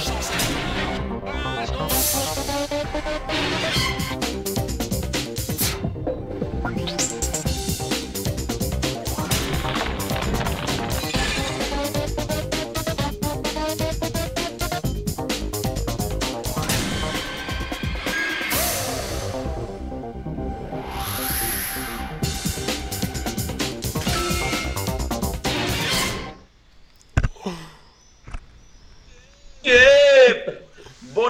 Ep! 0.00 0.47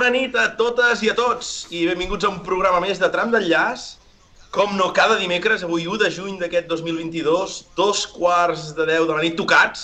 Bona 0.09 0.23
nit 0.25 0.37
a 0.41 0.47
totes 0.57 1.03
i 1.05 1.11
a 1.13 1.13
tots 1.13 1.49
i 1.69 1.83
benvinguts 1.85 2.25
a 2.25 2.31
un 2.33 2.39
programa 2.41 2.79
més 2.81 2.97
de 2.97 3.11
Tram 3.13 3.29
d'Enllaç. 3.29 3.83
Com 4.57 4.71
no, 4.79 4.87
cada 4.97 5.19
dimecres, 5.21 5.61
avui 5.67 5.83
1 5.85 5.99
de 6.01 6.09
juny 6.15 6.39
d'aquest 6.41 6.65
2022, 6.71 7.57
dos 7.77 8.07
quarts 8.15 8.71
de 8.79 8.87
10 8.89 9.05
de 9.05 9.19
la 9.19 9.21
nit 9.21 9.35
tocats. 9.37 9.83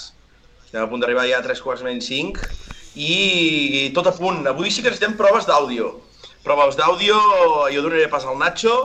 Estem 0.64 0.80
a 0.80 0.88
punt 0.88 1.02
d'arribar 1.04 1.26
ja 1.28 1.42
a 1.42 1.44
tres 1.44 1.60
quarts 1.60 1.84
menys 1.84 2.08
5 2.08 2.40
i 3.04 3.90
tot 3.98 4.08
a 4.08 4.14
punt. 4.16 4.38
Avui 4.48 4.72
sí 4.72 4.80
que 4.80 4.88
necessitem 4.88 5.12
proves 5.18 5.44
d'àudio. 5.44 5.90
Proves 6.46 6.78
d'àudio, 6.80 7.18
jo 7.74 7.82
donaré 7.84 8.06
pas 8.08 8.24
al 8.24 8.40
Nacho. 8.40 8.78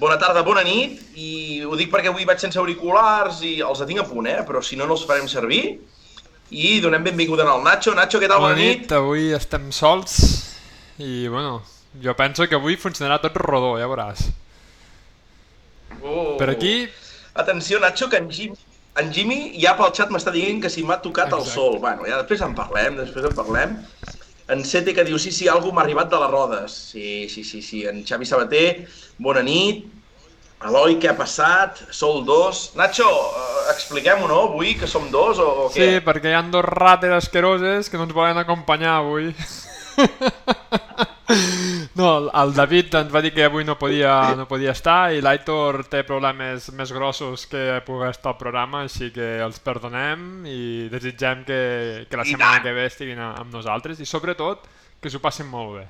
Bona 0.00 0.16
tarda, 0.16 0.40
bona 0.40 0.62
nit, 0.64 1.02
i 1.20 1.60
ho 1.68 1.76
dic 1.76 1.92
perquè 1.92 2.08
avui 2.08 2.24
vaig 2.24 2.40
sense 2.40 2.56
auriculars 2.56 3.42
i 3.44 3.58
els 3.60 3.84
tinc 3.84 4.00
a 4.00 4.06
punt, 4.08 4.30
eh? 4.32 4.38
però 4.48 4.64
si 4.64 4.80
no, 4.80 4.88
no 4.88 4.96
els 4.96 5.04
farem 5.04 5.28
servir. 5.28 5.76
I 6.48 6.72
donem 6.80 7.04
benvinguda 7.10 7.44
al 7.44 7.60
Nacho. 7.60 7.92
Nacho, 7.92 8.16
què 8.16 8.32
tal? 8.32 8.40
Bona 8.40 8.56
nit, 8.56 8.88
avui 8.96 9.34
estem 9.36 9.68
sols 9.68 10.16
i, 10.98 11.28
bueno, 11.28 11.62
jo 12.02 12.14
penso 12.16 12.46
que 12.48 12.56
avui 12.58 12.76
funcionarà 12.76 13.20
tot 13.22 13.36
rodó, 13.36 13.76
ja 13.80 13.88
veuràs. 13.90 14.26
Oh. 16.02 16.36
Per 16.38 16.50
aquí... 16.50 16.88
Atenció, 17.34 17.80
Nacho, 17.80 18.08
que 18.10 18.16
en 18.16 18.30
Jimmy, 18.30 18.56
en 19.00 19.12
Jimmy 19.12 19.38
ja 19.60 19.72
pel 19.78 19.92
xat 19.96 20.10
m'està 20.12 20.32
dient 20.34 20.58
que 20.60 20.68
si 20.72 20.82
m'ha 20.84 20.98
tocat 21.00 21.30
el 21.32 21.40
Exacte. 21.40 21.54
sol. 21.54 21.78
Bueno, 21.80 22.04
ja 22.08 22.18
després 22.20 22.42
en 22.44 22.52
parlem, 22.56 22.98
després 23.00 23.24
en 23.28 23.36
parlem. 23.36 23.78
En 24.52 24.64
Sete 24.68 24.92
que 24.92 25.04
diu, 25.06 25.16
sí, 25.22 25.30
sí, 25.32 25.48
algú 25.48 25.72
m'ha 25.72 25.80
arribat 25.86 26.10
de 26.12 26.18
les 26.20 26.30
rodes. 26.32 26.74
Sí, 26.92 27.28
sí, 27.32 27.44
sí, 27.44 27.62
sí. 27.64 27.86
En 27.88 28.02
Xavi 28.04 28.28
Sabater, 28.28 28.84
bona 29.16 29.40
nit. 29.46 29.86
Eloi, 30.62 30.98
què 31.02 31.08
ha 31.10 31.16
passat? 31.18 31.80
Sol 31.90 32.20
dos. 32.28 32.68
Nacho, 32.78 33.08
eh, 33.08 33.72
expliquem-ho, 33.72 34.28
no, 34.30 34.42
avui, 34.50 34.76
que 34.78 34.86
som 34.86 35.08
dos 35.10 35.40
o, 35.42 35.48
o 35.64 35.70
Sí, 35.72 35.80
què? 35.80 36.02
perquè 36.04 36.30
hi 36.30 36.36
ha 36.38 36.42
dos 36.52 36.62
rates 36.68 37.10
asqueroses 37.16 37.88
que 37.90 37.96
no 37.98 38.04
ens 38.06 38.14
volen 38.14 38.38
acompanyar 38.38 38.98
avui. 39.00 39.32
No, 41.94 42.08
el- 42.40 42.52
David 42.56 42.94
ens 42.98 43.12
va 43.14 43.20
dir 43.24 43.30
que 43.36 43.44
avui 43.46 43.64
no 43.64 43.76
podia, 43.80 44.34
no 44.36 44.44
podia 44.50 44.72
estar 44.76 45.12
i 45.16 45.22
l'Aitor 45.24 45.82
té 45.92 46.02
problemes 46.08 46.68
més 46.76 46.92
grossos 46.92 47.46
que 47.48 47.62
poder 47.86 48.10
estar 48.12 48.32
al 48.34 48.38
programa, 48.40 48.82
així 48.86 49.10
que 49.14 49.28
els 49.46 49.60
perdonem 49.64 50.44
i 50.48 50.58
desitgem 50.92 51.44
que, 51.48 51.60
que 52.10 52.20
la 52.20 52.26
I 52.26 52.32
setmana 52.34 52.58
tant. 52.58 52.66
que 52.66 52.76
ve 52.76 52.86
estiguin 52.90 53.18
a- 53.22 53.32
amb 53.40 53.52
nosaltres 53.54 54.00
i 54.00 54.08
sobretot 54.08 54.68
que 55.00 55.10
s'ho 55.10 55.22
passin 55.24 55.48
molt 55.50 55.76
bé. 55.80 55.86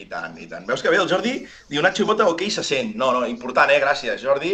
I 0.00 0.04
tant, 0.10 0.36
i 0.38 0.46
tant. 0.46 0.66
Veus 0.68 0.82
que 0.84 0.90
bé, 0.92 0.98
el 1.02 1.08
Jordi 1.10 1.32
diu 1.68 1.82
Nacho 1.82 2.04
Bota, 2.06 2.26
ok, 2.30 2.44
se 2.54 2.62
sent. 2.64 2.92
No, 3.00 3.08
no, 3.16 3.24
important, 3.26 3.72
eh? 3.74 3.80
Gràcies, 3.82 4.22
Jordi, 4.22 4.52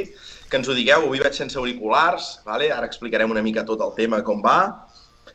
que 0.49 0.57
ens 0.59 0.69
ho 0.73 0.75
digueu. 0.77 1.05
Avui 1.11 1.21
vaig 1.21 1.37
sense 1.37 1.59
auriculars, 1.61 2.31
vale? 2.47 2.71
ara 2.73 2.89
explicarem 2.89 3.31
una 3.35 3.43
mica 3.45 3.65
tot 3.69 3.83
el 3.85 3.93
tema, 3.99 4.23
com 4.25 4.41
va. 4.45 4.57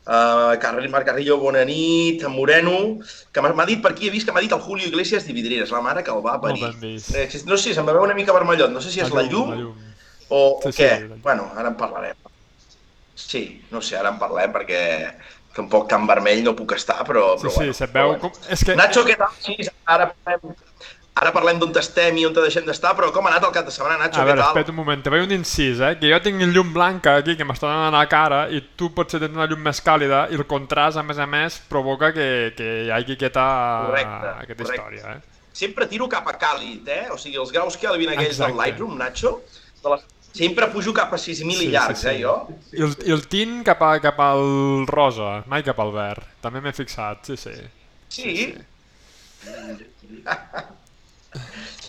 Uh, 0.06 0.58
Marc 0.90 1.06
Carrillo, 1.06 1.38
bona 1.38 1.64
nit. 1.64 2.24
En 2.24 2.32
Moreno, 2.32 3.00
que 3.32 3.42
m'ha 3.42 3.66
dit 3.66 3.82
per 3.82 3.92
aquí, 3.92 4.08
he 4.08 4.12
vist 4.12 4.26
que 4.26 4.34
m'ha 4.34 4.42
dit 4.42 4.52
el 4.52 4.60
Julio 4.60 4.88
Iglesias 4.88 5.26
Dividireres, 5.28 5.70
la 5.72 5.82
mare 5.82 6.04
que 6.04 6.12
el 6.12 6.26
va 6.26 6.40
parir. 6.42 6.74
vist. 6.80 7.14
Eh, 7.16 7.30
no 7.46 7.58
sé, 7.58 7.74
se'm 7.74 7.86
va 7.88 7.94
veure 7.94 8.08
una 8.10 8.16
mica 8.18 8.34
vermellot, 8.34 8.72
no 8.72 8.82
sé 8.82 8.90
si 8.90 9.00
és 9.00 9.12
la 9.14 9.22
llum, 9.24 9.52
La 9.52 9.56
llum. 9.58 9.76
o, 10.30 10.60
Sí, 10.64 10.68
o 10.68 10.72
sí, 10.72 10.84
què. 10.84 11.00
llum. 11.02 11.22
bueno, 11.22 11.52
ara 11.56 11.70
en 11.70 11.76
parlarem. 11.78 12.16
Sí, 13.16 13.62
no 13.70 13.82
sé, 13.82 13.98
ara 13.98 14.10
en 14.10 14.18
parlem 14.20 14.52
perquè 14.52 15.14
tampoc 15.54 15.88
tan 15.90 16.08
vermell 16.08 16.44
no 16.44 16.56
puc 16.56 16.72
estar, 16.74 17.04
però... 17.06 17.36
Sí, 17.38 17.44
però 17.44 17.52
sí, 17.52 17.58
bueno, 17.60 17.74
se't 17.74 17.94
veu... 17.94 18.08
bueno. 18.08 18.22
Com... 18.22 18.32
És 18.50 18.64
que... 18.66 18.76
Nacho, 18.76 19.04
què 19.06 19.18
tal? 19.20 19.30
Sí, 19.40 19.58
ara 19.86 20.10
parlem, 20.26 20.56
ara 21.16 21.32
parlem 21.36 21.60
d'on 21.60 21.74
estem 21.78 22.18
i 22.18 22.26
on 22.26 22.34
deixem 22.34 22.66
d'estar, 22.66 22.94
però 22.98 23.12
com 23.14 23.26
ha 23.28 23.32
anat 23.34 23.44
el 23.48 23.52
cap 23.54 23.66
de 23.68 23.72
setmana, 23.76 23.98
Nacho? 24.00 24.22
A 24.22 24.26
veure, 24.26 24.42
espera 24.46 24.72
un 24.72 24.78
moment, 24.78 25.02
te 25.04 25.12
veig 25.14 25.26
un 25.28 25.34
incís, 25.36 25.82
eh? 25.84 25.98
Que 26.00 26.10
jo 26.14 26.20
tinc 26.24 26.42
llum 26.54 26.72
blanca 26.74 27.18
aquí 27.20 27.36
que 27.38 27.46
m'està 27.46 27.68
donant 27.68 27.94
a 27.94 28.00
la 28.00 28.08
cara 28.10 28.46
i 28.50 28.62
tu 28.80 28.90
potser 28.96 29.20
tens 29.20 29.36
una 29.36 29.46
llum 29.52 29.60
més 29.66 29.82
càlida 29.84 30.24
i 30.32 30.40
el 30.40 30.46
contrast, 30.48 30.98
a 30.98 31.04
més 31.04 31.20
a 31.20 31.28
més, 31.28 31.60
provoca 31.70 32.14
que, 32.16 32.28
que 32.58 32.70
hi 32.88 32.90
hagi 32.96 33.18
aquesta, 33.20 33.46
Correcte, 33.90 34.32
aquesta 34.46 34.64
correcte. 34.64 34.80
història, 34.80 35.18
eh? 35.18 35.44
Sempre 35.62 35.86
tiro 35.92 36.08
cap 36.10 36.26
a 36.32 36.38
càlid, 36.40 36.88
eh? 36.88 37.04
O 37.12 37.18
sigui, 37.20 37.36
els 37.44 37.52
graus 37.52 37.76
Kelvin 37.78 38.14
aquells 38.16 38.38
Exacte. 38.38 38.54
del 38.54 38.62
Lightroom, 38.64 38.96
Nacho, 38.98 39.34
de 39.84 39.90
les... 39.92 40.06
sempre 40.32 40.70
pujo 40.72 40.94
cap 40.96 41.12
a 41.12 41.18
6.000 41.20 41.58
Sí, 41.60 41.66
i 41.68 41.72
llargs, 41.76 42.00
sí, 42.00 42.08
sí. 42.08 42.16
eh, 42.16 42.22
jo? 42.24 42.38
I 42.72 42.86
el, 42.88 42.96
i 43.04 43.12
el 43.12 43.26
tint 43.28 43.58
cap, 43.68 43.84
a, 43.84 43.98
cap 44.00 44.18
al 44.24 44.88
rosa, 44.88 45.42
mai 45.52 45.62
cap 45.68 45.78
al 45.84 45.92
verd. 45.92 46.24
També 46.42 46.64
m'he 46.64 46.72
fixat, 46.74 47.28
sí, 47.28 47.36
sí. 47.36 47.58
Sí. 48.08 48.56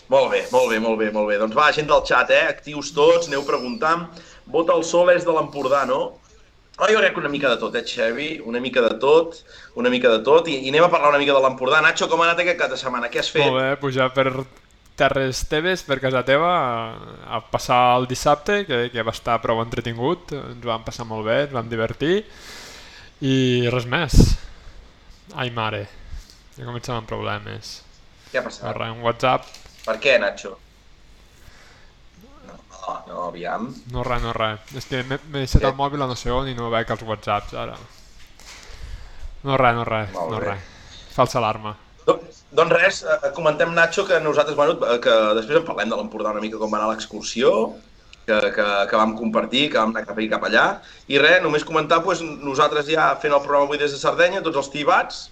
molt 0.08 0.32
bé, 0.32 0.42
molt 0.50 0.70
bé, 0.70 0.80
molt 0.80 0.98
bé, 0.98 1.10
molt 1.14 1.30
bé. 1.30 1.38
Doncs 1.40 1.56
va, 1.56 1.70
gent 1.74 1.88
del 1.90 2.02
xat, 2.08 2.32
eh? 2.34 2.42
Actius 2.56 2.90
tots, 2.96 3.28
aneu 3.30 3.44
preguntant. 3.46 4.08
Vota 4.52 4.74
el 4.74 4.84
sol 4.84 5.12
és 5.14 5.26
de 5.26 5.34
l'Empordà, 5.34 5.84
no? 5.88 6.00
Oh, 6.78 6.88
jo 6.88 6.98
crec 6.98 7.12
que 7.14 7.20
una 7.20 7.30
mica 7.30 7.50
de 7.52 7.60
tot, 7.60 7.76
eh, 7.76 7.84
Xevi? 7.86 8.40
Una 8.48 8.60
mica 8.60 8.80
de 8.82 8.96
tot, 8.98 9.36
una 9.76 9.90
mica 9.92 10.10
de 10.10 10.22
tot. 10.24 10.48
I, 10.48 10.56
i 10.66 10.72
anem 10.72 10.88
a 10.88 10.90
parlar 10.90 11.12
una 11.12 11.20
mica 11.20 11.36
de 11.36 11.44
l'Empordà. 11.44 11.82
Nacho, 11.84 12.08
com 12.10 12.22
ha 12.22 12.30
anat 12.30 12.42
aquest 12.42 12.58
cap 12.58 12.72
de 12.72 12.80
setmana? 12.80 13.12
Què 13.12 13.20
has 13.20 13.30
fet? 13.30 13.44
Molt 13.44 13.60
bé, 13.60 13.68
pujar 13.82 14.08
per 14.16 14.26
Terres 14.96 15.44
Teves, 15.48 15.84
per 15.86 15.98
casa 16.02 16.24
teva, 16.26 16.50
a, 16.52 17.14
a 17.36 17.40
passar 17.52 17.80
el 17.98 18.08
dissabte, 18.10 18.62
que, 18.69 18.84
que 18.92 19.04
va 19.06 19.14
estar 19.14 19.38
prou 19.44 19.62
entretingut, 19.62 20.34
ens 20.36 20.66
vam 20.69 20.84
passar 20.84 21.06
molt 21.08 21.26
bé, 21.28 21.38
ens 21.46 21.54
vam 21.54 21.70
divertir, 21.70 22.20
i 23.24 23.36
res 23.72 23.88
més. 23.88 24.19
Ai, 25.32 25.48
mare, 25.54 25.86
ja 26.58 26.66
comencem 26.66 26.98
amb 26.98 27.08
problemes. 27.08 27.78
Què 28.32 28.40
ha 28.40 28.44
passat? 28.44 28.66
Arre, 28.69 28.90
un 28.92 29.00
WhatsApp, 29.06 29.48
Per 29.87 29.97
què, 30.03 30.19
Nacho? 30.22 30.56
No, 32.47 32.94
no, 33.09 33.22
aviam. 33.28 33.69
no 33.94 34.03
res, 34.06 34.22
no 34.22 34.32
res. 34.37 34.60
És 34.78 34.87
que 34.91 35.03
m'he 35.06 35.19
deixat 35.34 35.65
el 35.69 35.75
mòbil 35.78 36.03
a 36.03 36.09
no 36.10 36.16
sé 36.19 36.31
on 36.34 36.48
i 36.50 36.54
no 36.59 36.70
veig 36.72 36.91
els 36.91 37.03
WhatsApps, 37.06 37.54
ara. 37.54 37.76
No 39.43 39.56
res, 39.59 39.75
no 39.75 39.84
res, 39.87 40.10
Molt 40.15 40.31
no 40.34 40.41
bé. 40.43 40.53
res. 40.53 40.69
Falsa 41.15 41.38
alarma. 41.38 41.76
Doncs, 42.06 42.43
doncs 42.50 42.72
res, 42.75 43.03
eh, 43.06 43.31
comentem, 43.34 43.72
Nacho, 43.75 44.04
que 44.06 44.19
nosaltres, 44.20 44.56
bueno, 44.59 44.75
eh, 44.87 44.98
que 45.03 45.15
després 45.38 45.60
en 45.60 45.66
parlem 45.66 45.91
de 45.91 45.99
l'Empordà 45.99 46.32
una 46.34 46.43
mica 46.43 46.59
com 46.59 46.70
va 46.72 46.78
anar 46.81 46.91
l'excursió, 46.91 47.53
que, 48.26 48.38
que, 48.54 48.66
que 48.91 48.97
vam 48.97 49.16
compartir, 49.19 49.69
que 49.70 49.78
vam 49.78 49.91
anar 49.94 50.04
cap 50.06 50.19
aquí 50.19 50.28
cap 50.31 50.47
allà. 50.47 50.66
I 51.10 51.19
res, 51.22 51.41
només 51.43 51.66
comentar, 51.66 52.00
doncs, 52.03 52.22
nosaltres 52.43 52.87
ja 52.91 53.12
fent 53.22 53.34
el 53.34 53.43
programa 53.43 53.66
avui 53.70 53.78
des 53.82 53.94
de 53.94 53.99
Sardenya, 54.03 54.43
tots 54.43 54.59
els 54.62 54.70
tibats, 54.75 55.22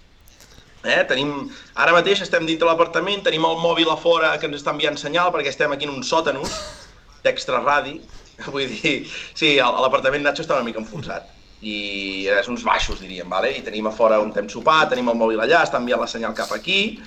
eh? 0.83 1.01
tenim, 1.09 1.49
ara 1.75 1.93
mateix 1.95 2.23
estem 2.25 2.47
dintre 2.49 2.69
l'apartament, 2.69 3.23
tenim 3.25 3.45
el 3.47 3.59
mòbil 3.61 3.91
a 3.91 3.97
fora 3.99 4.33
que 4.39 4.49
ens 4.49 4.61
està 4.61 4.73
enviant 4.75 4.97
senyal 4.99 5.31
perquè 5.33 5.53
estem 5.53 5.71
aquí 5.73 5.87
en 5.89 5.93
un 5.95 6.05
sòtanos 6.05 6.55
d'extra 7.25 7.61
radi, 7.61 7.99
vull 8.53 8.67
dir, 8.69 8.95
sí, 9.37 9.57
l'apartament 9.57 10.25
Nacho 10.25 10.45
està 10.45 10.57
una 10.57 10.67
mica 10.67 10.81
enfonsat 10.81 11.37
i 11.61 12.25
és 12.33 12.47
uns 12.49 12.63
baixos, 12.65 13.01
diríem, 13.03 13.29
vale? 13.29 13.51
i 13.53 13.61
tenim 13.61 13.85
a 13.85 13.93
fora 13.93 14.17
un 14.21 14.31
temps 14.33 14.53
sopar, 14.53 14.87
tenim 14.89 15.11
el 15.11 15.19
mòbil 15.19 15.43
allà, 15.43 15.61
està 15.61 15.77
enviant 15.77 16.01
la 16.01 16.09
senyal 16.09 16.33
cap 16.37 16.49
aquí, 16.55 16.97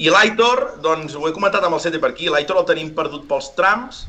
i 0.00 0.08
l'Aitor, 0.08 0.80
doncs 0.80 1.12
ho 1.12 1.26
he 1.28 1.34
comentat 1.36 1.66
amb 1.66 1.76
el 1.76 1.82
Sete 1.84 2.00
per 2.00 2.14
aquí, 2.14 2.30
l'Aitor 2.32 2.62
el 2.62 2.68
tenim 2.70 2.94
perdut 2.96 3.26
pels 3.28 3.50
trams, 3.58 4.06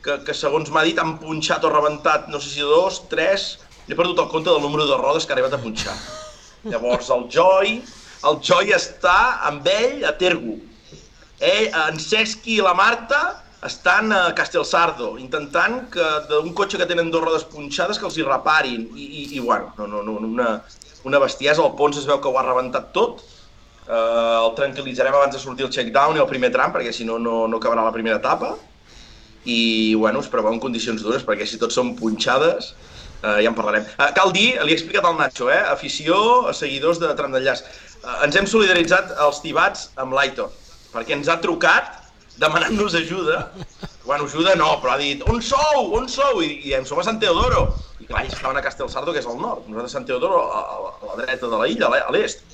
que, 0.00 0.16
que 0.24 0.34
segons 0.38 0.70
m'ha 0.72 0.86
dit 0.86 0.96
han 1.02 1.18
punxat 1.20 1.66
o 1.66 1.72
rebentat, 1.72 2.30
no 2.32 2.40
sé 2.40 2.54
si 2.54 2.64
dos, 2.64 3.02
tres, 3.10 3.58
he 3.84 3.98
perdut 3.98 4.22
el 4.22 4.30
compte 4.32 4.48
del 4.48 4.64
número 4.64 4.86
de 4.88 4.96
rodes 4.96 5.26
que 5.26 5.34
ha 5.34 5.36
arribat 5.36 5.58
a 5.58 5.60
punxar. 5.60 5.96
Llavors 6.64 7.10
el 7.12 7.26
Joy, 7.30 7.76
el 8.24 8.38
Joy 8.40 8.72
està 8.76 9.16
amb 9.48 9.66
ell 9.68 10.06
a 10.08 10.14
Tergu. 10.16 10.56
Ell, 11.36 11.68
en 11.68 11.98
Cesc 12.00 12.46
i 12.48 12.60
la 12.64 12.72
Marta 12.76 13.20
estan 13.66 14.12
a 14.12 14.34
Castelsardo, 14.36 15.16
intentant 15.20 15.86
que 15.92 16.04
d'un 16.30 16.52
cotxe 16.56 16.78
que 16.80 16.88
tenen 16.88 17.10
dues 17.10 17.24
rodes 17.24 17.46
punxades 17.50 17.98
que 17.98 18.06
els 18.08 18.18
hi 18.18 18.26
reparin. 18.26 18.86
I, 18.94 19.06
i, 19.06 19.22
i 19.36 19.40
bueno, 19.40 19.72
no, 19.78 19.86
no, 19.86 20.02
no, 20.02 20.18
una, 20.28 20.50
una 21.04 21.22
bestiesa, 21.22 21.64
el 21.64 21.74
Pons 21.78 21.98
es 22.00 22.06
veu 22.08 22.20
que 22.22 22.30
ho 22.30 22.38
ha 22.38 22.46
rebentat 22.46 22.92
tot. 22.96 23.24
Uh, 23.86 24.42
el 24.42 24.54
tranquil·litzarem 24.58 25.14
abans 25.14 25.36
de 25.36 25.38
sortir 25.38 25.66
el 25.66 25.70
check-down 25.70 26.16
i 26.18 26.22
el 26.22 26.30
primer 26.30 26.50
tram, 26.54 26.72
perquè 26.74 26.90
si 26.94 27.06
no, 27.06 27.20
no, 27.22 27.44
no 27.46 27.60
acabarà 27.60 27.84
la 27.86 27.94
primera 27.94 28.18
etapa. 28.18 28.56
I, 29.46 29.94
bueno, 29.94 30.24
es 30.24 30.30
preveu 30.30 30.56
en 30.56 30.62
condicions 30.62 31.04
dures, 31.06 31.22
perquè 31.26 31.46
si 31.46 31.60
tots 31.60 31.76
són 31.78 31.94
punxades, 31.98 32.72
uh, 33.22 33.36
ja 33.38 33.46
en 33.46 33.54
parlarem. 33.58 33.86
Uh, 33.94 34.10
cal 34.16 34.34
dir, 34.34 34.56
li 34.66 34.74
he 34.74 34.78
explicat 34.78 35.06
al 35.06 35.14
Nacho, 35.20 35.50
eh? 35.54 35.62
afició, 35.70 36.18
seguidors 36.50 36.98
de 37.02 37.12
Tram 37.18 37.34
d'Enllaç. 37.34 37.62
Uh, 38.06 38.22
ens 38.22 38.38
hem 38.38 38.46
solidaritzat 38.46 39.16
els 39.26 39.42
tibats 39.42 39.88
amb 39.98 40.14
l'Aitor, 40.14 40.52
perquè 40.92 41.16
ens 41.18 41.28
ha 41.28 41.40
trucat 41.42 41.90
demanant-nos 42.38 42.94
ajuda 42.94 43.40
Bueno, 44.06 44.24
ajuda 44.24 44.54
no, 44.54 44.68
però 44.78 44.92
ha 44.94 44.98
dit, 45.00 45.22
on 45.26 45.40
sou? 45.42 45.88
On 45.98 46.04
sou? 46.06 46.38
I, 46.38 46.60
i 46.70 46.76
som 46.86 47.00
a 47.02 47.02
Sant 47.02 47.18
Teodoro. 47.18 47.64
I 47.98 48.06
clar, 48.06 48.22
ells 48.22 48.36
estaven 48.36 48.60
a 48.60 48.62
Castelsardo, 48.62 49.10
que 49.10 49.18
és 49.18 49.26
al 49.26 49.40
nord. 49.40 49.64
Nosaltres 49.66 49.90
a 49.90 49.96
Sant 49.96 50.06
Teodoro, 50.06 50.44
a, 50.46 50.60
a, 50.62 50.92
a 50.94 51.08
la 51.08 51.16
dreta 51.24 51.50
de 51.50 51.58
la 51.58 51.66
illa, 51.66 51.88
a 51.90 52.12
l'est. 52.14 52.44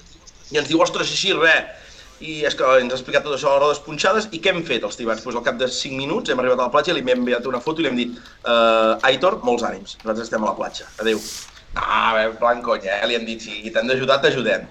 I 0.48 0.62
ens 0.62 0.70
diu, 0.70 0.80
ostres, 0.80 1.12
així, 1.12 1.34
res. 1.36 1.90
I 2.24 2.38
és 2.48 2.56
que 2.56 2.64
ens 2.80 2.94
ha 2.94 2.96
explicat 2.96 3.26
tot 3.26 3.36
això 3.36 3.52
a 3.52 3.58
rodes 3.60 3.82
punxades. 3.84 4.30
I 4.32 4.40
què 4.40 4.54
hem 4.54 4.62
fet, 4.64 4.86
els 4.88 4.96
tibats? 4.96 5.20
Pues 5.26 5.36
al 5.36 5.44
cap 5.44 5.60
de 5.60 5.68
5 5.68 5.98
minuts 5.98 6.32
hem 6.32 6.40
arribat 6.40 6.62
a 6.62 6.70
la 6.70 6.72
platja 6.72 6.96
li 6.96 7.04
hem 7.04 7.12
enviat 7.18 7.48
una 7.50 7.60
foto 7.60 7.82
i 7.82 7.84
li 7.84 7.90
hem 7.90 7.98
dit 8.00 8.14
uh, 8.16 8.96
Aitor, 9.10 9.42
molts 9.44 9.66
ànims, 9.68 9.98
nosaltres 10.00 10.30
estem 10.30 10.46
a 10.46 10.54
la 10.54 10.56
platja. 10.56 10.88
Adéu. 11.04 11.20
Ah, 11.74 12.14
bé, 12.16 12.24
plan 12.40 12.64
conya, 12.64 12.96
eh? 12.96 13.10
Li 13.10 13.18
hem 13.18 13.28
dit, 13.28 13.44
si 13.44 13.74
t'hem 13.74 13.92
d'ajudar, 13.92 14.22
t'ajudem. 14.24 14.64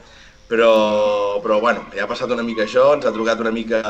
Però, 0.51 1.39
però, 1.39 1.62
bueno, 1.63 1.86
ja 1.95 2.03
ha 2.03 2.09
passat 2.12 2.31
una 2.36 2.44
mica 2.44 2.65
això, 2.65 2.89
ens 2.98 3.07
ha 3.07 3.13
trucat 3.15 3.39
una 3.39 3.53
mica 3.56 3.81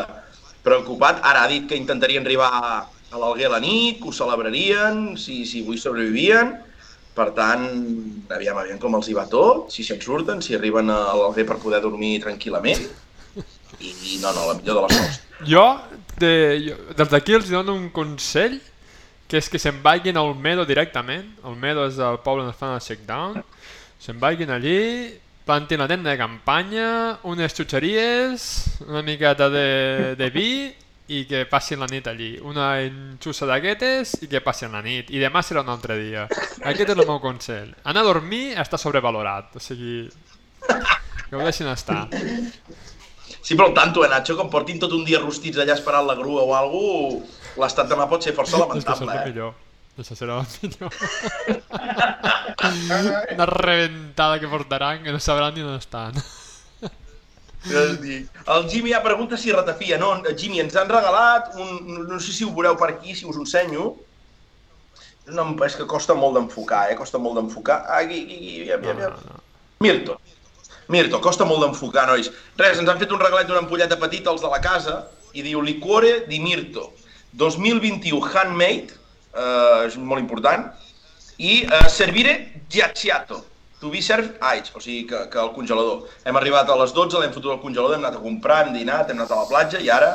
preocupat. 0.61 1.23
Ara 1.25 1.45
ha 1.45 1.49
dit 1.49 1.65
que 1.69 1.79
intentarien 1.79 2.21
arribar 2.21 2.51
a 2.53 3.17
l'Alguer 3.17 3.47
a 3.49 3.55
la 3.55 3.61
nit, 3.63 3.97
que 3.97 4.11
ho 4.11 4.13
celebrarien, 4.13 5.15
si, 5.17 5.41
si 5.49 5.65
avui 5.65 5.81
sobrevivien. 5.81 6.53
Per 7.17 7.31
tant, 7.35 7.65
aviam, 8.31 8.61
aviam 8.61 8.77
com 8.79 8.93
els 8.95 9.09
hi 9.09 9.17
va 9.17 9.25
tot, 9.27 9.71
si 9.73 9.83
se'n 9.83 9.99
surten, 9.99 10.39
si 10.45 10.53
arriben 10.55 10.93
a 10.93 10.99
l'Alguer 11.17 11.49
per 11.49 11.57
poder 11.59 11.81
dormir 11.83 12.19
tranquil·lament 12.23 12.85
i 13.81 14.19
no, 14.21 14.31
no, 14.31 14.45
la 14.47 14.55
millor 14.59 14.77
de 14.77 14.81
les 14.85 14.99
coses. 14.99 15.19
Jo, 15.47 15.65
de, 16.21 16.31
jo 16.67 16.77
des 16.97 17.09
d'aquí 17.11 17.35
els 17.37 17.49
dono 17.49 17.75
un 17.77 17.89
consell, 17.93 18.59
que 19.27 19.39
és 19.39 19.49
que 19.49 19.59
se'n 19.61 19.79
vagin 19.83 20.19
al 20.19 20.33
Medo 20.35 20.65
directament, 20.67 21.25
el 21.47 21.57
Medo 21.59 21.87
és 21.89 21.97
el 21.97 22.19
poble 22.23 22.45
on 22.45 22.51
es 22.51 22.59
fan 22.59 22.75
el 22.75 22.83
shakedown, 22.83 23.41
se'n 24.01 24.19
vagin 24.21 24.51
allí, 24.53 24.79
plantin 25.45 25.81
la 25.81 25.87
tenda 25.89 26.11
de 26.11 26.19
campanya, 26.19 27.17
unes 27.27 27.55
xutxeries, 27.57 28.45
una 28.87 29.01
miqueta 29.01 29.49
de, 29.49 30.15
de 30.19 30.29
vi 30.33 30.51
i 31.11 31.25
que 31.27 31.43
passin 31.49 31.81
la 31.81 31.89
nit 31.91 32.07
allí. 32.07 32.35
Una 32.47 32.73
enxussa 32.85 33.47
d'aquestes 33.49 34.21
i 34.23 34.29
que 34.31 34.41
passin 34.45 34.71
la 34.71 34.83
nit. 34.85 35.09
I 35.11 35.19
demà 35.19 35.43
serà 35.43 35.65
un 35.65 35.71
altre 35.73 35.97
dia. 35.99 36.27
Aquest 36.61 36.93
és 36.93 36.95
el 36.95 37.03
meu 37.03 37.19
consell. 37.23 37.73
Anar 37.83 38.05
a 38.05 38.09
dormir 38.13 38.51
està 38.61 38.79
sobrevalorat, 38.79 39.57
o 39.57 39.63
sigui... 39.63 40.05
Que 41.31 41.39
ho 41.39 41.43
deixin 41.43 41.67
estar. 41.71 42.05
Sí, 43.41 43.55
però 43.55 43.71
tanto, 43.73 44.03
eh, 44.05 44.09
Nacho, 44.11 44.35
que 44.35 44.43
em 44.45 44.49
portin 44.51 44.79
tot 44.79 44.91
un 44.93 45.03
dia 45.07 45.19
rostits 45.23 45.59
allà 45.63 45.73
esperant 45.79 46.05
la 46.07 46.15
grua 46.19 46.43
o 46.43 46.55
alguna 46.55 47.17
cosa, 47.17 47.39
l'estat 47.61 47.89
demà 47.91 48.07
pot 48.07 48.23
ser 48.23 48.31
força 48.37 48.59
lamentable, 48.61 49.11
eh? 49.11 49.23
Millor. 49.31 49.55
Serà 49.99 50.39
el 50.39 50.47
millor. 50.63 50.93
Una 53.35 53.45
reventada 53.45 54.39
que 54.39 54.47
portaran 54.47 55.03
que 55.03 55.11
no 55.11 55.19
sabran 55.19 55.53
ni 55.53 55.61
on 55.61 55.75
estan. 55.75 56.15
El 57.69 58.69
Jimmy 58.69 58.91
ja 58.91 59.03
pregunta 59.03 59.37
si 59.37 59.51
ratafia. 59.51 59.97
No, 59.97 60.15
Jimmy, 60.37 60.61
ens 60.63 60.75
han 60.75 60.89
regalat, 60.89 61.53
un, 61.59 62.07
no 62.07 62.19
sé 62.19 62.33
si 62.33 62.47
ho 62.47 62.53
veureu 62.55 62.77
per 62.79 62.95
aquí, 62.95 63.13
si 63.15 63.27
us 63.27 63.37
ho 63.37 63.43
ensenyo. 63.43 63.91
No, 65.31 65.45
és 65.67 65.75
que 65.77 65.85
costa 65.85 66.15
molt 66.17 66.39
d'enfocar, 66.39 66.87
eh? 66.91 66.95
Costa 66.97 67.19
molt 67.21 67.37
d'enfocar. 67.37 67.83
Aquí, 67.99 68.23
aquí, 68.23 68.37
aquí, 68.39 68.71
aquí, 68.71 68.71
aquí. 68.79 69.01
No, 69.03 69.09
no, 69.11 69.35
no. 69.35 69.43
Mirto. 69.83 70.17
Mirto, 70.91 71.21
costa 71.21 71.45
molt 71.45 71.61
d'enfocar, 71.63 72.07
nois. 72.09 72.31
Res, 72.57 72.79
ens 72.81 72.89
han 72.89 72.99
fet 72.99 73.13
un 73.13 73.21
regalet 73.21 73.47
d'una 73.47 73.61
ampolleta 73.61 73.99
petita, 74.01 74.33
els 74.33 74.41
de 74.41 74.49
la 74.51 74.59
casa, 74.63 74.97
i 75.37 75.45
diu 75.45 75.61
Liquore 75.61 76.25
di 76.31 76.41
Mirto. 76.43 76.89
2021 77.37 78.25
handmade, 78.33 78.97
eh, 79.33 79.87
és 79.87 79.97
molt 79.97 80.21
important, 80.21 80.67
i 81.37 81.61
eh, 81.63 81.87
servire 81.89 82.35
giacciato, 82.69 83.41
to 83.81 83.89
be 83.89 84.01
served 84.01 84.37
ice, 84.53 84.69
o 84.77 84.79
sigui 84.83 85.07
que, 85.09 85.23
que 85.31 85.39
el 85.41 85.49
congelador. 85.55 86.05
Hem 86.25 86.37
arribat 86.37 86.69
a 86.69 86.77
les 86.77 86.93
12, 86.93 87.17
l'hem 87.19 87.33
fotut 87.33 87.55
al 87.55 87.63
congelador, 87.63 87.97
hem 87.97 88.05
anat 88.05 88.19
a 88.19 88.21
comprar, 88.21 88.67
hem 88.67 88.75
dinat, 88.77 89.09
hem 89.09 89.17
anat 89.17 89.33
a 89.33 89.41
la 89.41 89.49
platja 89.49 89.81
i 89.81 89.89
ara 89.89 90.13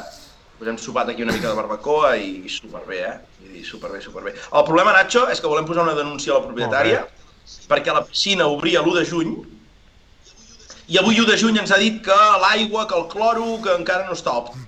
pues 0.56 0.70
hem 0.70 0.78
sopat 0.80 1.10
aquí 1.12 1.20
una 1.20 1.34
mica 1.36 1.50
de 1.50 1.56
barbacoa 1.58 2.14
i 2.16 2.48
superbé, 2.48 3.02
eh? 3.04 3.16
I 3.58 3.64
superbé, 3.64 4.00
superbé. 4.00 4.32
El 4.32 4.64
problema, 4.64 4.94
Nacho, 4.96 5.26
és 5.28 5.42
que 5.42 5.50
volem 5.50 5.66
posar 5.68 5.82
una 5.84 5.96
denúncia 5.98 6.32
a 6.32 6.38
la 6.38 6.46
propietària 6.46 7.02
perquè 7.68 7.92
la 7.92 8.00
piscina 8.06 8.46
obria 8.48 8.80
l'1 8.80 8.94
de 8.96 9.04
juny 9.04 9.34
i 10.86 10.98
avui 10.98 11.18
1 11.18 11.26
de 11.28 11.36
juny 11.36 11.58
ens 11.58 11.72
ha 11.74 11.78
dit 11.82 11.98
que 12.02 12.16
l'aigua, 12.42 12.86
que 12.86 12.94
el 12.94 13.08
cloro, 13.10 13.56
que 13.62 13.74
encara 13.74 14.06
no 14.06 14.14
està 14.14 14.32
òptim. 14.38 14.62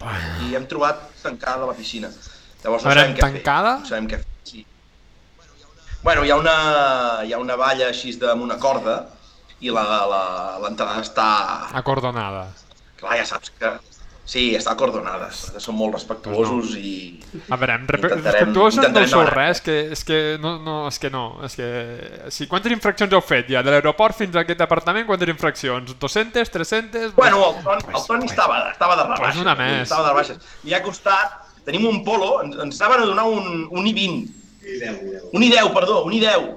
I 0.48 0.56
hem 0.58 0.66
trobat 0.66 1.04
tancada 1.22 1.68
la 1.68 1.76
piscina. 1.78 2.10
Llavors 2.64 2.82
no 2.82 2.90
sabem 2.90 3.14
què 3.14 3.22
tancada? 3.22 3.76
fer. 3.78 3.84
No 3.84 3.92
sabem 3.92 4.10
què 4.10 4.18
fer. 4.18 4.38
Sí. 5.98 6.04
Bueno, 6.06 6.24
hi 6.24 6.30
ha 6.30 6.38
una, 6.38 6.56
hi 7.26 7.34
ha 7.34 7.42
una 7.42 7.58
valla 7.58 7.90
així 7.90 8.14
amb 8.22 8.46
una 8.46 8.58
corda 8.62 9.02
i 9.60 9.70
l'entrada 9.74 11.02
està... 11.02 11.28
Acordonada. 11.74 12.48
Clar, 12.98 13.18
ja 13.18 13.26
saps 13.26 13.50
que 13.58 13.76
Sí, 14.28 14.50
està 14.52 14.74
acordonada. 14.74 15.30
Som 15.32 15.78
molt 15.80 15.94
respectuosos 15.96 16.74
i... 16.76 17.16
A 17.48 17.56
veure, 17.56 17.78
respectuosos 17.88 18.90
no 18.92 19.04
sou 19.08 19.24
res, 19.24 19.62
que, 19.64 19.76
és 19.94 20.02
que 20.04 20.18
no, 20.42 20.58
no, 20.60 20.74
és 20.90 21.00
que 21.00 21.08
no, 21.08 21.22
és 21.46 21.56
que... 21.56 21.68
Si 22.34 22.44
quantes 22.50 22.74
infraccions 22.74 23.16
heu 23.16 23.22
fet 23.24 23.48
ja, 23.54 23.62
de 23.64 23.72
l'aeroport 23.72 24.18
fins 24.18 24.36
a 24.36 24.42
aquest 24.44 24.60
apartament, 24.60 25.06
quantes 25.08 25.32
infraccions? 25.32 25.94
200, 25.96 26.52
300... 26.58 27.14
Bueno, 27.16 27.40
el 27.54 27.64
Toni, 27.64 27.88
el 27.88 28.04
Toni 28.04 28.28
estava, 28.28 28.60
estava 28.68 28.98
de 29.00 29.06
rebaixes. 29.08 29.24
Pues 29.24 29.40
una 29.46 29.56
més. 29.56 29.86
Estava 29.86 30.04
de 30.04 30.12
rebaixes. 30.12 30.52
Li 30.68 30.76
ha 30.76 30.82
costat... 30.84 31.46
Tenim 31.68 31.88
un 31.88 31.98
polo, 32.04 32.38
ens, 32.44 32.54
ens 32.64 32.78
anaven 32.80 33.02
a 33.04 33.08
donar 33.08 33.26
un, 33.28 33.64
un 33.68 33.88
I-20. 33.88 34.38
Un 35.32 35.44
I-10, 35.44 35.74
perdó, 35.74 36.02
un 36.04 36.16
I-10 36.16 36.48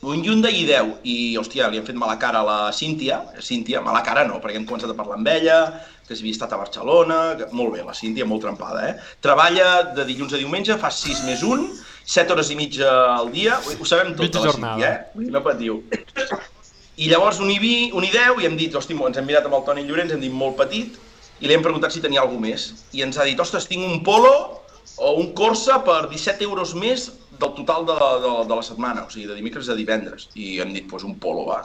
un 0.00 0.22
Hyundai 0.24 0.62
i10 0.62 1.02
i, 1.04 1.14
hòstia, 1.36 1.66
li 1.68 1.76
hem 1.76 1.84
fet 1.84 1.96
mala 1.98 2.16
cara 2.20 2.40
a 2.40 2.46
la 2.46 2.58
Cíntia, 2.72 3.20
Cíntia, 3.44 3.82
mala 3.84 4.00
cara 4.04 4.24
no, 4.24 4.38
perquè 4.40 4.56
hem 4.56 4.64
començat 4.68 4.92
a 4.92 4.96
parlar 4.96 5.18
amb 5.18 5.28
ella, 5.28 5.58
que 6.08 6.16
havia 6.16 6.32
estat 6.32 6.54
a 6.56 6.60
Barcelona, 6.60 7.18
que... 7.36 7.50
molt 7.52 7.74
bé, 7.74 7.82
la 7.84 7.92
Cíntia, 7.96 8.24
molt 8.24 8.40
trempada, 8.46 8.86
eh? 8.88 8.94
Treballa 9.20 9.92
de 9.96 10.06
dilluns 10.08 10.32
a 10.32 10.40
diumenge, 10.40 10.78
fa 10.80 10.88
6 10.94 11.20
més 11.28 11.44
1, 11.44 11.68
7 12.14 12.32
hores 12.32 12.48
i 12.48 12.56
mitja 12.56 12.88
al 13.18 13.28
dia, 13.34 13.60
ho 13.60 13.90
sabem 13.90 14.14
tot 14.16 14.24
de 14.24 14.46
la 14.46 14.56
Cíntia, 14.56 14.88
eh? 14.88 15.28
No 15.36 15.44
patiu. 15.44 15.82
I 17.00 17.12
llavors 17.12 17.44
un 17.44 17.52
I20, 17.52 17.92
un 17.96 18.08
I10 18.08 18.40
i 18.40 18.48
hem 18.48 18.56
dit, 18.56 18.74
hosti, 18.76 18.96
ens 18.96 19.20
hem 19.20 19.28
mirat 19.28 19.46
amb 19.48 19.60
el 19.60 19.68
Toni 19.68 19.84
Llorenç, 19.84 20.16
hem 20.16 20.24
dit 20.24 20.32
molt 20.32 20.56
petit, 20.56 20.96
i 21.40 21.48
li 21.48 21.56
hem 21.56 21.64
preguntat 21.64 21.92
si 21.92 22.00
tenia 22.00 22.24
alguna 22.24 22.48
més. 22.48 22.70
I 22.96 23.04
ens 23.04 23.20
ha 23.20 23.28
dit, 23.28 23.36
ostres, 23.40 23.68
tinc 23.68 23.84
un 23.84 24.00
Polo 24.04 24.32
o 24.96 25.14
un 25.20 25.34
Corsa 25.36 25.78
per 25.84 26.06
17 26.08 26.44
euros 26.48 26.72
més 26.76 27.10
del 27.40 27.54
total 27.58 27.86
de, 27.88 27.96
de, 28.24 28.32
de 28.48 28.58
la 28.58 28.64
setmana, 28.66 29.06
o 29.06 29.12
sigui, 29.12 29.28
de 29.30 29.38
dimecres 29.38 29.70
a 29.72 29.78
divendres. 29.78 30.28
I 30.34 30.58
hem 30.64 30.74
dit, 30.74 30.84
doncs 30.84 30.92
pues, 30.92 31.06
un 31.08 31.16
Polo, 31.22 31.46
va. 31.48 31.62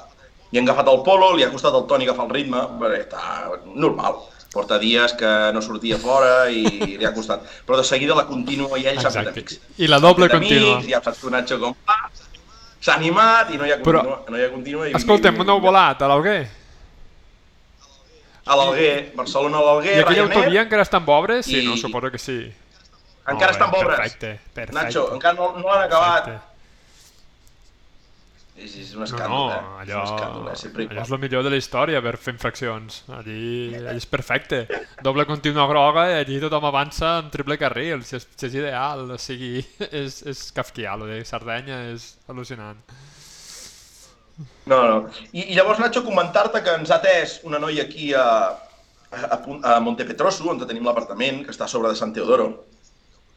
I 0.51 0.60
hem 0.60 0.68
agafat 0.68 0.92
el 0.94 1.04
Polo, 1.04 1.33
li 1.36 1.44
ha 1.44 1.51
costat 1.51 1.75
al 1.75 1.86
Toni 1.89 2.07
agafar 2.07 2.30
el 2.30 2.36
ritme, 2.38 2.63
perquè 2.80 3.04
està 3.07 3.25
normal 3.74 4.24
porta 4.56 4.77
dies 4.80 5.12
que 5.19 5.30
no 5.51 5.62
sortia 5.62 5.98
fora 6.00 6.48
i 6.48 6.63
li 6.95 7.04
ha 7.04 7.12
costat. 7.12 7.44
Però 7.68 7.75
de 7.75 7.83
seguida 7.83 8.16
la 8.16 8.24
contínua 8.30 8.80
i 8.80 8.86
ell 8.88 9.01
s'ha 9.04 9.12
fet 9.12 9.33
amics. 9.33 9.60
I 9.83 9.89
la 9.92 10.00
doble 10.00 10.30
contínua. 10.31 10.77
Ja 10.88 11.01
saps 11.04 11.19
tu, 11.19 11.31
Nacho, 11.33 11.60
com 11.60 11.75
va. 11.89 11.98
S'ha 12.80 12.95
animat 12.95 13.51
i 13.51 13.60
no 13.60 13.68
hi 13.68 13.74
ha 13.74 13.80
contínua. 13.81 14.22
Però, 14.22 14.31
no 14.31 14.39
hi 14.39 14.45
ha 14.45 14.51
contínua 14.54 14.88
i, 14.88 14.94
escolta'm, 14.95 15.42
on 15.44 15.51
heu 15.51 15.60
volat? 15.63 16.06
A 16.06 16.12
l'Alguer? 16.12 16.39
A 18.46 18.55
l'Alguer, 18.60 18.94
Barcelona 19.17 19.60
a 19.60 19.65
l'Alguer, 19.67 19.98
I 19.98 20.05
aquella 20.05 20.27
autovia 20.29 20.63
encara 20.63 20.86
està 20.86 21.01
en 21.01 21.12
obres? 21.17 21.50
Sí, 21.50 21.60
i... 21.60 21.65
no, 21.67 21.75
suposo 21.82 22.13
que 22.13 22.22
sí. 22.22 22.39
Encara 23.25 23.51
oh, 23.51 23.55
està 23.55 23.65
en 23.65 23.79
obres. 23.79 23.96
Perfecte, 23.98 24.34
perfecte. 24.53 24.77
Nacho, 24.77 25.08
encara 25.15 25.38
no, 25.39 25.53
no 25.58 25.72
l'han 25.72 25.88
acabat. 25.88 26.27
Perfecte. 26.27 26.51
És, 28.55 28.72
és 28.79 28.91
un 28.96 29.03
escàndol, 29.03 29.27
no, 29.27 29.39
no, 29.51 29.55
eh? 29.55 29.82
allò, 29.84 29.98
és 30.05 30.12
un 30.12 30.15
escàndol, 30.15 30.46
eh? 30.48 30.53
Sempre 30.55 30.86
allò 30.86 31.01
és 31.03 31.10
el 31.12 31.20
millor 31.20 31.41
de 31.44 31.50
la 31.51 31.58
història 31.60 32.00
per 32.05 32.13
fer 32.24 32.34
infraccions. 32.38 33.01
Allí, 33.17 33.48
allí 33.82 34.00
és 34.00 34.05
perfecte. 34.08 34.62
Doble 35.03 35.25
contínua 35.27 35.65
groga 35.67 36.05
i 36.08 36.13
allí 36.22 36.38
tothom 36.39 36.70
avança 36.70 37.17
en 37.20 37.34
triple 37.34 37.58
carril. 37.60 38.05
Si 38.08 38.15
és, 38.15 38.27
si 38.32 38.48
és 38.48 38.55
ideal, 38.62 39.03
o 39.12 39.17
sigui, 39.20 39.60
és, 40.03 40.22
és 40.32 40.46
kafkià, 40.55 40.94
el 40.96 41.03
de 41.10 41.20
Sardenya 41.27 41.82
és 41.89 42.13
al·lucinant. 42.32 42.79
No, 44.72 44.79
no. 44.79 44.96
I, 45.34 45.50
i 45.50 45.58
llavors, 45.58 45.82
Nacho, 45.84 46.05
comentar-te 46.08 46.63
que 46.63 46.77
ens 46.79 46.94
ha 46.94 47.01
atès 47.01 47.41
una 47.50 47.60
noia 47.60 47.84
aquí 47.89 48.13
a, 48.15 48.24
a, 49.12 49.41
a 49.74 49.75
Montepetroso, 49.84 50.48
on 50.51 50.63
tenim 50.63 50.88
l'apartament, 50.88 51.44
que 51.44 51.51
està 51.51 51.67
a 51.67 51.72
sobre 51.72 51.91
de 51.91 52.00
Sant 52.00 52.15
Teodoro 52.15 52.53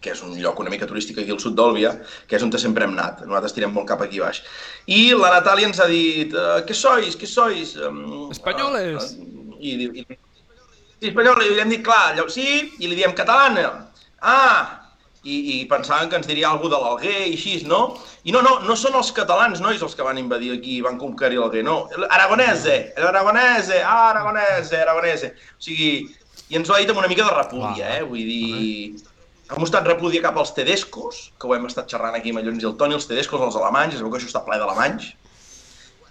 que 0.01 0.13
és 0.15 0.21
un 0.23 0.37
lloc 0.39 0.61
una 0.63 0.71
mica 0.71 0.87
turístic 0.87 1.19
aquí 1.19 1.35
al 1.35 1.41
sud 1.43 1.57
d'Òlvia, 1.59 1.91
que 2.31 2.39
és 2.39 2.45
on 2.47 2.53
sempre 2.55 2.87
hem 2.87 2.95
anat. 2.95 3.25
Nosaltres 3.27 3.57
tirem 3.57 3.75
molt 3.75 3.89
cap 3.91 4.03
aquí 4.05 4.23
baix. 4.23 4.43
I 4.87 5.15
la 5.19 5.33
Natàlia 5.35 5.71
ens 5.71 5.81
ha 5.83 5.89
dit, 5.91 6.35
uh, 6.35 6.61
què 6.67 6.75
sois, 6.75 7.19
què 7.19 7.27
sois? 7.27 7.75
Um, 7.83 8.31
Espanyoles! 8.35 9.15
Uh, 9.19 9.55
i, 9.59 9.75
i, 9.75 10.05
i, 10.05 10.19
sí, 11.01 11.11
espanyoles, 11.11 11.49
i 11.49 11.57
li 11.57 11.65
hem 11.65 11.73
dit, 11.75 11.83
clar, 11.87 12.15
llavors, 12.15 12.37
sí, 12.39 12.77
i 12.79 12.87
li 12.87 12.99
diem 12.99 13.17
catalana. 13.19 13.73
Ah! 14.23 14.85
I, 15.29 15.35
i 15.51 15.55
pensaven 15.69 16.09
que 16.09 16.17
ens 16.17 16.29
diria 16.31 16.47
alguna 16.49 16.77
de 16.77 16.85
l'Alguer 16.85 17.17
i 17.27 17.33
així, 17.35 17.57
no? 17.69 17.81
I 18.23 18.33
no, 18.33 18.39
no, 18.47 18.53
no 18.65 18.77
són 18.79 18.95
els 18.97 19.11
catalans, 19.13 19.59
nois, 19.61 19.83
els 19.83 19.99
que 19.99 20.07
van 20.07 20.21
invadir 20.21 20.53
aquí 20.55 20.77
i 20.79 20.85
van 20.85 20.97
conquerir 21.01 21.41
l'Alguer, 21.43 21.65
no. 21.67 21.81
Aragonese, 22.07 22.79
l'Aragonese, 23.03 23.83
ah, 23.83 24.13
Aragonese, 24.13 24.79
Aragonese. 24.87 25.35
O 25.59 25.67
sigui, 25.67 25.91
i 26.49 26.57
ens 26.57 26.71
ho 26.71 26.77
ha 26.77 26.81
dit 26.81 26.95
amb 26.95 27.03
una 27.03 27.11
mica 27.11 27.27
de 27.27 27.35
repúdia, 27.35 27.91
eh? 27.99 28.07
Vull 28.07 28.31
dir 28.31 29.08
ha 29.49 29.59
mostrat 29.61 29.87
repúdia 29.87 30.23
cap 30.23 30.37
als 30.37 30.53
tedescos, 30.55 31.33
que 31.41 31.47
ho 31.49 31.55
hem 31.57 31.65
estat 31.67 31.89
xerrant 31.91 32.15
aquí 32.19 32.31
amb 32.31 32.39
el 32.43 32.45
Llorenç 32.49 32.63
i 32.63 32.67
el 32.69 32.77
Toni, 32.77 32.95
els 32.95 33.07
tedescos, 33.09 33.41
els 33.41 33.57
alemanys, 33.57 33.95
es 33.97 34.03
veu 34.05 34.11
que 34.13 34.19
això 34.21 34.29
està 34.29 34.45
ple 34.45 34.59
d'alemanys, 34.61 35.15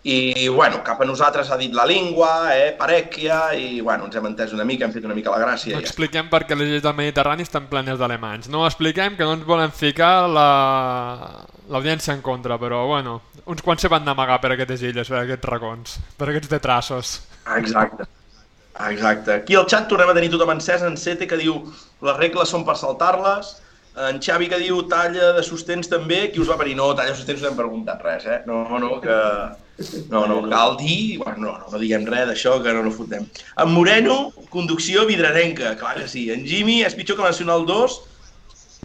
I, 0.08 0.48
bueno, 0.48 0.77
cap 0.86 1.01
a 1.01 1.06
nosaltres 1.06 1.50
ha 1.51 1.58
dit 1.60 1.74
la 1.75 1.84
língua, 1.86 2.56
eh, 2.56 2.70
parèquia, 2.79 3.53
i, 3.60 3.82
bueno, 3.82 4.06
ens 4.06 4.15
hem 4.15 4.27
entès 4.29 4.53
una 4.56 4.63
mica, 4.63 4.86
hem 4.86 4.94
fet 4.94 5.03
una 5.03 5.15
mica 5.17 5.34
la 5.34 5.41
gràcia. 5.41 5.74
No 5.74 5.82
i 5.82 5.84
ja 5.84 5.89
expliquem 5.89 6.29
per 6.32 6.46
què 6.48 6.56
les 6.56 6.70
illes 6.70 6.84
del 6.86 6.94
Mediterrani 6.96 7.44
estan 7.44 7.65
plenes 7.67 7.98
d'alemanys. 8.00 8.48
No 8.48 8.62
expliquem 8.70 9.17
que 9.17 9.25
no 9.27 9.34
ens 9.36 9.44
volen 9.46 9.74
ficar 9.75 10.29
la- 10.29 11.44
l'audiència 11.67 12.13
en 12.13 12.22
contra, 12.22 12.58
però 12.58 12.86
bueno, 12.88 13.17
uns 13.48 13.62
quants 13.62 13.82
se 13.82 13.89
van 13.91 14.06
d'amagar 14.06 14.39
per 14.39 14.53
aquestes 14.53 14.82
illes, 14.84 15.10
per 15.10 15.25
aquests 15.25 15.50
racons, 15.50 16.00
per 16.15 16.29
aquests 16.29 16.50
detrassos. 16.56 17.22
Exacte. 17.58 18.08
Exacte. 18.88 19.34
Aquí 19.41 19.56
al 19.56 19.65
xat 19.67 19.89
tornem 19.89 20.10
a 20.10 20.13
tenir 20.13 20.29
tothom 20.29 20.51
encès, 20.56 20.84
en 20.88 20.96
Sete 20.96 21.27
que 21.27 21.36
diu 21.36 21.65
les 22.06 22.20
regles 22.20 22.51
són 22.54 22.66
per 22.68 22.77
saltar-les, 22.77 23.56
en 23.98 24.20
Xavi 24.22 24.46
que 24.51 24.60
diu 24.62 24.84
talla 24.92 25.32
de 25.34 25.44
sostens 25.46 25.89
també, 25.89 26.27
qui 26.34 26.42
us 26.42 26.50
va 26.51 26.58
venir? 26.60 26.75
No, 26.77 26.92
talla 26.94 27.16
de 27.16 27.18
sostens 27.18 27.42
no 27.42 27.50
hem 27.50 27.56
preguntat 27.58 28.04
res, 28.06 28.27
eh? 28.30 28.42
No, 28.46 28.66
no, 28.77 29.00
que... 29.01 29.16
No, 30.12 30.25
no, 30.30 30.42
cal 30.50 30.75
dir... 30.77 31.18
Bueno, 31.22 31.39
no, 31.42 31.54
no, 31.63 31.72
no 31.72 31.82
diguem 31.82 32.06
res 32.10 32.27
d'això, 32.30 32.58
que 32.62 32.74
no 32.74 32.84
no 32.86 32.94
fotem. 32.94 33.25
En 33.63 33.74
Moreno, 33.74 34.18
conducció 34.54 35.06
vidrarenca, 35.10 35.74
clar 35.82 35.96
que 35.98 36.08
sí. 36.10 36.27
En 36.34 36.46
Jimmy 36.46 36.84
és 36.86 36.98
pitjor 36.98 37.18
que 37.18 37.25
el 37.25 37.34
Nacional 37.34 37.66
2. 37.66 37.98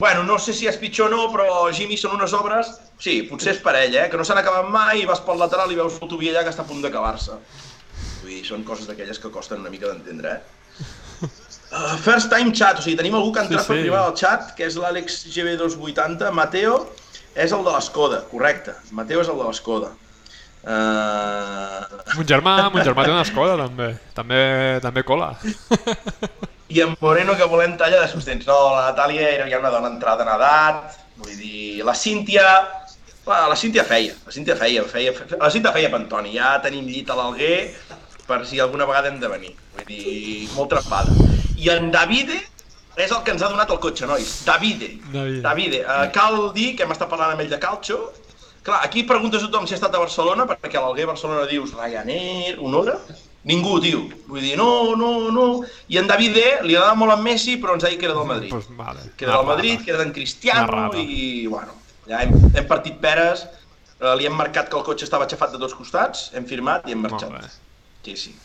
Bueno, 0.01 0.25
no 0.25 0.39
sé 0.41 0.57
si 0.57 0.69
és 0.69 0.81
pitjor 0.81 1.13
o 1.13 1.17
no, 1.17 1.29
però 1.35 1.69
Jimmy 1.77 2.01
són 2.01 2.17
unes 2.17 2.33
obres... 2.37 2.73
Sí, 3.03 3.19
potser 3.29 3.57
és 3.57 3.61
per 3.61 3.75
ell, 3.81 3.97
eh? 3.99 4.07
Que 4.09 4.17
no 4.17 4.25
s'han 4.25 4.41
acabat 4.41 4.69
mai 4.73 5.03
i 5.03 5.07
vas 5.09 5.21
pel 5.27 5.41
lateral 5.41 5.73
i 5.75 5.77
veus 5.77 6.01
l'autovia 6.01 6.33
allà 6.33 6.47
que 6.47 6.53
està 6.55 6.65
a 6.65 6.69
punt 6.69 6.81
d'acabar-se. 6.85 7.37
Vull 8.23 8.33
dir, 8.33 8.45
són 8.47 8.65
coses 8.65 8.89
d'aquelles 8.89 9.19
que 9.21 9.33
costen 9.35 9.61
una 9.61 9.73
mica 9.73 9.91
d'entendre, 9.91 10.37
eh? 10.39 10.62
Uh, 11.73 11.97
first 11.97 12.29
time 12.29 12.53
chat, 12.53 12.77
o 12.77 12.83
sigui, 12.85 12.99
tenim 12.99 13.15
algú 13.17 13.31
que 13.33 13.41
ha 13.41 13.47
entrat 13.47 13.63
Sí, 13.63 13.71
sí, 13.71 13.73
per 13.73 13.85
privat 13.87 14.11
al 14.11 14.17
chat, 14.19 14.51
que 14.59 14.67
és 14.69 14.75
l'Àlex 14.77 15.23
GB280. 15.33 16.29
Mateo 16.37 16.75
és 17.33 17.55
el 17.57 17.63
de 17.65 17.73
l'Escoda, 17.73 18.19
correcte. 18.29 18.75
Mateo 18.93 19.23
és 19.25 19.31
el 19.33 19.39
de 19.41 19.47
l'Escoda. 19.47 19.89
Uh... 20.63 21.81
Mon 22.19 22.29
germà, 22.29 22.55
mon 22.71 22.85
germà 22.85 23.07
té 23.07 23.15
una 23.15 23.25
escola 23.29 23.57
també, 23.59 23.89
també, 24.15 24.43
també 24.85 25.03
cola. 25.09 25.33
I 26.69 26.85
en 26.85 26.93
Moreno 27.01 27.39
que 27.41 27.49
volem 27.49 27.79
talla 27.81 28.05
de 28.05 28.11
sostens. 28.13 28.45
No, 28.49 28.59
la 28.77 28.91
Natàlia 28.91 29.33
era 29.33 29.49
ja 29.49 29.61
una 29.63 29.73
dona 29.73 29.89
entrada 29.95 30.27
en 30.27 30.33
edat, 30.37 31.01
vull 31.23 31.35
dir, 31.39 31.81
la 31.89 31.97
Cíntia... 31.97 32.47
Bueno, 33.25 33.49
la 33.49 33.57
Cíntia 33.57 33.85
feia, 33.87 34.13
la 34.27 34.35
Cíntia 34.35 34.59
feia, 34.59 34.83
feia, 34.91 35.13
feia 35.15 35.39
la 35.39 35.51
Cíntia 35.55 35.73
feia 35.73 35.93
pantoni, 35.93 36.35
ja 36.37 36.57
tenim 36.61 36.89
llit 36.91 37.09
a 37.09 37.17
l'Alguer 37.17 37.61
per 38.27 38.43
si 38.45 38.59
alguna 38.61 38.85
vegada 38.85 39.09
hem 39.09 39.23
de 39.23 39.31
venir. 39.31 39.55
Vull 39.77 39.89
dir, 39.89 40.51
molt 40.57 40.75
trempada. 40.75 41.41
I 41.63 41.71
en 41.73 41.91
Davide 41.95 42.41
és 43.01 43.11
el 43.11 43.23
que 43.25 43.33
ens 43.33 43.43
ha 43.45 43.49
donat 43.53 43.71
el 43.73 43.81
cotxe, 43.81 44.07
nois. 44.11 44.33
Davide. 44.47 44.97
Davide. 45.13 45.41
Davide. 45.45 45.83
Uh, 45.87 46.07
cal 46.15 46.39
dir 46.57 46.73
que 46.77 46.85
hem 46.85 46.93
estat 46.95 47.11
parlant 47.13 47.37
amb 47.37 47.45
ell 47.45 47.53
de 47.53 47.61
calcio. 47.63 48.01
Clar, 48.63 48.81
aquí 48.87 49.03
preguntes 49.09 49.43
a 49.43 49.49
tothom 49.51 49.67
si 49.67 49.75
ha 49.75 49.79
estat 49.81 49.95
a 49.95 50.03
Barcelona, 50.03 50.47
perquè 50.51 50.79
a 50.79 50.83
l'Alguer 50.85 51.09
Barcelona 51.11 51.47
dius 51.51 51.73
Ryanair, 51.75 52.59
Honora, 52.63 52.99
Ningú, 53.43 53.81
diu. 53.83 54.05
Vull 54.31 54.45
dir, 54.45 54.53
no, 54.59 54.95
no, 54.95 55.09
no. 55.35 55.47
I 55.91 55.99
en 55.99 56.07
Davide 56.07 56.61
li 56.63 56.77
agradava 56.77 56.95
molt 57.01 57.17
en 57.17 57.25
Messi, 57.25 57.57
però 57.59 57.75
ens 57.75 57.83
ha 57.83 57.91
dit 57.91 57.99
que 57.99 58.07
era 58.07 58.15
del 58.15 58.29
Madrid. 58.29 58.53
Pues 58.55 58.69
vale. 58.79 59.03
Que 59.17 59.27
era 59.27 59.35
del 59.35 59.43
Una 59.49 59.55
Madrid, 59.57 59.83
que 59.83 59.91
era 59.91 59.99
d'en 59.99 60.13
Una 60.13 60.19
Cristiano, 60.21 60.85
i, 60.95 61.49
bueno, 61.51 61.75
ja 62.07 62.23
hem, 62.23 62.37
hem 62.55 62.69
partit 62.71 63.01
peres, 63.03 63.43
eh, 63.99 64.15
li 64.21 64.31
hem 64.31 64.39
marcat 64.39 64.71
que 64.71 64.79
el 64.79 64.87
cotxe 64.87 65.09
estava 65.09 65.27
aixafat 65.27 65.57
de 65.57 65.59
dos 65.59 65.75
costats, 65.75 66.29
hem 66.39 66.47
firmat 66.47 66.87
i 66.87 66.95
hem 66.95 67.03
Molt 67.03 67.19
marxat. 67.19 67.35
bé, 67.35 67.51
Sí, 68.07 68.17
sí. 68.17 68.37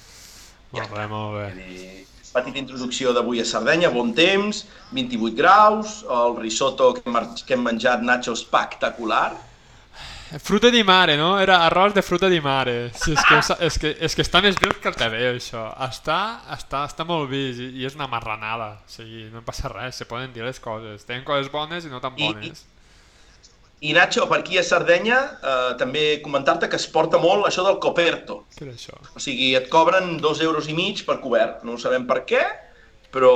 molt 0.71 0.89
bé, 0.93 1.05
molt 1.13 1.37
bé. 1.37 1.45
Vull 1.53 1.77
dir, 1.77 2.05
petita 2.37 2.61
introducció 2.61 3.11
d'avui 3.17 3.41
a 3.41 3.45
Sardenya, 3.49 3.89
bon 3.93 4.13
temps, 4.17 4.63
28 4.93 5.35
graus, 5.41 5.97
el 6.21 6.37
risotto 6.39 6.93
que 6.95 7.03
hem, 7.09 7.19
que 7.43 7.57
hem 7.57 7.65
menjat, 7.67 8.05
Nacho, 8.05 8.37
espectacular. 8.37 9.33
Fruta 10.43 10.67
di 10.69 10.81
mare, 10.83 11.15
no? 11.15 11.37
Era 11.39 11.61
arròs 11.65 11.93
de 11.95 12.01
fruta 12.03 12.27
di 12.27 12.41
mare. 12.43 12.91
Sí, 12.93 13.13
és, 13.15 13.21
que, 13.23 13.37
és, 13.63 13.77
que, 13.79 13.91
és 14.09 14.15
que 14.15 14.25
està 14.25 14.41
més 14.43 14.57
vist 14.59 14.81
que 14.83 14.89
el 14.91 14.97
TV, 14.99 15.21
això. 15.29 15.61
Està, 15.85 16.17
està, 16.51 16.81
està 16.89 17.05
molt 17.07 17.29
vist 17.31 17.61
i, 17.63 17.69
i 17.79 17.85
és 17.87 17.95
una 17.95 18.09
marranada. 18.11 18.73
O 18.83 18.91
sigui, 18.91 19.29
no 19.31 19.39
passa 19.47 19.71
res, 19.71 19.95
se 19.95 20.07
poden 20.09 20.33
dir 20.35 20.43
les 20.43 20.59
coses. 20.59 21.05
Tenen 21.07 21.23
coses 21.27 21.47
bones 21.53 21.87
i 21.87 21.93
no 21.93 22.03
tan 22.03 22.17
I- 22.19 22.27
bones. 22.27 22.65
I 23.81 23.91
Nacho, 23.93 24.25
per 24.29 24.39
aquí 24.39 24.57
a 24.57 24.63
Sardenya, 24.65 25.17
eh, 25.37 25.73
també 25.77 26.05
comentar-te 26.23 26.65
que 26.69 26.79
es 26.79 26.87
porta 26.89 27.19
molt 27.21 27.45
això 27.45 27.61
del 27.65 27.77
coperto. 27.83 28.39
Què 28.55 28.65
era 28.65 28.73
això? 28.73 28.95
O 29.13 29.21
sigui, 29.21 29.51
et 29.55 29.67
cobren 29.69 30.15
dos 30.17 30.41
euros 30.41 30.67
i 30.67 30.73
mig 30.73 31.03
per 31.05 31.19
cobert. 31.21 31.61
No 31.67 31.77
sabem 31.77 32.07
per 32.09 32.23
què, 32.25 32.41
però 33.13 33.35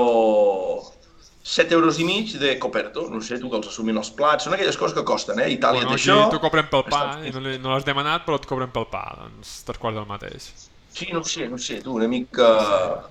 7 1.43 1.73
euros 1.73 1.99
i 1.99 2.05
mig 2.05 2.33
de 2.41 2.55
coperto. 2.59 3.07
No 3.09 3.21
sé, 3.21 3.37
tu 3.41 3.49
que 3.49 3.57
els 3.57 3.69
assumin 3.69 3.97
els 4.01 4.09
plats. 4.17 4.45
Són 4.45 4.53
aquelles 4.57 4.77
coses 4.77 4.97
que 4.97 5.05
costen, 5.05 5.39
eh? 5.41 5.49
Itàlia 5.53 5.85
Bueno, 5.85 5.93
té 5.97 6.01
això. 6.01 6.17
t'ho 6.33 6.41
cobren 6.41 6.67
pel 6.73 6.85
pa 6.89 7.03
i 7.25 7.31
no, 7.33 7.41
no 7.41 7.73
l'has 7.73 7.85
demanat, 7.85 8.25
però 8.25 8.37
et 8.41 8.45
cobren 8.49 8.73
pel 8.73 8.89
pa. 8.89 9.05
Doncs 9.21 9.61
tres 9.67 9.77
quarts 9.81 9.97
del 9.97 10.09
mateix. 10.09 10.51
Sí, 10.93 11.07
no 11.13 11.23
sé, 11.23 11.47
no 11.47 11.57
sé, 11.57 11.79
tu, 11.81 11.93
una 11.95 12.07
mica... 12.11 12.47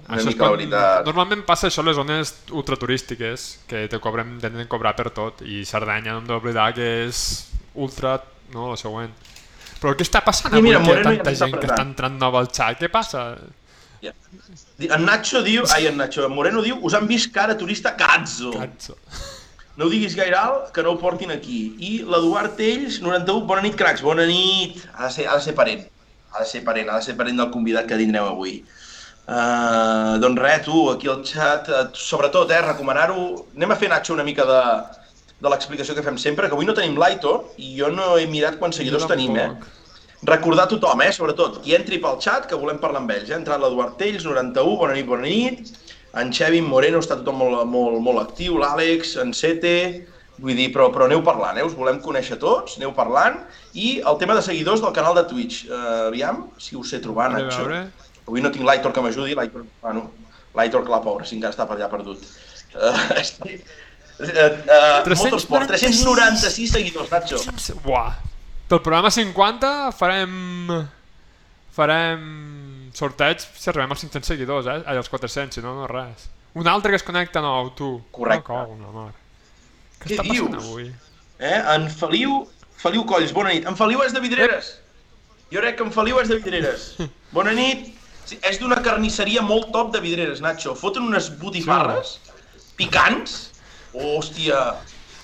Una 0.07 0.19
Això 0.19 0.27
mica, 0.29 0.43
la 0.43 0.49
quan- 0.51 0.57
veritat... 0.59 1.07
Normalment 1.09 1.45
passa 1.49 1.71
això 1.71 1.81
a 1.81 1.87
les 1.89 1.97
zones 1.97 2.35
ultraturístiques, 2.53 3.47
que 3.71 3.87
te 3.89 4.01
cobren, 4.05 4.35
tenen 4.43 4.69
cobrar 4.69 4.93
per 4.99 5.09
tot, 5.17 5.41
i 5.43 5.63
Cerdanya 5.65 6.13
no 6.13 6.21
hem 6.21 6.29
d'oblidar 6.29 6.71
que 6.77 6.91
és 7.07 7.23
ultra, 7.75 8.19
no, 8.53 8.73
el 8.75 8.79
següent. 8.81 9.15
Però 9.81 9.95
què 9.97 10.05
està 10.05 10.21
passant 10.27 10.53
I 10.53 10.59
avui 10.61 10.69
mira, 10.69 10.83
Moreno 10.85 11.09
ja 11.09 11.17
tanta 11.17 11.31
m'està 11.33 11.47
gent 11.49 11.57
que 11.57 11.71
està 11.71 11.87
entrant 11.87 12.19
nova 12.21 12.43
al 12.45 12.51
xat? 12.53 12.77
Què 12.83 12.91
passa? 12.93 13.23
Ja. 14.05 14.13
En 14.85 15.07
Nacho 15.09 15.41
diu... 15.47 15.65
Ai, 15.73 15.87
en 15.89 15.97
Nacho, 16.01 16.27
en 16.27 16.35
Moreno 16.37 16.61
diu 16.65 16.77
us 16.85 16.97
han 16.99 17.09
vist 17.09 17.33
cara 17.33 17.57
turista 17.57 17.95
cazzo. 17.97 18.53
Cazzo. 18.59 18.99
No 19.81 19.87
ho 19.87 19.93
diguis 19.93 20.13
gaire 20.19 20.37
alt, 20.37 20.69
que 20.77 20.85
no 20.85 20.93
ho 20.93 20.99
portin 21.01 21.33
aquí. 21.33 21.63
I 21.81 22.03
l'Eduard 22.05 22.59
Tells, 22.61 23.01
91, 23.01 23.47
bona 23.49 23.65
nit, 23.65 23.79
cracs, 23.81 24.05
bona 24.05 24.27
nit. 24.29 24.83
Ha 24.93 25.07
de 25.09 25.15
ser, 25.15 25.27
ha 25.31 25.39
de 25.41 25.47
ser 25.47 25.55
parent. 25.57 25.87
Ha 26.31 26.45
de 26.45 26.47
ser 26.47 26.63
parent, 26.67 26.91
ha 26.91 27.01
de 27.01 27.09
ser 27.09 27.17
parent 27.19 27.41
del 27.41 27.51
convidat 27.55 27.89
que 27.89 27.99
tindrem 27.99 28.29
avui. 28.29 28.61
Uh, 29.31 30.19
doncs 30.23 30.41
res, 30.43 30.63
tu, 30.67 30.87
aquí 30.91 31.11
al 31.11 31.21
xat, 31.27 31.69
uh, 31.71 31.85
sobretot, 31.95 32.51
eh, 32.51 32.63
recomanar-ho... 32.65 33.27
Anem 33.55 33.75
a 33.75 33.77
fer, 33.79 33.91
Nacho, 33.93 34.15
una 34.17 34.27
mica 34.27 34.47
de, 34.49 34.63
de 35.39 35.53
l'explicació 35.53 35.95
que 35.95 36.03
fem 36.07 36.19
sempre, 36.19 36.49
que 36.49 36.57
avui 36.57 36.67
no 36.67 36.75
tenim 36.75 36.97
l'Aitor 36.99 37.45
i 37.63 37.75
jo 37.79 37.93
no 37.95 38.17
he 38.19 38.27
mirat 38.31 38.59
quants 38.59 38.81
seguidors 38.81 39.07
Jo 39.07 39.13
tenim, 39.13 39.37
eh? 39.39 39.47
tampoc. 39.53 39.77
Recordar 40.31 40.67
a 40.67 40.69
tothom, 40.69 41.01
eh, 41.01 41.13
sobretot, 41.17 41.61
qui 41.65 41.77
entri 41.79 42.01
pel 42.03 42.19
xat, 42.21 42.49
que 42.51 42.59
volem 42.59 42.81
parlar 42.83 43.01
amb 43.05 43.15
ells. 43.15 43.31
Eh? 43.31 43.37
Ha 43.37 43.41
entrat 43.41 43.63
l'Eduard 43.63 43.95
Tells, 44.01 44.27
91, 44.27 44.75
bona 44.83 44.97
nit, 44.99 45.07
bona 45.09 45.25
nit. 45.25 45.71
En 46.21 46.33
Xevi 46.35 46.61
Moreno 46.67 46.99
està 47.01 47.17
tothom 47.21 47.39
molt, 47.41 47.63
molt, 47.71 48.01
molt 48.05 48.25
actiu, 48.27 48.59
l'Àlex, 48.61 49.17
en 49.23 49.33
Sete... 49.37 49.75
Vull 50.41 50.57
dir, 50.57 50.71
però, 50.73 50.89
però 50.93 51.05
aneu 51.05 51.21
parlant, 51.25 51.59
eh? 51.61 51.65
us 51.67 51.75
volem 51.77 51.99
conèixer 52.01 52.39
tots, 52.41 52.79
aneu 52.79 52.95
parlant. 52.97 53.37
I 53.77 53.99
el 54.01 54.17
tema 54.21 54.37
de 54.39 54.45
seguidors 54.47 54.81
del 54.81 54.95
canal 54.97 55.17
de 55.19 55.27
Twitch. 55.29 55.67
Uh, 55.69 56.07
aviam, 56.09 56.47
si 56.61 56.79
ho 56.79 56.85
sé 56.87 57.01
trobar, 57.05 57.29
A 57.29 57.37
Nacho. 57.37 57.67
Avui 58.27 58.45
no 58.45 58.53
tinc 58.55 58.65
l'Aitor 58.65 58.95
que 58.95 59.05
m'ajudi, 59.05 59.35
l'Aitor, 59.37 59.67
bueno, 59.83 60.07
l'Aitor 60.57 60.85
que 60.87 60.93
la 60.95 61.03
pobra, 61.05 61.27
si 61.29 61.37
encara 61.37 61.53
està 61.53 61.67
per 61.69 61.77
allà 61.77 61.91
perdut. 61.93 62.25
Uh. 62.71 63.61
Uh, 64.21 64.25
uh, 64.25 65.03
396. 65.05 65.21
Motorsport, 65.25 65.71
396 65.75 66.75
seguidors, 66.77 67.13
Nacho. 67.13 67.39
Buah. 67.85 68.19
Pel 68.71 68.83
programa 68.85 69.13
50 69.13 69.75
farem... 69.99 70.35
Farem 71.71 72.25
sorteig 72.97 73.41
si 73.41 73.71
arribem 73.71 73.93
als 73.95 74.03
500 74.03 74.27
seguidors, 74.33 74.67
eh? 74.67 74.83
Ai, 74.85 74.99
als 74.99 75.09
400, 75.09 75.55
si 75.55 75.65
no, 75.65 75.77
no 75.79 75.87
res. 75.91 76.27
Un 76.59 76.69
altre 76.69 76.91
que 76.91 76.99
es 76.99 77.07
connecta 77.07 77.43
nou, 77.45 77.71
tu. 77.79 77.93
Correcte. 78.11 78.53
No, 78.53 78.67
com, 78.67 78.87
amor. 78.91 79.20
Què, 80.01 80.09
Què 80.09 80.17
està 80.17 80.25
passant 80.27 80.53
dius? 80.55 80.65
avui? 80.65 80.87
Eh? 81.41 81.59
En 81.75 81.89
Feliu, 81.93 82.43
Feliu 82.81 83.05
Colls, 83.09 83.33
bona 83.37 83.53
nit. 83.55 83.67
En 83.69 83.77
Feliu 83.77 84.03
és 84.05 84.13
de 84.17 84.21
Vidreres. 84.25 84.75
Jo 85.53 85.61
crec 85.63 85.77
que 85.79 85.85
en 85.87 85.93
Feliu 85.93 86.21
és 86.23 86.29
de 86.31 86.39
Vidreres. 86.39 86.93
Bona 87.37 87.53
nit. 87.55 87.89
Sí, 88.27 88.37
és 88.47 88.59
d'una 88.61 88.77
carnisseria 88.85 89.43
molt 89.43 89.73
top 89.75 89.93
de 89.95 90.01
Vidreres, 90.03 90.41
Nacho. 90.45 90.77
Foten 90.79 91.09
unes 91.09 91.31
botifarres 91.41 92.19
picants. 92.79 93.51
Hòstia. 93.95 94.61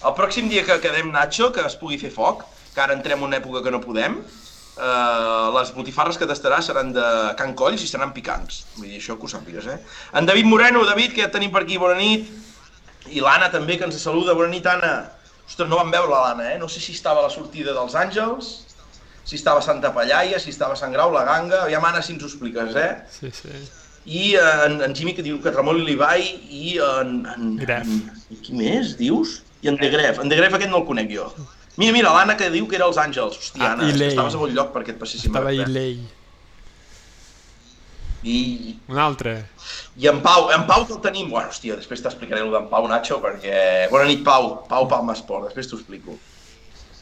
El 0.06 0.14
pròxim 0.18 0.48
dia 0.50 0.64
que 0.66 0.76
quedem, 0.82 1.12
Nacho, 1.14 1.52
que 1.54 1.62
es 1.66 1.76
pugui 1.78 1.98
fer 2.00 2.10
foc, 2.14 2.42
que 2.74 2.82
ara 2.82 2.96
entrem 2.96 3.22
en 3.22 3.28
una 3.30 3.38
època 3.38 3.62
que 3.64 3.72
no 3.72 3.80
podem, 3.80 4.18
eh, 4.76 5.46
les 5.56 5.70
botifarres 5.76 6.18
que 6.18 6.26
tastarà 6.28 6.58
seran 6.62 6.90
de 6.96 7.06
Can 7.38 7.54
Colls 7.58 7.82
i 7.82 7.88
seran 7.88 8.12
picants. 8.16 8.64
Vull 8.76 8.90
dir, 8.90 8.98
això 9.00 9.16
que 9.16 9.28
ho 9.28 9.30
sàpigues, 9.30 9.70
eh? 9.70 9.78
En 10.18 10.26
David 10.28 10.50
Moreno, 10.50 10.84
David, 10.84 11.14
que 11.14 11.22
ja 11.22 11.30
et 11.30 11.36
tenim 11.38 11.54
per 11.54 11.62
aquí, 11.64 11.78
bona 11.78 11.96
nit. 11.98 12.28
I 13.12 13.20
l'Anna 13.20 13.48
també, 13.52 13.76
que 13.78 13.84
ens 13.86 13.98
saluda. 14.02 14.34
Bona 14.34 14.48
nit, 14.52 14.66
Anna. 14.66 15.10
Ostres, 15.46 15.68
no 15.70 15.76
vam 15.78 15.90
veure 15.94 16.10
l'Anna, 16.10 16.52
eh? 16.54 16.58
No 16.58 16.68
sé 16.68 16.80
si 16.80 16.92
estava 16.92 17.20
a 17.22 17.28
la 17.28 17.30
sortida 17.30 17.72
dels 17.76 17.94
Àngels, 17.94 18.48
si 19.26 19.36
estava 19.38 19.60
a 19.60 19.62
Santa 19.62 19.92
Pallaia, 19.94 20.38
si 20.42 20.50
estava 20.50 20.74
a 20.74 20.76
Sant 20.78 20.92
Grau, 20.94 21.12
la 21.14 21.24
Ganga... 21.26 21.62
Aviam, 21.64 21.84
Anna, 21.86 22.02
si 22.02 22.12
ens 22.14 22.22
ho 22.24 22.26
expliques, 22.30 22.74
eh? 22.74 22.92
Sí, 23.10 23.30
sí. 23.34 23.48
I 24.06 24.34
eh, 24.38 24.66
en, 24.66 24.80
en 24.86 24.94
Jimmy, 24.94 25.14
que 25.14 25.22
diu 25.26 25.40
que 25.42 25.50
Ramon 25.50 25.80
Libai, 25.82 26.22
i 26.50 26.76
en... 26.82 27.24
en, 27.34 27.56
Gref. 27.58 27.86
en 28.30 28.42
qui 28.42 28.54
més, 28.54 28.92
dius? 28.98 29.40
I 29.62 29.70
en 29.72 29.78
De 29.80 29.88
Gref. 29.90 30.20
En 30.22 30.30
De 30.30 30.36
Gref 30.38 30.54
aquest 30.54 30.70
no 30.70 30.78
el 30.82 30.86
conec 30.86 31.10
jo. 31.10 31.30
Mira, 31.76 31.92
mira, 31.92 32.12
l'Anna 32.14 32.36
que 32.38 32.50
diu 32.54 32.68
que 32.70 32.78
era 32.78 32.86
els 32.86 32.96
Àngels. 33.02 33.34
Hòstia, 33.38 33.62
Ah, 33.66 33.72
Anna, 33.74 33.88
Ilei. 33.90 34.12
estaves 34.14 34.34
a 34.34 34.38
bon 34.44 34.54
lloc 34.54 34.70
perquè 34.74 34.94
et 34.94 35.00
passéssim 35.02 35.30
Estava 35.34 35.50
Ilei. 35.52 35.98
I, 38.26 38.76
Un 38.90 38.98
altre. 38.98 39.36
I 40.02 40.08
en 40.10 40.18
Pau, 40.22 40.48
en 40.50 40.64
Pau 40.66 40.86
que 40.86 40.96
el 40.96 41.02
tenim... 41.04 41.28
Bueno, 41.30 41.52
hòstia, 41.52 41.76
després 41.78 42.02
t'explicaré 42.02 42.42
el 42.42 42.50
d'en 42.50 42.66
Pau, 42.70 42.88
Nacho, 42.90 43.20
perquè... 43.22 43.86
Bona 43.92 44.08
nit, 44.08 44.24
Pau. 44.26 44.50
Pau 44.70 44.88
Palma 44.90 45.14
Esport, 45.14 45.46
després 45.46 45.70
t'ho 45.70 45.78
explico. 45.78 46.16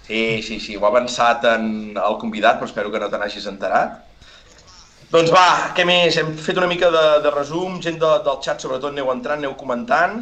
Sí, 0.05 0.43
sí, 0.45 0.59
sí, 0.61 0.77
ho 0.77 0.85
ha 0.85 0.91
avançat 0.93 1.47
en 1.49 1.97
el 1.97 2.19
convidat, 2.21 2.59
però 2.61 2.69
espero 2.69 2.93
que 2.93 3.01
no 3.01 3.09
te 3.09 3.21
n'hagis 3.21 3.49
enterat. 3.49 4.03
Doncs 5.15 5.33
va, 5.33 5.47
què 5.77 5.87
més? 5.89 6.17
Hem 6.21 6.35
fet 6.37 6.59
una 6.61 6.69
mica 6.69 6.91
de, 6.93 7.05
de 7.25 7.33
resum, 7.33 7.79
gent 7.81 7.97
de, 8.03 8.11
del 8.27 8.41
xat 8.45 8.61
sobretot 8.61 8.93
aneu 8.93 9.13
entrant, 9.15 9.41
aneu 9.41 9.55
comentant. 9.57 10.19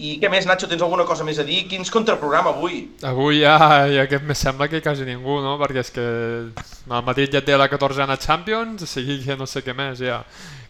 I 0.00 0.14
què 0.20 0.30
més, 0.32 0.46
Nacho, 0.48 0.68
tens 0.70 0.80
alguna 0.80 1.04
cosa 1.04 1.26
més 1.28 1.38
a 1.42 1.44
dir? 1.44 1.66
Quins 1.68 1.90
contraprograma 1.92 2.54
avui? 2.54 2.86
Avui 3.04 3.42
ja, 3.42 3.56
ja 3.92 4.06
que 4.08 4.20
me 4.24 4.36
sembla 4.38 4.70
que 4.72 4.80
quasi 4.80 5.04
ningú, 5.04 5.40
no? 5.44 5.58
Perquè 5.60 5.82
és 5.82 5.92
que 5.92 6.06
el 6.48 7.04
Madrid 7.04 7.36
ja 7.36 7.44
té 7.44 7.58
la 7.58 7.68
14a 7.68 8.16
Champions, 8.22 8.86
o 8.86 8.88
sigui 8.88 9.18
que 9.26 9.36
no 9.36 9.48
sé 9.50 9.60
què 9.66 9.76
més 9.76 10.00
ja 10.00 10.22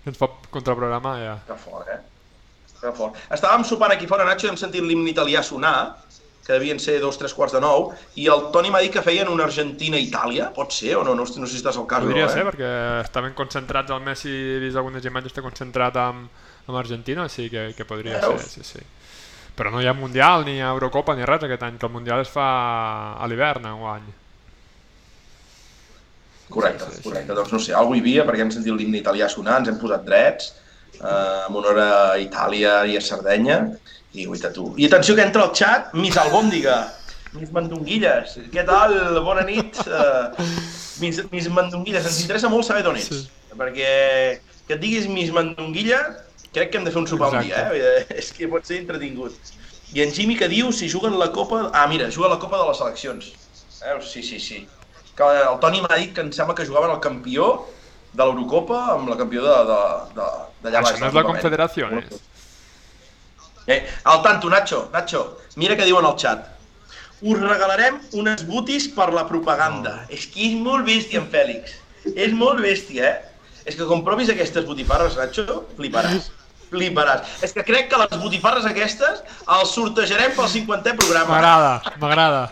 que 0.03 0.11
ens 0.11 0.19
pot 0.19 0.49
contraprogramar 0.51 1.17
ja. 1.23 1.37
Que 1.47 1.59
fort, 1.63 1.89
eh? 1.95 2.01
Que 2.81 2.93
fort. 2.97 3.19
Estàvem 3.31 3.63
sopant 3.69 3.95
aquí 3.95 4.09
fora, 4.11 4.27
Nacho, 4.27 4.49
i 4.49 4.51
hem 4.51 4.59
sentit 4.59 4.83
l'himne 4.83 5.13
italià 5.13 5.45
sonar, 5.47 5.77
que 6.47 6.57
devien 6.57 6.81
ser 6.83 6.99
dos, 6.99 7.19
tres 7.21 7.35
quarts 7.37 7.55
de 7.55 7.61
nou, 7.63 7.91
i 8.19 8.27
el 8.33 8.49
Toni 8.55 8.73
m'ha 8.73 8.81
dit 8.83 8.91
que 8.95 9.03
feien 9.07 9.29
una 9.31 9.45
Argentina-Itàlia, 9.47 10.51
pot 10.57 10.73
ser 10.75 10.97
o 10.99 11.05
no? 11.07 11.15
No, 11.15 11.23
no 11.23 11.47
sé 11.47 11.53
si 11.53 11.61
estàs 11.61 11.79
al 11.79 11.87
cas 11.87 12.03
Podria 12.03 12.27
no, 12.27 12.33
ser, 12.33 12.43
eh? 12.43 12.49
perquè 12.49 12.71
estaven 13.05 13.37
concentrats, 13.39 13.93
el 13.95 14.03
Messi, 14.03 14.33
he 14.33 14.63
vist 14.65 14.81
algunes 14.81 15.07
imatges, 15.07 15.35
està 15.35 15.45
concentrat 15.45 16.01
amb, 16.01 16.49
amb 16.67 16.81
Argentina, 16.81 17.29
sí 17.31 17.47
que, 17.53 17.69
que 17.77 17.87
podria 17.87 18.19
Veus? 18.25 18.49
ser, 18.49 18.65
sí, 18.65 18.81
sí. 18.81 18.89
Però 19.61 19.69
no 19.75 19.83
hi 19.83 19.87
ha 19.91 19.93
Mundial, 19.93 20.47
ni 20.47 20.55
Eurocopa, 20.65 21.13
ni 21.19 21.27
res 21.29 21.43
aquest 21.45 21.63
any, 21.67 21.75
que 21.77 21.85
el 21.85 21.93
Mundial 21.93 22.23
es 22.25 22.31
fa 22.33 22.47
a 23.21 23.27
l'hivern, 23.29 23.67
enguany. 23.69 24.07
Correcte, 26.51 26.85
Sí, 26.87 26.91
sí, 26.97 26.97
sí. 26.97 27.03
correcte. 27.09 27.35
Doncs 27.37 27.53
no 27.53 27.59
sé, 27.63 27.75
alguna 27.77 27.99
hi 27.99 28.01
havia, 28.07 28.25
perquè 28.27 28.41
hem 28.47 28.51
sentit 28.55 28.73
l'himne 28.75 28.99
italià 29.03 29.29
sonar, 29.31 29.59
ens 29.61 29.69
hem 29.71 29.77
posat 29.79 30.07
drets, 30.09 30.49
eh, 30.97 31.45
en 31.47 31.59
honor 31.61 31.79
a 31.85 31.91
Itàlia 32.19 32.79
i 32.91 32.97
a 32.97 33.03
Sardenya, 33.05 33.59
i 34.17 34.25
guaita 34.27 34.51
tu. 34.57 34.71
I 34.81 34.89
atenció 34.89 35.15
que 35.15 35.23
entra 35.29 35.45
al 35.45 35.53
xat 35.55 35.93
Miss 35.95 36.17
Albòndiga, 36.19 36.79
Miss 37.37 37.53
Mandonguilles. 37.55 38.33
Què 38.51 38.65
tal? 38.67 38.97
Bona 39.23 39.45
nit. 39.47 39.77
Uh, 39.87 40.33
Miss, 40.99 41.21
Miss 41.31 41.47
Mandonguilles, 41.53 42.03
ens 42.09 42.19
interessa 42.25 42.49
molt 42.51 42.67
saber 42.67 42.83
d'on 42.83 42.97
ets, 42.99 43.07
Sí. 43.13 43.29
perquè 43.55 44.41
que 44.67 44.75
et 44.75 44.81
diguis 44.81 45.07
Miss 45.07 45.31
Mandonguilla, 45.31 46.01
crec 46.55 46.71
que 46.71 46.79
hem 46.81 46.87
de 46.87 46.93
fer 46.95 47.01
un 47.03 47.09
sopar 47.11 47.31
un 47.35 47.43
dia, 47.47 47.67
eh? 47.73 48.05
És 48.21 48.33
que 48.37 48.49
pot 48.51 48.67
ser 48.67 48.81
entretingut. 48.83 49.55
I 49.95 50.05
en 50.05 50.13
Jimmy 50.15 50.37
que 50.39 50.49
diu 50.51 50.71
si 50.73 50.89
juguen 50.91 51.19
la 51.19 51.31
Copa... 51.35 51.69
Ah, 51.75 51.87
mira, 51.91 52.11
juga 52.15 52.31
la 52.31 52.39
Copa 52.39 52.61
de 52.61 52.69
les 52.69 52.79
Seleccions. 52.79 53.33
Veus? 53.81 54.11
Sí, 54.13 54.23
sí, 54.23 54.39
sí. 54.39 54.61
Que 55.19 55.29
el 55.43 55.59
Toni 55.63 55.83
m'ha 55.83 55.97
dit 55.99 56.15
que 56.15 56.23
em 56.23 56.31
sembla 56.33 56.55
que 56.55 56.67
jugaven 56.69 56.93
el 56.95 57.01
campió 57.03 57.51
de 58.13 58.23
l'Eurocopa 58.27 58.79
amb 58.95 59.11
la 59.11 59.17
campió 59.19 59.43
de, 59.45 59.57
de, 59.71 59.81
de, 60.17 60.29
d'allà 60.65 60.83
Això 60.83 60.93
baix. 60.95 61.01
no 61.01 61.09
és 61.09 61.15
de 61.15 61.21
la 61.21 61.27
Confederació, 61.27 61.91
eh? 61.99 62.05
Eh, 63.71 63.81
al 64.11 64.23
tanto, 64.23 64.51
Nacho, 64.51 64.89
Nacho, 64.95 65.25
mira 65.61 65.77
què 65.79 65.87
diuen 65.87 66.07
al 66.07 66.17
xat. 66.19 66.49
Us 67.21 67.39
regalarem 67.43 67.99
unes 68.17 68.47
butis 68.49 68.89
per 68.95 69.11
la 69.15 69.27
propaganda. 69.29 70.01
És 70.09 70.25
que 70.31 70.47
és 70.49 70.57
molt 70.59 70.87
bèstia, 70.89 71.21
en 71.21 71.29
Fèlix. 71.31 71.77
És 72.15 72.33
molt 72.35 72.63
bèstia, 72.65 73.11
eh? 73.11 73.59
És 73.69 73.77
que 73.77 73.87
com 73.87 74.03
provis 74.07 74.31
aquestes 74.33 74.65
botifarres, 74.67 75.19
Nacho, 75.21 75.65
fliparàs. 75.77 76.31
Fliparàs. 76.71 77.43
És 77.45 77.53
que 77.57 77.65
crec 77.67 77.91
que 77.91 77.99
les 78.01 78.17
botifarres 78.23 78.69
aquestes 78.69 79.21
els 79.59 79.75
sortejarem 79.75 80.35
pel 80.37 80.49
50è 80.55 80.97
programa. 80.97 81.35
M'agrada, 81.35 81.99
m'agrada. 82.03 82.43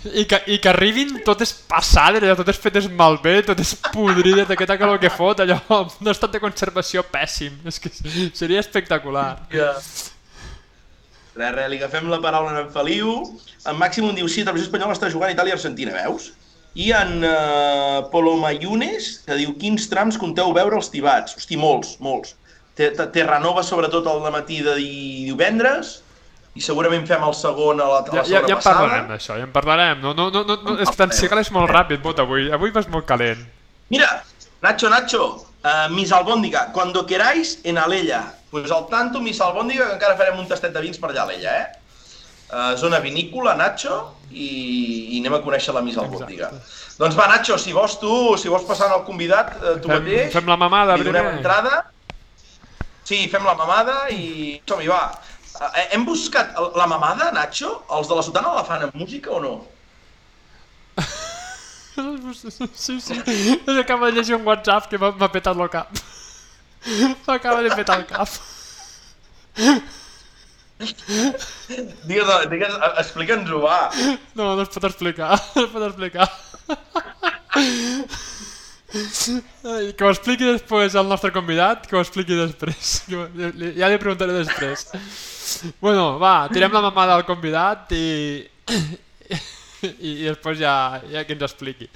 I 0.00 0.24
que, 0.24 0.38
I 0.48 0.56
que 0.62 0.70
arribin 0.70 1.18
totes 1.26 1.52
passades, 1.68 2.22
allò, 2.24 2.32
totes 2.38 2.56
fetes 2.60 2.86
malbé, 2.96 3.42
totes 3.44 3.74
podrides 3.92 4.48
d'aquesta 4.48 4.78
calor 4.80 5.00
que 5.02 5.10
fot, 5.12 5.42
allò, 5.44 5.58
un 6.00 6.08
estat 6.12 6.32
de 6.32 6.40
conservació 6.40 7.04
pèssim. 7.04 7.58
És 7.68 7.80
que 7.82 7.92
seria 7.92 8.62
espectacular. 8.64 9.34
Ja. 9.52 9.74
Res, 11.36 11.52
res, 11.54 11.68
li 11.70 11.78
agafem 11.78 12.08
la 12.10 12.20
paraula 12.22 12.54
a 12.56 12.64
en 12.64 12.72
Feliu. 12.72 13.12
En 13.68 13.76
Màximum 13.80 14.16
diu, 14.16 14.28
sí, 14.28 14.42
Televisió 14.44 14.70
Espanyola 14.70 14.96
està 14.96 15.12
jugant 15.12 15.32
Itàlia-Argentina, 15.34 15.92
veus? 16.00 16.32
I 16.80 16.92
en 16.96 17.24
uh, 17.26 18.08
Polomayunes, 18.12 19.12
que 19.26 19.36
diu, 19.36 19.52
quins 19.60 19.88
trams 19.90 20.18
compteu 20.20 20.54
veure 20.56 20.80
els 20.80 20.88
tibats? 20.92 21.36
Hosti, 21.36 21.60
molts, 21.60 21.96
molts. 22.00 22.36
Te- 22.80 22.90
te- 22.96 23.08
Terranova, 23.12 23.60
sobretot, 23.66 24.06
al 24.08 24.22
matí 24.32 24.62
de 24.64 24.74
di- 24.78 25.26
divendres, 25.28 25.98
i 26.56 26.62
segurament 26.64 27.04
fem 27.06 27.22
el 27.22 27.34
segon 27.36 27.78
a 27.80 27.86
la, 27.90 27.98
a 28.00 28.06
Ja, 28.08 28.16
la 28.16 28.22
ja, 28.24 28.24
segona 28.24 28.48
ja 28.48 28.56
en 28.56 28.62
parlarem 28.64 29.10
d'això, 29.12 29.36
ja 29.36 29.44
en 29.46 29.52
parlarem. 29.52 30.00
No, 30.00 30.14
no, 30.16 30.30
no, 30.32 30.42
no, 30.48 30.56
no 30.64 30.78
és 30.82 30.90
tan 30.96 31.12
cigal, 31.14 31.38
és 31.44 31.50
molt 31.54 31.68
ràpid, 31.70 32.00
vot, 32.02 32.18
avui. 32.24 32.48
Avui 32.56 32.72
vas 32.74 32.88
molt 32.88 33.04
calent. 33.06 33.44
Mira, 33.92 34.08
Nacho, 34.64 34.88
Nacho, 34.92 35.26
uh, 35.64 35.86
Miss 35.92 36.10
Albóndiga, 36.12 36.70
cuando 36.72 37.04
queráis 37.06 37.60
en 37.64 37.78
Alella. 37.78 38.22
Pues 38.50 38.70
al 38.72 38.88
tanto, 38.88 39.20
Miss 39.20 39.40
Albóndiga, 39.40 39.86
que 39.88 39.94
encara 40.00 40.16
farem 40.18 40.38
un 40.40 40.48
tastet 40.48 40.72
de 40.74 40.80
vins 40.82 40.98
per 40.98 41.10
allà 41.12 41.20
a 41.22 41.28
Alella, 41.28 41.54
eh? 41.60 41.68
Uh, 42.50 42.76
zona 42.76 42.98
vinícola, 42.98 43.54
Nacho, 43.54 44.16
i, 44.32 45.14
i 45.14 45.20
anem 45.20 45.36
a 45.38 45.42
conèixer 45.44 45.72
la 45.76 45.84
Miss 45.86 45.96
Albóndiga. 46.02 46.48
Doncs 46.98 47.14
va, 47.16 47.28
Nacho, 47.30 47.56
si 47.62 47.72
vols 47.76 47.94
tu, 48.02 48.10
si 48.40 48.48
vols 48.50 48.64
passar 48.66 48.88
al 48.90 49.04
convidat, 49.06 49.54
uh, 49.60 49.76
tu 49.78 49.86
Fem, 49.88 50.00
mateix, 50.02 50.32
fem 50.34 50.48
la 50.50 50.56
mamada 50.58 50.96
li 50.98 51.04
donem 51.06 51.22
primer. 51.28 51.38
entrada. 51.38 51.84
Sí, 53.10 53.24
fem 53.26 53.42
la 53.42 53.56
mamada 53.58 54.04
i 54.14 54.60
som-hi, 54.70 54.86
va. 54.86 55.10
Uh, 55.58 55.66
hem 55.90 56.04
buscat 56.06 56.52
la 56.78 56.86
mamada, 56.86 57.32
Nacho? 57.34 57.72
Els 57.96 58.06
de 58.06 58.14
la 58.14 58.22
sotana 58.22 58.52
la 58.54 58.62
fan 58.68 58.84
amb 58.86 58.94
música 59.02 59.34
o 59.34 59.42
no? 59.42 59.54
Sí, 62.00 62.94
sí. 63.02 63.16
Acaba 63.80 64.06
de 64.06 64.12
llegir 64.14 64.36
un 64.36 64.46
WhatsApp 64.46 64.86
que 64.88 64.96
m'ha 64.96 65.28
petat 65.34 65.58
el 65.58 65.68
cap. 65.72 65.98
M'acaba 67.26 67.60
de 67.66 67.74
petar 67.74 67.98
el 67.98 68.06
cap. 68.08 68.30
Digues, 72.06 72.30
digues 72.54 72.78
explica'ns-ho, 73.02 73.60
va. 73.66 73.80
No, 74.38 74.54
no 74.54 74.62
es 74.62 74.70
pot 74.72 74.86
explicar, 74.88 75.34
no 75.58 75.66
es 75.66 75.74
pot 75.74 75.88
explicar. 75.90 76.30
Ai, 78.90 79.92
que 79.94 80.04
ho 80.04 80.10
expliqui 80.10 80.48
després 80.48 80.96
el 80.98 81.06
nostre 81.10 81.30
convidat, 81.34 81.86
que 81.86 81.96
ho 81.96 82.02
expliqui 82.02 82.38
després. 82.38 82.96
Ja 83.08 83.90
li 83.90 84.00
preguntaré 84.02 84.34
després. 84.34 84.88
Bueno, 85.82 86.18
va, 86.22 86.48
tirem 86.52 86.72
la 86.74 86.82
mamada 86.88 87.18
al 87.18 87.26
convidat 87.28 87.94
i... 87.96 88.06
I, 89.80 89.88
i 89.88 90.26
després 90.26 90.58
ja, 90.60 90.74
ja 91.08 91.22
que 91.24 91.32
ens 91.32 91.46
expliqui. 91.46 91.86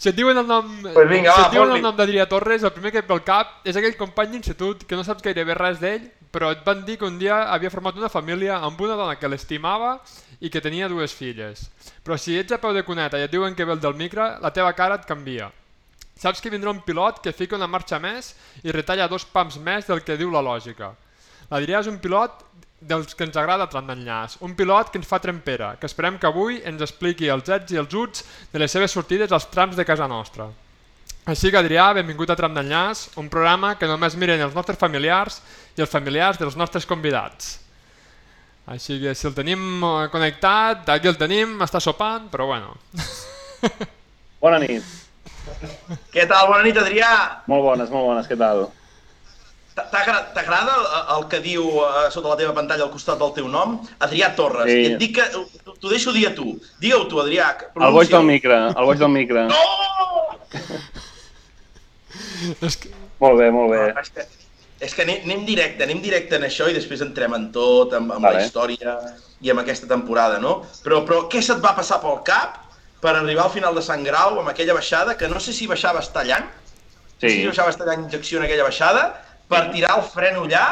Si 0.00 0.08
et 0.10 0.16
diuen 0.16 0.38
el 0.38 0.46
nom, 0.46 0.68
Pues 0.84 1.08
vinga, 1.10 1.32
si 1.34 1.40
va, 1.40 1.46
et 1.48 1.54
diuen 1.56 1.72
el 1.74 1.82
nom 1.82 1.96
d'Adrià 1.96 2.26
Torres, 2.30 2.62
el 2.62 2.72
primer 2.72 2.92
que 2.94 3.00
et 3.02 3.08
ve 3.08 3.16
al 3.16 3.24
cap 3.26 3.66
és 3.68 3.76
aquell 3.76 3.96
company 3.98 4.30
d'institut 4.36 4.84
que 4.86 4.96
no 4.96 5.04
saps 5.04 5.24
gairebé 5.24 5.56
res 5.58 5.80
d'ell, 5.82 6.06
però 6.30 6.52
et 6.54 6.62
van 6.64 6.84
dir 6.86 6.96
que 7.00 7.08
un 7.08 7.18
dia 7.18 7.42
havia 7.52 7.72
format 7.72 7.98
una 7.98 8.12
família 8.12 8.60
amb 8.62 8.80
una 8.80 8.96
dona 8.96 9.16
que 9.18 9.28
l'estimava 9.28 9.96
i 10.40 10.48
que 10.52 10.62
tenia 10.62 10.88
dues 10.88 11.12
filles. 11.16 11.66
Però 12.04 12.16
si 12.16 12.38
ets 12.38 12.54
a 12.54 12.60
peu 12.62 12.76
de 12.76 12.84
cuneta 12.86 13.18
i 13.18 13.26
et 13.26 13.32
diuen 13.34 13.56
que 13.58 13.66
ve 13.66 13.74
el 13.74 13.82
del 13.82 13.98
micro, 13.98 14.28
la 14.40 14.52
teva 14.54 14.72
cara 14.78 15.00
et 15.00 15.08
canvia. 15.08 15.50
Saps 16.20 16.42
que 16.44 16.52
vindrà 16.52 16.72
un 16.72 16.82
pilot 16.84 17.22
que 17.24 17.32
fica 17.32 17.56
una 17.56 17.70
marxa 17.70 17.98
més 18.02 18.34
i 18.62 18.74
retalla 18.76 19.08
dos 19.08 19.24
pams 19.24 19.56
més 19.64 19.88
del 19.88 20.02
que 20.04 20.18
diu 20.20 20.32
la 20.32 20.42
lògica. 20.44 20.92
L'Adrià 21.50 21.80
és 21.80 21.88
un 21.88 21.96
pilot 22.02 22.42
dels 22.80 23.14
que 23.16 23.24
ens 23.24 23.36
agrada 23.40 23.68
tant 23.72 23.88
d'enllaç. 23.88 24.38
Un 24.44 24.54
pilot 24.56 24.92
que 24.92 25.00
ens 25.00 25.08
fa 25.08 25.20
trempera, 25.20 25.74
que 25.80 25.88
esperem 25.88 26.18
que 26.20 26.28
avui 26.28 26.60
ens 26.68 26.84
expliqui 26.84 27.32
els 27.32 27.48
ets 27.48 27.72
i 27.72 27.80
els 27.80 27.96
uts 27.96 28.24
de 28.52 28.60
les 28.60 28.72
seves 28.72 28.92
sortides 28.92 29.32
als 29.32 29.48
trams 29.52 29.80
de 29.80 29.88
casa 29.88 30.08
nostra. 30.08 30.48
Així 31.28 31.50
que, 31.52 31.60
Adrià, 31.60 31.90
benvingut 31.96 32.30
a 32.32 32.36
Tram 32.36 32.54
d'Enllaç, 32.56 33.10
un 33.20 33.28
programa 33.32 33.74
que 33.80 33.88
només 33.88 34.16
miren 34.16 34.40
els 34.40 34.56
nostres 34.56 34.80
familiars 34.80 35.40
i 35.76 35.84
els 35.84 35.92
familiars 35.92 36.40
dels 36.40 36.56
nostres 36.56 36.88
convidats. 36.88 37.58
Així 38.70 39.00
que 39.02 39.12
si 39.16 39.28
el 39.28 39.36
tenim 39.36 39.84
eh, 39.84 40.08
connectat, 40.12 40.88
aquí 40.94 41.08
el 41.10 41.20
tenim, 41.20 41.58
està 41.64 41.80
sopant, 41.80 42.28
però 42.32 42.48
bueno. 42.52 42.76
Bona 44.40 44.60
nit. 44.62 45.09
Què 46.14 46.26
tal? 46.30 46.48
Bona 46.50 46.62
nit, 46.66 46.78
Adrià. 46.80 47.10
Molt 47.50 47.64
bones, 47.66 47.90
molt 47.92 48.06
bones, 48.10 48.28
què 48.30 48.36
tal? 48.38 48.68
T'agra- 49.80 50.26
T'agrada 50.34 50.74
el, 51.16 51.22
que 51.30 51.38
diu 51.40 51.62
eh, 51.80 52.08
sota 52.12 52.28
la 52.32 52.36
teva 52.36 52.52
pantalla 52.56 52.84
al 52.84 52.90
costat 52.92 53.18
del 53.22 53.30
teu 53.36 53.46
nom? 53.48 53.78
Adrià 54.04 54.32
Torres. 54.36 54.68
Sí. 54.68 54.80
I 54.82 54.86
et 54.92 54.98
dic 55.00 55.14
que... 55.16 55.24
T'ho 55.80 55.88
deixo 55.88 56.12
dir 56.12 56.26
a 56.28 56.34
tu. 56.36 56.50
Digue-ho 56.82 57.06
tu, 57.08 57.20
Adrià. 57.22 57.46
que 57.56 57.70
El 57.80 57.94
boig 57.94 58.10
del 58.12 58.26
micro, 58.28 58.58
el 58.74 58.84
boig 58.90 58.98
del 59.00 59.12
micro. 59.14 59.46
No! 59.48 59.62
És 62.66 62.76
que... 62.80 62.90
Molt 63.20 63.36
bé, 63.40 63.50
molt 63.52 63.72
bé. 63.72 63.80
És 64.00 64.10
que, 64.16 64.24
és 64.86 64.94
que 64.96 65.04
anem, 65.04 65.20
anem 65.28 65.42
directe, 65.48 65.84
anem 65.84 66.00
directe 66.02 66.38
en 66.40 66.46
això 66.48 66.68
i 66.70 66.76
després 66.76 67.02
entrem 67.04 67.34
en 67.36 67.48
tot, 67.54 67.92
amb, 67.96 68.14
amb 68.16 68.24
Vale. 68.24 68.40
la 68.40 68.46
història 68.48 68.94
i 69.44 69.52
amb 69.52 69.62
aquesta 69.62 69.88
temporada, 69.90 70.38
no? 70.40 70.60
Però, 70.84 71.02
però 71.08 71.22
què 71.32 71.42
se't 71.44 71.60
va 71.64 71.74
passar 71.76 72.00
pel 72.02 72.20
cap 72.26 72.58
per 73.00 73.14
arribar 73.16 73.46
al 73.48 73.54
final 73.54 73.74
de 73.74 73.82
Sant 73.82 74.04
Grau 74.04 74.38
amb 74.40 74.50
aquella 74.52 74.74
baixada, 74.76 75.16
que 75.16 75.28
no 75.28 75.40
sé 75.40 75.52
si 75.56 75.66
baixaves 75.70 76.10
tallant, 76.14 76.46
no 77.22 77.28
sé 77.28 77.34
Sí, 77.34 77.40
si 77.42 77.48
baixaves 77.48 77.76
tallant 77.80 78.04
injecció 78.06 78.38
en 78.40 78.46
aquella 78.46 78.64
baixada, 78.68 79.02
per 79.50 79.70
tirar 79.72 79.96
el 79.98 80.04
fren 80.08 80.38
allà 80.40 80.64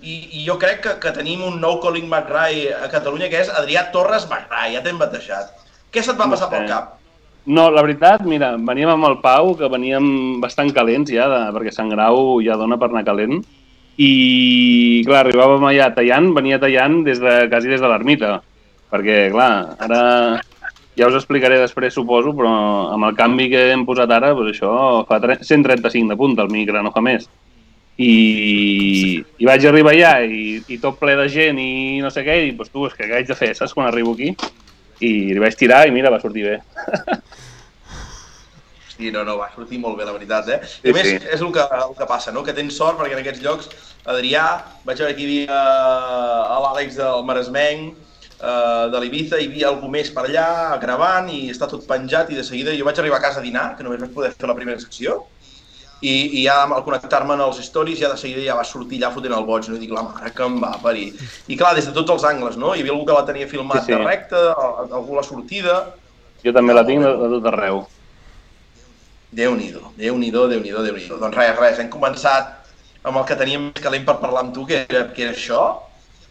i, 0.00 0.14
i 0.40 0.44
jo 0.46 0.56
crec 0.60 0.80
que, 0.86 0.94
que 1.02 1.12
tenim 1.16 1.42
un 1.44 1.58
nou 1.60 1.80
Colin 1.82 2.08
McRae 2.08 2.70
a 2.72 2.88
Catalunya 2.92 3.28
que 3.32 3.42
és 3.44 3.50
Adrià 3.52 3.90
Torres 3.92 4.26
McRae, 4.30 4.74
ja 4.76 4.82
t'hem 4.84 5.00
batejat. 5.00 5.52
Què 5.92 6.02
se't 6.04 6.18
va 6.20 6.28
No 6.28 6.36
passar 6.36 6.48
sé. 6.48 6.54
pel 6.54 6.64
cap? 6.68 6.96
No, 7.56 7.64
la 7.72 7.82
veritat, 7.82 8.22
mira, 8.28 8.52
veníem 8.68 8.90
amb 8.92 9.06
el 9.08 9.16
Pau, 9.24 9.54
que 9.58 9.68
veníem 9.72 10.04
bastant 10.42 10.70
calents 10.76 11.10
ja, 11.12 11.26
de, 11.32 11.40
perquè 11.56 11.72
Sant 11.74 11.90
Grau 11.92 12.38
ja 12.44 12.56
dona 12.60 12.78
per 12.78 12.90
anar 12.92 13.02
calent, 13.08 13.40
i 14.00 14.10
clar, 15.08 15.24
arribàvem 15.24 15.64
allà 15.70 15.88
tallant, 15.96 16.30
venia 16.36 16.60
tallant 16.62 17.00
des 17.06 17.20
de, 17.22 17.34
quasi 17.52 17.72
des 17.72 17.80
de 17.82 17.88
l'ermita, 17.90 18.36
perquè 18.92 19.18
clar, 19.34 19.50
ara 19.80 20.02
ja 21.00 21.08
us 21.08 21.16
explicaré 21.16 21.56
després, 21.60 21.94
suposo, 21.96 22.34
però 22.36 22.50
amb 22.92 23.08
el 23.08 23.16
canvi 23.16 23.48
que 23.52 23.70
hem 23.72 23.86
posat 23.88 24.10
ara, 24.12 24.34
doncs 24.36 24.52
això 24.52 24.72
fa 25.08 25.20
135 25.20 26.12
de 26.12 26.18
punta 26.20 26.44
el 26.44 26.52
micro, 26.52 26.82
no 26.84 26.92
fa 26.92 27.00
més. 27.04 27.24
I, 28.00 29.20
i 29.40 29.48
vaig 29.48 29.64
arribar 29.68 29.92
allà 29.92 30.12
i, 30.24 30.60
i 30.72 30.78
tot 30.80 30.96
ple 31.00 31.16
de 31.18 31.26
gent 31.32 31.58
i 31.60 32.00
no 32.04 32.12
sé 32.12 32.24
què, 32.24 32.36
i 32.38 32.48
dic, 32.48 32.58
doncs 32.60 32.72
tu, 32.72 32.86
és 32.88 32.96
que 32.96 33.08
què 33.08 33.18
haig 33.18 33.28
de 33.28 33.36
fer, 33.36 33.54
saps, 33.56 33.72
quan 33.76 33.88
arribo 33.88 34.12
aquí? 34.16 34.34
I 35.00 35.10
li 35.32 35.40
vaig 35.40 35.56
tirar 35.56 35.86
i 35.88 35.94
mira, 35.94 36.12
va 36.12 36.20
sortir 36.20 36.48
bé. 36.48 36.58
Sí, 39.00 39.08
no, 39.08 39.22
no, 39.24 39.38
va 39.40 39.46
sortir 39.54 39.78
molt 39.80 39.96
bé, 39.96 40.04
la 40.04 40.12
veritat, 40.12 40.48
eh? 40.52 40.58
Sí, 40.68 40.82
I 40.84 40.92
a 40.92 40.92
més, 40.92 41.06
sí. 41.08 41.14
és 41.32 41.40
el 41.40 41.52
que, 41.54 41.62
el 41.72 41.94
que 41.96 42.04
passa, 42.04 42.34
no? 42.36 42.42
Que 42.44 42.52
tens 42.52 42.76
sort 42.76 42.98
perquè 42.98 43.16
en 43.16 43.22
aquests 43.22 43.40
llocs, 43.40 43.70
Adrià, 44.12 44.42
vaig 44.84 45.00
veure 45.00 45.14
que 45.16 45.24
hi 45.24 45.28
havia 45.30 45.56
eh, 45.56 46.58
l'Àlex 46.66 46.98
del 46.98 47.24
Maresmenc, 47.24 48.09
eh, 48.42 48.86
de 48.92 49.00
l'Ibiza, 49.02 49.38
hi 49.40 49.48
havia 49.50 49.68
algú 49.68 49.88
més 49.92 50.10
per 50.14 50.24
allà 50.26 50.78
gravant 50.82 51.28
i 51.32 51.50
està 51.52 51.68
tot 51.70 51.86
penjat 51.88 52.30
i 52.32 52.38
de 52.38 52.44
seguida 52.46 52.74
jo 52.76 52.88
vaig 52.88 52.98
arribar 52.98 53.20
a 53.20 53.26
casa 53.28 53.40
a 53.40 53.44
dinar, 53.44 53.74
que 53.76 53.84
només 53.86 54.00
vaig 54.00 54.12
poder 54.16 54.32
fer 54.32 54.48
la 54.48 54.56
primera 54.58 54.80
secció, 54.80 55.20
i, 56.00 56.40
i 56.40 56.44
ja 56.46 56.62
al 56.64 56.84
connectar-me 56.84 57.34
en 57.36 57.42
els 57.44 57.58
stories 57.60 57.98
ja 58.00 58.08
de 58.08 58.16
seguida 58.16 58.40
ja 58.46 58.56
va 58.56 58.64
sortir 58.64 59.02
allà 59.02 59.12
fotent 59.12 59.34
el 59.36 59.44
boig, 59.44 59.68
no? 59.68 59.76
I 59.76 59.82
dic, 59.82 59.90
la 59.92 60.06
mare 60.06 60.30
que 60.32 60.46
em 60.46 60.56
va 60.62 60.70
parir. 60.80 61.10
I 61.52 61.58
clar, 61.60 61.74
des 61.76 61.84
de 61.90 61.92
tots 61.92 62.14
els 62.14 62.24
angles, 62.24 62.56
no? 62.56 62.72
Hi 62.74 62.80
havia 62.80 62.94
algú 62.94 63.04
que 63.08 63.16
la 63.18 63.26
tenia 63.28 63.48
filmat 63.50 63.84
Sí, 63.84 63.90
sí. 63.90 63.96
de 63.98 64.04
recte, 64.06 64.40
algú 64.88 65.18
la 65.18 65.26
sortida, 65.26 65.80
Jo 66.40 66.54
també 66.56 66.72
la 66.72 66.86
tinc 66.88 67.04
de, 67.04 67.10
de 67.20 67.28
tot 67.34 67.48
arreu. 67.50 67.82
Déu-n'hi-do, 69.36 69.92
Déu-n'hi-do, 70.00 70.46
Déu-n'hi-do, 70.48 70.82
déu 70.86 70.96
nhi 70.96 71.04
déu 71.06 71.18
Doncs 71.20 71.36
res, 71.36 71.52
res, 71.58 71.78
hem 71.82 71.90
començat 71.92 72.56
amb 73.04 73.20
el 73.20 73.26
que 73.28 73.36
teníem 73.38 73.68
més 73.68 73.84
calent 73.84 74.06
per 74.08 74.16
parlar 74.22 74.46
amb 74.46 74.54
tu, 74.56 74.64
que 74.66 74.80
era, 74.88 75.04
que 75.14 75.26
era 75.28 75.34
això. 75.36 75.60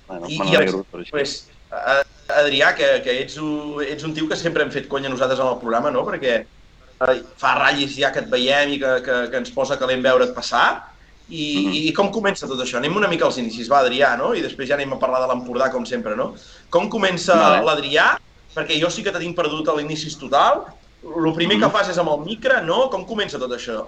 Bueno, 0.09 0.27
I, 0.27 0.35
i 0.35 0.49
per 0.57 0.63
això. 0.65 1.13
pues, 1.13 1.35
Adrià, 1.71 2.73
que, 2.77 2.87
que 3.03 3.13
ets, 3.23 3.37
un, 3.41 3.81
ets 3.85 4.03
un 4.05 4.13
tio 4.13 4.27
que 4.29 4.35
sempre 4.37 4.63
hem 4.63 4.71
fet 4.73 4.87
conya 4.89 5.09
nosaltres 5.09 5.39
en 5.39 5.47
el 5.47 5.57
programa, 5.61 5.89
no? 5.91 6.03
Perquè 6.05 6.35
eh, 6.41 7.17
fa 7.41 7.55
ratllis 7.57 7.95
ja 7.97 8.11
que 8.13 8.19
et 8.23 8.29
veiem 8.29 8.75
i 8.75 8.79
que, 8.81 8.93
que, 9.05 9.17
que 9.31 9.37
ens 9.41 9.51
posa 9.55 9.77
calent 9.81 10.01
veure't 10.05 10.33
passar. 10.37 10.85
I, 11.29 11.43
Mhm. 11.67 11.73
I 11.89 11.93
com 11.93 12.07
comença 12.09 12.47
tot 12.49 12.57
això? 12.63 12.77
Anem 12.79 12.95
una 12.97 13.07
mica 13.07 13.25
als 13.25 13.37
inicis, 13.37 13.67
va, 13.69 13.83
Adrià, 13.85 14.15
no? 14.17 14.31
I 14.33 14.41
després 14.41 14.67
ja 14.67 14.73
anem 14.73 14.93
a 14.93 14.97
parlar 14.97 15.19
de 15.21 15.27
l'Empordà, 15.29 15.69
com 15.71 15.85
sempre, 15.85 16.15
no? 16.17 16.31
Com 16.73 16.89
comença 16.89 17.35
Vale. 17.37 17.65
l'Adrià? 17.67 18.15
Perquè 18.55 18.79
jo 18.81 18.89
sí 18.89 19.03
que 19.05 19.11
te 19.13 19.19
tinc 19.21 19.35
perdut 19.37 19.67
a 19.69 19.75
l'inicis 19.77 20.17
total. 20.17 20.63
El 21.05 21.33
primer 21.35 21.59
que 21.59 21.65
Mhm. 21.67 21.71
fas 21.71 21.89
és 21.89 21.97
amb 22.01 22.09
el 22.09 22.25
micro, 22.25 22.61
no? 22.65 22.89
Com 22.89 23.05
comença 23.05 23.37
tot 23.37 23.51
això? 23.51 23.85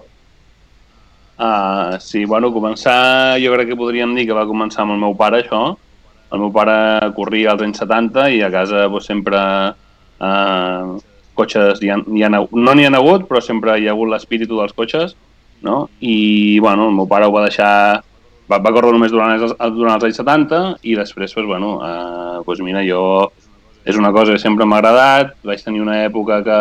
Uh, 1.38 1.98
sí, 1.98 2.24
bueno, 2.24 2.52
començar, 2.52 3.34
jo 3.42 3.52
crec 3.54 3.68
que 3.70 3.76
podríem 3.76 4.14
dir 4.14 4.26
que 4.28 4.32
va 4.36 4.46
començar 4.46 4.82
amb 4.84 4.92
el 4.92 4.98
meu 4.98 5.14
pare, 5.16 5.42
això. 5.42 5.76
El 6.32 6.40
meu 6.40 6.52
pare 6.54 6.74
corria 7.16 7.52
als 7.52 7.64
anys 7.64 7.82
70 7.82 8.28
i 8.32 8.40
a 8.42 8.50
casa 8.52 8.86
doncs, 8.88 9.08
sempre 9.10 9.40
uh, 10.22 10.94
cotxes 11.36 11.82
hi 11.84 11.90
ha, 11.92 11.98
hi 12.00 12.24
ha, 12.24 12.30
no 12.32 12.74
n'hi 12.74 12.86
ha 12.88 12.94
hagut, 12.96 13.26
però 13.28 13.42
sempre 13.44 13.76
hi 13.78 13.88
ha 13.88 13.92
hagut 13.92 14.10
l'espíritu 14.12 14.56
dels 14.58 14.72
cotxes, 14.76 15.14
no? 15.62 15.86
I, 16.00 16.58
bueno, 16.64 16.88
el 16.88 16.96
meu 16.96 17.08
pare 17.10 17.28
ho 17.28 17.34
va 17.34 17.46
deixar... 17.48 18.02
Va, 18.50 18.58
va 18.58 18.72
córrer 18.74 18.90
només 18.92 19.12
durant 19.12 19.36
els, 19.36 19.54
durant 19.76 19.94
els 19.94 20.08
anys 20.08 20.18
70 20.20 20.62
i 20.82 20.96
després, 20.98 21.32
doncs, 21.36 21.48
bueno, 21.48 21.76
uh, 21.78 22.42
doncs 22.46 22.64
mira, 22.66 22.84
jo... 22.88 23.02
És 23.82 23.96
una 23.98 24.12
cosa 24.14 24.36
que 24.36 24.38
sempre 24.38 24.62
m'ha 24.62 24.76
agradat, 24.78 25.32
vaig 25.42 25.62
tenir 25.64 25.80
una 25.82 26.04
època 26.04 26.36
que, 26.46 26.58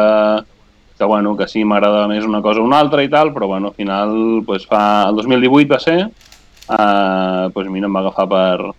que, 0.97 1.05
bueno, 1.05 1.35
que 1.37 1.45
sí 1.49 1.61
m'agradava 1.61 2.07
més 2.09 2.25
una 2.25 2.39
cosa 2.41 2.63
o 2.63 2.65
una 2.65 2.79
altra 2.81 3.03
i 3.05 3.11
tal, 3.13 3.29
però 3.33 3.45
bueno, 3.51 3.69
al 3.69 3.77
final 3.77 4.15
pues, 4.47 4.65
fa, 4.65 4.81
el 5.09 5.19
2018 5.21 5.69
va 5.69 5.79
ser, 5.83 5.99
eh, 6.07 7.45
pues, 7.53 7.69
mira, 7.69 7.85
em 7.85 7.93
va 7.93 8.01
agafar 8.01 8.25
per, 8.31 8.71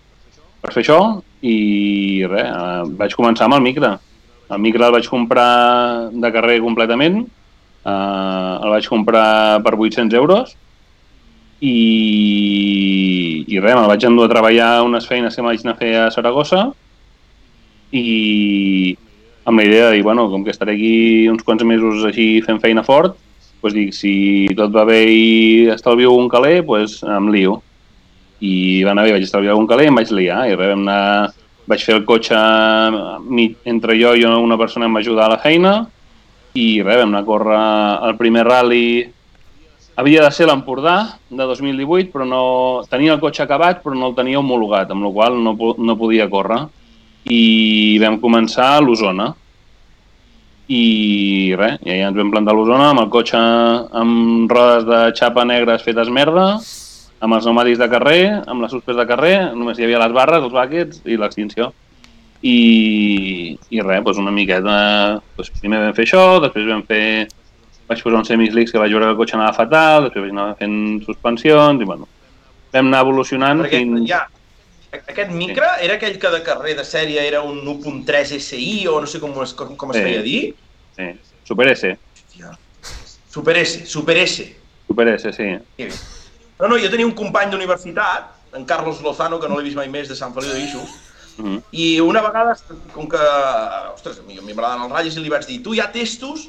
per 0.62 0.72
fer 0.72 0.84
això 0.84 0.98
i 1.42 2.22
res, 2.30 2.48
eh, 2.48 2.82
vaig 2.98 3.14
començar 3.18 3.48
amb 3.48 3.58
el 3.58 3.64
micro. 3.64 3.96
El 4.52 4.60
micro 4.62 4.86
el 4.86 4.94
vaig 4.94 5.08
comprar 5.10 6.10
de 6.12 6.32
carrer 6.32 6.60
completament, 6.62 7.22
eh, 7.84 8.52
el 8.62 8.74
vaig 8.76 8.86
comprar 8.88 9.62
per 9.64 9.74
800 9.74 10.14
euros 10.20 10.54
i, 11.62 11.76
i 13.48 13.58
res, 13.58 13.74
me'l 13.74 13.90
vaig 13.90 14.06
endur 14.06 14.28
a 14.28 14.32
treballar 14.32 14.70
unes 14.86 15.08
feines 15.10 15.34
que 15.34 15.46
vaig 15.46 15.64
anar 15.64 15.74
a 15.74 15.80
fer 15.82 15.92
a 15.98 16.10
Saragossa 16.14 16.68
i 17.92 18.96
amb 19.44 19.58
la 19.58 19.66
idea 19.66 19.88
de 19.88 19.96
dir, 19.96 20.06
bueno, 20.06 20.28
com 20.30 20.44
que 20.44 20.54
estaré 20.54 20.76
aquí 20.76 21.28
uns 21.28 21.42
quants 21.42 21.64
mesos 21.66 22.06
així 22.06 22.40
fent 22.46 22.60
feina 22.62 22.86
fort, 22.86 23.18
doncs 23.62 23.74
dic, 23.74 23.92
si 23.94 24.14
tot 24.58 24.70
va 24.74 24.86
bé 24.86 25.02
i 25.10 25.68
estalvio 25.74 26.14
un 26.14 26.30
caler, 26.30 26.60
doncs 26.66 27.00
em 27.02 27.30
lio. 27.34 27.60
I 28.42 28.82
va 28.82 28.92
anar 28.92 29.06
bé, 29.06 29.14
vaig 29.14 29.24
estalviar 29.26 29.56
un 29.58 29.68
caler 29.70 29.86
i 29.86 29.92
em 29.92 29.98
vaig 30.00 30.12
liar. 30.12 30.42
I 30.50 30.58
res, 30.58 30.74
vam 30.74 30.84
anar, 30.84 31.32
vaig 31.70 31.86
fer 31.86 31.96
el 31.98 32.04
cotxe 32.08 32.38
entre 33.70 33.98
jo 34.00 34.14
i 34.18 34.26
una 34.26 34.58
persona 34.60 34.88
em 34.88 34.94
va 34.98 35.02
ajudar 35.04 35.28
a 35.28 35.34
la 35.36 35.42
feina 35.42 35.74
i 36.58 36.82
res, 36.82 36.98
vam 37.00 37.12
anar 37.12 37.22
a 37.22 37.28
córrer 37.28 37.64
el 38.08 38.16
primer 38.18 38.46
rally 38.48 38.86
havia 39.96 40.22
de 40.24 40.30
ser 40.32 40.48
l'Empordà 40.48 40.96
de 41.30 41.44
2018, 41.46 42.10
però 42.12 42.26
no... 42.28 42.42
Tenia 42.90 43.14
el 43.14 43.20
cotxe 43.20 43.44
acabat, 43.44 43.82
però 43.84 43.96
no 43.96 44.10
el 44.10 44.16
tenia 44.16 44.40
homologat, 44.40 44.90
amb 44.92 45.06
la 45.06 45.12
qual 45.12 45.38
no, 45.42 45.54
no 45.56 45.98
podia 46.00 46.30
córrer. 46.32 46.64
I 47.30 47.98
vam 48.02 48.18
començar 48.22 48.74
a 48.76 48.82
l'Osona. 48.82 49.32
I 50.72 51.52
res, 51.58 51.80
i 51.84 51.98
ja 51.98 52.08
ens 52.08 52.16
vam 52.16 52.30
plantar 52.32 52.54
a 52.54 52.56
l'Osona 52.56 52.92
amb 52.92 53.02
el 53.04 53.10
cotxe 53.12 53.40
amb 54.02 54.52
rodes 54.52 54.86
de 54.88 55.00
xapa 55.18 55.44
negres 55.44 55.84
fetes 55.84 56.08
merda, 56.08 56.46
amb 57.22 57.36
els 57.36 57.44
pneumàtics 57.46 57.78
de 57.78 57.88
carrer, 57.92 58.22
amb 58.50 58.64
les 58.64 58.72
suspes 58.74 58.98
de 58.98 59.06
carrer, 59.06 59.36
només 59.54 59.78
hi 59.78 59.86
havia 59.86 60.00
les 60.02 60.14
barres, 60.16 60.42
els 60.42 60.52
buckets 60.54 61.02
i 61.06 61.18
l'extinció. 61.20 61.70
I, 62.42 62.56
i 63.70 63.80
res, 63.84 64.02
doncs 64.02 64.18
una 64.18 64.32
miqueta... 64.34 64.74
Doncs 65.36 65.52
primer 65.60 65.78
vam 65.84 65.94
fer 65.94 66.08
això, 66.08 66.24
després 66.42 66.66
vam 66.66 66.82
fer 66.88 67.04
vaig 67.86 68.00
posar 68.02 68.22
un 68.22 68.26
semislicks 68.26 68.72
que 68.72 68.80
vaig 68.80 68.92
veure 68.94 69.06
que 69.10 69.14
el 69.14 69.18
cotxe 69.20 69.36
anava 69.36 69.54
fatal, 69.54 70.06
després 70.08 70.24
vaig 70.24 70.32
anar 70.34 70.56
fent 70.58 70.76
suspensions 71.06 71.82
i 71.82 71.88
bueno, 71.88 72.08
vam 72.72 72.88
anar 72.88 73.02
evolucionant 73.04 73.60
Perquè 73.62 73.82
fins... 73.82 74.06
ja, 74.08 74.22
aquest 74.96 75.30
micro 75.36 75.68
era 75.84 75.98
aquell 75.98 76.16
que 76.22 76.30
de 76.32 76.40
carrer 76.46 76.74
de 76.78 76.86
sèrie 76.88 77.22
era 77.26 77.42
un 77.46 77.60
1.3 77.68 78.34
SI 78.38 78.86
o 78.90 78.98
no 79.02 79.10
sé 79.10 79.20
com 79.22 79.36
es, 79.44 79.52
com, 79.58 79.76
com 79.76 79.92
es 79.92 80.00
Sí. 80.00 80.02
feia 80.08 80.24
dir. 80.24 80.40
Sí, 80.96 81.10
Super 81.48 81.68
S, 81.74 81.94
Hòstia. 82.16 82.56
Super 83.32 83.56
S, 83.60 83.86
Super 83.86 84.16
S. 84.24 84.48
Super 84.88 85.08
S, 85.14 85.32
sí. 85.36 85.48
Bé. 85.78 85.90
No, 86.60 86.68
no, 86.68 86.78
jo 86.78 86.90
tenia 86.90 87.06
un 87.08 87.16
company 87.18 87.50
d'universitat, 87.50 88.28
en 88.56 88.66
Carlos 88.68 89.00
Lozano, 89.02 89.40
que 89.40 89.48
no 89.48 89.56
l'he 89.58 89.66
vist 89.68 89.78
mai 89.78 89.88
més, 89.88 90.10
de 90.10 90.18
Sant 90.18 90.34
Feliu 90.36 90.52
de 90.52 90.60
Guíxols, 90.60 91.00
Mm 91.32 91.46
-hmm. 91.46 91.62
i 91.70 92.00
una 92.00 92.20
vegada, 92.20 92.54
com 92.92 93.08
que, 93.08 93.16
ostres, 93.94 94.18
a 94.18 94.22
mi 94.22 94.34
m'agraden 94.36 94.82
els 94.82 94.92
ratllis, 94.92 95.16
i 95.16 95.20
li 95.20 95.30
vaig 95.30 95.46
dir, 95.46 95.62
tu 95.62 95.72
hi 95.72 95.80
ha 95.80 95.90
testos, 95.90 96.48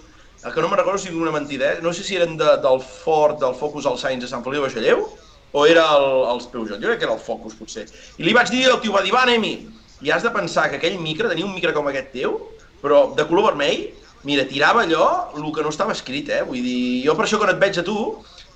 que 0.51 0.61
no 0.61 0.67
me'n 0.67 0.77
recordo 0.77 0.97
si 0.97 1.09
una 1.09 1.31
mentida, 1.31 1.73
eh? 1.73 1.79
no 1.81 1.93
sé 1.93 2.03
si 2.03 2.15
eren 2.15 2.35
de, 2.37 2.57
del 2.57 2.81
Ford, 2.81 3.39
del 3.39 3.55
Focus 3.55 3.85
al 3.85 3.97
Sainz 3.97 4.21
de 4.21 4.27
Sant 4.27 4.43
Feliu 4.43 4.61
de 4.61 4.67
Baixalleu, 4.67 5.07
o 5.53 5.65
era 5.65 5.85
el, 5.95 6.09
els 6.33 6.47
Peugeot, 6.47 6.81
jo 6.81 6.87
crec 6.87 6.99
que 6.99 7.05
era 7.05 7.13
el 7.13 7.19
Focus, 7.19 7.53
potser. 7.53 7.85
I 8.17 8.23
li 8.23 8.33
vaig 8.33 8.49
dir, 8.49 8.65
el 8.67 8.81
tio 8.81 8.91
va 8.91 9.03
dir, 9.05 9.13
va, 9.13 9.23
anem-hi. 9.23 9.69
I 10.01 10.11
has 10.11 10.23
de 10.23 10.31
pensar 10.31 10.69
que 10.69 10.75
aquell 10.81 10.99
micro, 10.99 11.29
tenia 11.29 11.45
un 11.45 11.53
micro 11.53 11.73
com 11.73 11.87
aquest 11.87 12.11
teu, 12.11 12.49
però 12.81 13.15
de 13.15 13.25
color 13.29 13.53
vermell, 13.53 13.93
mira, 14.23 14.43
tirava 14.49 14.83
allò, 14.83 15.31
el 15.37 15.51
que 15.53 15.63
no 15.63 15.69
estava 15.69 15.93
escrit, 15.95 16.29
eh? 16.29 16.41
Vull 16.43 16.63
dir, 16.65 17.05
jo 17.05 17.15
per 17.15 17.25
això 17.25 17.39
quan 17.39 17.53
et 17.53 17.61
veig 17.61 17.79
a 17.79 17.85
tu, 17.87 17.97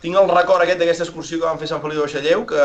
tinc 0.02 0.16
el 0.20 0.30
record 0.30 0.62
aquest 0.64 0.80
d'aquesta 0.80 1.04
excursió 1.08 1.40
que 1.40 1.46
vam 1.48 1.58
fer 1.60 1.66
a 1.70 1.74
Sant 1.74 1.82
Feliu 1.82 2.00
de 2.02 2.06
Baixalleu, 2.06 2.46
que 2.46 2.64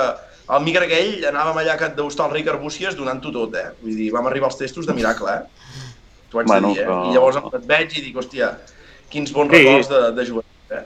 el 0.56 0.64
micro 0.66 0.84
aquell 0.84 1.24
anàvem 1.30 1.60
allà 1.62 1.76
que 1.78 1.86
et 1.90 1.96
deu 1.96 2.08
estar 2.10 2.26
el 2.28 2.34
Ricard 2.36 2.60
Búcies 2.60 2.96
donant-ho 2.98 3.32
tot, 3.32 3.54
eh? 3.56 3.68
Vull 3.82 3.96
dir, 3.96 4.10
vam 4.12 4.26
arribar 4.28 4.50
als 4.50 4.58
testos 4.60 4.86
de 4.86 4.92
miracle, 4.96 5.30
eh? 5.32 5.68
T'ho 6.30 6.40
haig 6.40 6.48
Bueno, 6.48 6.68
de 6.68 6.74
dir, 6.74 6.82
eh? 6.82 6.86
però- 6.88 7.06
I 7.08 7.14
llavors 7.14 7.36
et 7.40 7.66
veig 7.68 7.96
i 7.98 8.02
dic, 8.08 8.16
hòstia, 8.16 8.50
quins 9.10 9.32
bons 9.32 9.50
Sí. 9.52 9.62
records 9.64 9.88
de, 9.88 10.02
de 10.12 10.24
joventut, 10.26 10.72
eh? 10.76 10.82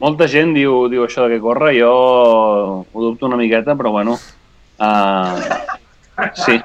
Molta 0.00 0.28
gent 0.28 0.52
diu, 0.54 0.88
diu 0.88 1.04
això 1.04 1.24
de 1.26 1.34
que 1.36 1.40
corre, 1.42 1.72
jo 1.78 1.90
ho 2.92 3.00
dubto 3.02 3.26
una 3.26 3.36
miqueta, 3.36 3.74
però 3.74 3.90
bueno... 3.90 4.18
Uh, 4.78 5.34
sí, 6.34 6.60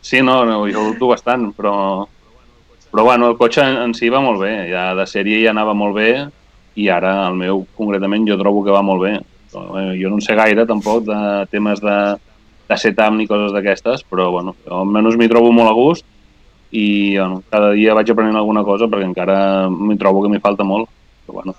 sí, 0.00 0.20
no, 0.22 0.44
no, 0.44 0.64
jo 0.66 0.80
ho 0.80 0.84
dubto 0.90 1.06
bastant, 1.12 1.52
però, 1.54 2.06
però 2.90 3.04
bueno, 3.04 3.28
el 3.30 3.36
cotxe 3.38 3.60
en, 3.62 3.76
en 3.84 3.94
si 3.94 4.08
va 4.10 4.20
molt 4.20 4.40
bé, 4.42 4.66
ja 4.72 4.94
de 4.98 5.06
sèrie 5.06 5.44
ja 5.44 5.50
anava 5.54 5.74
molt 5.74 5.94
bé 5.94 6.08
i 6.76 6.88
ara 6.92 7.14
el 7.28 7.38
meu 7.38 7.64
concretament 7.78 8.26
jo 8.28 8.38
trobo 8.40 8.64
que 8.64 8.74
va 8.74 8.82
molt 8.86 9.02
bé. 9.02 9.14
Bueno, 9.52 9.94
jo 9.98 10.10
no 10.10 10.20
en 10.20 10.22
sé 10.22 10.36
gaire 10.38 10.66
tampoc 10.66 11.04
de 11.08 11.20
temes 11.50 11.80
de, 11.82 11.96
de 12.70 12.76
setup 12.78 13.16
ni 13.16 13.26
coses 13.26 13.54
d'aquestes, 13.56 14.04
però 14.06 14.30
bueno, 14.30 14.54
jo 14.66 14.84
almenys 14.84 15.18
m'hi 15.18 15.30
trobo 15.30 15.50
molt 15.52 15.72
a 15.72 15.74
gust 15.74 16.06
i 16.70 17.16
bueno, 17.16 17.42
cada 17.50 17.72
dia 17.74 17.96
vaig 17.98 18.12
aprenent 18.12 18.38
alguna 18.38 18.62
cosa 18.62 18.86
perquè 18.86 19.08
encara 19.08 19.40
m'hi 19.70 19.98
trobo 19.98 20.22
que 20.22 20.30
m'hi 20.30 20.42
falta 20.44 20.66
molt. 20.66 20.88
Però 21.26 21.40
bueno, 21.40 21.56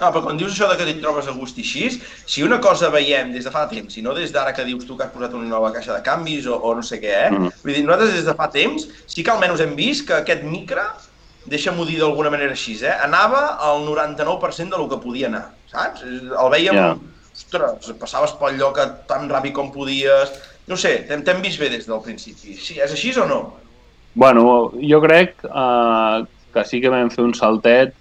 No, 0.00 0.08
però 0.08 0.22
quan 0.24 0.38
dius 0.40 0.54
això 0.54 0.64
de 0.70 0.78
que 0.80 0.86
t'hi 0.88 1.00
trobes 1.02 1.26
a 1.28 1.34
gust 1.36 1.58
i 1.60 1.64
així, 1.64 1.88
si 2.00 2.40
una 2.40 2.56
cosa 2.64 2.88
veiem 2.92 3.34
des 3.34 3.44
de 3.44 3.50
fa 3.52 3.66
temps, 3.68 3.98
i 4.00 4.04
no 4.04 4.14
des 4.16 4.32
d'ara 4.32 4.54
que 4.56 4.64
dius 4.64 4.86
tu 4.88 4.96
que 4.96 5.04
has 5.04 5.12
posat 5.12 5.34
una 5.36 5.50
nova 5.50 5.72
caixa 5.74 5.92
de 5.92 6.00
canvis 6.06 6.46
o, 6.48 6.56
o 6.56 6.72
no 6.78 6.84
sé 6.86 6.96
què, 7.02 7.12
eh? 7.26 7.30
Mhm. 7.34 7.50
Vull 7.64 7.76
dir, 7.76 7.84
nosaltres 7.84 8.14
des 8.16 8.24
de 8.30 8.34
fa 8.38 8.48
temps 8.54 8.86
sí 9.04 9.22
que 9.22 9.34
almenys 9.34 9.60
hem 9.60 9.74
vist 9.76 10.06
que 10.08 10.16
aquest 10.16 10.46
micro, 10.48 10.86
deixa'm-ho 11.46 11.86
dir 11.88 11.98
d'alguna 12.00 12.30
manera 12.32 12.52
així, 12.52 12.76
eh? 12.84 12.92
anava 13.04 13.56
al 13.64 13.84
99% 13.86 14.76
del 14.76 14.88
que 14.90 15.00
podia 15.00 15.30
anar, 15.30 15.46
saps? 15.70 16.04
El 16.04 16.50
veiem, 16.52 16.76
Ja. 16.76 16.96
ostres, 17.32 17.92
passaves 18.00 18.34
pel 18.40 18.58
lloc 18.58 18.80
tan 19.08 19.28
ràpid 19.30 19.52
com 19.56 19.72
podies... 19.72 20.32
No 20.68 20.76
sé, 20.78 21.06
t'hem 21.08 21.40
vist 21.42 21.58
bé 21.58 21.70
des 21.70 21.86
del 21.88 22.02
principi. 22.04 22.54
Sí, 22.54 22.76
és 22.78 22.92
així 22.92 23.10
o 23.18 23.24
no? 23.26 23.40
Bueno, 24.14 24.70
jo 24.78 25.00
crec 25.02 25.42
uh, 25.48 26.22
que 26.54 26.64
sí 26.66 26.80
que 26.82 26.92
vam 26.92 27.10
fer 27.10 27.24
un 27.24 27.34
saltet 27.34 27.96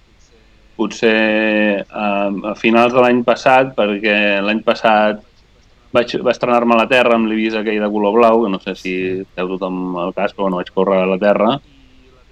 potser 0.77 1.83
uh, 1.83 2.51
a 2.51 2.53
finals 2.55 2.93
de 2.93 3.01
l'any 3.01 3.23
passat, 3.25 3.73
perquè 3.77 4.39
l'any 4.43 4.61
passat 4.65 5.23
vaig, 5.95 6.13
vaig 6.21 6.35
estrenar-me 6.35 6.75
a 6.75 6.83
la 6.83 6.87
Terra 6.91 7.17
amb 7.17 7.29
l'Ibis 7.29 7.57
aquell 7.57 7.81
de 7.81 7.89
color 7.91 8.15
blau, 8.15 8.43
que 8.43 8.53
no 8.53 8.59
sé 8.63 8.75
si 8.77 8.93
teu 9.35 9.49
tothom 9.55 9.97
el 10.05 10.13
cas, 10.17 10.35
però 10.35 10.47
bueno, 10.47 10.61
vaig 10.61 10.71
córrer 10.75 11.01
a 11.03 11.09
la 11.09 11.19
Terra. 11.21 11.55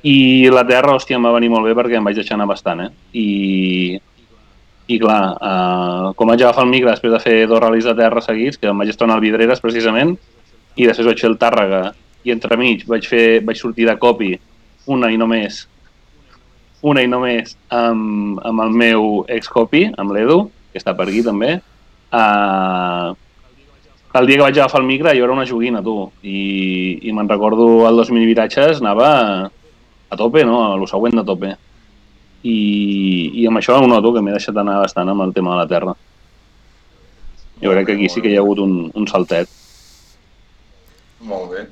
I 0.06 0.50
la 0.54 0.66
Terra, 0.68 0.94
hòstia, 0.94 1.18
em 1.18 1.26
va 1.26 1.34
venir 1.34 1.50
molt 1.50 1.66
bé 1.66 1.74
perquè 1.78 1.98
em 1.98 2.06
vaig 2.06 2.20
deixar 2.20 2.36
anar 2.38 2.46
bastant, 2.52 2.84
eh? 2.86 2.90
I, 3.18 3.28
i 4.88 5.00
clar, 5.02 5.22
eh, 5.42 6.10
com 6.16 6.30
vaig 6.30 6.44
agafar 6.44 6.66
el 6.68 6.72
micro 6.72 6.92
després 6.92 7.16
de 7.16 7.22
fer 7.24 7.38
dos 7.50 7.62
ral·lis 7.64 7.88
de 7.88 7.96
terra 7.98 8.22
seguits, 8.22 8.60
que 8.62 8.70
em 8.70 8.78
vaig 8.78 8.94
estrenar 8.94 9.18
al 9.18 9.24
Vidreres 9.24 9.64
precisament, 9.64 10.14
i 10.78 10.86
després 10.86 11.10
vaig 11.10 11.24
fer 11.24 11.32
el 11.32 11.40
Tàrrega, 11.42 11.82
i 12.28 12.34
entremig 12.36 12.86
vaig, 12.88 13.08
fer, 13.10 13.42
vaig 13.46 13.60
sortir 13.60 13.88
de 13.88 13.98
copi 14.00 14.36
una 14.92 15.10
i 15.12 15.18
només 15.20 15.66
una 16.88 17.02
i 17.02 17.08
només 17.10 17.56
amb, 17.74 18.38
amb 18.46 18.64
el 18.64 18.76
meu 18.78 19.08
ex-copi, 19.34 19.88
amb 19.98 20.14
l'Edu, 20.14 20.44
que 20.72 20.80
està 20.80 20.94
per 20.96 21.08
aquí 21.08 21.24
també, 21.26 21.56
uh, 22.14 23.16
el 24.18 24.30
dia 24.30 24.38
que 24.38 24.46
vaig 24.46 24.60
agafar 24.60 24.82
el 24.82 24.88
micro 24.88 25.14
jo 25.18 25.26
era 25.26 25.34
una 25.34 25.46
joguina, 25.50 25.82
tu, 25.84 25.96
i, 26.22 27.00
i 27.10 27.14
me'n 27.14 27.30
recordo 27.30 27.88
el 27.90 28.04
2000 28.04 28.30
viratges 28.30 28.82
anava 28.84 29.10
a 30.10 30.20
tope, 30.20 30.44
no?, 30.46 30.60
a 30.66 30.76
lo 30.80 30.88
següent 30.90 31.16
de 31.20 31.26
tope. 31.28 31.54
I, 32.48 32.58
i 33.42 33.48
amb 33.50 33.60
això 33.60 33.80
ho 33.80 33.88
noto, 33.90 34.14
que 34.16 34.24
m'he 34.24 34.36
deixat 34.36 34.58
anar 34.58 34.80
bastant 34.84 35.10
amb 35.12 35.26
el 35.26 35.34
tema 35.36 35.56
de 35.56 35.62
la 35.64 35.70
terra. 35.72 35.96
Jo 37.62 37.74
crec 37.74 37.88
que 37.88 37.98
aquí 37.98 38.10
sí 38.14 38.22
que 38.22 38.30
hi 38.30 38.38
ha 38.38 38.44
hagut 38.44 38.62
un, 38.62 38.78
un 38.94 39.10
saltet. 39.10 39.50
Molt 41.26 41.52
bé. 41.52 41.66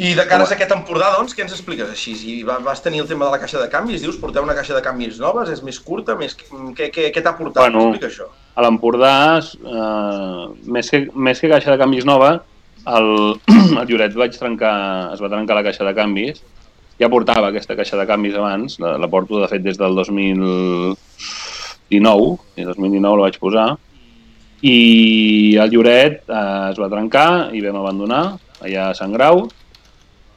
I 0.00 0.14
de 0.16 0.24
cares 0.24 0.48
a 0.48 0.56
aquest 0.56 0.70
Empordà, 0.72 1.10
doncs, 1.12 1.34
què 1.36 1.42
ens 1.44 1.52
expliques 1.52 1.88
així? 1.92 2.14
Si 2.16 2.34
vas 2.48 2.80
tenir 2.80 3.02
el 3.02 3.08
tema 3.08 3.26
de 3.26 3.34
la 3.34 3.40
caixa 3.42 3.60
de 3.60 3.68
canvis, 3.68 4.00
dius, 4.00 4.16
porteu 4.20 4.46
una 4.46 4.54
caixa 4.56 4.72
de 4.72 4.80
canvis 4.84 5.18
noves, 5.20 5.50
és 5.52 5.60
més 5.66 5.76
curta, 5.84 6.16
més... 6.16 6.32
què, 6.38 6.88
què, 6.88 7.10
què 7.12 7.20
t'ha 7.20 7.34
portat? 7.36 7.66
Bueno, 7.66 7.90
Explica 7.90 8.08
això. 8.08 8.30
A 8.56 8.64
l'Empordà, 8.64 9.12
eh, 9.44 10.46
més, 10.72 10.88
que, 10.88 11.02
més 11.12 11.42
que 11.42 11.52
caixa 11.52 11.74
de 11.74 11.76
canvis 11.82 12.08
nova, 12.08 12.30
el, 12.88 13.10
el 13.82 13.84
Lloret 13.92 14.16
vaig 14.16 14.40
trencar, 14.40 14.72
es 15.12 15.20
va 15.20 15.28
trencar 15.34 15.60
la 15.60 15.66
caixa 15.68 15.84
de 15.84 15.92
canvis, 15.98 16.40
ja 17.00 17.08
portava 17.08 17.48
aquesta 17.48 17.76
caixa 17.78 17.96
de 17.96 18.06
canvis 18.08 18.34
abans, 18.36 18.78
la, 18.82 18.98
la 19.00 19.08
porto 19.08 19.40
de 19.40 19.48
fet 19.48 19.62
des 19.64 19.78
del 19.80 19.94
2019, 19.96 20.94
i 22.60 22.64
2019 22.68 23.16
la 23.16 23.24
vaig 23.24 23.38
posar, 23.40 23.68
i 24.60 25.56
el 25.56 25.70
Lloret 25.72 26.28
eh, 26.28 26.68
es 26.68 26.78
va 26.80 26.90
trencar 26.92 27.48
i 27.56 27.62
vam 27.64 27.80
abandonar 27.80 28.36
allà 28.60 28.90
a 28.90 28.96
Sant 28.96 29.12
Grau, 29.16 29.46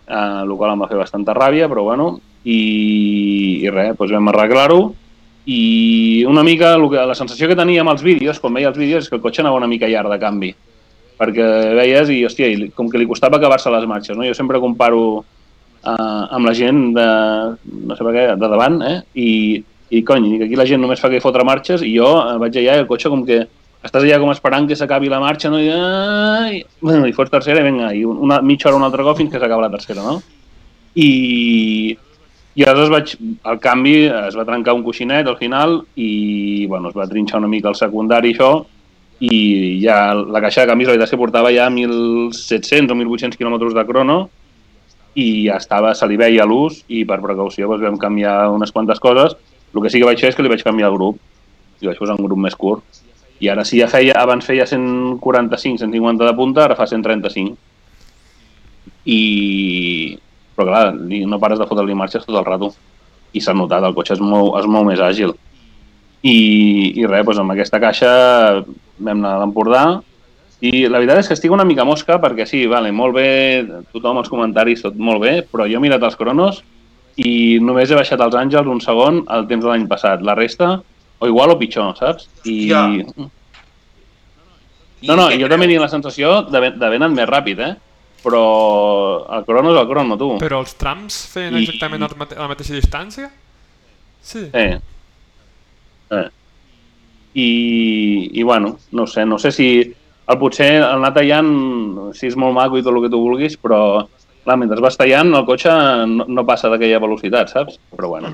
eh, 0.08 0.40
el 0.44 0.56
qual 0.56 0.72
em 0.72 0.84
va 0.86 0.88
fer 0.92 1.00
bastanta 1.02 1.36
ràbia, 1.36 1.68
però 1.68 1.84
bueno, 1.90 2.06
i, 2.44 2.60
i 3.64 3.70
res, 3.72 3.98
doncs 4.00 4.16
vam 4.16 4.32
arreglar-ho, 4.32 4.82
i 5.44 6.24
una 6.30 6.44
mica 6.48 6.78
que, 6.80 7.06
la 7.10 7.20
sensació 7.20 7.50
que 7.52 7.60
tenia 7.60 7.84
amb 7.84 7.92
els 7.92 8.04
vídeos, 8.06 8.40
quan 8.40 8.56
veia 8.56 8.72
els 8.72 8.80
vídeos, 8.80 9.04
és 9.04 9.10
que 9.12 9.20
el 9.20 9.26
cotxe 9.26 9.44
anava 9.44 9.60
una 9.60 9.68
mica 9.68 9.92
llarg 9.92 10.08
de 10.14 10.20
canvi, 10.22 10.54
perquè 11.20 11.48
veies 11.76 12.08
i, 12.16 12.24
hòstia, 12.24 12.48
i 12.48 12.72
com 12.72 12.88
que 12.88 13.00
li 13.02 13.10
costava 13.10 13.36
acabar-se 13.38 13.72
les 13.74 13.88
marxes, 13.90 14.16
no? 14.16 14.24
Jo 14.24 14.36
sempre 14.38 14.64
comparo 14.64 15.26
eh, 15.84 16.24
amb 16.38 16.48
la 16.48 16.54
gent 16.58 16.86
de, 16.96 17.08
no 17.90 17.98
sé 17.98 18.06
per 18.06 18.14
què, 18.16 18.26
de 18.40 18.52
davant, 18.56 18.80
eh? 18.88 18.96
I, 19.20 19.32
i 19.94 20.04
cony, 20.08 20.30
aquí 20.44 20.58
la 20.60 20.68
gent 20.70 20.82
només 20.82 21.02
fa 21.04 21.12
que 21.12 21.22
fotre 21.24 21.46
marxes 21.48 21.84
i 21.86 21.94
jo 21.98 22.10
vaig 22.42 22.58
allà 22.62 22.80
i 22.80 22.84
el 22.84 22.90
cotxe 22.90 23.12
com 23.14 23.26
que 23.28 23.44
estàs 23.84 24.06
allà 24.06 24.20
com 24.22 24.32
esperant 24.32 24.68
que 24.70 24.78
s'acabi 24.80 25.12
la 25.12 25.20
marxa, 25.24 25.52
no? 25.52 25.60
I, 25.60 25.70
ai, 25.74 26.64
bueno, 26.82 27.08
i 27.10 27.16
fots 27.16 27.34
tercera 27.34 27.62
i 27.62 27.68
vinga, 27.68 27.92
i 27.94 28.06
una 28.08 28.40
mitja 28.42 28.70
hora 28.70 28.80
un 28.80 28.88
altre 28.88 29.06
cop 29.06 29.20
fins 29.20 29.34
que 29.34 29.42
s'acaba 29.42 29.68
la 29.68 29.74
tercera, 29.74 30.06
no? 30.06 30.22
I, 30.96 31.10
i 32.54 32.64
aleshores 32.64 32.92
vaig, 32.94 33.16
el 33.50 33.60
canvi 33.62 33.96
es 34.06 34.38
va 34.38 34.46
trencar 34.46 34.76
un 34.78 34.86
coixinet 34.86 35.28
al 35.28 35.40
final 35.40 35.82
i 35.98 36.68
bueno, 36.70 36.92
es 36.92 36.98
va 36.98 37.10
trinxar 37.10 37.42
una 37.42 37.50
mica 37.50 37.72
el 37.72 37.80
secundari 37.80 38.36
això 38.36 38.52
i 39.24 39.80
ja 39.82 40.14
la 40.14 40.42
caixa 40.44 40.64
de 40.64 40.70
canvis 40.70 40.90
la 40.90 40.94
veritat 40.94 41.10
és 41.10 41.16
que 41.16 41.22
portava 41.22 41.52
ja 41.54 41.66
1.700 41.72 42.94
o 42.94 42.98
1.800 43.00 43.40
quilòmetres 43.40 43.76
de 43.78 43.86
crono 43.90 44.18
i 45.20 45.48
estava, 45.54 45.94
se 45.94 46.08
li 46.10 46.18
veia 46.18 46.46
l'ús 46.50 46.82
i 46.90 47.04
per 47.06 47.22
precaució 47.22 47.70
doncs, 47.70 47.86
vam 47.86 48.00
canviar 48.02 48.50
unes 48.54 48.74
quantes 48.74 49.00
coses. 49.00 49.38
El 49.74 49.82
que 49.82 49.90
sí 49.90 50.02
que 50.02 50.10
vaig 50.10 50.22
fer 50.22 50.34
és 50.34 50.38
que 50.38 50.46
li 50.46 50.52
vaig 50.52 50.64
canviar 50.66 50.92
el 50.92 50.98
grup 50.98 51.22
i 51.82 51.90
vaig 51.90 52.00
posar 52.00 52.18
un 52.18 52.26
grup 52.26 52.40
més 52.40 52.56
curt 52.58 53.04
i 53.44 53.50
ara 53.52 53.66
si 53.68 53.82
ja 53.82 53.90
feia, 53.92 54.16
abans 54.22 54.46
feia 54.48 54.64
145, 54.70 55.82
150 55.82 56.28
de 56.30 56.34
punta, 56.38 56.64
ara 56.64 56.78
fa 56.80 56.88
135. 56.88 57.58
I... 59.12 59.20
Però 60.54 60.68
clar, 60.70 60.94
no 60.96 61.40
pares 61.42 61.60
de 61.60 61.68
fotre-li 61.68 61.98
marxes 61.98 62.24
tot 62.24 62.38
el 62.40 62.46
rato. 62.48 62.70
I 63.34 63.42
s'ha 63.42 63.56
notat, 63.58 63.84
el 63.84 63.96
cotxe 63.98 64.16
es 64.16 64.22
mou, 64.24 64.54
es 64.60 64.70
mou 64.70 64.86
més 64.88 65.02
àgil. 65.04 65.34
I, 66.24 66.38
i 67.02 67.08
res, 67.10 67.26
doncs 67.26 67.42
amb 67.42 67.52
aquesta 67.52 67.82
caixa 67.84 68.12
vam 68.64 69.18
anar 69.18 69.34
a 69.36 69.42
l'Empordà 69.42 69.84
i 70.64 70.86
la 70.88 71.00
veritat 71.02 71.20
és 71.20 71.28
que 71.28 71.36
estic 71.36 71.52
una 71.52 71.66
mica 71.68 71.84
mosca 71.84 72.16
perquè 72.24 72.46
sí, 72.48 72.62
vale, 72.72 72.94
molt 72.96 73.18
bé, 73.18 73.28
tothom 73.92 74.22
els 74.22 74.30
comentaris, 74.32 74.84
tot 74.86 74.96
molt 74.96 75.20
bé, 75.24 75.34
però 75.52 75.66
jo 75.68 75.76
he 75.80 75.84
mirat 75.84 76.04
els 76.08 76.16
cronos 76.16 76.62
i 77.20 77.60
només 77.62 77.92
he 77.92 77.98
baixat 78.00 78.22
els 78.24 78.36
àngels 78.40 78.70
un 78.72 78.80
segon 78.82 79.24
al 79.28 79.44
temps 79.50 79.62
de 79.66 79.70
l'any 79.70 79.84
passat. 79.92 80.24
La 80.26 80.34
resta 80.40 80.78
o 81.20 81.28
igual 81.30 81.52
o 81.54 81.58
pitjor, 81.60 81.98
saps? 82.00 82.30
I... 82.48 82.70
Ja. 82.72 82.86
No, 85.04 85.18
no, 85.20 85.26
jo 85.36 85.50
també 85.52 85.68
tinc 85.68 85.82
la 85.84 85.90
sensació 85.92 86.46
d'haver 86.48 86.96
anat 86.96 87.12
més 87.12 87.28
ràpid, 87.28 87.60
eh? 87.60 87.74
Però 88.24 88.44
el 89.36 89.44
crono 89.44 89.74
és 89.74 89.80
el 89.82 89.88
crono, 89.90 90.16
tu. 90.16 90.30
Però 90.40 90.62
els 90.64 90.78
trams 90.80 91.18
feien 91.34 91.58
I- 91.60 91.66
exactament 91.66 92.06
el 92.08 92.16
mate- 92.22 92.38
la 92.40 92.48
mateixa 92.48 92.78
distància? 92.78 93.28
Sí. 94.24 94.46
Eh. 94.56 94.78
eh. 96.16 96.30
I, 97.36 97.50
I, 98.32 98.44
bueno, 98.48 98.78
no 98.94 99.04
ho 99.04 99.08
sé, 99.12 99.26
no 99.28 99.38
sé 99.44 99.52
si... 99.52 99.68
El, 100.24 100.38
potser 100.40 100.70
el 100.78 100.86
anar 100.88 101.12
tallant, 101.16 101.54
si 102.16 102.30
és 102.30 102.38
molt 102.40 102.56
maco 102.56 102.80
i 102.80 102.84
tot 102.84 102.96
el 102.96 103.04
que 103.04 103.12
tu 103.12 103.20
vulguis, 103.20 103.58
però 103.60 103.80
clar, 104.44 104.58
mentre 104.60 104.84
vas 104.84 104.98
tallant 105.00 105.34
el 105.36 105.46
cotxe 105.48 105.74
no, 106.10 106.28
no 106.28 106.46
passa 106.48 106.72
d'aquella 106.72 107.02
velocitat, 107.04 107.52
saps? 107.52 107.80
Però 107.92 108.12
bueno, 108.14 108.32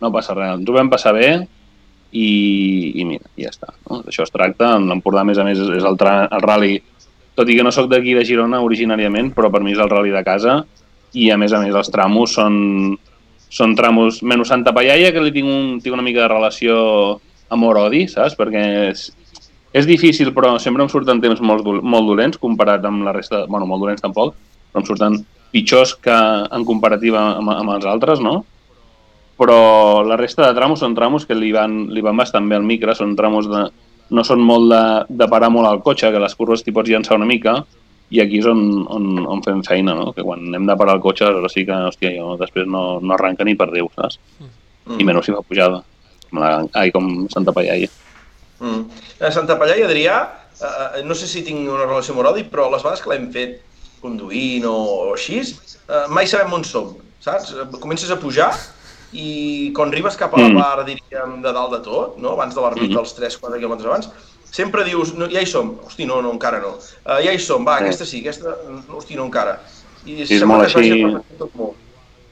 no 0.00 0.12
passa 0.14 0.36
res. 0.36 0.56
Ens 0.56 0.68
ho 0.68 0.76
vam 0.76 0.90
passar 0.92 1.14
bé 1.16 1.30
i, 2.12 2.28
i 2.96 3.04
mira, 3.08 3.28
ja 3.40 3.52
està. 3.52 3.72
No? 3.88 4.02
D'això 4.06 4.24
es 4.24 4.32
tracta. 4.32 4.76
L'Empordà, 4.80 5.24
a 5.24 5.28
més 5.28 5.40
a 5.40 5.46
més, 5.46 5.60
és 5.60 5.84
el, 5.84 5.98
el 5.98 6.44
rally, 6.44 6.78
tot 7.38 7.50
i 7.50 7.58
que 7.58 7.66
no 7.66 7.74
sóc 7.74 7.90
d'aquí 7.90 8.16
de 8.16 8.24
Girona 8.28 8.62
originàriament, 8.64 9.32
però 9.36 9.52
per 9.52 9.62
mi 9.64 9.76
és 9.76 9.82
el 9.82 9.92
rally 9.92 10.14
de 10.14 10.24
casa 10.26 10.62
i 11.16 11.30
a 11.32 11.38
més 11.40 11.54
a 11.56 11.60
més 11.62 11.76
els 11.76 11.88
tramos 11.92 12.34
són, 12.36 12.96
són 13.48 13.76
tramos 13.76 14.20
menys 14.22 14.50
Santa 14.52 14.74
Pallaia, 14.76 15.12
que 15.12 15.22
li 15.24 15.32
tinc, 15.32 15.48
un, 15.48 15.78
tinc 15.84 15.96
una 15.96 16.04
mica 16.04 16.26
de 16.26 16.32
relació 16.32 16.74
amor-odi, 17.54 18.04
saps? 18.12 18.36
Perquè 18.36 18.64
és, 19.78 19.86
difícil, 19.88 20.32
però 20.36 20.56
sempre 20.62 20.84
em 20.84 20.90
surten 20.92 21.20
temps 21.22 21.40
molt, 21.40 21.64
dol- 21.66 21.82
molt 21.82 22.06
dolents 22.10 22.38
comparat 22.40 22.84
amb 22.88 23.04
la 23.06 23.12
resta... 23.16 23.44
bueno, 23.46 23.66
molt 23.66 23.82
dolents 23.84 24.02
tampoc, 24.04 24.34
però 24.72 24.82
em 24.82 24.86
surten 24.88 25.18
pitjors 25.52 25.94
que 25.96 26.14
en 26.14 26.64
comparativa 26.68 27.22
amb, 27.38 27.50
amb 27.54 27.74
els 27.78 27.86
altres, 27.88 28.20
no? 28.20 28.42
Però 29.38 30.02
la 30.02 30.16
resta 30.18 30.46
de 30.48 30.54
tramos 30.56 30.80
són 30.82 30.96
tramos 30.98 31.24
que 31.26 31.36
li 31.38 31.52
van, 31.54 31.84
li 31.94 32.02
van 32.02 32.16
bastant 32.18 32.48
bé 32.50 32.56
al 32.58 32.66
micro, 32.66 32.94
són 32.94 33.14
tramos 33.16 33.46
de... 33.50 33.68
no 34.10 34.24
són 34.24 34.40
molt 34.40 34.70
de, 34.72 34.82
de 35.20 35.28
parar 35.28 35.50
molt 35.52 35.68
al 35.68 35.82
cotxe, 35.84 36.10
que 36.10 36.20
les 36.22 36.34
curves 36.34 36.64
t'hi 36.64 36.72
pots 36.72 36.90
llançar 36.90 37.16
una 37.18 37.28
mica, 37.28 37.58
i 38.10 38.22
aquí 38.22 38.38
és 38.40 38.46
on, 38.48 38.62
on, 38.88 39.06
on 39.28 39.42
fem 39.44 39.60
feina, 39.62 39.92
no? 39.94 40.14
Que 40.16 40.24
quan 40.24 40.46
hem 40.56 40.64
de 40.66 40.76
parar 40.80 40.94
el 40.96 41.02
cotxe, 41.04 41.26
aleshores 41.28 41.52
sí 41.54 41.66
que, 41.68 41.76
hòstia, 41.90 42.14
jo 42.16 42.36
després 42.40 42.66
no, 42.66 42.82
no 43.04 43.14
arranca 43.14 43.44
ni 43.44 43.54
per 43.54 43.68
Déu, 43.70 43.90
saps? 43.94 44.16
I 44.96 45.04
menys 45.04 45.28
si 45.28 45.34
fa 45.36 45.42
pujada. 45.44 45.82
Ai, 46.72 46.90
com 46.90 47.26
Santa 47.28 47.52
Pallaia. 47.52 47.88
Mm. 48.60 48.84
A 49.22 49.30
Santa 49.30 49.56
Pallaia, 49.58 49.86
Adrià, 49.86 50.16
eh, 50.60 51.02
no 51.04 51.14
sé 51.14 51.26
si 51.30 51.42
tinc 51.46 51.68
una 51.68 51.84
relació 51.86 52.12
amb 52.14 52.24
Orodi, 52.24 52.44
però 52.50 52.70
les 52.72 52.82
vegades 52.82 53.02
que 53.04 53.10
l'hem 53.12 53.28
fet 53.32 53.60
conduint 54.02 54.64
o, 54.66 54.74
o 55.10 55.12
així, 55.14 55.40
eh, 55.42 56.06
mai 56.08 56.26
sabem 56.26 56.52
on 56.52 56.64
som, 56.64 56.96
saps? 57.20 57.54
Comences 57.80 58.10
a 58.10 58.18
pujar 58.18 58.50
i 59.12 59.72
quan 59.74 59.88
arribes 59.92 60.16
cap 60.20 60.34
a 60.34 60.40
la 60.40 60.48
Mm. 60.48 60.58
part, 60.60 60.86
diríem, 60.86 61.38
de 61.42 61.52
dalt 61.52 61.72
de 61.72 61.80
tot, 61.86 62.18
no? 62.18 62.32
abans 62.36 62.54
de 62.54 62.60
l'arbit, 62.60 62.90
dels 62.92 63.14
3-4 63.16 63.58
quilòmetres 63.58 63.86
abans, 63.86 64.08
sempre 64.50 64.84
dius, 64.84 65.14
no, 65.14 65.26
ja 65.28 65.40
hi 65.40 65.46
som, 65.46 65.78
hosti, 65.86 66.04
no, 66.06 66.20
no, 66.22 66.32
encara 66.32 66.58
no. 66.60 66.74
Uh, 67.06 67.18
ja 67.24 67.32
hi 67.32 67.38
som, 67.38 67.64
va, 67.64 67.78
Sí. 67.78 67.84
aquesta 67.84 68.04
sí, 68.06 68.20
aquesta, 68.20 68.56
no, 68.68 68.96
hosti, 68.98 69.14
no, 69.16 69.24
encara. 69.26 69.58
I 70.06 70.24
Sí, 70.26 70.36
és 70.36 70.44
molt 70.44 70.64
així. 70.64 71.02
tot 71.38 71.54
molt. 71.54 71.74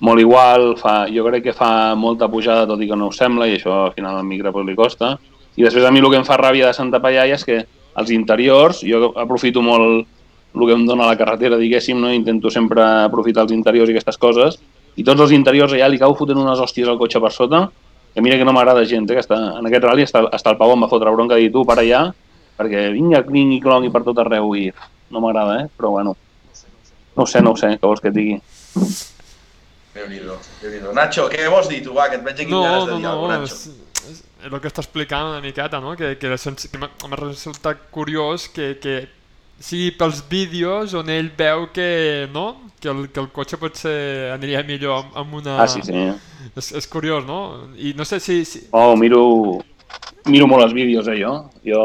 molt 0.00 0.20
igual, 0.20 0.76
fa, 0.78 1.06
jo 1.08 1.24
crec 1.26 1.42
que 1.44 1.52
fa 1.52 1.94
molta 1.94 2.28
pujada, 2.28 2.66
tot 2.66 2.80
i 2.80 2.88
que 2.88 2.96
no 2.96 3.08
ho 3.08 3.12
sembla, 3.12 3.46
i 3.48 3.56
això 3.58 3.86
al 3.86 3.92
final 3.92 4.16
al 4.16 4.24
micro 4.24 4.62
li 4.62 4.74
costa. 4.76 5.18
I 5.56 5.64
després 5.64 5.86
a 5.88 5.90
mi 5.90 6.02
el 6.02 6.10
que 6.12 6.20
em 6.20 6.26
fa 6.28 6.36
ràbia 6.36 6.68
de 6.68 6.76
Santa 6.76 7.00
Pallaia 7.00 7.34
és 7.36 7.44
que 7.44 7.62
els 7.96 8.12
interiors, 8.12 8.82
jo 8.84 9.12
aprofito 9.16 9.62
molt 9.64 10.06
el 10.56 10.66
que 10.68 10.74
em 10.76 10.84
dona 10.88 11.08
la 11.08 11.16
carretera, 11.16 11.56
diguéssim, 11.60 11.98
no? 12.00 12.12
intento 12.12 12.50
sempre 12.52 12.84
aprofitar 13.04 13.44
els 13.44 13.54
interiors 13.56 13.90
i 13.90 13.96
aquestes 13.96 14.20
coses, 14.20 14.58
i 14.96 15.04
tots 15.04 15.20
els 15.20 15.32
interiors 15.36 15.74
allà 15.76 15.88
li 15.92 16.00
cau 16.00 16.14
fotent 16.16 16.40
unes 16.40 16.60
hòsties 16.60 16.88
al 16.88 17.00
cotxe 17.00 17.20
per 17.20 17.32
sota, 17.32 17.66
que 18.14 18.24
mira 18.24 18.38
que 18.40 18.44
no 18.48 18.54
m'agrada 18.56 18.84
gens, 18.88 19.10
eh? 19.10 19.16
que 19.16 19.24
està, 19.24 19.36
en 19.58 19.68
aquest 19.68 19.84
rally 19.84 20.06
està, 20.06 20.24
està 20.32 20.54
el 20.54 20.60
Pau 20.60 20.72
em 20.72 20.84
va 20.84 20.88
fotre 20.88 21.12
bronca 21.12 21.36
de 21.36 21.44
dir 21.44 21.52
tu, 21.52 21.64
para 21.68 21.84
allà, 21.84 22.06
perquè 22.56 22.86
vinga, 22.94 23.20
cling 23.26 23.52
i 23.56 23.60
clong 23.60 23.84
i 23.84 23.92
per 23.92 24.04
tot 24.06 24.20
arreu, 24.24 24.54
i 24.56 24.70
no 25.12 25.20
m'agrada, 25.20 25.58
eh? 25.64 25.66
però 25.76 25.92
bueno, 25.98 26.16
no 27.16 27.24
ho 27.24 27.28
sé, 27.28 27.44
no 27.44 27.52
ho 27.52 27.60
sé, 27.60 27.74
què 27.76 27.84
vols 27.84 28.00
que 28.00 28.12
et 28.12 28.16
digui? 28.16 28.38
Déu-n'hi-do, 29.96 30.36
déu 30.62 30.72
nhi 30.72 30.80
déu 30.84 30.96
Nacho, 30.96 31.28
què 31.32 31.48
vols 31.52 31.68
dir 31.68 31.82
tu? 31.84 31.92
Va, 31.96 32.08
que 32.12 32.16
et 32.20 32.24
veig 32.24 32.40
aquí 32.44 32.52
no, 32.52 32.62
ganes 32.64 32.88
de 32.88 32.94
no, 32.94 32.96
dir 32.96 33.04
no, 33.04 33.12
alguna 33.12 33.38
Nacho. 33.40 33.52
és 33.52 33.85
el 34.46 34.60
que 34.60 34.70
està 34.70 34.82
explicant 34.84 35.32
una 35.32 35.42
miqueta, 35.44 35.80
no? 35.82 35.96
Que, 35.98 36.14
que, 36.20 36.32
que 36.36 36.80
m'ha 36.80 36.90
m'ha 37.08 37.20
resultat 37.20 37.88
curiós 37.94 38.48
que, 38.52 38.74
que 38.82 38.96
sigui 39.58 39.90
pels 39.96 40.22
vídeos 40.30 40.94
on 40.94 41.10
ell 41.10 41.30
veu 41.36 41.68
que, 41.72 42.28
no? 42.32 42.66
que, 42.80 42.88
el, 42.88 43.08
que 43.10 43.20
el 43.20 43.28
cotxe 43.34 43.58
potser 43.60 44.32
aniria 44.34 44.62
millor 44.66 45.00
amb, 45.00 45.16
amb 45.22 45.38
una... 45.40 45.56
Ah, 45.62 45.68
sí, 45.70 45.82
sí. 45.84 45.94
És, 46.54 46.72
és 46.76 46.88
curiós, 46.90 47.24
no? 47.26 47.68
I 47.76 47.94
no 47.96 48.06
sé 48.06 48.20
si... 48.22 48.44
si... 48.44 48.66
Oh, 48.76 48.94
miro, 48.98 49.22
miro 50.30 50.48
molt 50.50 50.66
els 50.66 50.76
vídeos, 50.76 51.08
eh, 51.10 51.18
jo. 51.20 51.34
Jo, 51.66 51.82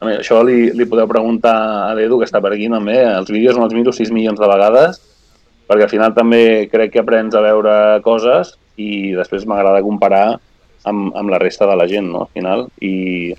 a 0.00 0.08
mi, 0.08 0.16
això 0.16 0.40
li, 0.46 0.70
li 0.76 0.88
podeu 0.88 1.08
preguntar 1.10 1.54
a 1.90 1.94
l'Edu, 1.98 2.20
que 2.20 2.28
està 2.28 2.42
per 2.42 2.54
aquí 2.54 2.70
també. 2.72 2.98
Els 3.04 3.32
vídeos 3.32 3.58
me'ls 3.58 3.76
miro 3.76 3.94
6 3.96 4.12
milions 4.14 4.40
de 4.40 4.50
vegades, 4.50 5.02
perquè 5.70 5.86
al 5.86 5.92
final 5.92 6.14
també 6.16 6.68
crec 6.72 6.94
que 6.94 7.02
aprens 7.02 7.36
a 7.36 7.44
veure 7.44 7.74
coses 8.06 8.56
i 8.80 9.12
després 9.18 9.44
m'agrada 9.46 9.84
comparar 9.84 10.40
amb, 10.84 11.10
amb 11.16 11.30
la 11.32 11.38
resta 11.42 11.68
de 11.68 11.76
la 11.76 11.86
gent, 11.90 12.08
no?, 12.12 12.24
al 12.26 12.32
final. 12.34 12.66
I, 12.80 13.34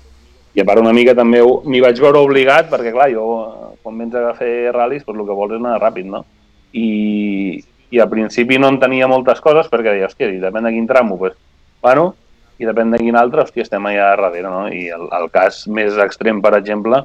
i 0.52 0.60
a 0.60 0.66
part 0.68 0.82
una 0.82 0.92
mica 0.92 1.14
també 1.16 1.40
m'hi 1.42 1.82
vaig 1.82 2.00
veure 2.02 2.22
obligat, 2.22 2.68
perquè 2.70 2.92
clar, 2.94 3.10
jo 3.14 3.26
eh, 3.42 3.68
quan 3.82 3.98
vens 3.98 4.16
a 4.18 4.32
fer 4.38 4.72
ral·lis, 4.74 5.04
doncs 5.06 5.22
el 5.22 5.28
que 5.28 5.36
vols 5.38 5.56
és 5.56 5.62
anar 5.62 5.78
ràpid, 5.80 6.08
no? 6.12 6.24
I, 6.72 7.62
i 7.92 8.00
al 8.00 8.10
principi 8.12 8.58
no 8.60 8.70
entenia 8.72 9.08
moltes 9.10 9.40
coses 9.44 9.68
perquè 9.72 9.94
deia, 9.94 10.10
hòstia, 10.10 10.30
i 10.32 10.42
depèn 10.42 10.68
de 10.68 10.74
quin 10.74 10.88
tramo, 10.88 11.18
doncs, 11.20 11.38
bueno, 11.82 12.12
i 12.60 12.68
depèn 12.68 12.92
de 12.94 13.00
quin 13.02 13.18
altre, 13.18 13.42
hòstia, 13.42 13.66
estem 13.66 13.88
allà 13.88 14.12
darrere, 14.14 14.46
no? 14.48 14.66
I 14.70 14.86
el, 14.94 15.08
el 15.18 15.28
cas 15.34 15.64
més 15.66 15.98
extrem, 16.00 16.40
per 16.44 16.54
exemple, 16.60 17.02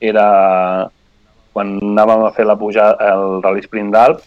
era 0.00 0.26
quan 1.54 1.76
anàvem 1.82 2.24
a 2.26 2.34
fer 2.34 2.46
la 2.46 2.56
pujada, 2.58 3.12
el 3.12 3.40
Rally 3.44 3.62
Sprint 3.64 3.90
d'Alp, 3.94 4.22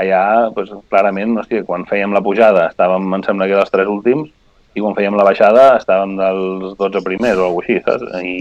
allà, 0.00 0.24
doncs, 0.56 0.72
clarament, 0.92 1.36
hòstia, 1.42 1.66
quan 1.68 1.86
fèiem 1.88 2.14
la 2.16 2.22
pujada 2.24 2.68
estàvem, 2.70 3.08
em 3.16 3.24
sembla 3.26 3.48
que 3.50 3.58
dels 3.58 3.72
tres 3.74 3.90
últims, 3.90 4.30
i 4.74 4.82
quan 4.82 4.94
fèiem 4.96 5.16
la 5.18 5.26
baixada 5.26 5.74
estàvem 5.78 6.16
dels 6.18 6.74
12 6.78 7.02
primers 7.06 7.38
o 7.38 7.48
alguna 7.48 7.66
així, 7.66 7.78
saps? 7.84 8.06
I, 8.22 8.34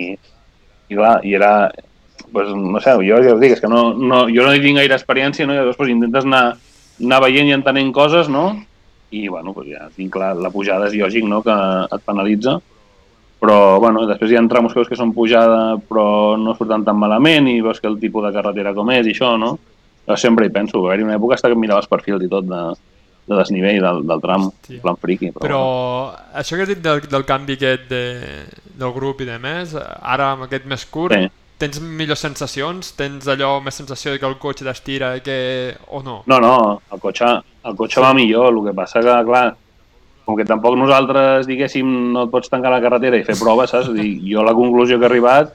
i 0.89 0.97
clar, 0.97 1.13
i 1.25 1.35
era, 1.37 1.51
pues, 2.31 2.51
no 2.53 2.81
sé, 2.83 2.95
jo 3.05 3.21
ja 3.25 3.35
us 3.35 3.41
dic, 3.41 3.57
és 3.57 3.63
que 3.63 3.71
no, 3.71 3.93
no, 3.97 4.25
jo 4.29 4.45
no 4.45 4.53
hi 4.53 4.63
tinc 4.63 4.81
gaire 4.81 4.97
experiència, 4.97 5.47
no? 5.47 5.55
i 5.55 5.61
llavors 5.61 5.79
pues, 5.79 5.93
intentes 5.93 6.27
anar, 6.29 6.43
anar 7.01 7.21
veient 7.25 7.49
i 7.49 7.55
entenent 7.57 7.93
coses, 7.95 8.29
no? 8.29 8.51
I, 9.09 9.25
bueno, 9.27 9.55
pues, 9.57 9.71
ja 9.73 9.87
tinc 9.95 10.13
clar, 10.13 10.35
la 10.37 10.53
pujada 10.53 10.89
és 10.89 10.97
lògic, 10.99 11.25
no?, 11.25 11.41
que 11.45 11.55
et 11.89 12.05
penalitza, 12.05 12.59
però, 13.39 13.79
bueno, 13.79 14.03
després 14.05 14.33
hi 14.33 14.37
ha 14.37 14.43
tramos 14.51 14.73
que 14.73 14.81
veus 14.81 14.89
que 14.91 14.97
són 14.99 15.13
pujada 15.15 15.77
però 15.87 16.35
no 16.37 16.53
surten 16.57 16.83
tan 16.83 16.97
malament 16.99 17.47
i 17.47 17.61
veus 17.63 17.79
que 17.79 17.87
el 17.87 17.95
tipus 18.01 18.25
de 18.27 18.33
carretera 18.35 18.73
com 18.75 18.91
és 18.91 19.07
i 19.07 19.13
això, 19.15 19.37
no? 19.39 19.53
Jo 20.09 20.17
sempre 20.19 20.45
hi 20.45 20.51
penso, 20.51 20.81
va 20.83 20.91
haver-hi 20.91 21.05
una 21.07 21.15
època 21.15 21.37
hasta 21.37 21.49
que 21.53 21.55
els 21.55 21.87
perfils 21.87 22.25
i 22.25 22.27
tot 22.27 22.45
de, 22.49 22.61
de 23.29 23.37
desnivell 23.39 23.79
del, 23.83 24.01
del 24.09 24.21
tram, 24.23 24.47
Hòstia. 24.49 24.81
plan 24.83 24.97
friqui. 24.99 25.29
Però, 25.35 25.43
Però 25.45 25.59
bueno. 25.61 26.23
això 26.41 26.57
que 26.57 26.65
has 26.65 26.71
dit 26.73 26.81
del, 26.83 27.01
del 27.09 27.25
canvi 27.29 27.55
aquest 27.59 27.85
de, 27.91 28.03
del 28.79 28.93
grup 28.95 29.21
i 29.21 29.29
de 29.29 29.37
més, 29.39 29.75
ara 29.77 30.31
amb 30.33 30.47
aquest 30.49 30.65
més 30.65 30.85
curt, 30.89 31.13
Sí. 31.15 31.29
tens 31.59 31.79
millors 31.83 32.19
sensacions? 32.23 32.93
Tens 32.95 33.27
allò 33.27 33.57
més 33.61 33.75
sensació 33.75 34.13
que 34.17 34.25
el 34.27 34.37
cotxe 34.39 34.65
t'estira 34.65 35.13
que... 35.23 35.75
o 35.89 36.01
no? 36.03 36.21
No, 36.25 36.39
no, 36.39 36.81
el 36.91 36.99
cotxe, 37.03 37.31
el 37.65 37.75
cotxe 37.75 38.01
va 38.01 38.13
millor, 38.15 38.53
el 38.53 38.61
que 38.69 38.73
passa 38.77 39.01
que, 39.03 39.17
clar, 39.27 39.47
com 40.25 40.37
que 40.37 40.45
tampoc 40.45 40.77
nosaltres, 40.77 41.47
diguéssim, 41.49 41.89
no 42.13 42.23
et 42.27 42.31
pots 42.31 42.49
tancar 42.51 42.71
la 42.71 42.79
carretera 42.83 43.17
i 43.17 43.25
fer 43.27 43.35
proves, 43.39 43.71
saps? 43.73 43.89
Dir, 43.97 44.13
jo 44.29 44.43
la 44.45 44.53
conclusió 44.55 44.97
que 44.99 45.07
he 45.07 45.09
arribat 45.09 45.51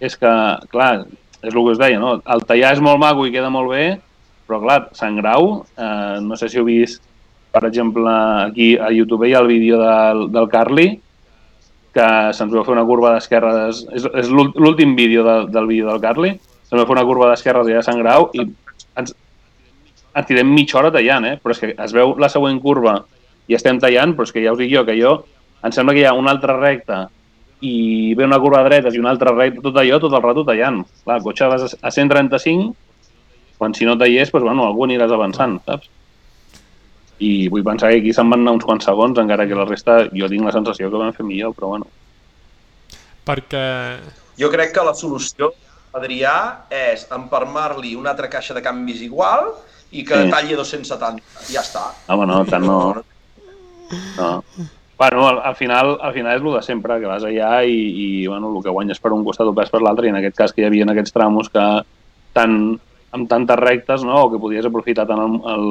és 0.00 0.16
que, 0.16 0.30
clar, 0.72 1.04
és 1.42 1.50
el 1.52 1.58
que 1.58 1.72
us 1.74 1.78
deia, 1.78 1.98
no? 1.98 2.16
El 2.24 2.44
tallar 2.48 2.72
és 2.72 2.80
molt 2.80 2.98
maco 3.02 3.26
i 3.26 3.32
queda 3.34 3.50
molt 3.50 3.70
bé, 3.74 3.84
però, 4.48 4.60
clar, 4.62 4.78
Sant 4.96 5.16
Grau, 5.20 5.66
eh, 5.76 6.18
no 6.22 6.36
sé 6.38 6.48
si 6.48 6.58
heu 6.58 6.64
vist, 6.64 7.02
per 7.52 7.64
exemple, 7.68 8.08
aquí 8.48 8.74
a 8.80 8.90
YouTube 8.90 9.28
hi 9.28 9.34
ha 9.36 9.40
el 9.44 9.50
vídeo 9.50 9.78
del, 9.80 10.26
del 10.32 10.48
Carli, 10.52 10.86
que 11.92 12.06
se'ns 12.32 12.54
va 12.56 12.64
fer 12.64 12.72
una 12.72 12.86
curva 12.88 13.10
d'esquerres, 13.14 13.82
és, 13.92 14.06
és 14.22 14.30
l'úl- 14.32 14.54
l'últim 14.56 14.94
vídeo 14.96 15.24
del, 15.26 15.50
del 15.52 15.66
vídeo 15.68 15.90
del 15.90 16.00
Carli, 16.00 16.30
se'ns 16.64 16.80
va 16.80 16.86
fer 16.88 16.96
una 16.96 17.04
curva 17.08 17.28
d'esquerres 17.30 17.68
allà 17.68 17.82
a 17.82 17.84
Sant 17.84 18.00
Grau 18.00 18.30
i 18.32 18.46
ens, 18.46 19.12
ens 20.16 20.28
tirem 20.28 20.48
mitja 20.48 20.80
hora 20.80 20.92
tallant, 20.94 21.26
eh? 21.28 21.36
però 21.42 21.52
és 21.52 21.60
que 21.60 21.74
es 21.76 21.92
veu 21.92 22.14
la 22.20 22.30
següent 22.32 22.60
curva 22.64 23.02
i 23.50 23.56
estem 23.58 23.80
tallant, 23.82 24.16
però 24.16 24.24
és 24.24 24.32
que 24.32 24.44
ja 24.44 24.54
us 24.56 24.60
dic 24.62 24.72
jo 24.72 24.86
que 24.88 24.96
jo, 24.96 25.18
em 25.62 25.74
sembla 25.76 25.92
que 25.92 26.00
hi 26.00 26.08
ha 26.08 26.16
una 26.16 26.32
altra 26.32 26.56
recta 26.56 27.04
i 27.62 28.14
ve 28.18 28.24
una 28.24 28.40
curva 28.42 28.62
de 28.64 28.70
dretes 28.72 28.96
i 28.96 28.98
una 29.02 29.12
altra 29.12 29.30
recta, 29.36 29.60
tot 29.62 29.76
allò, 29.78 30.00
tot 30.02 30.16
el 30.16 30.24
rato 30.24 30.42
tallant. 30.48 30.80
Clar, 31.04 31.20
cotxe 31.22 31.46
vas 31.52 31.76
a 31.78 31.90
135, 31.94 32.72
quan 33.60 33.76
si 33.76 33.84
no 33.86 33.94
tallés, 34.00 34.32
doncs, 34.32 34.48
bueno, 34.48 34.64
algú 34.66 34.88
aniràs 34.88 35.12
avançant, 35.14 35.60
saps? 35.68 35.92
I 37.22 37.48
vull 37.52 37.64
pensar 37.66 37.92
que 37.92 38.00
aquí 38.02 38.12
se'n 38.16 38.30
van 38.32 38.42
anar 38.42 38.56
uns 38.56 38.66
quants 38.66 38.86
segons, 38.88 39.18
encara 39.20 39.46
que 39.46 39.58
la 39.58 39.66
resta 39.68 40.00
jo 40.10 40.28
tinc 40.30 40.46
la 40.48 40.54
sensació 40.54 40.90
que 40.90 41.00
vam 41.02 41.12
fer 41.14 41.26
millor, 41.28 41.54
però 41.54 41.74
bueno. 41.74 41.86
Perquè... 43.28 43.66
Jo 44.40 44.48
crec 44.50 44.72
que 44.74 44.84
la 44.86 44.94
solució, 44.98 45.52
Adrià, 45.94 46.34
és 46.72 47.04
emparmar-li 47.12 47.94
una 48.00 48.14
altra 48.14 48.30
caixa 48.32 48.56
de 48.56 48.62
canvis 48.64 49.02
igual 49.04 49.52
i 49.92 50.02
que 50.08 50.22
Sí. 50.24 50.30
talli 50.32 50.56
270. 50.56 51.22
Ja 51.52 51.60
està. 51.60 51.90
Home, 52.08 52.26
no, 52.26 52.42
tant 52.48 52.64
no... 52.64 52.78
no. 54.16 54.30
Bueno, 55.02 55.26
al, 55.28 55.40
al, 55.50 55.56
final, 55.58 55.96
al 56.00 56.14
final 56.14 56.36
és 56.36 56.42
el 56.42 56.54
de 56.54 56.62
sempre, 56.62 57.00
que 57.02 57.10
vas 57.10 57.24
allà 57.26 57.64
i, 57.66 57.74
i 57.74 58.26
bueno, 58.26 58.52
el 58.56 58.62
que 58.62 58.70
guanyes 58.70 59.00
per 59.02 59.12
un 59.12 59.24
costat 59.26 59.48
ho 59.50 59.54
perds 59.54 59.72
per 59.74 59.82
l'altre, 59.82 60.06
i 60.06 60.12
en 60.14 60.18
aquest 60.20 60.36
cas 60.38 60.54
que 60.54 60.62
hi 60.62 60.68
havia 60.68 60.86
en 60.86 60.92
aquests 60.94 61.12
tramos 61.12 61.50
que 61.52 61.64
tan, 62.32 62.56
amb 63.12 63.28
tantes 63.28 63.58
rectes, 63.60 64.04
no?, 64.06 64.24
o 64.24 64.30
que 64.30 64.40
podies 64.40 64.68
aprofitar 64.68 65.04
tant 65.10 65.20
el, 65.20 65.34
el, 65.52 65.66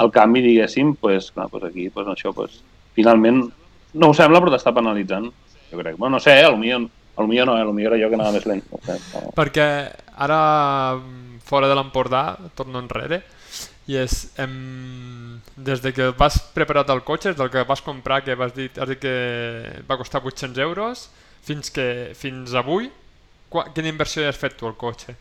el 0.00 0.10
canvi, 0.10 0.42
diguéssim, 0.44 0.94
pues, 0.96 1.30
clar, 1.32 1.48
pues 1.50 1.64
aquí, 1.64 1.88
pues, 1.90 2.06
això, 2.08 2.32
pues, 2.34 2.62
finalment, 2.96 3.44
no 3.94 4.08
ho 4.08 4.16
sembla, 4.16 4.40
però 4.40 4.52
t'està 4.54 4.72
penalitzant, 4.74 5.28
jo 5.70 5.80
crec. 5.80 5.96
Bueno, 5.96 6.16
no 6.16 6.20
sé, 6.20 6.38
eh, 6.40 6.48
potser, 6.48 6.80
potser 7.14 7.46
no, 7.46 7.58
eh, 7.58 7.66
potser 7.66 7.86
era 7.86 8.00
jo 8.00 8.08
que 8.08 8.18
anava 8.18 8.32
més 8.32 8.48
lent. 8.48 8.64
No 8.72 8.80
sé, 8.86 8.98
però... 9.12 9.34
Perquè 9.36 9.68
ara, 10.26 10.40
fora 11.44 11.68
de 11.68 11.76
l'Empordà, 11.76 12.24
torno 12.56 12.80
enrere, 12.80 13.22
i 13.90 13.98
és, 13.98 14.32
em, 14.40 15.40
des 15.56 15.82
de 15.82 15.92
que 15.92 16.10
vas 16.16 16.38
preparat 16.54 16.90
el 16.94 17.02
cotxe, 17.02 17.32
des 17.32 17.38
del 17.40 17.50
que 17.50 17.64
vas 17.68 17.82
comprar, 17.82 18.22
que 18.24 18.36
vas 18.38 18.54
dir, 18.54 18.70
has 18.78 18.88
dit 18.88 19.00
que 19.02 19.14
va 19.88 19.98
costar 19.98 20.22
800 20.22 20.62
euros, 20.62 21.08
fins, 21.42 21.70
que, 21.74 22.12
fins 22.14 22.54
avui, 22.54 22.88
quina 23.74 23.90
inversió 23.90 24.24
has 24.28 24.38
fet 24.38 24.56
tu 24.56 24.68
al 24.68 24.78
cotxe? 24.78 25.16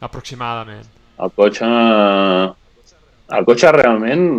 Aproximadament. 0.00 0.86
El 1.22 1.32
cotxe... 1.36 1.70
El 3.38 3.48
cotxe 3.48 3.72
realment... 3.74 4.30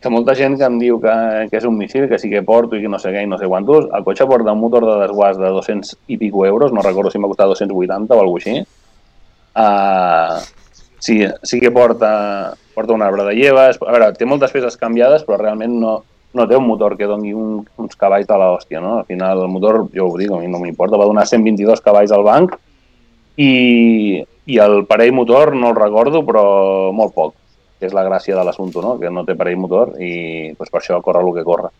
Que 0.00 0.08
molta 0.08 0.32
gent 0.32 0.54
que 0.56 0.64
em 0.64 0.78
diu 0.80 0.96
que, 0.96 1.14
que 1.50 1.58
és 1.58 1.64
un 1.68 1.74
missil, 1.76 2.06
que 2.08 2.16
sí 2.16 2.30
que 2.32 2.40
porto 2.40 2.72
i 2.72 2.80
que 2.80 2.88
no 2.88 2.96
sé 2.96 3.10
què 3.12 3.20
i 3.20 3.28
no 3.28 3.36
sé 3.36 3.44
quantos, 3.52 3.84
el 3.92 4.04
cotxe 4.06 4.24
porta 4.24 4.54
un 4.56 4.62
motor 4.62 4.86
de 4.88 4.94
desguàs 5.02 5.36
de 5.36 5.50
200 5.52 5.90
i 6.08 6.16
pico 6.16 6.46
euros, 6.48 6.72
no 6.72 6.80
recordo 6.80 7.10
si 7.12 7.20
m'ha 7.20 7.28
costat 7.28 7.50
280 7.50 8.16
o 8.16 8.22
alguna 8.22 8.40
així. 8.40 8.54
Uh, 9.60 10.38
sí, 11.04 11.18
sí 11.42 11.60
que 11.60 11.68
porta, 11.70 12.54
porta 12.72 12.96
un 12.96 13.04
arbre 13.04 13.26
de 13.28 13.34
lleves, 13.36 13.76
a 13.76 13.92
veure, 13.92 14.08
té 14.16 14.24
moltes 14.24 14.56
peces 14.56 14.80
canviades, 14.80 15.26
però 15.28 15.36
realment 15.42 15.76
no, 15.82 15.92
no 16.32 16.46
té 16.48 16.56
un 16.56 16.64
motor 16.64 16.96
que 16.96 17.08
doni 17.10 17.34
un, 17.36 17.60
uns 17.76 18.00
cavalls 18.00 18.28
de 18.30 18.38
l'hòstia, 18.40 18.80
no? 18.80 18.94
Al 19.02 19.08
final 19.10 19.44
el 19.44 19.52
motor, 19.52 19.82
jo 19.92 20.08
ho 20.08 20.16
dic, 20.16 20.32
a 20.32 20.40
mi 20.40 20.48
no 20.48 20.62
m'importa, 20.62 20.96
va 20.96 21.10
donar 21.10 21.26
122 21.28 21.84
cavalls 21.84 22.16
al 22.16 22.24
banc 22.24 22.56
i, 23.36 24.22
i 24.48 24.58
el 24.64 24.86
parell 24.88 25.12
motor 25.12 25.52
no 25.56 25.74
el 25.74 25.76
recordo, 25.76 26.24
però 26.24 26.46
molt 26.96 27.12
poc, 27.16 27.36
és 27.80 27.94
la 27.96 28.04
gràcia 28.04 28.36
de 28.36 28.44
l'assumpte, 28.44 28.82
no? 28.84 28.96
que 29.00 29.10
no 29.10 29.24
té 29.24 29.36
parell 29.38 29.60
motor 29.60 29.94
i 30.02 30.52
pues, 30.56 30.70
per 30.70 30.80
això 30.82 31.00
corre 31.04 31.22
el 31.24 31.32
que 31.38 31.46
corre. 31.46 31.70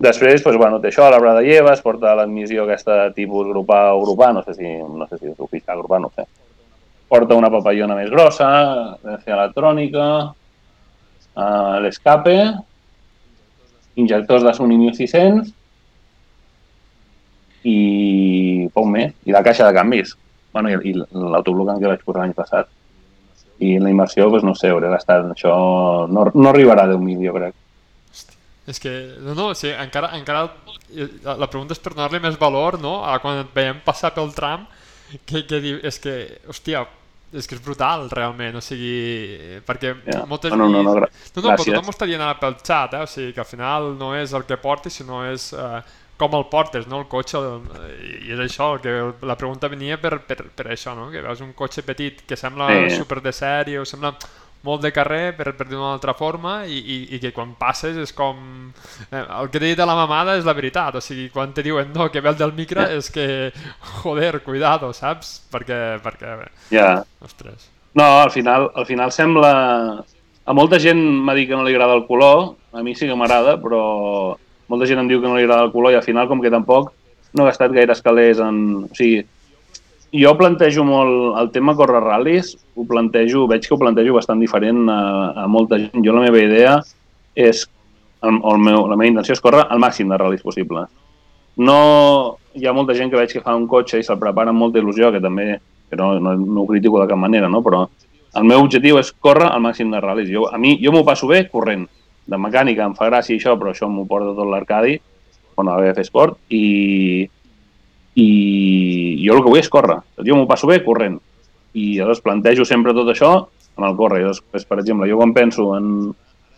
Després, 0.00 0.40
pues, 0.40 0.56
bueno, 0.56 0.78
té 0.80 0.88
això, 0.88 1.10
l'arbre 1.12 1.34
de 1.36 1.42
lleves, 1.44 1.82
porta 1.84 2.14
l'admissió 2.16 2.64
aquesta 2.64 3.10
tipus 3.12 3.50
grupar 3.50 3.90
o 3.92 4.00
grupar, 4.00 4.30
no 4.32 4.40
sé 4.46 4.54
si, 4.56 4.70
no 4.80 5.04
sé 5.10 5.18
si 5.20 5.28
és 5.28 5.42
oficial 5.44 5.82
grupar, 5.82 6.00
no 6.00 6.08
sé. 6.16 6.24
Porta 7.10 7.36
una 7.36 7.50
papallona 7.52 7.98
més 7.98 8.08
grossa, 8.08 8.48
l'energia 9.02 9.36
electrònica, 9.36 10.06
uh, 11.36 11.76
l'escape, 11.84 12.36
injectors 14.00 14.46
de 14.46 14.56
Sony 14.56 14.78
1600 14.86 15.52
i 17.68 17.78
poc 18.72 18.88
més, 18.88 19.12
i 19.28 19.36
la 19.36 19.44
caixa 19.44 19.68
de 19.68 19.76
canvis. 19.76 20.16
Bueno, 20.54 20.72
i, 20.72 20.80
i 20.80 20.96
l'autoblocant 20.96 21.76
que 21.82 21.92
vaig 21.92 22.06
posar 22.06 22.24
l'any 22.24 22.32
passat. 22.40 22.72
I 23.60 23.74
la 23.82 23.90
immersió, 23.92 24.28
doncs 24.32 24.44
no 24.46 24.54
sé, 24.56 24.70
hauré 24.72 24.88
gastat 24.92 25.26
això... 25.34 25.52
No, 26.08 26.26
no 26.34 26.48
arribarà 26.52 26.86
a 26.88 26.92
10.000, 26.94 27.24
jo 27.26 27.34
crec. 27.36 27.56
És 28.70 28.78
que, 28.80 28.92
no, 29.24 29.34
no, 29.34 29.48
sí, 29.58 29.70
encara, 29.72 30.12
encara 30.16 30.44
la, 31.24 31.34
la 31.40 31.48
pregunta 31.50 31.74
és 31.74 31.80
per 31.82 31.92
donar-li 31.96 32.20
més 32.22 32.38
valor, 32.38 32.78
no?, 32.80 33.00
a 33.08 33.16
quan 33.22 33.40
et 33.42 33.50
veiem 33.56 33.80
passar 33.84 34.12
pel 34.14 34.30
tram, 34.36 34.66
que, 35.26 35.42
que 35.48 35.58
diu, 35.64 35.80
és 35.84 35.98
que, 35.98 36.14
hòstia, 36.52 36.84
és 37.34 37.46
que 37.46 37.56
és 37.58 37.62
brutal, 37.64 38.06
realment, 38.14 38.56
o 38.58 38.62
sigui, 38.62 39.60
perquè 39.66 39.94
Ja. 40.12 40.24
moltes... 40.30 40.54
No, 40.54 40.68
no, 40.68 40.82
no, 40.86 40.94
gra- 40.96 41.08
no, 41.10 41.42
no, 41.42 41.48
però 41.56 41.64
tothom 41.66 41.90
ho 41.90 41.94
està 41.96 42.06
dient 42.10 42.22
ara 42.24 42.38
pel 42.40 42.56
xat, 42.62 42.94
eh? 42.94 43.02
o 43.04 43.10
sigui, 43.10 43.32
que 43.34 43.42
al 43.42 43.48
final 43.50 43.90
no 43.98 44.12
és 44.18 44.32
el 44.38 44.46
que 44.48 44.58
portis, 44.60 45.00
sinó 45.00 45.24
és 45.28 45.50
eh, 45.52 45.80
com 46.20 46.36
el 46.36 46.44
portes, 46.52 46.84
no?, 46.90 47.00
el 47.02 47.08
cotxe, 47.08 47.40
i 48.26 48.34
és 48.36 48.42
això, 48.44 48.74
que 48.82 48.92
la 49.26 49.36
pregunta 49.40 49.70
venia 49.72 49.96
per, 50.00 50.18
per, 50.28 50.42
per 50.54 50.68
això, 50.74 50.92
no?, 50.98 51.08
que 51.10 51.24
veus 51.24 51.40
un 51.44 51.54
cotxe 51.56 51.82
petit 51.86 52.22
que 52.28 52.36
sembla 52.36 52.68
Sí. 52.84 53.00
super 53.00 53.22
de 53.24 53.32
sèrie, 53.32 53.80
o 53.80 53.88
sembla 53.88 54.12
molt 54.62 54.82
de 54.84 54.90
carrer, 54.92 55.32
per, 55.38 55.54
per 55.56 55.64
dir-ho 55.64 55.78
d'una 55.80 55.94
altra 55.96 56.12
forma, 56.12 56.66
i, 56.68 56.76
i, 56.76 56.96
i 57.16 57.20
que 57.22 57.30
quan 57.32 57.54
passes 57.56 57.96
és 57.96 58.12
com... 58.12 58.36
Eh, 59.08 59.22
el 59.24 59.48
que 59.48 59.56
t'he 59.58 59.70
dit 59.70 59.78
de 59.80 59.86
la 59.88 59.94
mamada 59.96 60.34
és 60.36 60.44
la 60.44 60.52
veritat, 60.52 60.98
o 61.00 61.00
sigui, 61.00 61.30
quan 61.32 61.54
te 61.56 61.64
diuen 61.64 61.94
no, 61.96 62.10
que 62.12 62.20
ve 62.20 62.28
el 62.28 62.36
del 62.36 62.52
micro 62.52 62.84
és 62.84 63.08
que, 63.10 63.26
joder, 64.02 64.42
cuidado, 64.44 64.92
saps? 64.92 65.38
Perquè, 65.50 65.80
perquè, 66.04 66.36
Ja. 66.70 66.90
ostres. 67.24 67.70
No, 67.96 68.04
al 68.20 68.30
final, 68.30 68.68
al 68.76 68.84
final 68.86 69.10
sembla... 69.16 70.04
A 70.50 70.52
molta 70.56 70.78
gent 70.82 70.98
m'ha 70.98 71.34
dit 71.36 71.46
que 71.48 71.54
no 71.56 71.62
li 71.64 71.72
agrada 71.76 71.94
el 71.94 72.06
color, 72.08 72.56
a 72.74 72.82
mi 72.82 72.94
sí 72.98 73.06
que 73.06 73.14
m'agrada, 73.14 73.56
però 73.62 74.36
molta 74.70 74.86
gent 74.86 75.02
em 75.02 75.10
diu 75.10 75.20
que 75.20 75.28
no 75.28 75.36
li 75.36 75.44
agrada 75.44 75.66
el 75.66 75.74
color 75.74 75.92
i 75.92 75.98
al 75.98 76.06
final 76.06 76.28
com 76.30 76.40
que 76.42 76.52
tampoc 76.52 76.92
no 77.34 77.44
he 77.44 77.50
gastat 77.50 77.74
gaires 77.74 78.02
calés 78.02 78.40
en... 78.42 78.62
O 78.86 78.94
sigui, 78.96 79.24
jo 80.10 80.32
plantejo 80.38 80.82
molt 80.86 81.38
el 81.38 81.50
tema 81.54 81.76
córrer 81.78 82.02
ral·lis, 82.02 82.56
ho 82.74 82.86
plantejo, 82.86 83.46
veig 83.50 83.66
que 83.66 83.74
ho 83.74 83.78
plantejo 83.78 84.16
bastant 84.16 84.42
diferent 84.42 84.88
a, 84.90 85.00
a 85.44 85.46
molta 85.46 85.78
gent. 85.78 86.02
Jo 86.06 86.16
la 86.16 86.24
meva 86.24 86.40
idea 86.42 86.78
és, 87.38 87.62
el, 88.26 88.40
el 88.40 88.58
meu, 88.58 88.88
la 88.90 88.98
meva 88.98 89.10
intenció 89.12 89.36
és 89.36 89.42
córrer 89.42 89.68
el 89.70 89.82
màxim 89.82 90.10
de 90.10 90.18
ral·lis 90.18 90.42
possible. 90.42 90.86
No, 91.60 91.78
hi 92.54 92.66
ha 92.66 92.74
molta 92.74 92.96
gent 92.98 93.12
que 93.12 93.18
veig 93.20 93.32
que 93.34 93.44
fa 93.44 93.54
un 93.58 93.68
cotxe 93.70 94.00
i 94.00 94.06
se'l 94.06 94.18
prepara 94.18 94.50
amb 94.50 94.62
molta 94.62 94.82
il·lusió, 94.82 95.12
que 95.14 95.22
també, 95.22 95.52
que 95.90 95.98
no, 95.98 96.12
no, 96.22 96.34
no 96.34 96.64
ho 96.64 96.68
critico 96.70 97.02
de 97.02 97.08
cap 97.10 97.18
manera, 97.20 97.50
no? 97.52 97.62
però 97.62 97.84
el 98.38 98.46
meu 98.46 98.62
objectiu 98.62 98.98
és 99.00 99.10
córrer 99.12 99.50
el 99.50 99.62
màxim 99.62 99.90
de 99.94 100.02
ral·lis. 100.02 100.30
Jo, 100.30 100.48
a 100.50 100.58
mi, 100.58 100.76
jo 100.82 100.94
m'ho 100.94 101.06
passo 101.06 101.30
bé 101.30 101.44
corrent. 101.50 101.86
De 102.30 102.38
mecànica 102.38 102.86
em 102.86 102.94
fa 102.94 103.08
gràcia 103.10 103.36
això, 103.36 103.56
però 103.58 103.72
això 103.74 103.88
m'ho 103.90 104.06
porta 104.08 104.36
tot 104.36 104.48
l'Arcadi, 104.50 104.96
on 105.60 105.68
a 105.68 105.76
BF 105.80 106.04
Sport, 106.06 106.38
i, 106.54 107.26
i 108.14 108.28
jo 109.24 109.36
el 109.36 109.42
que 109.42 109.52
vull 109.52 109.62
és 109.62 109.70
córrer. 109.72 109.98
Jo 110.26 110.38
m'ho 110.38 110.48
passo 110.50 110.70
bé 110.70 110.80
corrent. 110.86 111.18
I 111.74 111.94
llavors 111.98 112.22
plantejo 112.24 112.66
sempre 112.66 112.94
tot 112.96 113.10
això 113.12 113.32
amb 113.76 113.86
el 113.88 113.96
córrer. 113.98 114.24
Llavors, 114.24 114.42
pues, 114.50 114.66
per 114.66 114.80
exemple, 114.82 115.08
jo 115.10 115.20
quan 115.20 115.34
penso 115.36 115.72
en... 115.76 116.10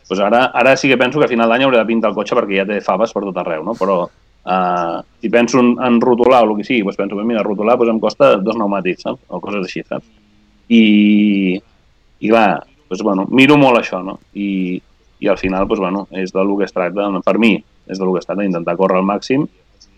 Pues 0.09 0.21
ara, 0.21 0.51
ara 0.59 0.75
sí 0.77 0.91
que 0.91 0.99
penso 1.01 1.21
que 1.21 1.25
a 1.25 1.31
final 1.31 1.49
d'any 1.49 1.63
hauré 1.65 1.79
de 1.79 1.89
pintar 1.89 2.11
el 2.11 2.17
cotxe 2.17 2.37
perquè 2.37 2.59
ja 2.59 2.67
té 2.69 2.81
faves 2.85 3.15
per 3.15 3.23
tot 3.25 3.39
arreu, 3.41 3.63
no? 3.65 3.73
Però 3.79 4.03
uh, 4.05 4.97
si 5.23 5.31
penso 5.33 5.63
en, 5.63 5.71
en 5.81 6.01
rotular 6.03 6.43
o 6.43 6.51
el 6.51 6.59
que 6.59 6.67
sigui, 6.67 6.83
pues 6.85 6.99
penso 6.99 7.17
mira, 7.23 7.45
rotular 7.47 7.79
pues 7.81 7.89
em 7.89 8.01
costa 8.03 8.35
dos 8.37 8.59
pneumàtics, 8.59 9.07
saps? 9.07 9.23
O 9.31 9.41
coses 9.41 9.65
així, 9.65 9.85
saps? 9.89 10.05
I, 10.69 10.83
i 12.19 12.29
clar, 12.29 12.67
pues, 12.89 13.01
bueno, 13.01 13.25
miro 13.31 13.57
molt 13.57 13.81
això, 13.81 14.03
no? 14.05 14.19
I, 14.35 14.83
i 15.23 15.29
al 15.31 15.39
final, 15.39 15.69
pues, 15.71 15.79
bueno, 15.79 16.09
és 16.11 16.33
del 16.35 16.51
que 16.59 16.67
es 16.67 16.75
tracta, 16.75 17.07
per 17.23 17.39
mi, 17.39 17.55
és 17.87 17.99
del 17.99 18.11
que 18.11 18.19
es 18.19 18.27
tracta, 18.27 18.45
intentar 18.45 18.75
córrer 18.77 18.99
al 18.99 19.07
màxim 19.07 19.47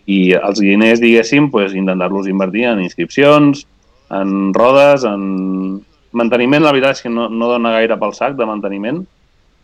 i 0.05 0.19
els 0.37 0.61
diners, 0.61 1.01
diguéssim, 1.01 1.49
pues, 1.49 1.73
intentar-los 1.73 2.29
invertir 2.29 2.67
en 2.69 2.83
inscripcions, 2.83 3.65
en 4.13 4.53
rodes, 4.53 5.03
en 5.09 5.81
manteniment, 6.13 6.61
la 6.61 6.73
veritat 6.75 6.99
és 6.99 7.01
que 7.07 7.09
no, 7.09 7.25
no 7.29 7.49
dona 7.49 7.73
gaire 7.73 7.97
pel 7.97 8.13
sac 8.13 8.37
de 8.37 8.45
manteniment, 8.45 9.01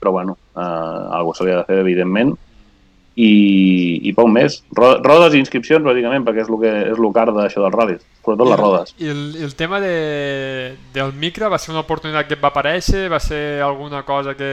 però 0.01 0.15
bueno, 0.17 0.39
eh, 0.57 0.63
alguna 1.19 1.45
li 1.45 1.53
ha 1.53 1.59
de 1.61 1.67
fer, 1.69 1.77
evidentment, 1.85 2.33
i, 3.21 3.99
i 4.09 4.13
poc 4.17 4.29
més. 4.33 4.59
Ro- 4.77 4.97
Rodes 5.05 5.35
i 5.35 5.41
inscripcions, 5.43 5.85
bàsicament, 5.85 6.23
perquè 6.25 6.41
és 6.45 6.49
el 6.49 6.57
que 6.61 6.71
és 6.93 6.97
el 7.01 7.11
car 7.15 7.27
d'això 7.35 7.61
dels 7.65 7.75
ral·lis, 7.75 8.01
sobretot 8.23 8.49
les 8.49 8.59
rodes. 8.61 8.93
I 9.03 9.11
el, 9.13 9.21
i 9.39 9.45
el 9.45 9.53
tema 9.59 9.79
de, 9.83 9.93
del 10.95 11.13
micro 11.21 11.49
va 11.53 11.59
ser 11.61 11.73
una 11.75 11.83
oportunitat 11.85 12.27
que 12.29 12.37
et 12.39 12.43
va 12.43 12.49
aparèixer? 12.53 13.05
Va 13.11 13.19
ser 13.21 13.61
alguna 13.65 14.01
cosa 14.07 14.33
que, 14.39 14.51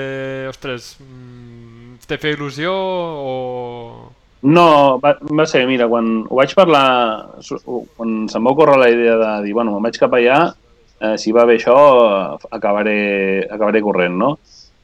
ostres, 0.50 0.96
mm, 1.00 1.98
te 2.08 2.18
feia 2.20 2.36
il·lusió 2.36 2.72
o... 2.72 3.34
No, 4.46 5.00
va, 5.02 5.16
va 5.34 5.44
ser, 5.50 5.64
mira, 5.66 5.88
quan 5.90 6.20
ho 6.28 6.36
vaig 6.38 6.52
parlar, 6.54 6.84
quan 7.98 8.12
se'm 8.30 8.46
va 8.46 8.52
ocórrer 8.54 8.76
la 8.78 8.90
idea 8.92 9.16
de 9.18 9.30
dir, 9.48 9.54
bueno, 9.56 9.72
me'n 9.74 9.88
vaig 9.88 9.98
cap 9.98 10.14
allà, 10.14 10.36
eh, 11.02 11.16
si 11.18 11.32
va 11.34 11.42
bé 11.48 11.56
això, 11.58 11.74
acabaré, 12.54 13.42
acabaré 13.50 13.82
corrent, 13.82 14.14
no? 14.20 14.36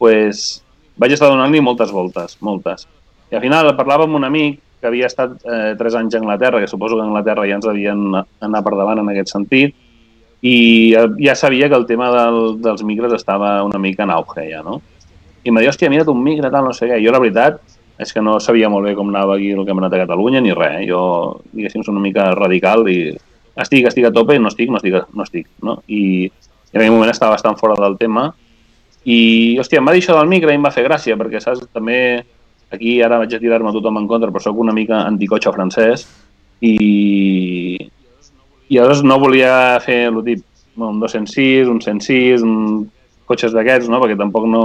pues, 0.02 0.58
vaig 0.98 1.14
estar 1.14 1.30
donant-li 1.30 1.62
moltes 1.62 1.92
voltes, 1.94 2.34
moltes. 2.42 2.82
Al 3.34 3.42
final 3.42 3.72
parlava 3.76 4.06
amb 4.08 4.16
un 4.18 4.24
amic 4.26 4.60
que 4.80 4.90
havia 4.90 5.08
estat 5.08 5.38
eh, 5.48 5.74
tres 5.80 5.94
anys 5.96 6.14
a 6.14 6.20
Anglaterra, 6.20 6.60
que 6.60 6.68
suposo 6.68 6.98
que 6.98 7.02
a 7.02 7.08
Anglaterra 7.08 7.46
ja 7.48 7.56
ens 7.56 7.66
havien 7.66 8.02
anar 8.14 8.62
per 8.64 8.74
davant 8.76 9.00
en 9.00 9.08
aquest 9.12 9.32
sentit, 9.32 9.74
i 10.44 10.56
eh, 10.92 11.06
ja 11.24 11.34
sabia 11.34 11.70
que 11.72 11.78
el 11.78 11.86
tema 11.88 12.10
del, 12.12 12.58
dels 12.60 12.84
micres 12.84 13.14
estava 13.16 13.62
una 13.64 13.80
mica 13.80 14.04
en 14.04 14.12
auge 14.12 14.44
ja, 14.50 14.60
no? 14.62 14.80
I 15.44 15.48
em 15.48 15.56
va 15.56 15.62
dir, 15.64 15.70
hòstia, 15.70 15.88
mira't 15.92 16.08
un 16.12 16.20
micre, 16.24 16.50
tal, 16.52 16.68
no 16.68 16.72
sé 16.76 16.88
què. 16.88 16.98
Jo, 17.04 17.12
la 17.12 17.20
veritat, 17.20 17.58
és 18.00 18.12
que 18.12 18.22
no 18.24 18.38
sabia 18.40 18.68
molt 18.72 18.88
bé 18.88 18.94
com 18.96 19.10
anava 19.12 19.36
aquí 19.36 19.50
el 19.52 19.64
Campionat 19.64 19.92
de 19.92 20.00
Catalunya 20.02 20.40
ni 20.44 20.52
res. 20.56 20.80
eh? 20.80 20.86
Jo, 20.88 21.02
diguéssim, 21.52 21.84
soc 21.84 21.94
una 21.94 22.02
mica 22.04 22.30
radical 22.34 22.88
i 22.88 23.12
estic, 23.60 23.86
estic 23.86 24.08
a 24.08 24.12
tope, 24.12 24.38
no 24.38 24.50
estic, 24.50 24.70
no 24.72 24.80
estic, 24.80 24.96
no 25.14 25.26
estic, 25.26 25.48
no? 25.62 25.78
I, 25.86 26.26
i 26.26 26.74
en 26.74 26.80
aquell 26.80 26.94
moment 26.96 27.12
estava 27.12 27.36
bastant 27.36 27.56
fora 27.60 27.76
del 27.78 27.96
tema 28.00 28.30
i, 29.04 29.56
hòstia, 29.60 29.80
em 29.80 29.86
va 29.86 29.94
dir 29.94 30.02
això 30.02 30.16
del 30.16 30.32
micro 30.32 30.50
i 30.50 30.58
em 30.58 30.64
va 30.64 30.72
fer 30.74 30.86
gràcia, 30.86 31.16
perquè, 31.20 31.42
saps, 31.44 31.68
també 31.76 32.24
aquí 32.74 32.98
ara 33.02 33.20
vaig 33.22 33.34
a 33.34 33.40
tirar-me 33.42 33.72
tothom 33.74 34.00
en 34.00 34.08
contra, 34.10 34.30
però 34.32 34.42
sóc 34.42 34.58
una 34.60 34.74
mica 34.76 35.02
anticotxe 35.08 35.52
francès 35.54 36.06
i, 36.64 36.74
i 38.68 38.76
llavors 38.76 39.04
no 39.06 39.20
volia 39.22 39.78
fer 39.84 40.04
el 40.10 40.20
tip, 40.26 40.44
un 40.76 40.98
206, 41.02 41.70
un 41.70 41.80
106, 41.82 42.42
un 42.42 42.58
cotxes 43.28 43.54
d'aquests, 43.54 43.90
no? 43.92 44.02
perquè 44.02 44.18
tampoc 44.20 44.48
no... 44.50 44.64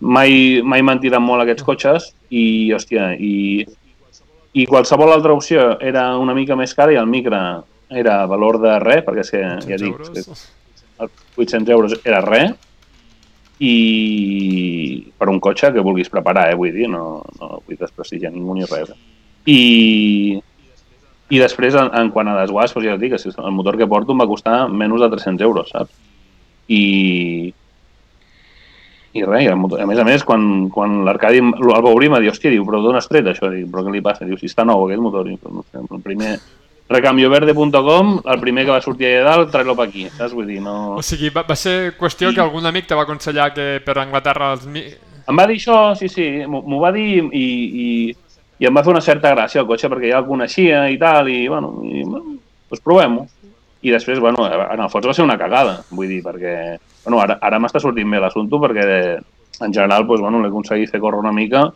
Mai, 0.00 0.62
mai 0.64 0.80
m'han 0.80 0.96
tirat 1.02 1.20
molt 1.20 1.42
aquests 1.42 1.64
cotxes 1.66 2.06
i, 2.32 2.70
hòstia, 2.72 3.10
i, 3.20 3.66
i 4.56 4.64
qualsevol 4.64 5.12
altra 5.12 5.34
opció 5.36 5.74
era 5.76 6.14
una 6.16 6.32
mica 6.32 6.56
més 6.56 6.72
cara 6.72 6.94
i 6.94 6.96
el 6.96 7.10
micro 7.10 7.36
era 7.90 8.14
valor 8.30 8.56
de 8.62 8.78
res, 8.80 9.02
perquè 9.04 9.26
és 9.26 9.32
que, 9.34 9.42
ja 9.44 9.76
800 9.76 9.82
dic, 9.82 9.92
euros? 9.92 10.08
és 10.08 10.24
que 10.24 11.04
els 11.04 11.12
800 11.36 11.74
euros 11.76 11.98
era 12.00 12.22
res 12.24 12.56
i 13.60 15.12
per 15.20 15.28
un 15.28 15.40
cotxe 15.44 15.68
que 15.74 15.84
vulguis 15.84 16.08
preparar, 16.08 16.48
eh, 16.50 16.56
vull 16.56 16.72
dir, 16.72 16.88
no, 16.88 17.20
no 17.40 17.60
vull 17.66 17.78
desprestigiar 17.78 18.32
ningú 18.32 18.56
ni 18.56 18.64
res. 18.64 18.94
I, 19.44 20.40
i 21.28 21.40
després, 21.40 21.76
en, 21.76 21.90
en 22.00 22.12
quant 22.14 22.30
a 22.32 22.38
desguàs, 22.40 22.72
doncs 22.72 22.88
ja 22.88 22.96
et 22.96 23.02
dic, 23.02 23.16
el 23.20 23.56
motor 23.56 23.76
que 23.76 23.88
porto 23.88 24.16
em 24.16 24.22
va 24.24 24.28
costar 24.30 24.62
menys 24.68 25.04
de 25.04 25.10
300 25.12 25.44
euros, 25.44 25.72
saps? 25.74 25.92
I, 26.72 26.82
i 29.12 29.26
res, 29.26 29.44
i 29.44 29.52
a 29.52 29.86
més 29.90 30.00
a 30.00 30.08
més, 30.08 30.24
quan, 30.24 30.70
quan 30.72 31.02
l'Arcadi 31.04 31.42
el 31.44 31.70
va 31.70 31.92
obrir, 31.92 32.08
em 32.08 32.16
va 32.16 32.22
dir, 32.24 32.32
hòstia, 32.32 32.54
diu, 32.54 32.64
però 32.64 32.80
d'on 32.80 32.96
has 32.96 33.10
tret 33.12 33.28
això? 33.28 33.52
Dic, 33.52 33.68
però 33.68 33.84
què 33.84 33.92
li 33.92 34.04
passa? 34.06 34.24
Diu, 34.24 34.40
si 34.40 34.48
està 34.48 34.64
nou 34.64 34.86
aquest 34.86 35.04
motor. 35.04 35.28
Dic, 35.28 35.44
no 35.52 35.66
sé, 35.66 35.84
el 35.84 36.04
primer 36.04 36.38
recambioverde.com, 36.90 38.16
el 38.26 38.40
primer 38.40 38.64
que 38.66 38.74
va 38.74 38.80
sortir 38.82 39.06
allà 39.06 39.22
dalt, 39.28 39.52
trai-lo 39.52 39.76
per 39.78 39.86
aquí, 39.86 40.08
saps? 40.10 40.34
Vull 40.34 40.48
dir, 40.50 40.58
no... 40.64 40.96
O 40.98 41.04
sigui, 41.06 41.30
va, 41.34 41.44
va 41.46 41.56
ser 41.58 41.94
qüestió 41.98 42.32
que 42.34 42.42
algun 42.42 42.66
amic 42.66 42.88
te 42.90 42.98
va 42.98 43.04
aconsellar 43.06 43.52
que 43.54 43.68
per 43.84 43.94
Anglaterra 44.02 44.52
els... 44.56 44.66
Em 44.66 45.38
va 45.38 45.46
dir 45.46 45.60
això, 45.60 45.78
sí, 45.94 46.10
sí, 46.10 46.26
m'ho 46.50 46.80
va 46.82 46.90
dir 46.96 47.22
i, 47.22 47.44
i, 47.44 47.88
i 48.58 48.66
em 48.66 48.74
va 48.74 48.82
fer 48.82 48.90
una 48.90 49.04
certa 49.04 49.30
gràcia 49.36 49.62
el 49.62 49.68
cotxe 49.68 49.90
perquè 49.92 50.10
ja 50.10 50.18
el 50.18 50.26
coneixia 50.26 50.88
i 50.90 50.98
tal, 50.98 51.30
i 51.30 51.44
bueno, 51.48 51.76
i, 51.86 52.02
bueno 52.02 52.34
doncs 52.70 52.82
provem-ho. 52.82 53.28
I 53.80 53.94
després, 53.94 54.18
bueno, 54.20 54.44
en 54.44 54.82
el 54.82 54.90
fons 54.92 55.06
va 55.08 55.14
ser 55.16 55.24
una 55.24 55.38
cagada, 55.40 55.78
vull 55.94 56.10
dir, 56.10 56.20
perquè 56.24 56.56
bueno, 57.04 57.20
ara, 57.22 57.38
ara 57.40 57.62
m'està 57.62 57.80
sortint 57.80 58.10
bé 58.10 58.18
l'assumpte 58.20 58.58
perquè 58.66 58.88
en 59.60 59.72
general 59.72 60.08
doncs, 60.08 60.24
bueno, 60.26 60.42
l'he 60.42 60.50
aconseguit 60.50 60.90
fer 60.90 61.00
córrer 61.00 61.22
una 61.22 61.32
mica 61.32 61.68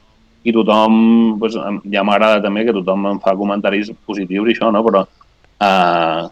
i 0.45 0.53
tothom, 0.53 0.95
doncs, 1.41 1.57
ja 1.93 2.05
m'agrada 2.05 2.43
també 2.45 2.67
que 2.67 2.77
tothom 2.77 3.09
em 3.15 3.21
fa 3.25 3.33
comentaris 3.39 3.91
positius 4.07 4.51
i 4.51 4.55
això, 4.55 4.71
no? 4.75 4.83
però 4.85 5.05
eh, 5.05 6.23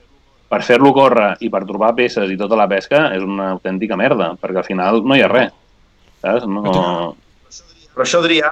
per 0.52 0.60
fer-lo 0.66 0.92
córrer 0.92 1.30
i 1.40 1.48
per 1.52 1.64
trobar 1.64 1.94
peces 1.96 2.30
i 2.30 2.38
tota 2.40 2.58
la 2.60 2.68
pesca 2.68 3.06
és 3.16 3.24
una 3.24 3.52
autèntica 3.56 3.96
merda, 3.96 4.34
perquè 4.40 4.60
al 4.60 4.68
final 4.68 5.00
no 5.06 5.16
hi 5.16 5.24
ha 5.24 5.30
res. 5.32 5.54
Saps? 6.22 6.44
No... 6.46 7.14
Però 7.92 8.04
això, 8.04 8.20
Adrià, 8.22 8.50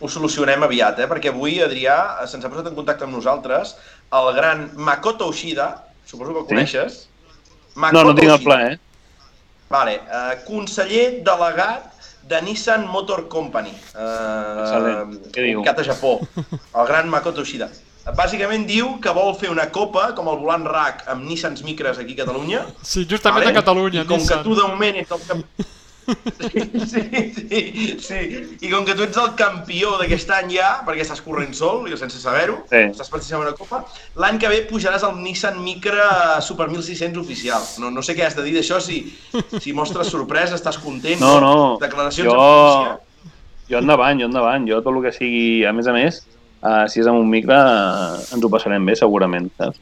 ho 0.00 0.08
solucionem 0.08 0.62
aviat, 0.64 1.00
eh? 1.02 1.08
perquè 1.10 1.32
avui 1.32 1.58
Adrià 1.64 1.96
se'ns 2.28 2.44
ha 2.44 2.52
posat 2.52 2.70
en 2.70 2.76
contacte 2.76 3.04
amb 3.08 3.16
nosaltres 3.16 3.74
el 4.16 4.30
gran 4.36 4.68
Makoto 4.76 5.28
Ushida, 5.28 5.70
suposo 6.08 6.32
que 6.32 6.40
el 6.40 6.46
Sí? 6.46 6.54
coneixes. 6.54 7.00
No, 7.76 8.02
no 8.04 8.14
tinc 8.16 8.32
el 8.32 8.42
pla, 8.42 8.60
eh? 8.72 8.78
Vale, 9.68 9.98
eh, 10.00 10.36
conseller 10.46 11.20
delegat 11.24 11.97
de 12.28 12.40
Nissan 12.42 12.86
Motor 12.86 13.26
Company, 13.32 13.70
eh, 13.72 14.62
Excel·lent. 14.62 15.14
Què 15.32 15.44
diu? 15.46 15.60
ubicat 15.60 15.78
a 15.80 15.84
Japó, 15.88 16.18
el 16.38 16.86
gran 16.90 17.08
Makoto 17.08 17.42
Ushida. 17.46 17.70
Bàsicament 18.16 18.62
diu 18.68 18.94
que 19.04 19.12
vol 19.12 19.34
fer 19.36 19.50
una 19.52 19.66
copa 19.68 20.12
com 20.16 20.28
el 20.32 20.38
volant 20.40 20.64
RAC 20.64 21.02
amb 21.12 21.26
Nissans 21.28 21.60
Micres 21.66 21.98
aquí 22.00 22.14
a 22.16 22.22
Catalunya. 22.22 22.62
Sí, 22.82 23.04
justament 23.10 23.48
a 23.50 23.52
Catalunya, 23.52 24.04
I 24.04 24.08
com 24.08 24.16
Nissan. 24.20 24.38
que 24.38 24.48
tu 24.48 24.54
de 24.56 24.64
moment 24.68 24.96
ets 25.02 25.12
el 25.12 25.26
camp... 25.28 25.44
Sí, 26.08 26.62
sí, 26.86 27.02
sí, 27.36 27.96
sí. 28.00 28.20
I 28.64 28.70
com 28.72 28.84
que 28.86 28.94
tu 28.96 29.04
ets 29.04 29.18
el 29.20 29.34
campió 29.38 29.94
d'aquest 30.00 30.30
any 30.38 30.54
ja, 30.56 30.70
perquè 30.86 31.04
estàs 31.04 31.20
corrent 31.24 31.52
sol, 31.56 31.84
i 31.90 31.96
sense 32.00 32.20
saber-ho, 32.22 32.62
Sí. 32.70 32.80
estàs 32.92 33.10
participant 33.12 33.44
una 33.44 33.52
copa, 33.58 33.82
l'any 34.16 34.38
que 34.40 34.48
ve 34.48 34.62
pujaràs 34.70 35.04
al 35.04 35.18
Nissan 35.20 35.60
Micra 35.64 36.40
Super 36.44 36.68
1600 36.72 37.20
oficial. 37.20 37.62
No, 37.82 37.90
no 37.90 38.02
sé 38.02 38.16
què 38.16 38.24
has 38.26 38.36
de 38.38 38.46
dir 38.46 38.54
d'això, 38.56 38.80
si, 38.80 39.02
si 39.60 39.72
mostres 39.76 40.08
sorpresa, 40.08 40.56
estàs 40.56 40.78
content, 40.80 41.20
No, 41.20 41.38
no. 41.44 41.54
declaracions 41.82 42.32
Jo-. 42.32 42.98
Jo 43.68 43.82
endavant, 43.82 44.16
jo 44.20 44.26
endavant. 44.30 44.64
Jo 44.68 44.80
tot 44.80 44.94
el 44.96 45.02
que 45.04 45.12
sigui, 45.12 45.64
a 45.68 45.74
més 45.76 45.86
a 45.86 45.92
més, 45.92 46.22
uh, 46.62 46.86
si 46.88 47.00
és 47.02 47.06
amb 47.10 47.20
un 47.20 47.28
micro, 47.28 47.52
uh, 47.52 48.16
ens 48.32 48.40
ho 48.44 48.48
passarem 48.48 48.86
bé, 48.88 48.96
segurament, 48.96 49.50
saps? 49.60 49.76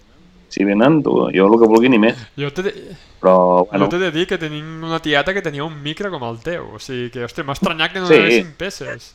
Si 0.49 0.65
venen, 0.65 1.03
tu, 1.03 1.13
jo 1.35 1.47
el 1.49 1.59
que 1.61 1.69
vulgui 1.69 1.89
ni 1.93 1.99
més. 1.99 2.17
Jo 2.39 2.51
t'he 2.55 2.63
de, 2.63 2.73
Però, 3.21 3.67
bueno. 3.71 3.89
jo 3.91 3.99
de 3.99 4.11
dir 4.15 4.27
que 4.29 4.39
tenim 4.39 4.85
una 4.85 5.01
tieta 5.03 5.33
que 5.35 5.43
tenia 5.43 5.65
un 5.65 5.81
micro 5.83 6.11
com 6.13 6.23
el 6.29 6.39
teu. 6.45 6.69
O 6.77 6.79
sigui 6.79 7.11
que, 7.11 7.25
hòstia, 7.27 7.45
m'ha 7.45 7.57
estranyat 7.57 7.93
que 7.93 8.01
no 8.01 8.07
Sí. 8.07 8.15
donessin 8.19 8.53
peces. 8.57 9.15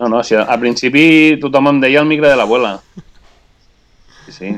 no, 0.00 0.08
no, 0.08 0.22
si 0.24 0.34
a, 0.34 0.42
a 0.42 0.56
principi 0.58 1.38
tothom 1.40 1.68
em 1.70 1.80
deia 1.80 2.00
el 2.00 2.06
micro 2.10 2.28
de 2.28 2.36
l'abuela. 2.36 2.80
Sí, 4.26 4.32
sí. 4.32 4.50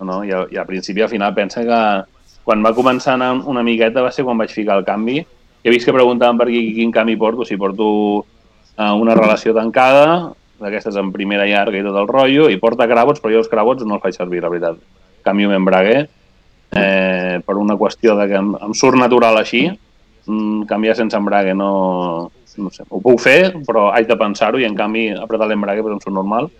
No, 0.00 0.06
no, 0.08 0.16
i, 0.24 0.32
i 0.50 0.56
a 0.58 0.64
principi 0.66 1.02
al 1.04 1.08
final 1.12 1.34
pensa 1.36 1.62
que 1.62 1.80
quan 2.44 2.64
va 2.64 2.72
començar 2.74 3.12
a 3.12 3.18
anar 3.18 3.32
una 3.46 3.62
miqueta 3.62 4.02
va 4.02 4.10
ser 4.10 4.24
quan 4.24 4.38
vaig 4.40 4.50
ficar 4.50 4.78
el 4.80 4.84
canvi. 4.84 5.20
He 5.62 5.70
vist 5.70 5.84
que 5.86 5.92
preguntaven 5.92 6.38
per 6.40 6.48
aquí 6.48 6.62
quin 6.74 6.90
canvi 6.90 7.16
porto, 7.20 7.44
si 7.44 7.56
porto 7.60 7.84
uh, 8.24 8.94
una 8.96 9.14
relació 9.14 9.52
tancada, 9.54 10.32
d'aquestes 10.60 10.96
en 11.00 11.10
primera 11.12 11.46
llarga 11.48 11.78
i 11.78 11.84
tot 11.84 11.96
el 11.96 12.08
rotllo, 12.08 12.48
i 12.52 12.58
porta 12.60 12.88
crabots, 12.90 13.22
però 13.22 13.32
jo 13.34 13.44
els 13.44 13.50
crabots 13.52 13.86
no 13.86 13.96
els 13.96 14.04
faig 14.04 14.16
servir, 14.16 14.42
la 14.44 14.52
veritat. 14.52 14.80
Canvio 15.24 15.50
membraguer, 15.50 16.08
eh, 16.76 17.40
per 17.44 17.56
una 17.56 17.76
qüestió 17.76 18.16
de 18.18 18.28
que 18.28 18.38
em, 18.40 18.52
em 18.68 18.74
surt 18.74 18.98
natural 19.00 19.38
així, 19.40 19.66
mm, 20.26 20.66
canviar 20.70 20.96
sense 20.96 21.16
embrague 21.16 21.54
no, 21.54 22.30
no 22.58 22.70
sé, 22.70 22.84
ho 22.88 23.00
puc 23.00 23.20
fer, 23.20 23.52
però 23.66 23.90
haig 23.94 24.08
de 24.08 24.18
pensar-ho 24.20 24.60
i 24.60 24.66
en 24.68 24.76
canvi 24.78 25.10
apretar 25.16 25.48
l'embrague 25.48 25.82
doncs 25.82 25.98
em 25.98 26.04
surt 26.06 26.16
normal 26.16 26.50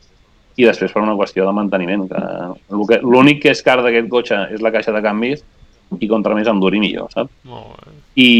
i 0.60 0.66
després 0.66 0.92
per 0.92 1.02
una 1.02 1.16
qüestió 1.18 1.46
de 1.46 1.54
manteniment 1.56 2.06
que 2.10 3.00
l'únic 3.06 3.42
que 3.44 3.54
és 3.54 3.62
car 3.64 3.80
d'aquest 3.84 4.10
cotxe 4.12 4.40
és 4.54 4.62
la 4.64 4.72
caixa 4.74 4.92
de 4.92 5.02
canvis 5.04 5.44
i 5.98 6.08
contra 6.10 6.36
més 6.38 6.46
em 6.46 6.58
duri 6.62 6.78
millor, 6.82 7.10
saps? 7.10 7.32
Molt 7.50 7.78
bé. 7.80 7.94
I 8.22 8.30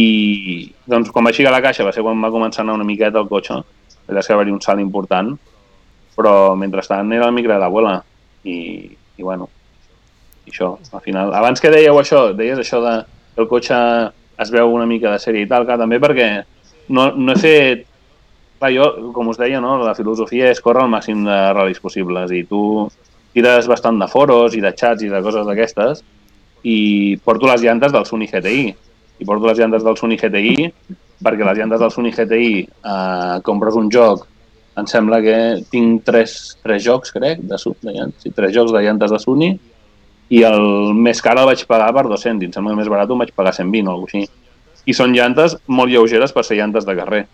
doncs 0.91 1.11
quan 1.11 1.27
vaig 1.27 1.39
ficar 1.39 1.55
la 1.55 1.63
caixa 1.65 1.87
va 1.87 1.95
ser 1.95 2.05
quan 2.07 2.21
va 2.23 2.31
començar 2.31 2.63
a 2.63 2.67
anar 2.67 2.77
una 2.79 2.87
miqueta 2.87 3.23
el 3.23 3.31
cotxe, 3.31 3.57
la 3.57 3.65
veritat 4.07 4.23
és 4.23 4.29
que 4.29 4.37
va 4.37 4.43
haver 4.45 4.55
un 4.55 4.63
salt 4.63 4.83
important, 4.83 5.33
però 6.21 6.55
mentrestant 6.61 7.11
era 7.17 7.33
micro 7.35 7.57
de 7.57 7.61
l'abuela. 7.63 7.97
I, 8.45 8.57
i 9.17 9.25
bueno, 9.25 9.49
i 10.47 10.53
això, 10.53 10.75
al 10.93 11.05
final, 11.05 11.35
abans 11.37 11.61
que 11.61 11.73
dèieu 11.73 11.99
això, 12.01 12.31
deies 12.37 12.61
això 12.61 12.81
de 12.85 12.95
que 13.35 13.45
el 13.45 13.49
cotxe 13.51 13.77
es 14.41 14.51
veu 14.53 14.73
una 14.73 14.89
mica 14.89 15.13
de 15.13 15.21
sèrie 15.21 15.45
i 15.45 15.49
tal, 15.49 15.67
clar, 15.69 15.79
també 15.81 16.01
perquè 16.01 16.31
no, 16.89 17.11
no 17.17 17.35
he 17.35 17.41
fet 17.41 17.87
clar, 18.61 18.73
jo, 18.75 18.87
com 19.17 19.29
us 19.33 19.41
deia, 19.41 19.61
no, 19.61 19.79
la 19.85 19.97
filosofia 19.97 20.51
és 20.53 20.61
córrer 20.61 20.85
el 20.85 20.93
màxim 20.93 21.25
de 21.25 21.39
ral·lis 21.57 21.81
possibles 21.83 22.33
i 22.37 22.45
tu 22.49 22.63
tires 23.35 23.69
bastant 23.71 24.01
de 24.01 24.09
foros 24.11 24.57
i 24.59 24.63
de 24.65 24.73
xats 24.77 25.07
i 25.07 25.11
de 25.11 25.23
coses 25.25 25.47
d'aquestes 25.47 26.03
i 26.69 27.17
porto 27.25 27.49
les 27.49 27.63
llantes 27.65 27.93
del 27.95 28.07
Sunny 28.07 28.29
GTI 28.29 28.65
i. 28.69 29.25
Porto 29.25 29.49
les 29.49 29.59
llantes 29.59 29.85
del 29.85 29.97
Sunny 29.97 30.19
GTI 30.21 30.69
perquè 31.25 31.45
les 31.47 31.59
llantes 31.59 31.81
del 31.81 31.93
Sunny 31.93 32.13
GTI 32.13 32.53
eh, 32.61 33.37
compres 33.47 33.77
un 33.77 33.89
joc 33.93 34.27
em 34.81 34.87
sembla 34.91 35.21
que 35.25 35.37
tinc 35.71 36.03
tres, 36.07 36.35
tres 36.65 36.83
jocs, 36.85 37.13
crec, 37.15 37.41
de, 37.43 37.57
de 37.57 37.93
llantes, 37.97 38.23
sí, 38.25 38.33
tres 38.37 38.53
jocs 38.57 38.73
de 38.75 38.83
llantes 38.85 39.11
de 39.15 39.19
Sunny 39.23 39.51
i 40.31 40.43
el 40.47 40.95
més 40.95 41.21
car 41.23 41.37
el 41.39 41.47
vaig 41.49 41.65
pagar 41.67 41.91
per 41.97 42.05
200 42.09 42.43
i 42.43 42.49
em 42.49 42.53
sembla 42.55 42.71
que 42.73 42.77
el 42.79 42.83
més 42.85 42.91
barat 42.93 43.11
ho 43.11 43.17
vaig 43.19 43.33
pagar 43.35 43.53
120 43.57 43.89
o 43.89 43.95
alguna 43.95 44.11
així. 44.13 44.29
I 44.87 44.95
són 44.97 45.13
llantes 45.15 45.57
molt 45.69 45.91
lleugeres 45.93 46.33
per 46.33 46.45
ser 46.47 46.57
llantes 46.61 46.87
de 46.87 46.95
carrer. 46.97 47.25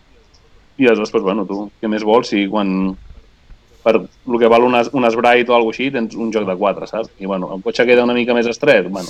I 0.76 0.86
aleshores, 0.88 1.12
doncs, 1.12 1.24
bueno, 1.24 1.44
tu, 1.49 1.59
què 1.80 1.88
més 1.88 2.03
vols 2.05 2.28
si 2.32 2.47
quan 2.53 2.97
per 3.86 3.94
el 4.01 4.38
que 4.40 4.49
val 4.51 4.64
un, 4.66 4.74
es- 4.80 4.90
un 4.92 5.05
Sprite 5.12 5.53
o 5.53 5.55
alguna 5.55 5.72
així 5.76 5.90
tens 5.94 6.16
un 6.18 6.32
joc 6.34 6.44
de 6.49 6.57
4, 6.59 6.88
saps? 6.90 7.12
I 7.22 7.26
bueno, 7.30 7.53
el 7.55 7.62
cotxe 7.62 7.86
queda 7.86 8.03
una 8.05 8.16
mica 8.16 8.34
més 8.34 8.49
estret, 8.51 8.88
bueno, 8.90 9.07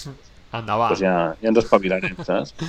Endavant. 0.53 0.91
doncs 0.93 1.01
ja, 1.01 1.15
ja 1.41 1.49
ens 1.49 1.63
espavilarem, 1.65 2.19
saps? 2.27 2.53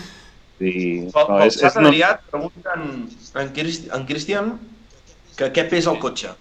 I, 0.57 0.71
no, 1.13 1.35
és, 1.45 1.59
és, 1.61 1.75
no, 1.77 1.91
pregunten 2.31 2.85
en, 3.43 3.49
Cristi- 3.53 3.91
en 3.93 4.05
Cristian 4.09 4.53
que 5.37 5.51
què 5.53 5.67
pesa 5.69 5.93
el 5.93 5.99
cotxe. 6.01 6.33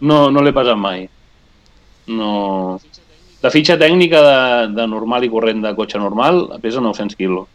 no, 0.00 0.30
no 0.30 0.42
l'he 0.42 0.54
pesat 0.54 0.78
mai. 0.78 1.06
No... 2.08 2.78
La 3.42 3.50
fitxa 3.50 3.74
tècnica 3.78 4.20
de, 4.22 4.38
de 4.76 4.86
normal 4.86 5.24
i 5.26 5.30
corrent 5.30 5.64
de 5.64 5.74
cotxe 5.74 5.98
normal 5.98 6.44
pesa 6.62 6.82
900 6.82 7.18
quilos. 7.18 7.48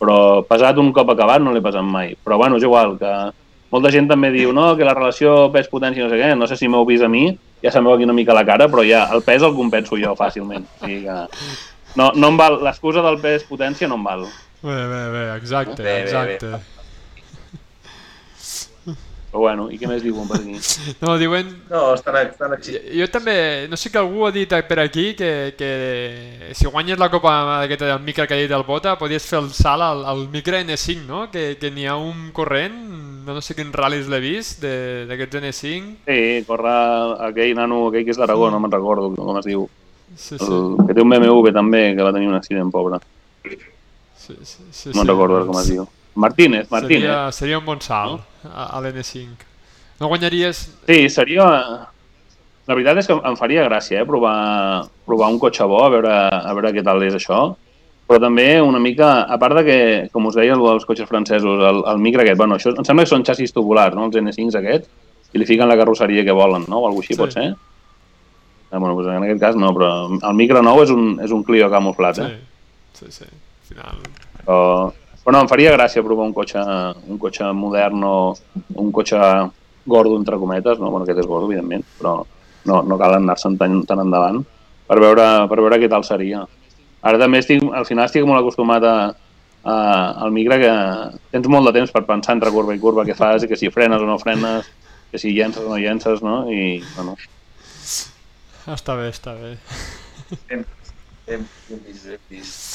Però 0.00 0.16
pesat 0.48 0.80
un 0.80 0.88
cop 0.96 1.12
acabat 1.12 1.42
no 1.44 1.52
l'he 1.52 1.60
pesat 1.64 1.84
mai. 1.84 2.14
Però 2.16 2.38
bueno, 2.40 2.56
és 2.56 2.64
igual, 2.64 2.96
que 3.00 3.12
molta 3.72 3.92
gent 3.92 4.08
també 4.08 4.32
diu 4.32 4.54
no, 4.56 4.70
que 4.76 4.88
la 4.88 4.96
relació 4.96 5.50
pes-potència 5.52 6.04
no 6.04 6.10
sé 6.12 6.20
què, 6.20 6.32
no 6.36 6.48
sé 6.48 6.56
si 6.56 6.68
m'heu 6.68 6.88
vist 6.88 7.04
a 7.04 7.12
mi, 7.12 7.26
ja 7.64 7.72
se'm 7.72 7.84
veu 7.84 7.94
aquí 7.94 8.08
una 8.08 8.16
mica 8.16 8.36
la 8.36 8.44
cara, 8.48 8.68
però 8.72 8.84
ja 8.88 9.04
el 9.12 9.24
pes 9.24 9.44
el 9.44 9.56
compenso 9.56 10.00
jo 10.00 10.16
fàcilment. 10.16 10.64
O 10.80 10.86
sigui 10.86 11.04
que 11.04 11.18
no, 12.00 12.10
no 12.16 12.32
em 12.32 12.40
val, 12.40 12.62
l'excusa 12.64 13.04
del 13.04 13.20
pes-potència 13.20 13.88
no 13.88 14.00
em 14.00 14.08
val. 14.08 14.28
Bé, 14.62 14.78
bé, 14.88 15.02
bé, 15.12 15.24
exacte, 15.36 15.82
Bé, 15.82 15.98
bé, 16.08 16.38
bé. 16.40 16.81
Però 19.32 19.40
bueno, 19.46 19.70
i 19.72 19.78
què 19.80 19.88
més 19.88 20.02
diuen 20.04 20.26
per 20.28 20.36
aquí? 20.42 20.58
No, 21.00 21.14
diuen... 21.16 21.46
No, 21.70 21.94
estan, 21.96 22.18
estan 22.28 22.52
aquí. 22.52 22.74
Jo, 22.74 22.80
jo 23.00 23.06
també, 23.08 23.66
no 23.72 23.78
sé 23.80 23.88
que 23.88 23.96
algú 23.96 24.26
ha 24.28 24.30
dit 24.34 24.50
per 24.68 24.76
aquí 24.82 25.14
que, 25.16 25.54
que 25.56 26.50
si 26.52 26.66
guanyes 26.68 26.98
la 27.00 27.08
copa 27.08 27.62
aquesta 27.62 27.86
del 27.88 28.02
micro 28.04 28.26
que 28.28 28.34
ha 28.36 28.42
dit 28.42 28.52
el 28.52 28.64
Bota, 28.68 28.98
podies 29.00 29.24
fer 29.24 29.38
el 29.40 29.48
salt 29.56 29.80
al, 29.86 30.02
al 30.04 30.26
micro 30.28 30.58
N5, 30.60 31.06
no? 31.08 31.22
Que, 31.32 31.56
que 31.56 31.70
n'hi 31.72 31.86
ha 31.88 31.96
un 31.96 32.28
corrent, 32.36 32.76
no, 33.24 33.32
no 33.32 33.40
sé 33.40 33.56
quins 33.56 33.72
ral·lis 33.72 34.10
l'he 34.12 34.20
vist, 34.20 34.60
de- 34.60 35.06
d'aquests 35.08 35.40
N5. 35.40 35.94
Sí, 36.04 36.44
corre 36.44 36.74
aquell 37.30 37.54
nano, 37.56 37.86
aquell 37.88 38.04
que 38.04 38.12
és 38.12 38.20
d'Aragó, 38.20 38.50
no 38.52 38.60
me'n 38.60 38.74
recordo 38.76 39.08
com 39.16 39.38
es 39.40 39.48
diu. 39.48 39.64
Sí, 40.12 40.36
sí, 40.36 40.44
El, 40.44 40.76
que 40.90 40.92
té 40.92 41.00
un 41.00 41.08
BMW 41.08 41.54
també, 41.56 41.86
que 41.96 42.04
va 42.04 42.12
tenir 42.12 42.28
un 42.28 42.36
accident, 42.36 42.68
pobre. 42.70 43.00
sí, 44.18 44.36
sí, 44.44 44.60
sí, 44.70 44.90
No 44.92 45.00
sí. 45.00 45.08
recordo 45.08 45.38
ara 45.40 45.46
com 45.48 45.56
es 45.62 45.70
diu. 45.72 45.88
Martínez, 46.14 46.68
Martínez. 46.70 47.00
Seria, 47.08 47.32
seria 47.32 47.58
un 47.58 47.64
bon 47.64 47.80
salt 47.80 48.28
a, 48.48 48.68
a 48.76 48.80
l'N5. 48.82 49.48
No 50.00 50.08
guanyaries... 50.10 50.64
Sí, 50.88 51.08
seria... 51.12 51.46
La 52.70 52.76
veritat 52.78 53.00
és 53.00 53.08
que 53.10 53.14
em 53.26 53.34
faria 53.36 53.64
gràcia, 53.66 54.00
eh, 54.02 54.06
provar, 54.06 54.86
provar 55.06 55.32
un 55.34 55.38
cotxe 55.42 55.64
bo, 55.66 55.80
a 55.82 55.88
veure, 55.90 56.12
a 56.30 56.52
veure 56.54 56.70
què 56.76 56.84
tal 56.86 57.02
és 57.02 57.16
això. 57.18 57.40
Però 58.06 58.20
també 58.22 58.60
una 58.62 58.78
mica, 58.82 59.24
a 59.26 59.38
part 59.40 59.56
de 59.58 59.64
que, 59.66 59.78
com 60.14 60.26
us 60.30 60.36
deia, 60.38 60.54
el 60.54 60.62
dels 60.62 60.86
cotxes 60.86 61.08
francesos, 61.10 61.58
el, 61.66 61.82
el 61.90 61.98
micro 62.02 62.22
aquest, 62.22 62.38
bueno, 62.38 62.58
això 62.58 62.70
em 62.76 62.86
sembla 62.86 63.02
que 63.06 63.10
són 63.10 63.24
xassis 63.26 63.54
tubulars, 63.54 63.96
no?, 63.98 64.06
els 64.06 64.18
N5s 64.20 64.58
aquests, 64.60 64.88
i 65.34 65.40
li 65.40 65.48
fiquen 65.48 65.70
la 65.70 65.76
carrosseria 65.80 66.22
que 66.26 66.34
volen, 66.36 66.66
no?, 66.70 66.82
o 66.82 66.86
alguna 66.86 67.02
així 67.02 67.16
Sí. 67.16 67.20
pot 67.22 67.34
ser. 67.34 67.48
Ah, 68.70 68.78
bueno, 68.78 68.94
doncs 68.94 69.10
en 69.16 69.26
aquest 69.26 69.40
cas 69.42 69.56
no, 69.58 69.68
però 69.76 69.90
el 70.14 70.34
micro 70.38 70.62
nou 70.64 70.82
és 70.84 70.90
un, 70.94 71.18
és 71.20 71.32
un 71.34 71.42
Clio 71.44 71.66
camuflat, 71.72 72.16
Sí, 72.22 72.22
eh? 72.22 72.38
sí, 72.94 73.10
sí. 73.10 73.26
Al 73.26 73.68
final... 73.74 74.02
Però, 74.46 74.60
però 75.22 75.36
no, 75.36 75.42
em 75.44 75.50
faria 75.50 75.74
gràcia 75.74 76.04
provar 76.04 76.28
un 76.28 76.34
cotxe, 76.36 76.62
un 77.08 77.18
cotxe 77.22 77.50
modern 77.56 78.04
o 78.06 78.14
un 78.82 78.92
cotxe 78.94 79.18
gordo, 79.86 80.16
entre 80.18 80.38
cometes, 80.38 80.78
no? 80.78 80.90
Bueno, 80.90 81.06
aquest 81.06 81.22
és 81.22 81.28
gordo, 81.28 81.48
evidentment, 81.50 81.84
però 81.98 82.20
no, 82.68 82.82
no 82.86 82.98
cal 82.98 83.16
anar-se'n 83.18 83.58
tan, 83.58 83.80
tan 83.88 84.02
endavant 84.04 84.42
per 84.86 84.98
veure, 85.02 85.26
per 85.50 85.58
veure 85.58 85.80
què 85.82 85.90
tal 85.90 86.06
seria. 86.06 86.44
Ara 87.02 87.18
també 87.18 87.40
estic, 87.42 87.62
al 87.74 87.86
final 87.88 88.06
estic 88.06 88.26
molt 88.28 88.42
acostumat 88.42 88.86
a, 88.86 88.96
a, 89.64 89.76
al 90.22 90.34
micro 90.34 90.58
que 90.62 90.72
tens 91.34 91.50
molt 91.50 91.70
de 91.70 91.74
temps 91.80 91.94
per 91.94 92.04
pensar 92.06 92.36
entre 92.36 92.52
curva 92.54 92.76
i 92.76 92.82
curva 92.82 93.06
què 93.08 93.18
fas, 93.18 93.42
i 93.42 93.50
que 93.50 93.58
si 93.58 93.72
frenes 93.74 94.02
o 94.02 94.06
no 94.06 94.20
frenes, 94.22 94.70
que 95.10 95.18
si 95.18 95.34
llences 95.34 95.66
o 95.66 95.70
no 95.72 95.80
llences, 95.82 96.22
no? 96.22 96.44
I, 96.50 96.78
bueno, 96.94 97.16
Està 98.70 98.94
bé, 98.94 99.08
està 99.10 99.32
bé. 99.34 99.56
Hem, 100.54 100.60
hem, 101.26 101.42
hem 101.66 101.80
vist, 101.82 102.06
hem 102.06 102.20
vist. 102.30 102.71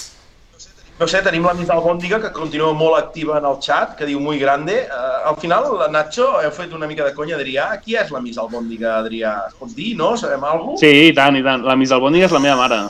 No 0.97 1.05
sé, 1.05 1.19
tenim 1.21 1.43
la 1.45 1.53
Miss 1.53 1.69
Albòndiga, 1.69 2.17
que 2.23 2.31
continua 2.33 2.71
molt 2.73 2.97
activa 2.97 3.35
en 3.37 3.45
el 3.45 3.59
chat, 3.61 3.91
que 3.99 4.05
diu 4.09 4.17
muy 4.19 4.39
grande. 4.41 4.79
Uh, 4.89 5.27
al 5.29 5.35
final, 5.37 5.67
la 5.77 5.91
Nacho, 5.93 6.25
heu 6.41 6.49
fet 6.55 6.73
una 6.73 6.89
mica 6.89 7.05
de 7.05 7.13
conya, 7.13 7.35
Adrià. 7.37 7.67
Qui 7.83 7.93
és 8.01 8.09
la 8.09 8.21
Miss 8.23 8.39
Albòndiga, 8.41 8.95
Adrià? 9.03 9.35
Es 9.45 9.59
pot 9.59 9.75
dir, 9.77 9.91
no? 9.99 10.15
Sabem 10.17 10.41
alguna 10.41 10.73
cosa? 10.73 10.81
sí, 10.81 11.11
i 11.11 11.13
tant, 11.13 11.37
i 11.37 11.45
tant. 11.45 11.61
La 11.69 11.77
Miss 11.77 11.93
Albòndiga 11.93 12.25
és 12.25 12.33
la 12.33 12.41
meva 12.41 12.57
mare. 12.63 12.81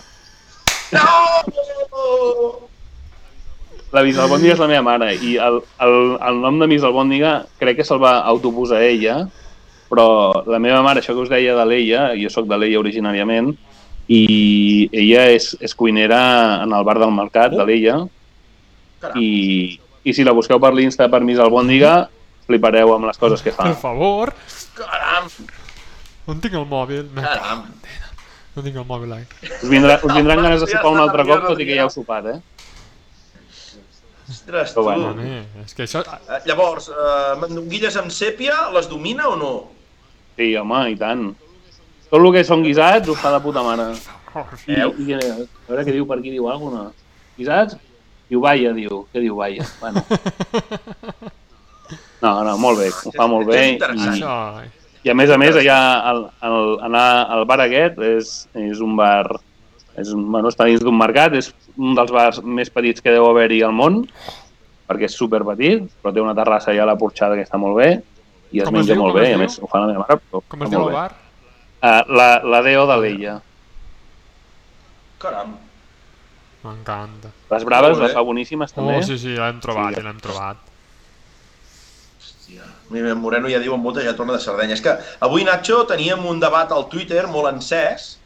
No! 0.95 1.03
La 3.91 4.05
Miss 4.08 4.24
Albòndiga 4.24 4.55
és 4.55 4.64
la 4.64 4.72
meva 4.72 4.86
mare 4.88 5.12
i 5.16 5.36
el, 5.43 5.60
el, 5.84 5.99
el 6.30 6.41
nom 6.43 6.64
de 6.64 6.72
Miss 6.72 6.88
Albòndiga 6.88 7.41
crec 7.60 7.82
que 7.82 7.86
se'l 7.88 7.99
va 8.03 8.22
autoposar 8.32 8.82
ella, 8.88 9.26
però 9.91 10.08
la 10.47 10.64
meva 10.64 10.80
mare, 10.86 11.03
això 11.03 11.16
que 11.16 11.24
us 11.28 11.32
deia 11.32 11.60
de 11.60 11.68
l'Eia, 11.68 12.14
jo 12.20 12.32
sóc 12.32 12.47
de 12.47 12.60
l'Eia 12.60 12.80
originàriament, 12.80 13.51
i 14.08 14.88
ella 14.95 15.26
és, 15.36 15.51
és 15.60 15.76
cuinera 15.76 16.20
en 16.64 16.74
el 16.74 16.86
bar 16.88 16.97
del 17.01 17.12
mercat 17.12 17.51
de 17.55 17.66
l'Eia, 17.68 17.97
Caram. 19.03 19.20
i, 19.22 19.80
i 20.08 20.14
si 20.16 20.24
la 20.24 20.34
busqueu 20.36 20.60
per 20.64 20.72
l'Insta 20.74 21.10
per 21.12 21.20
Miss 21.28 21.41
Albòndiga, 21.43 22.08
flipareu 22.47 22.93
amb 22.95 23.10
les 23.10 23.20
coses 23.20 23.43
que 23.43 23.51
fa. 23.51 23.68
Per 23.68 23.80
favor, 23.82 24.32
Caram! 24.78 25.28
on 26.28 26.39
tinc 26.43 26.55
el 26.60 26.68
mòbil? 26.68 27.10
Caram! 27.16 27.66
No 28.58 28.64
tinc 28.66 28.80
el 28.80 28.88
mòbil 28.89 29.12
aquí. 29.14 29.49
Us, 29.51 29.68
vindrà, 29.70 29.99
us 30.01 30.14
vindran 30.16 30.41
ganes 30.41 30.64
de 30.64 30.70
sopar 30.72 30.93
un 30.95 31.03
altre 31.03 31.28
cop, 31.28 31.43
tot 31.51 31.60
i 31.62 31.68
que 31.68 31.76
ja 31.78 31.84
heu 31.86 31.91
sopat, 31.93 32.32
eh? 32.32 32.39
Ostres, 34.28 34.74
tu. 34.74 34.82
bueno. 34.84 35.12
Home, 35.14 35.43
és 35.64 35.76
que 35.78 35.86
això... 35.86 36.01
Eh, 36.03 36.39
Llavors, 36.49 36.89
uh, 36.91 37.36
mandonguilles 37.39 37.95
amb 38.01 38.12
sèpia, 38.12 38.55
les 38.76 38.89
domina 38.91 39.30
o 39.30 39.36
no? 39.39 39.51
Sí, 40.39 40.49
home, 40.60 40.82
i 40.91 40.97
tant. 40.99 41.30
Tot 42.08 42.22
el 42.22 42.30
que 42.36 42.43
són 42.47 42.64
guisats 42.64 43.10
ho 43.12 43.16
fa 43.20 43.34
de 43.36 43.41
puta 43.43 43.64
mare. 43.66 43.89
I, 44.68 44.76
Veus? 44.78 44.99
i, 45.03 45.14
a 45.18 45.20
veure 45.68 45.84
què 45.84 45.93
diu 45.95 46.05
per 46.08 46.20
aquí, 46.20 46.32
diu 46.32 46.47
alguna. 46.51 46.88
Guisats? 47.39 47.78
Diu 48.30 48.41
vaia, 48.43 48.74
diu. 48.76 49.05
Què 49.14 49.24
diu 49.24 49.39
vaia? 49.39 49.66
Bueno. 49.82 50.03
No, 52.18 52.32
no, 52.43 52.55
molt 52.58 52.80
bé, 52.82 52.88
ho 52.89 53.12
fa 53.14 53.28
molt 53.30 53.45
bé. 53.47 53.78
I. 53.78 54.70
I 55.05 55.12
a 55.12 55.16
més 55.16 55.30
a 55.30 55.38
més, 55.38 55.55
allà 55.55 55.76
el, 56.10 56.24
el, 56.47 56.72
anar 56.88 57.03
al 57.36 57.43
bar 57.47 57.60
aquest 57.64 57.99
és, 58.03 58.32
és 58.58 58.82
un 58.84 58.95
bar... 58.97 59.38
És 59.97 60.10
un, 60.14 60.24
bueno, 60.34 60.49
està 60.49 60.66
dins 60.68 60.82
d'un 60.82 60.97
mercat, 60.97 61.34
és 61.38 61.51
un 61.78 61.93
dels 61.97 62.12
bars 62.14 62.41
més 62.41 62.70
petits 62.74 63.05
que 63.05 63.14
deu 63.14 63.26
haver-hi 63.30 63.62
al 63.66 63.74
món, 63.78 64.01
perquè 64.89 65.08
és 65.08 65.16
super 65.18 65.43
petit, 65.45 65.86
però 66.01 66.12
té 66.14 66.22
una 66.22 66.36
terrassa 66.38 66.74
allà 66.74 66.84
a 66.88 66.89
la 66.91 66.97
porxada 66.99 67.38
que 67.38 67.45
està 67.45 67.62
molt 67.62 67.78
bé, 67.80 67.88
i 68.53 68.62
es 68.62 68.68
Com 68.68 68.76
es 68.76 68.82
menja 68.82 68.93
diu? 68.93 69.01
molt 69.05 69.16
Com 69.16 69.22
bé, 69.22 69.30
es 69.30 69.32
i 69.32 69.38
a 69.38 69.41
més 69.41 69.62
ho 69.62 69.70
fa 69.72 69.82
la 69.86 69.89
meva 69.93 70.03
mare, 70.03 70.20
però 70.26 70.41
Com 70.49 70.66
es 70.68 70.74
diu 70.74 70.82
molt 70.84 70.91
el 70.91 70.97
bé. 70.97 71.05
Uh, 71.78 72.02
la, 72.10 72.28
la 72.44 72.62
Deo 72.66 72.88
de 72.90 72.96
l'Ella. 73.04 73.36
Caram. 75.22 75.56
M'encanta. 76.64 77.30
Les 77.52 77.64
braves 77.68 77.94
Molt 77.94 78.02
bé. 78.02 78.08
les 78.08 78.16
fa 78.18 78.24
boníssimes 78.26 78.74
també. 78.74 78.98
Oh, 78.98 79.04
sí, 79.06 79.18
sí, 79.22 79.36
l'hem 79.38 79.60
trobat, 79.64 79.94
Sí. 79.94 80.02
sí. 80.02 80.06
l'hem 80.08 80.20
trobat. 80.24 80.64
Hòstia. 82.20 82.66
Mira, 82.90 83.12
en 83.14 83.22
Moreno 83.22 83.50
ja 83.52 83.60
diu 83.62 83.76
en 83.76 83.82
molta 83.84 84.02
ja 84.06 84.16
torna 84.18 84.34
de 84.34 84.40
Sardenya. 84.44 84.74
És 84.78 84.82
que 84.82 84.96
avui, 85.28 85.44
Nacho, 85.46 85.84
teníem 85.90 86.26
un 86.26 86.40
debat 86.42 86.72
al 86.72 86.88
Twitter 86.90 87.26
molt 87.28 87.52
encès 87.54 88.18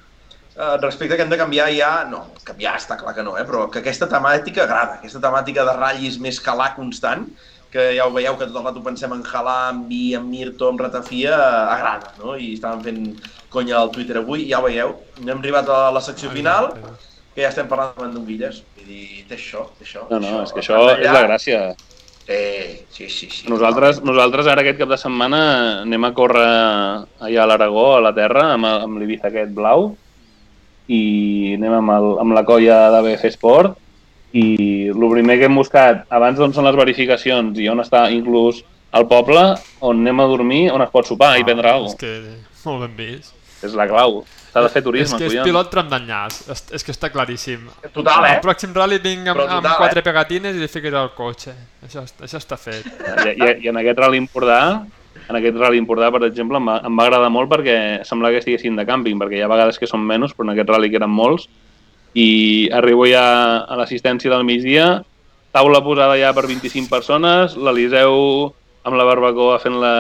eh, 0.56 0.78
respecte 0.82 1.18
que 1.18 1.24
hem 1.26 1.32
de 1.34 1.40
canviar 1.40 1.70
ja... 1.76 1.92
No, 2.10 2.28
canviar 2.48 2.78
està 2.80 2.98
clar 3.00 3.14
que 3.18 3.24
no, 3.26 3.36
eh? 3.40 3.44
però 3.48 3.68
que 3.72 3.80
aquesta 3.84 4.08
temàtica 4.12 4.64
agrada, 4.64 5.00
aquesta 5.02 5.20
temàtica 5.24 5.66
de 5.68 5.76
ratllis 5.80 6.20
més 6.24 6.40
calar 6.44 6.72
constant, 6.76 7.28
que 7.72 7.86
ja 7.96 8.06
ho 8.06 8.12
veieu 8.12 8.36
que 8.38 8.46
tot 8.50 8.58
el 8.60 8.66
rato 8.68 8.82
pensem 8.84 9.14
en 9.16 9.22
Halà, 9.24 9.70
en 9.72 9.86
Vi, 9.88 10.14
en 10.18 10.26
Mirto, 10.30 10.70
en 10.70 10.78
Ratafia, 10.80 11.32
eh, 11.38 11.76
agrada, 11.76 12.12
no? 12.20 12.36
I 12.36 12.54
estàvem 12.58 12.82
fent 12.84 13.30
conya 13.50 13.78
al 13.80 13.92
Twitter 13.96 14.18
avui, 14.20 14.44
ja 14.50 14.60
ho 14.60 14.66
veieu. 14.68 14.92
Hem 15.22 15.38
arribat 15.38 15.70
a 15.72 15.86
la 15.96 16.02
secció 16.04 16.30
final, 16.34 16.74
que 17.34 17.46
ja 17.46 17.50
estem 17.54 17.70
parlant 17.72 17.96
de 17.96 18.04
mandonguilles. 18.04 18.60
Vull 18.76 18.90
dir, 18.92 19.24
té 19.30 19.38
això, 19.40 19.70
té 19.80 19.86
això. 19.88 20.04
No, 20.10 20.20
té 20.20 20.26
no, 20.28 20.44
és 20.44 20.52
que 20.52 20.60
això 20.60 20.76
Allà- 20.82 21.00
és 21.00 21.12
la 21.16 21.24
gràcia. 21.30 21.62
Eh, 22.28 22.86
sí, 22.92 23.08
sí, 23.10 23.30
sí. 23.32 23.48
Nosaltres, 23.50 24.04
nosaltres 24.04 24.48
ara 24.48 24.62
aquest 24.62 24.78
cap 24.80 24.90
de 24.92 24.98
setmana 25.00 25.40
anem 25.82 26.04
a 26.06 26.14
córrer 26.14 26.46
allà 27.20 27.44
a 27.44 27.48
l'Aragó, 27.50 27.96
a 27.98 28.02
la 28.04 28.14
terra, 28.14 28.52
amb, 28.54 28.66
amb 28.68 29.00
l'Ibiza 29.00 29.28
aquest 29.32 29.52
blau, 29.56 29.96
i 30.92 31.56
anem 31.56 31.74
amb, 31.80 31.92
el, 31.96 32.08
amb 32.24 32.36
la 32.36 32.44
colla 32.48 32.78
d'ABF 32.94 33.26
Sport, 33.36 33.78
i 34.32 34.46
el 34.92 35.08
primer 35.12 35.38
que 35.40 35.48
hem 35.50 35.58
buscat, 35.60 36.06
abans 36.10 36.40
d'on 36.40 36.54
són 36.56 36.68
les 36.68 36.78
verificacions 36.80 37.58
i 37.60 37.68
on 37.72 37.84
està 37.84 38.06
inclús 38.14 38.62
el 38.96 39.08
poble, 39.08 39.42
on 39.80 40.04
anem 40.04 40.20
a 40.24 40.28
dormir, 40.32 40.62
on 40.72 40.84
es 40.84 40.92
pot 40.92 41.08
sopar 41.08 41.38
i 41.40 41.48
prendre 41.48 41.72
alguna 41.72 41.94
És 41.94 42.00
que 42.00 42.68
molt 42.68 42.86
ben 42.86 42.96
vist. 42.98 43.36
És 43.62 43.76
la 43.78 43.86
clau. 43.88 44.24
S'ha 44.52 44.64
de 44.66 44.70
fer 44.74 44.82
és 44.82 44.86
turisme, 44.86 45.18
que 45.18 45.28
és 45.30 45.36
collons. 45.36 45.48
pilot 45.48 45.70
tram 45.72 45.92
d'enllaç, 45.92 46.40
és, 46.52 46.64
és 46.76 46.84
que 46.84 46.92
està 46.92 47.08
claríssim. 47.12 47.70
Total, 47.94 48.26
eh? 48.28 48.34
El 48.36 48.42
pròxim 48.44 48.74
rally 48.76 48.98
vinc 49.00 49.30
amb, 49.30 49.38
Però 49.38 49.46
amb 49.46 49.62
total, 49.62 49.78
quatre 49.80 50.02
eh? 50.02 50.08
pegatines 50.10 50.58
i 50.58 50.64
li 50.64 50.68
fiques 50.72 50.98
al 50.98 51.14
cotxe. 51.16 51.54
Això, 51.88 52.04
això 52.04 52.42
està 52.42 52.58
fet. 52.60 52.90
I, 52.90 53.36
i, 53.38 53.52
I 53.64 53.72
en 53.72 53.80
aquest 53.80 54.02
rally 54.02 54.20
Empordà, 54.20 54.60
en 55.22 55.40
aquest 55.40 55.56
rally 55.62 55.80
Empordà, 55.80 56.10
per 56.12 56.26
exemple, 56.28 56.60
em 56.60 56.68
va, 56.68 56.82
em 56.90 57.00
va 57.00 57.08
agradar 57.08 57.32
molt 57.32 57.52
perquè 57.54 57.78
semblava 58.08 58.36
que 58.36 58.44
estiguessin 58.44 58.76
de 58.76 58.88
càmping, 58.90 59.22
perquè 59.22 59.40
hi 59.40 59.46
ha 59.46 59.52
vegades 59.52 59.80
que 59.80 59.88
són 59.88 60.04
menys, 60.04 60.36
però 60.36 60.50
en 60.50 60.56
aquest 60.58 60.74
rally 60.74 60.92
que 60.92 61.00
eren 61.00 61.14
molts, 61.16 61.48
i 62.14 62.70
arribo 62.74 63.06
ja 63.08 63.24
a 63.64 63.78
l'assistència 63.80 64.32
del 64.34 64.44
migdia, 64.48 65.02
taula 65.52 65.82
posada 65.84 66.18
ja 66.20 66.34
per 66.36 66.46
25 66.48 66.90
persones, 66.92 67.56
l'Eliseu 67.56 68.54
amb 68.88 68.98
la 68.98 69.06
barbacoa 69.06 69.60
fent 69.62 69.78
la, 69.80 69.96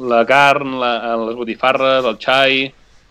la 0.00 0.24
carn, 0.26 0.78
la, 0.80 0.94
les 1.22 1.36
botifarres, 1.38 2.04
el 2.08 2.16
xai, 2.18 2.64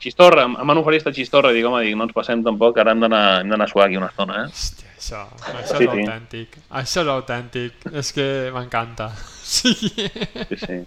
xistorra, 0.04 0.43
em 0.49 0.68
van 0.68 0.82
oferir 0.82 0.99
esta 0.99 1.14
xistorra 1.16 1.54
i 1.54 1.56
dic, 1.58 1.66
home, 1.70 1.84
dic, 1.86 1.95
no 1.95 2.04
ens 2.10 2.16
passem 2.16 2.41
tampoc, 2.43 2.78
ara 2.82 2.91
hem 2.91 3.06
d'anar 3.06 3.62
a 3.64 3.70
suar 3.72 3.88
aquí 3.88 3.95
una 3.97 4.10
estona, 4.12 4.41
eh? 4.43 4.49
Hòstia, 4.51 4.89
això, 4.97 5.22
això 5.54 5.78
Sí, 5.78 5.86
és 5.86 5.93
sí. 5.93 6.01
autèntic. 6.01 6.58
Això 6.82 7.06
és 7.06 7.14
autèntic. 7.14 7.88
És 8.04 8.12
que 8.16 8.28
m'encanta. 8.56 9.12
Sí. 9.54 9.74
Sí, 9.76 10.56
sí. 10.58 10.78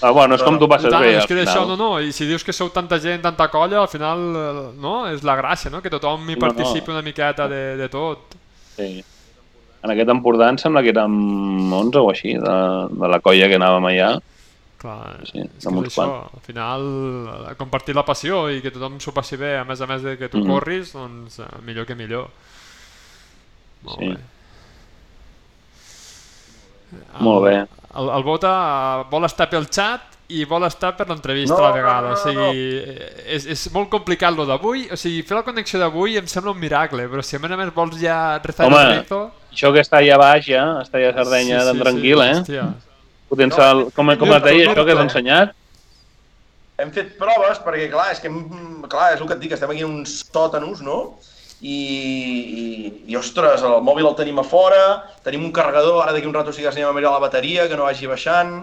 Ah, 0.00 0.12
bueno, 0.14 0.36
és 0.36 0.42
com 0.46 0.58
tu 0.60 0.68
passes 0.70 0.90
Tant, 0.92 1.02
bé, 1.02 1.16
és 1.18 1.26
que 1.26 1.34
d'això, 1.34 1.64
no, 1.66 1.74
no, 1.76 1.88
i 1.98 2.12
si 2.14 2.24
dius 2.28 2.44
que 2.46 2.52
sou 2.54 2.68
tanta 2.70 3.00
gent, 3.02 3.20
tanta 3.24 3.48
colla, 3.50 3.80
al 3.80 3.88
final, 3.90 4.20
eh, 4.36 4.72
no, 4.78 5.08
és 5.10 5.24
la 5.26 5.34
gràcia, 5.40 5.72
no?, 5.74 5.80
que 5.82 5.90
tothom 5.90 6.22
hi 6.28 6.36
No, 6.36 6.46
no. 6.46 6.46
participi 6.46 6.92
una 6.94 7.02
miqueta 7.02 7.48
de, 7.50 7.76
de 7.76 7.88
tot. 7.90 8.36
Sí. 8.76 9.02
En 9.82 9.90
aquest 9.90 10.08
Empordà 10.10 10.48
em 10.50 10.58
sembla 10.58 10.82
que 10.82 10.90
érem 10.94 11.72
11 11.72 11.98
o 11.98 12.10
així, 12.10 12.34
de, 12.38 12.54
de 12.94 13.08
la 13.10 13.18
colla 13.22 13.48
que 13.50 13.58
anàvem 13.58 13.86
allà. 13.90 14.12
Clar, 14.78 15.18
Sí, 15.26 15.40
és 15.42 15.66
que 15.66 15.74
és 15.82 15.90
això, 15.90 16.06
al 16.30 16.42
final, 16.46 16.82
eh, 17.50 17.54
compartir 17.58 17.94
la 17.98 18.04
passió 18.06 18.44
i 18.54 18.60
que 18.62 18.70
tothom 18.70 19.00
s'ho 19.02 19.10
passi 19.12 19.36
bé, 19.36 19.56
a 19.58 19.64
més 19.66 19.80
a 19.82 19.86
més 19.90 20.02
de 20.06 20.16
que 20.16 20.28
tu 20.30 20.38
Mhm. 20.38 20.46
corris, 20.52 20.92
doncs 20.94 21.40
eh, 21.40 21.46
millor 21.66 21.86
que 21.86 21.96
millor. 21.98 22.28
Molt 23.82 23.98
Sí. 23.98 24.08
bé. 24.14 24.18
Molt 27.20 27.44
bé. 27.44 27.56
El, 27.98 28.08
el 28.14 28.22
Bota 28.26 28.52
vol 29.10 29.26
estar 29.26 29.48
pel 29.50 29.66
xat 29.66 30.14
i 30.28 30.42
vol 30.44 30.62
estar 30.68 30.90
per 30.96 31.06
l'entrevista 31.08 31.56
No, 31.56 31.62
a 31.64 31.68
la 31.70 31.74
vegada. 31.74 32.10
no, 32.10 32.14
no, 32.14 32.18
o 32.18 32.50
sigui, 32.52 32.66
eh, 32.78 33.08
és, 33.38 33.46
és 33.54 33.62
molt 33.74 33.88
complicat 33.90 34.34
lo 34.36 34.44
d'avui. 34.46 34.84
O 34.92 34.96
sigui, 35.00 35.22
fer 35.26 35.38
la 35.38 35.44
connexió 35.46 35.80
d'avui 35.80 36.18
em 36.20 36.26
sembla 36.28 36.52
un 36.52 36.60
miracle, 36.60 37.06
però 37.08 37.24
si 37.24 37.36
a 37.36 37.40
més 37.42 37.54
a 37.54 37.56
més 37.56 37.72
vols 37.74 37.96
ja 38.00 38.18
rezar 38.44 38.66
Home, 38.68 38.76
el 38.82 38.92
directo... 38.92 39.22
Això 39.54 39.72
que 39.74 39.80
està 39.82 39.98
allà 40.02 40.18
baix 40.20 40.44
ja, 40.46 40.66
està 40.84 41.00
allà 41.00 41.08
a 41.14 41.16
Sardenya 41.16 41.62
sí, 41.64 41.72
sí, 41.72 41.80
tranquil, 41.80 42.20
eh? 42.22 42.34
Hòstia. 42.42 42.66
Potencial, 43.32 43.80
com, 43.96 44.12
com 44.20 44.34
et 44.36 44.44
deia, 44.44 44.68
això 44.70 44.84
que 44.86 44.92
has 44.94 45.00
ensenyat? 45.06 45.56
Hem 46.78 46.92
fet 46.94 47.16
proves 47.18 47.58
perquè, 47.64 47.88
clar, 47.90 48.10
és 48.14 48.20
que, 48.22 48.28
hem- 48.30 48.84
clar, 48.92 49.08
és 49.16 49.20
el 49.24 49.26
que 49.26 49.34
et 49.34 49.40
dic, 49.42 49.56
estem 49.56 49.72
aquí 49.74 49.82
en 49.82 49.96
uns 50.02 50.20
sòtanos, 50.28 50.84
no? 50.86 50.98
I, 51.60 51.74
i, 51.74 52.64
i, 53.10 53.16
ostres, 53.18 53.64
el 53.66 53.80
mòbil 53.82 54.06
el 54.06 54.18
tenim 54.18 54.36
a 54.38 54.44
fora, 54.46 54.82
tenim 55.26 55.48
un 55.48 55.54
carregador, 55.54 56.04
ara 56.04 56.12
d'aquí 56.14 56.28
un 56.28 56.36
rato 56.36 56.52
sí 56.54 56.62
que 56.62 56.70
anem 56.70 56.86
a 56.86 56.94
mirar 56.94 57.16
la 57.16 57.24
bateria, 57.24 57.66
que 57.66 57.78
no 57.78 57.88
vagi 57.88 58.06
baixant, 58.06 58.60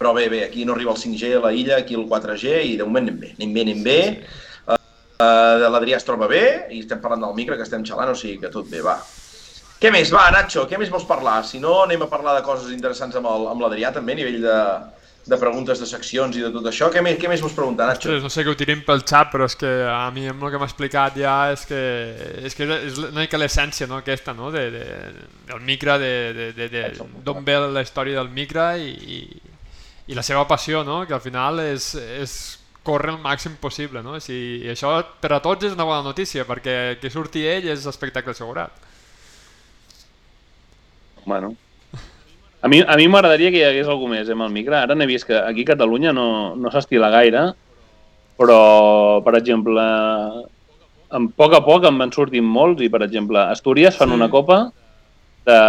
però 0.00 0.12
bé, 0.16 0.28
bé, 0.32 0.42
aquí 0.44 0.66
no 0.68 0.74
arriba 0.76 0.92
el 0.92 1.00
5G 1.00 1.38
a 1.38 1.40
la 1.46 1.54
illa, 1.56 1.78
aquí 1.80 1.96
el 1.96 2.04
4G, 2.08 2.60
i 2.68 2.76
de 2.76 2.84
moment 2.84 3.08
anem 3.08 3.22
bé, 3.22 3.32
anem 3.38 3.56
bé, 3.56 3.64
anem 3.64 3.82
bé. 3.86 3.98
Uh, 4.68 4.76
uh, 4.76 5.70
L'Adrià 5.72 5.96
es 5.96 6.04
troba 6.04 6.28
bé, 6.28 6.44
i 6.76 6.82
estem 6.84 7.00
parlant 7.00 7.24
del 7.24 7.34
micro, 7.40 7.56
que 7.56 7.64
estem 7.64 7.84
xalant, 7.88 8.12
o 8.12 8.18
sigui 8.18 8.36
que 8.44 8.52
tot 8.52 8.68
bé, 8.68 8.84
va. 8.84 8.98
Què 9.80 9.88
més? 9.88 10.12
Va, 10.12 10.26
Nacho, 10.34 10.66
què 10.68 10.76
més 10.76 10.92
vols 10.92 11.08
parlar? 11.08 11.38
Si 11.48 11.56
no, 11.60 11.78
anem 11.86 12.04
a 12.04 12.12
parlar 12.12 12.36
de 12.36 12.44
coses 12.44 12.68
interessants 12.74 13.16
amb 13.16 13.64
l'Adrià, 13.64 13.94
també, 13.96 14.12
a 14.12 14.20
nivell 14.20 14.42
de, 14.44 14.56
de 15.26 15.36
preguntes 15.36 15.78
de 15.78 15.86
seccions 15.86 16.36
i 16.36 16.42
de 16.42 16.50
tot 16.54 16.66
això. 16.70 16.88
Què 16.92 17.02
més, 17.04 17.18
què 17.20 17.28
més 17.28 17.42
vols 17.44 17.54
preguntar, 17.56 17.90
Nacho? 17.90 18.08
Ostres, 18.08 18.22
no 18.24 18.30
sé 18.32 18.44
que 18.44 18.52
ho 18.52 18.56
tirim 18.58 18.80
pel 18.86 19.02
xat, 19.04 19.28
però 19.32 19.46
és 19.50 19.56
que 19.60 19.68
a 19.92 20.08
mi 20.14 20.24
amb 20.30 20.42
el 20.46 20.54
que 20.54 20.60
m'ha 20.62 20.68
explicat 20.70 21.18
ja 21.20 21.34
és 21.52 21.66
que 21.68 21.80
és, 22.46 22.56
que 22.56 22.68
és 22.78 22.98
una 23.02 23.20
mica 23.20 23.40
l'essència 23.40 23.88
no, 23.90 24.00
aquesta, 24.00 24.34
no? 24.36 24.50
De, 24.54 24.64
de, 24.72 24.86
del 25.50 25.60
micra, 25.66 25.98
de, 26.00 26.12
de, 26.36 26.48
de, 26.56 26.68
de, 26.72 26.84
d'on 27.26 27.44
ve 27.44 27.58
la 27.68 27.84
història 27.84 28.18
del 28.18 28.32
micra 28.32 28.72
i, 28.80 28.90
i, 29.18 29.20
i 30.10 30.18
la 30.18 30.24
seva 30.26 30.46
passió, 30.48 30.84
no? 30.86 31.02
que 31.06 31.14
al 31.14 31.22
final 31.24 31.60
és, 31.62 31.92
és 31.94 32.36
córrer 32.82 33.14
el 33.14 33.22
màxim 33.22 33.56
possible. 33.60 34.02
No? 34.02 34.18
Si, 34.24 34.36
I 34.64 34.72
això 34.72 34.96
per 35.20 35.34
a 35.36 35.42
tots 35.44 35.68
és 35.68 35.76
una 35.76 35.88
bona 35.88 36.02
notícia, 36.06 36.48
perquè 36.48 36.96
que 37.00 37.12
surti 37.12 37.44
ell 37.46 37.68
és 37.70 37.86
espectacle 37.86 38.32
assegurat. 38.34 38.88
Bueno. 41.26 41.54
A 42.62 42.68
mi, 42.68 42.82
a 42.84 42.96
mi 42.96 43.08
m'agradaria 43.08 43.50
que 43.52 43.60
hi 43.62 43.64
hagués 43.64 43.88
algú 43.88 44.08
més 44.10 44.28
eh, 44.28 44.34
amb 44.36 44.44
el 44.44 44.52
micro. 44.52 44.76
Ara 44.76 44.96
n'he 44.96 45.08
vist 45.08 45.26
que 45.28 45.36
aquí 45.38 45.64
a 45.64 45.72
Catalunya 45.72 46.12
no, 46.12 46.54
no 46.60 46.72
s'estila 46.72 47.08
gaire, 47.12 47.46
però, 48.40 48.60
per 49.24 49.34
exemple, 49.38 49.84
en 51.16 51.28
poc 51.36 51.56
a 51.56 51.62
poc 51.64 51.86
en 51.88 51.98
van 52.00 52.12
sortint 52.12 52.44
molts 52.44 52.84
i, 52.84 52.90
per 52.92 53.02
exemple, 53.06 53.40
Astúries 53.40 53.96
fan 53.96 54.12
Sí. 54.12 54.18
una 54.20 54.30
copa 54.32 54.62
de... 55.48 55.60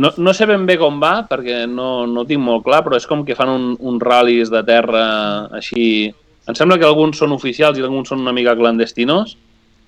No, 0.00 0.08
no 0.16 0.32
sé 0.32 0.46
ben 0.48 0.62
bé 0.64 0.78
com 0.80 0.96
va, 1.00 1.26
perquè 1.28 1.66
no, 1.68 2.06
no 2.08 2.24
tinc 2.24 2.40
molt 2.40 2.62
clar, 2.64 2.80
però 2.86 2.96
és 2.96 3.04
com 3.08 3.24
que 3.26 3.36
fan 3.36 3.50
un, 3.52 3.64
uns 3.76 4.04
ral·lis 4.04 4.52
de 4.52 4.62
terra 4.64 5.04
així... 5.56 6.12
Em 6.48 6.56
sembla 6.56 6.78
que 6.80 6.88
alguns 6.88 7.20
són 7.20 7.34
oficials 7.36 7.76
i 7.78 7.84
alguns 7.84 8.08
són 8.08 8.22
una 8.24 8.32
mica 8.32 8.56
clandestinos 8.56 9.36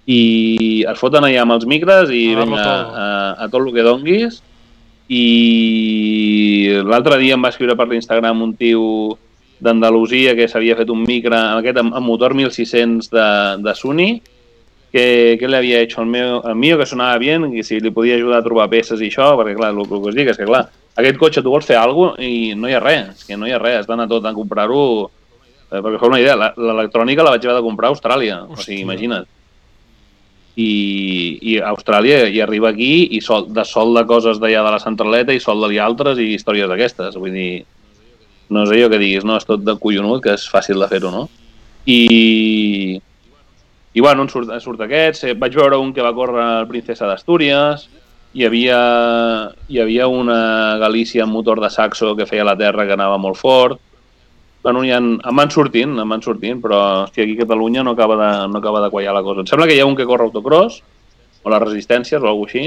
i 0.07 0.85
es 0.89 0.99
foten 1.01 1.25
allà 1.25 1.45
amb 1.45 1.55
els 1.57 1.65
micres 1.67 2.11
i 2.13 2.35
A 2.35 2.41
darlo 2.43 2.59
vinga, 2.59 2.75
a, 2.93 3.07
a 3.45 3.49
tot 3.49 3.63
el 3.63 3.73
que 3.75 3.87
donguis 3.87 4.43
i 5.13 6.83
l'altre 6.89 7.19
dia 7.21 7.37
em 7.37 7.43
va 7.45 7.51
escriure 7.53 7.77
per 7.79 7.89
l'Instagram 7.91 8.43
un 8.45 8.55
tio 8.59 9.19
d'Andalusia 9.63 10.35
que 10.39 10.49
s'havia 10.51 10.77
fet 10.79 10.91
un 10.91 11.03
micro 11.07 11.37
amb 11.39 11.61
aquest 11.61 11.79
amb, 11.83 11.95
amb 11.95 12.07
motor 12.09 12.35
1600 12.35 13.11
de, 13.13 13.27
de 13.63 13.75
Sony 13.79 14.09
que, 14.93 15.05
que 15.41 15.49
li 15.49 15.57
havia 15.57 15.81
hecho 15.81 16.03
el, 16.03 16.09
meu, 16.13 16.41
el 16.45 16.57
mío 16.59 16.77
que 16.81 16.87
sonava 16.89 17.19
bien 17.23 17.47
i 17.57 17.63
si 17.65 17.79
li 17.81 17.93
podia 17.95 18.17
ajudar 18.19 18.43
a 18.43 18.45
trobar 18.45 18.67
peces 18.73 19.01
i 19.01 19.09
això, 19.09 19.31
perquè 19.39 19.55
clar, 19.57 19.71
el, 19.73 19.81
el 19.81 19.89
que 19.89 20.01
us 20.11 20.17
dic 20.19 20.33
és 20.35 20.41
que 20.41 20.49
clar, 20.49 20.67
aquest 21.01 21.17
cotxe 21.21 21.41
tu 21.45 21.53
vols 21.55 21.65
fer 21.69 21.79
alguna 21.81 22.13
cosa 22.17 22.27
i 22.29 22.53
no 22.59 22.69
hi 22.69 22.75
ha 22.77 22.83
res, 22.83 23.23
és 23.23 23.29
que 23.31 23.39
no 23.41 23.49
hi 23.49 23.55
ha 23.57 23.61
res, 23.63 23.79
has 23.83 23.89
d'anar 23.89 24.09
tot 24.11 24.27
a 24.29 24.35
comprar-ho 24.37 24.83
eh, 25.07 25.79
perquè 25.81 25.97
feu 26.03 26.11
una 26.13 26.21
idea, 26.21 26.37
la- 26.37 26.53
l'electrònica 26.57 27.25
la 27.25 27.33
vaig 27.37 27.47
haver 27.47 27.57
de 27.63 27.65
comprar 27.65 27.89
a 27.89 27.95
Austràlia, 27.95 28.43
o 28.45 28.53
Hòstia. 28.53 28.67
sigui, 28.69 28.83
imagina't 28.85 29.25
i, 30.57 31.39
i 31.41 31.59
a 31.61 31.71
Austràlia 31.73 32.27
i 32.29 32.41
arriba 32.45 32.71
aquí 32.73 33.09
i 33.17 33.21
sol, 33.25 33.47
de 33.49 33.65
sol 33.65 33.95
de 33.97 34.05
coses 34.09 34.41
d'allà 34.41 34.65
de 34.67 34.75
la 34.75 34.83
centraleta 34.83 35.33
i 35.33 35.41
sol 35.41 35.65
de 35.65 35.79
altres 35.81 36.21
i 36.21 36.33
històries 36.35 36.69
d'aquestes. 36.69 37.17
Vull 37.17 37.33
dir, 37.33 37.65
no 38.53 38.67
sé 38.69 38.81
jo 38.83 38.91
que 38.93 39.01
diguis, 39.01 39.25
no, 39.25 39.39
és 39.41 39.49
tot 39.49 39.65
de 39.65 39.77
collonut, 39.81 40.23
que 40.25 40.37
és 40.37 40.49
fàcil 40.51 40.83
de 40.83 40.89
fer-ho, 40.91 41.13
no? 41.15 41.25
I, 41.89 43.01
i 43.95 44.01
bueno, 44.05 44.27
en 44.27 44.31
surt, 44.31 44.53
surt 44.63 44.85
aquests. 44.85 45.25
Eh, 45.25 45.35
Vaig 45.39 45.57
veure 45.57 45.81
un 45.81 45.95
que 45.97 46.05
va 46.05 46.15
córrer 46.17 46.45
el 46.61 46.69
Princesa 46.71 47.09
d'Astúries, 47.09 47.89
hi 48.33 48.45
havia, 48.47 48.79
hi 49.69 49.81
havia 49.81 50.09
una 50.09 50.77
Galícia 50.81 51.25
amb 51.25 51.37
motor 51.37 51.61
de 51.61 51.69
saxo 51.73 52.15
que 52.17 52.29
feia 52.29 52.47
la 52.49 52.57
terra 52.57 52.87
que 52.89 52.97
anava 52.97 53.19
molt 53.21 53.41
fort, 53.41 53.81
bueno, 54.63 54.83
ja 54.87 54.99
en, 55.03 55.17
em 55.27 55.37
van 55.37 55.51
sortint, 55.51 55.97
em 55.99 56.09
van 56.09 56.23
sortint, 56.23 56.61
però 56.63 56.79
hòstia, 57.05 57.25
aquí 57.27 57.35
a 57.37 57.43
Catalunya 57.45 57.83
no 57.83 57.93
acaba, 57.97 58.17
de, 58.21 58.31
no 58.53 58.59
acaba 58.63 58.81
de 58.85 58.91
quallar 58.95 59.15
la 59.17 59.23
cosa. 59.27 59.41
Em 59.43 59.47
sembla 59.51 59.67
que 59.67 59.75
hi 59.77 59.81
ha 59.83 59.87
un 59.89 59.97
que 59.99 60.07
corre 60.07 60.25
autocross, 60.29 60.81
o 61.43 61.51
les 61.51 61.63
resistències, 61.65 62.21
o 62.23 62.29
alguna 62.31 62.47
així, 62.51 62.67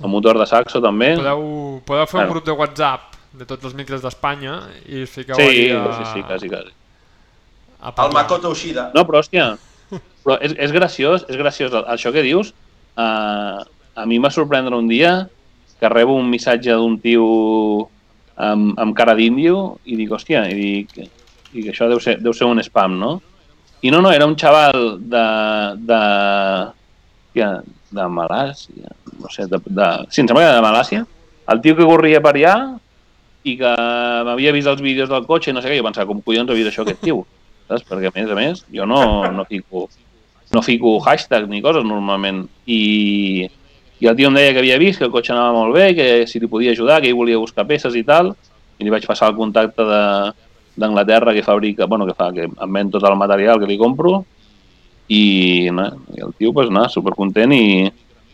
el 0.00 0.08
motor 0.08 0.38
de 0.38 0.46
saxo 0.46 0.80
també. 0.80 1.16
Podeu, 1.18 1.42
podeu 1.84 2.06
fer 2.06 2.20
un 2.20 2.20
Bueno. 2.22 2.34
grup 2.36 2.46
de 2.46 2.52
WhatsApp 2.56 3.16
de 3.32 3.44
tots 3.46 3.64
els 3.64 3.74
micres 3.74 4.02
d'Espanya 4.02 4.60
i 4.88 5.02
us 5.04 5.10
fiqueu 5.10 5.36
Sí, 5.36 5.42
allí 5.42 5.66
a, 5.70 5.82
sí, 5.98 6.06
sí, 6.14 6.22
quasi, 6.22 6.48
quasi. 6.48 6.72
a 7.80 7.92
El. 8.06 8.12
Makoto 8.14 8.50
Ushida. 8.50 8.90
No, 8.94 9.04
però 9.06 9.20
hòstia, 9.20 9.56
però 10.24 10.38
és, 10.40 10.54
és 10.58 10.72
graciós, 10.72 11.26
és 11.28 11.36
graciós. 11.36 11.72
Això 11.88 12.12
que 12.12 12.22
dius, 12.22 12.54
uh, 12.96 13.60
a 13.94 14.06
mi 14.06 14.16
em 14.16 14.24
va 14.24 14.30
sorprendre 14.30 14.76
un 14.76 14.88
dia 14.88 15.28
que 15.80 15.88
rebo 15.88 16.14
un 16.14 16.28
missatge 16.30 16.72
d'un 16.76 16.98
tio 17.00 17.88
amb, 18.48 18.72
amb 18.80 18.96
cara 18.96 19.16
d'índio 19.18 19.78
i 19.84 19.98
dic, 19.98 20.12
hòstia, 20.16 20.46
i 20.50 20.56
dic, 20.56 20.96
i 21.52 21.64
que 21.64 21.72
això 21.74 21.88
deu 21.90 22.00
ser, 22.02 22.18
deu 22.22 22.34
ser 22.36 22.48
un 22.48 22.62
spam, 22.64 22.96
no? 23.00 23.18
I 23.82 23.92
no, 23.92 24.02
no, 24.04 24.12
era 24.12 24.28
un 24.28 24.36
xaval 24.38 24.98
de... 25.00 25.24
de, 25.88 26.00
hòstia, 27.30 27.50
de 27.90 28.06
Malàsia, 28.06 28.92
no 29.18 29.30
sé, 29.32 29.46
de, 29.50 29.58
de, 29.66 29.88
sí, 30.10 30.22
em 30.22 30.28
sembla 30.28 30.44
que 30.44 30.48
era 30.48 30.58
de 30.58 30.66
Malàsia, 30.66 31.04
el 31.50 31.60
tio 31.64 31.76
que 31.78 31.86
corria 31.86 32.20
per 32.22 32.34
allà 32.36 32.54
i 33.42 33.56
que 33.58 33.70
m'havia 34.26 34.52
vist 34.54 34.68
els 34.70 34.82
vídeos 34.84 35.10
del 35.10 35.26
cotxe 35.26 35.50
i 35.50 35.54
no 35.56 35.62
sé 35.62 35.70
què, 35.70 35.78
jo 35.80 35.86
pensava, 35.86 36.06
com 36.10 36.20
collons 36.22 36.52
ha 36.52 36.58
vist 36.58 36.70
això 36.70 36.84
aquest 36.84 37.02
tio? 37.02 37.24
Saps? 37.70 37.86
Perquè, 37.88 38.10
a 38.10 38.14
més 38.14 38.30
a 38.30 38.36
més, 38.38 38.62
jo 38.74 38.86
no, 38.86 39.00
no, 39.34 39.46
fico, 39.48 39.88
no 40.54 40.62
fico 40.66 40.98
hashtag 41.06 41.48
ni 41.50 41.62
coses 41.62 41.86
normalment. 41.86 42.44
I, 42.66 43.48
I 44.00 44.08
el 44.08 44.16
tio 44.16 44.30
em 44.30 44.36
deia 44.36 44.52
que 44.56 44.62
havia 44.62 44.78
vist 44.80 44.98
que 44.98 45.06
el 45.08 45.12
cotxe 45.12 45.34
anava 45.34 45.52
molt 45.52 45.76
bé, 45.76 45.90
que 45.94 46.06
si 46.26 46.40
li 46.40 46.48
podia 46.48 46.72
ajudar, 46.72 47.00
que 47.02 47.10
ell 47.10 47.18
volia 47.18 47.40
buscar 47.40 47.66
peces 47.68 47.96
i 47.96 48.04
tal, 48.06 48.32
i 48.80 48.86
li 48.86 48.92
vaig 48.92 49.04
passar 49.06 49.28
el 49.28 49.36
contacte 49.36 49.84
de 49.84 50.04
d'Anglaterra 50.80 51.34
que 51.34 51.42
fabrica, 51.42 51.84
bueno, 51.86 52.06
que 52.06 52.14
fa, 52.14 52.30
que 52.32 52.46
em 52.46 52.72
ven 52.72 52.90
tot 52.90 53.04
el 53.04 53.16
material 53.18 53.58
que 53.60 53.68
li 53.68 53.76
compro 53.76 54.22
i, 55.08 55.68
no, 55.74 55.86
i 56.16 56.22
el 56.24 56.32
tio, 56.38 56.54
pues, 56.56 56.70
no, 56.72 56.86
supercontent 56.88 57.52
i 57.52 57.64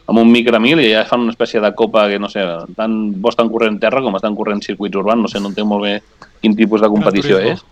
amb 0.07 0.21
un 0.21 0.31
micro 0.31 0.61
mil 0.63 0.79
i 0.85 0.93
ja 0.93 1.03
fan 1.09 1.25
una 1.25 1.35
espècie 1.35 1.61
de 1.61 1.73
copa 1.75 2.07
que 2.07 2.21
no 2.23 2.29
sé, 2.31 2.45
tant 2.79 2.95
bo 3.19 3.33
estan 3.33 3.51
corrent 3.51 3.81
terra 3.83 4.05
com 4.05 4.15
estan 4.15 4.37
corrent 4.39 4.63
circuits 4.63 5.01
urbans, 5.01 5.25
no 5.25 5.31
sé, 5.33 5.43
no 5.43 5.51
entenc 5.51 5.67
molt 5.67 5.83
bé 5.83 5.95
quin 6.43 6.55
tipus 6.55 6.85
de 6.85 6.91
competició 6.93 7.41
és, 7.43 7.65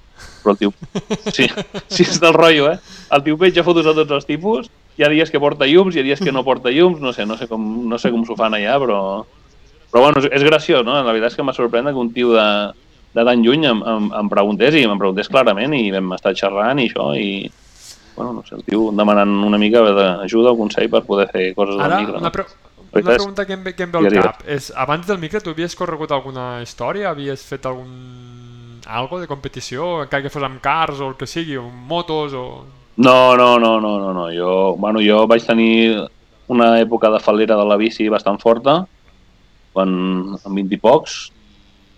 però 0.43 0.57
el 0.57 0.59
tio, 0.59 0.73
sí, 1.31 1.47
sí 1.87 2.09
és 2.09 2.19
del 2.23 2.35
rotllo, 2.35 2.73
eh? 2.73 2.81
El 3.15 3.23
tio 3.23 3.39
penja 3.39 3.63
fotos 3.67 3.87
de 3.87 3.95
tots 4.01 4.19
els 4.19 4.27
tipus, 4.27 4.73
hi 4.97 5.05
ha 5.05 5.09
dies 5.11 5.31
que 5.31 5.41
porta 5.43 5.67
llums, 5.67 5.97
hi 5.97 6.01
ha 6.01 6.07
dies 6.07 6.21
que 6.21 6.33
no 6.33 6.45
porta 6.45 6.71
llums, 6.71 7.01
no 7.01 7.13
sé, 7.13 7.27
no 7.27 7.37
sé 7.37 7.49
com, 7.51 7.63
no 7.89 7.99
sé 7.99 8.11
com 8.15 8.25
s'ho 8.25 8.37
fan 8.39 8.55
allà, 8.55 8.77
però, 8.79 8.99
però 9.91 10.03
bueno, 10.05 10.21
és, 10.23 10.29
és 10.33 10.45
graciós, 10.47 10.85
no? 10.87 10.95
La 10.95 11.13
veritat 11.13 11.33
és 11.33 11.37
que 11.37 11.47
m'ha 11.47 11.55
sorprendre 11.57 11.93
que 11.93 11.99
un 12.03 12.13
tio 12.15 12.33
de, 12.35 12.47
de 13.15 13.25
tan 13.27 13.43
lluny 13.43 13.67
em, 13.71 13.83
em, 13.95 14.09
em 14.21 14.29
preguntés 14.31 14.75
i 14.79 14.85
em 14.87 14.99
preguntés 14.99 15.29
clarament 15.31 15.75
i 15.75 15.91
vam 15.95 16.13
estar 16.17 16.35
xerrant 16.39 16.79
i 16.83 16.89
això 16.91 17.11
i 17.19 17.51
bueno, 18.17 18.33
no 18.33 18.45
sé, 18.47 18.55
el 18.55 18.63
tio 18.63 18.93
demanant 18.95 19.33
una 19.43 19.59
mica 19.59 19.81
d'ajuda 19.83 20.53
o 20.53 20.59
consell 20.59 20.87
per 20.91 21.03
poder 21.03 21.27
fer 21.33 21.49
coses 21.57 21.81
Ara, 21.81 21.97
del 21.97 22.07
micro. 22.07 22.21
No? 22.23 22.31
pre 22.31 22.45
una 22.47 22.93
veritat 22.95 23.11
és- 23.11 23.19
pregunta 23.25 23.45
que 23.47 23.53
em, 23.57 23.65
que 23.75 23.83
em 23.83 23.91
ve 23.91 23.99
al 23.99 24.05
Digues, 24.07 24.25
cap 24.25 24.45
és, 24.47 24.69
abans 24.79 25.09
del 25.09 25.19
micro 25.19 25.41
tu 25.43 25.51
havies 25.51 25.75
corregut 25.75 26.13
alguna 26.15 26.63
història? 26.63 27.11
Havies 27.11 27.43
fet 27.43 27.67
algun... 27.67 28.79
algo 28.87 29.19
de 29.19 29.27
competició? 29.27 30.05
Encara 30.05 30.23
que 30.23 30.31
fos 30.31 30.47
amb 30.47 30.61
cars 30.63 31.01
o 31.03 31.09
el 31.11 31.17
que 31.19 31.27
sigui, 31.27 31.57
o 31.59 31.67
motos 31.67 32.39
o... 32.39 32.45
No, 32.97 33.35
no, 33.37 33.59
no, 33.59 33.81
no, 33.81 33.99
no, 33.99 34.13
no. 34.15 34.27
Jo, 34.31 34.77
bueno, 34.79 35.01
jo 35.03 35.25
vaig 35.27 35.45
tenir 35.47 36.05
una 36.47 36.79
època 36.79 37.11
de 37.11 37.21
falera 37.21 37.57
de 37.59 37.65
la 37.67 37.79
bici 37.81 38.09
bastant 38.09 38.39
forta, 38.39 38.85
quan, 39.75 39.95
amb 40.39 40.61
20 40.61 40.77
i 40.77 40.81
pocs, 40.83 41.17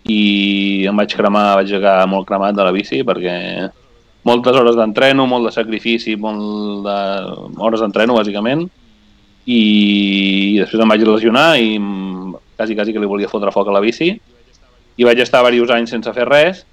i 0.07 0.21
em 0.89 0.97
vaig 0.97 1.13
cremar, 1.13 1.57
vaig 1.59 1.69
llegar 1.69 1.99
molt 2.09 2.27
cremat 2.29 2.55
de 2.55 2.65
la 2.65 2.73
bici 2.73 3.03
perquè 3.05 3.35
moltes 4.27 4.55
hores 4.55 4.75
d'entreno, 4.75 5.27
molt 5.27 5.47
de 5.47 5.53
sacrifici, 5.55 6.15
molt 6.19 6.87
de 6.87 6.97
hores 7.63 7.83
d'entreno, 7.83 8.17
bàsicament, 8.17 8.65
i 9.47 10.57
després 10.59 10.81
em 10.83 10.95
vaig 10.95 11.05
lesionar 11.07 11.49
i 11.61 11.77
quasi, 12.57 12.75
quasi 12.75 12.95
que 12.95 13.03
li 13.03 13.07
volia 13.07 13.29
fotre 13.31 13.53
foc 13.53 13.69
a 13.69 13.75
la 13.75 13.83
bici, 13.83 14.09
i 14.97 15.05
vaig 15.05 15.21
estar 15.21 15.43
diversos 15.45 15.75
anys 15.75 15.93
sense 15.93 16.11
fer 16.15 16.25
res, 16.27 16.65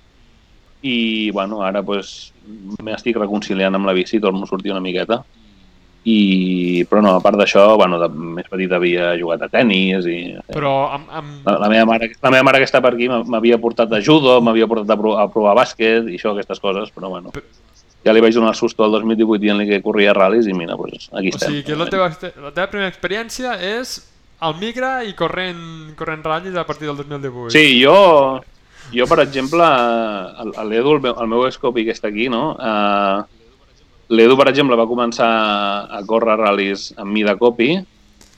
i 0.85 1.31
bueno, 1.33 1.63
ara 1.65 1.81
pues, 1.83 2.35
m'estic 2.85 3.17
reconciliant 3.17 3.75
amb 3.75 3.89
la 3.89 3.95
bici, 3.97 4.21
torno 4.21 4.45
a 4.45 4.51
sortir 4.51 4.73
una 4.75 4.85
miqueta. 4.85 5.23
I, 6.05 6.85
però 6.85 7.01
no, 7.01 7.15
a 7.17 7.21
part 7.25 7.39
d'això, 7.41 7.63
bueno, 7.81 7.97
de 7.97 8.11
més 8.13 8.51
petit 8.53 8.73
havia 8.77 9.15
jugat 9.17 9.47
a 9.47 9.49
tennis 9.49 10.05
i 10.05 10.19
Però 10.53 10.75
amb... 10.93 11.09
amb... 11.09 11.47
la, 11.49 11.55
la, 11.63 11.71
meva 11.73 11.87
mare, 11.89 12.11
la 12.21 12.33
meva 12.35 12.45
mare 12.45 12.61
que 12.61 12.69
està 12.69 12.83
per 12.85 12.93
aquí 12.93 13.09
m'havia 13.09 13.57
portat 13.63 13.95
a 13.97 14.03
judo, 14.05 14.37
m'havia 14.45 14.69
portat 14.69 14.93
a, 14.93 14.99
provar, 15.01 15.23
a 15.25 15.33
provar 15.33 15.57
bàsquet 15.63 16.11
i 16.13 16.19
això, 16.19 16.35
aquestes 16.35 16.61
coses, 16.61 16.93
però 16.93 17.09
bueno. 17.15 17.33
Ja 18.05 18.13
li 18.13 18.21
vaig 18.21 18.37
donar 18.37 18.53
el 18.53 18.59
susto 18.61 18.85
al 18.85 18.93
2018 18.99 19.41
dient-li 19.41 19.71
que 19.71 19.81
corria 19.81 20.13
ral·lis 20.13 20.45
i 20.45 20.53
mira, 20.53 20.77
pues, 20.77 21.09
aquí 21.09 21.33
O 21.33 21.39
estem. 21.39 21.49
sigui 21.49 21.65
que 21.71 21.81
la 21.81 21.89
teva, 21.89 22.13
la 22.13 22.53
teva 22.53 22.69
primera 22.69 22.93
experiència 22.93 23.57
és 23.65 23.97
al 24.45 24.59
Migra 24.61 24.99
i 25.09 25.17
corrent, 25.17 25.95
corrent 25.97 26.21
ratllis 26.29 26.61
a 26.61 26.69
partir 26.69 26.93
del 26.93 27.01
2018. 27.01 27.49
Sí, 27.57 27.81
jo, 27.81 28.45
jo 28.93 29.07
per 29.11 29.21
exemple, 29.25 29.65
l'Edu, 30.69 30.97
el, 30.97 31.01
meu- 31.01 31.17
el 31.21 31.31
meu 31.31 31.47
escopi 31.49 31.85
que 31.87 31.95
està 31.95 32.11
aquí, 32.11 32.29
no? 32.29 32.53
Uh, 32.59 33.25
L'Edu, 34.15 34.37
per 34.37 34.51
exemple, 34.51 34.77
va 34.77 34.85
començar 34.87 35.29
a 35.89 36.03
córrer 36.07 36.37
ral·lis 36.37 36.91
amb 37.01 37.11
mi 37.15 37.23
de 37.25 37.35
copi, 37.41 37.71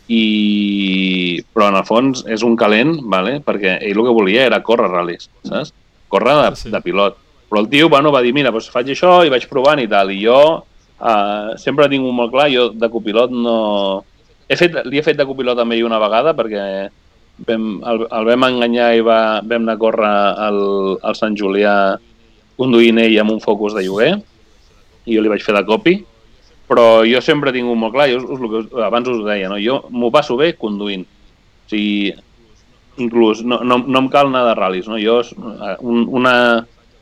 i... 0.09 1.42
però 1.53 1.70
en 1.72 1.78
el 1.80 1.86
fons 1.88 2.22
és 2.30 2.44
un 2.47 2.55
calent, 2.59 2.94
vale? 3.11 3.40
perquè 3.44 3.78
ell 3.82 3.99
el 3.99 4.05
que 4.07 4.14
volia 4.14 4.47
era 4.47 4.62
córrer 4.62 4.88
ral·lis, 4.92 5.26
saps? 5.47 5.72
Córrer 6.12 6.36
de, 6.38 6.51
Sí, 6.61 6.70
de 6.70 6.80
pilot. 6.84 7.16
Però 7.51 7.62
el 7.62 7.68
tio 7.70 7.88
bueno, 7.90 8.12
va 8.14 8.22
dir, 8.22 8.32
mira, 8.34 8.53
doncs 8.55 8.70
faig 8.70 8.92
això 8.94 9.18
i 9.26 9.30
vaig 9.32 9.49
provant 9.51 9.82
i 9.82 9.88
tal. 9.90 10.12
I 10.14 10.20
jo 10.22 10.38
uh, 10.62 11.57
sempre 11.59 11.88
tinc 11.90 12.07
un 12.07 12.14
molt 12.14 12.30
clar, 12.34 12.49
jo 12.55 12.68
de 12.74 12.90
copilot 12.92 13.34
no... 13.34 13.59
He 14.47 14.55
fet, 14.55 14.78
li 14.86 15.01
he 15.01 15.03
fet 15.03 15.18
de 15.18 15.26
copilot 15.26 15.59
també 15.59 15.80
una 15.82 15.99
vegada 15.99 16.30
perquè 16.38 16.62
vam, 17.45 17.64
el, 17.84 18.05
el 18.09 18.28
vam 18.30 18.49
enganyar 18.49 18.91
i 18.97 19.05
va, 19.05 19.20
vam 19.45 19.66
anar 19.66 19.76
a 19.76 19.82
córrer 19.82 20.16
al, 20.49 20.61
al 21.03 21.18
Sant 21.18 21.37
Julià 21.37 21.76
conduint 22.57 23.03
ell 23.03 23.18
amb 23.20 23.37
un 23.37 23.43
focus 23.45 23.76
de 23.76 23.84
lloguer 23.84 24.14
i 25.07 25.16
jo 25.16 25.22
li 25.22 25.32
vaig 25.32 25.45
fer 25.45 25.55
de 25.57 25.64
copi 25.68 25.99
però 26.66 27.05
jo 27.07 27.20
sempre 27.22 27.51
he 27.51 27.55
tingut 27.55 27.78
molt 27.78 27.95
clar, 27.95 28.09
jo 28.11 28.22
us, 28.24 28.41
us, 28.43 28.70
abans 28.82 29.09
us 29.09 29.20
ho 29.20 29.26
deia, 29.26 29.51
no? 29.51 29.59
jo 29.62 29.84
m'ho 29.91 30.11
passo 30.11 30.37
bé 30.39 30.53
conduint. 30.59 31.05
O 31.07 31.70
sigui, 31.70 32.14
inclús 33.03 33.43
no, 33.45 33.61
no, 33.62 33.78
no 33.84 34.03
em 34.03 34.09
cal 34.11 34.30
anar 34.30 34.43
de 34.49 34.57
ral·lis. 34.59 34.89
No? 34.91 34.99
Jo, 34.99 35.20
un, 35.78 36.07
una, 36.11 36.34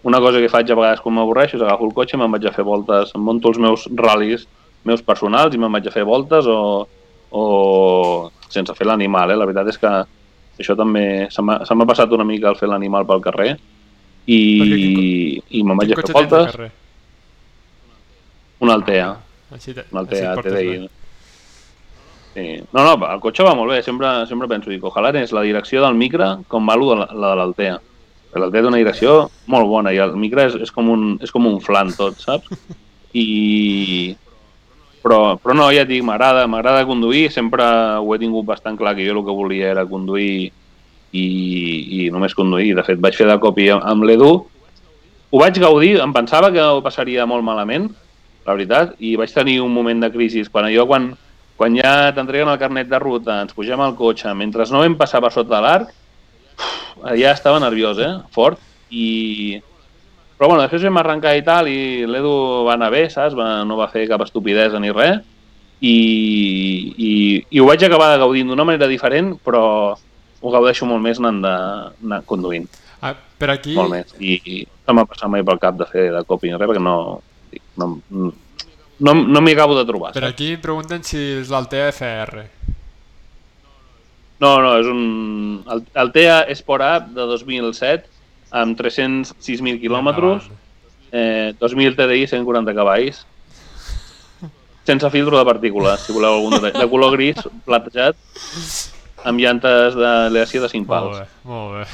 una 0.05 0.21
cosa 0.21 0.43
que 0.43 0.53
faig 0.53 0.69
a 0.69 0.77
vegades 0.77 1.01
quan 1.01 1.17
m'avorreixo 1.17 1.57
és 1.57 1.65
agafo 1.65 1.89
el 1.89 1.95
cotxe 1.97 2.19
i 2.19 2.21
me'n 2.21 2.35
vaig 2.35 2.45
a 2.49 2.53
fer 2.53 2.67
voltes, 2.67 3.15
em 3.17 3.25
monto 3.25 3.53
els 3.53 3.63
meus 3.63 3.89
ral·lis 3.89 4.45
meus 4.85 5.01
personals 5.01 5.55
i 5.57 5.61
me'n 5.61 5.73
vaig 5.73 5.87
a 5.89 5.95
fer 5.95 6.05
voltes 6.05 6.45
o, 6.45 6.85
o 7.33 7.45
sense 8.53 8.75
fer 8.77 8.85
l'animal. 8.85 9.33
Eh? 9.33 9.39
La 9.41 9.49
veritat 9.49 9.73
és 9.73 9.81
que 9.81 9.93
això 10.59 10.77
també 10.79 11.29
se 11.35 11.43
m'ha 11.43 11.89
passat 11.89 12.13
una 12.15 12.27
mica 12.27 12.51
el 12.53 12.59
fer 12.59 12.69
l'animal 12.71 13.07
pel 13.09 13.23
carrer 13.25 13.53
i, 14.27 14.41
i 15.51 15.63
me'n 15.63 15.79
vaig 15.81 15.93
a 15.93 16.01
fer 16.01 16.09
al 16.09 16.19
voltes. 16.19 16.59
Una 18.65 18.77
Altea. 18.79 19.09
Així, 19.55 19.75
te, 19.77 19.85
Un 19.93 20.01
així 20.01 20.21
et 20.21 20.29
Altea 20.29 20.37
portes 20.39 20.55
TDI. 20.55 20.77
bé. 20.79 20.93
Sí. 22.35 22.47
No, 22.75 22.83
no, 22.83 22.95
el 23.13 23.21
cotxe 23.23 23.45
va 23.47 23.55
molt 23.55 23.75
bé. 23.75 23.83
Sempre, 23.87 24.11
sempre 24.31 24.49
penso, 24.51 24.71
dic, 24.73 24.83
ojalà 24.83 25.13
és 25.21 25.35
la 25.37 25.45
direcció 25.47 25.83
del 25.85 25.99
micro 25.99 26.31
com 26.49 26.67
va 26.71 26.79
la, 26.79 27.09
la 27.13 27.35
de 27.35 27.41
l'Altea. 27.41 27.77
L'Altea 28.35 28.65
té 28.65 28.71
una 28.71 28.81
direcció 28.81 29.19
molt 29.47 29.69
bona 29.71 29.93
i 29.95 30.01
el 30.03 30.17
micro 30.19 30.43
és, 30.43 30.57
és, 30.67 30.73
com, 30.75 30.89
un, 30.91 31.15
és 31.23 31.31
com 31.31 31.47
un 31.47 31.61
flan 31.63 31.93
tot, 31.95 32.19
saps? 32.19 32.51
I... 33.15 34.17
Però, 35.05 35.37
però 35.37 35.53
no, 35.53 35.69
ja 35.75 35.83
et 35.85 35.91
dic, 35.91 36.01
m'agrada, 36.07 36.47
m'agrada 36.49 36.87
conduir, 36.89 37.27
sempre 37.33 37.65
ho 38.01 38.15
he 38.15 38.21
tingut 38.23 38.47
bastant 38.49 38.79
clar 38.81 38.95
que 38.97 39.05
jo 39.05 39.13
el 39.13 39.25
que 39.27 39.37
volia 39.37 39.69
era 39.75 39.85
conduir 39.85 40.49
i, 41.13 41.27
i 41.99 42.07
només 42.15 42.37
conduir. 42.37 42.73
De 42.79 42.85
fet, 42.87 43.03
vaig 43.05 43.19
fer 43.19 43.29
de 43.29 43.37
copi 43.43 43.69
amb 43.75 44.07
l'Edu, 44.09 44.31
ho 45.35 45.43
vaig 45.43 45.59
gaudir, 45.61 45.99
em 46.01 46.15
pensava 46.15 46.49
que 46.55 46.63
ho 46.63 46.81
passaria 46.81 47.27
molt 47.29 47.45
malament, 47.45 47.91
la 48.47 48.55
veritat, 48.55 48.95
i 49.03 49.17
vaig 49.21 49.33
tenir 49.35 49.59
un 49.65 49.73
moment 49.75 50.01
de 50.05 50.11
crisi. 50.15 50.45
Quan 50.49 50.69
allò, 50.71 50.87
quan, 50.89 51.11
quan 51.59 51.77
ja 51.77 52.13
t'entreguen 52.15 52.53
el 52.53 52.61
carnet 52.61 52.89
de 52.89 53.01
ruta, 53.03 53.41
ens 53.43 53.57
pugem 53.57 53.83
al 53.83 53.97
cotxe, 53.99 54.33
mentre 54.39 54.65
no 54.71 54.81
vam 54.85 54.97
passar 55.01 55.21
per 55.25 55.33
sota 55.35 55.61
l'arc, 55.65 55.93
ja 57.19 57.33
estava 57.33 57.61
nerviós, 57.63 57.99
eh? 57.99 58.13
Fort. 58.33 58.63
I... 58.95 59.61
Però 60.39 60.49
bueno, 60.51 60.65
després 60.65 60.83
vam 60.89 60.99
arrencar 60.99 61.37
i 61.39 61.45
tal, 61.47 61.69
i 61.71 62.07
l'Edu 62.11 62.33
va 62.67 62.75
anar 62.75 62.91
bé, 62.95 63.07
saps? 63.13 63.37
Va, 63.39 63.63
no 63.67 63.79
va 63.79 63.91
fer 63.93 64.09
cap 64.11 64.25
estupidesa 64.25 64.81
ni 64.83 64.91
res. 64.95 65.21
I, 65.85 65.95
i, 66.97 67.13
i 67.51 67.61
ho 67.61 67.67
vaig 67.69 67.83
acabar 67.85 68.15
gaudint 68.19 68.49
d'una 68.51 68.65
manera 68.67 68.89
diferent, 68.91 69.35
però 69.45 69.65
ho 69.95 70.53
gaudeixo 70.53 70.89
molt 70.89 71.03
més 71.05 71.21
anant, 71.21 71.43
de, 71.45 71.55
anant 72.07 72.27
conduint, 72.29 72.67
Ah, 73.05 73.13
per 73.13 73.51
aquí, 73.53 73.75
molt 73.77 73.93
més. 73.93 74.15
I, 74.17 74.39
i 74.49 74.63
no 74.89 74.95
m'ha 74.97 75.05
passat 75.05 75.29
mai 75.29 75.45
pel 75.45 75.59
cap 75.61 75.77
de 75.77 75.85
fer 75.91 76.07
de 76.15 76.23
copy 76.25 76.49
ni 76.49 76.57
res, 76.57 76.71
perquè 76.71 76.81
no, 76.81 77.21
no, 77.77 77.89
no, 78.09 79.15
no 79.15 79.43
m'hi 79.45 79.53
acabo 79.53 79.77
de 79.77 79.85
trobar. 79.85 80.15
per 80.17 80.25
aquí 80.25 80.55
pregunten 80.57 81.05
si 81.05 81.21
és 81.43 81.53
l'Altea 81.53 81.91
FR. 81.93 82.47
No, 84.41 84.55
no, 84.65 84.73
és 84.81 84.89
un... 84.89 85.03
El, 85.71 85.85
el 86.01 86.13
TEA 86.17 86.39
Sport 86.57 86.87
Up 86.89 87.13
de 87.19 87.29
2007 87.29 88.09
amb 88.55 88.79
306.000 88.79 89.81
quilòmetres 89.83 90.49
eh, 91.11 91.55
2000 91.61 91.97
TDI, 91.99 92.27
140 92.31 92.75
cavalls, 92.77 93.25
sense 94.85 95.11
filtro 95.11 95.39
de 95.39 95.45
partícules, 95.49 96.05
si 96.05 96.13
voleu 96.15 96.39
algun 96.39 96.59
detall. 96.59 96.77
De 96.83 96.91
color 96.93 97.15
gris, 97.17 97.41
platejat, 97.67 98.19
amb 99.25 99.41
llantes 99.41 99.97
d'aleació 99.97 100.63
de 100.63 100.69
5 100.71 100.85
Molt 100.85 100.93
pals. 100.93 101.19
bé, 101.19 101.51
molt 101.51 101.79
bé. 101.79 101.85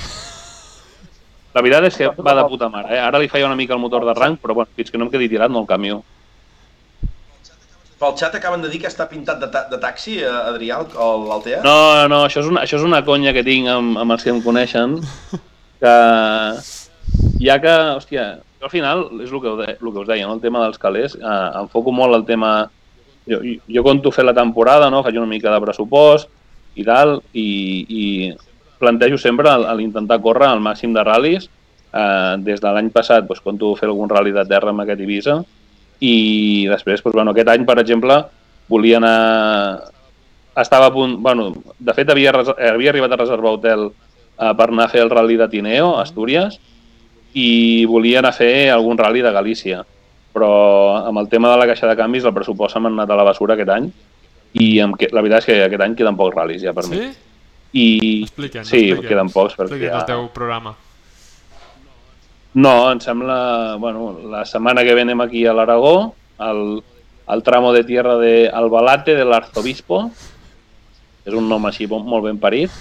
La 1.55 1.63
veritat 1.67 1.89
és 1.89 1.97
que 1.99 2.09
va 2.23 2.35
de 2.39 2.45
puta 2.47 2.69
mare, 2.71 2.93
eh? 2.95 3.01
Ara 3.03 3.19
li 3.19 3.29
feia 3.31 3.47
una 3.49 3.57
mica 3.59 3.75
el 3.75 3.83
motor 3.83 4.05
de 4.07 4.15
rang, 4.15 4.37
però 4.39 4.55
bueno, 4.55 4.71
fins 4.77 4.91
que 4.91 4.99
no 4.99 5.09
em 5.09 5.11
quedi 5.11 5.29
tirat 5.33 5.51
no 5.51 5.65
el 5.65 5.67
canvio. 5.71 6.03
Pel 8.01 8.15
xat 8.17 8.35
acaben 8.39 8.63
de 8.63 8.71
dir 8.73 8.79
que 8.81 8.89
està 8.89 9.05
pintat 9.11 9.41
de, 9.43 9.49
ta 9.53 9.65
de 9.69 9.77
taxi, 9.83 10.21
eh, 10.23 10.29
Adrià, 10.31 10.79
l'Altea. 10.95 11.61
No, 11.67 11.75
no, 12.09 12.23
això 12.29 12.41
és 12.41 12.49
una, 12.49 12.63
això 12.65 12.79
és 12.79 12.87
una 12.87 13.03
conya 13.05 13.35
que 13.37 13.43
tinc 13.45 13.69
amb, 13.69 13.99
amb 14.01 14.15
els 14.15 14.23
que 14.25 14.31
em 14.33 14.39
coneixen, 14.43 14.95
que 15.81 15.95
ja 17.41 17.57
que, 17.61 17.73
hòstia, 17.97 18.27
jo 18.61 18.69
al 18.69 18.73
final, 18.73 19.07
és 19.25 19.31
el 19.33 19.41
que, 19.41 19.55
de, 19.63 19.71
el 19.79 19.93
que 19.93 20.03
us 20.03 20.09
deia, 20.09 20.27
no? 20.29 20.37
el 20.37 20.43
tema 20.45 20.63
dels 20.65 20.79
calés, 20.79 21.17
eh, 21.17 21.49
enfoco 21.63 21.95
molt 21.95 22.19
el 22.19 22.27
tema... 22.29 22.53
Jo, 23.31 23.39
jo 23.69 23.83
conto 23.85 24.11
fer 24.11 24.25
la 24.25 24.35
temporada, 24.35 24.89
no? 24.91 25.05
faig 25.05 25.19
una 25.21 25.29
mica 25.29 25.53
de 25.53 25.61
pressupost 25.63 26.31
i 26.81 26.85
tal, 26.87 27.19
i, 27.37 27.47
i 27.87 28.05
plantejo 28.81 29.19
sempre 29.21 29.53
l'intentar 29.77 30.19
córrer 30.25 30.49
al 30.49 30.63
màxim 30.65 30.95
de 30.97 31.05
ral·lis. 31.07 31.47
Eh, 31.91 32.35
des 32.47 32.61
de 32.63 32.73
l'any 32.73 32.91
passat 32.95 33.27
doncs, 33.27 33.43
conto 33.45 33.75
fer 33.79 33.89
algun 33.91 34.11
ral·li 34.11 34.33
de 34.35 34.45
terra 34.49 34.73
amb 34.73 34.85
aquest 34.85 35.05
Ibiza, 35.05 35.41
i 36.01 36.15
després, 36.71 37.03
doncs, 37.05 37.17
bueno, 37.17 37.35
aquest 37.35 37.51
any, 37.53 37.65
per 37.69 37.79
exemple, 37.83 38.21
volia 38.69 39.01
anar... 39.01 39.91
Estava 40.61 40.89
a 40.91 40.93
punt... 40.95 41.19
Bueno, 41.23 41.51
de 41.79 41.95
fet, 41.95 42.11
havia, 42.11 42.33
havia 42.73 42.93
arribat 42.93 43.13
a 43.15 43.21
reservar 43.21 43.57
hotel 43.57 43.91
eh, 44.41 44.53
per 44.57 44.69
anar 44.71 44.89
a 44.89 44.93
fer 44.93 45.05
el 45.05 45.13
rally 45.13 45.37
de 45.37 45.49
Tineo, 45.53 45.95
a 45.97 46.03
Astúries, 46.03 46.59
i 47.37 47.85
volia 47.87 48.19
anar 48.19 48.33
a 48.33 48.39
fer 48.41 48.71
algun 48.73 48.99
rally 48.99 49.23
de 49.23 49.33
Galícia. 49.33 49.85
Però 50.35 50.51
amb 51.07 51.19
el 51.19 51.29
tema 51.29 51.51
de 51.53 51.59
la 51.59 51.67
caixa 51.71 51.89
de 51.91 51.97
canvis, 51.99 52.25
el 52.25 52.35
pressupost 52.35 52.75
se 52.75 52.83
m'ha 52.83 52.91
anat 52.91 53.11
a 53.11 53.19
la 53.19 53.27
basura 53.27 53.55
aquest 53.55 53.73
any, 53.75 53.91
i 54.59 54.79
amb 54.83 54.97
que, 54.99 55.11
la 55.15 55.23
veritat 55.23 55.45
és 55.45 55.49
que 55.49 55.59
aquest 55.67 55.83
any 55.85 55.97
queden 55.99 56.19
pocs 56.19 56.37
ral·lis 56.37 56.63
ja 56.65 56.75
per 56.75 56.87
mi. 56.91 56.99
Sí? 56.99 57.11
I 57.71 57.89
Expliquen, 58.25 58.65
sí, 58.67 58.89
expliquen. 58.89 59.09
queden 59.09 59.29
pocs 59.31 59.55
perquè 59.55 59.77
Expliquen 59.77 59.93
ja... 59.93 60.01
el 60.01 60.09
teu 60.09 60.25
programa. 60.35 60.75
No, 62.59 62.91
em 62.91 62.99
sembla, 62.99 63.77
bueno, 63.79 64.17
la 64.27 64.43
setmana 64.45 64.83
que 64.83 64.95
ve 64.99 65.05
anem 65.07 65.21
aquí 65.23 65.45
a 65.47 65.55
l'Aragó, 65.55 66.17
al, 66.43 66.83
al 67.31 67.43
tramo 67.47 67.71
de 67.73 67.85
tierra 67.87 68.17
de 68.19 68.49
Albalate 68.49 69.15
del 69.15 69.31
Arzobispo, 69.33 70.09
és 71.23 71.37
un 71.37 71.47
nom 71.47 71.69
així 71.69 71.87
molt 71.87 72.25
ben 72.27 72.41
parit, 72.43 72.75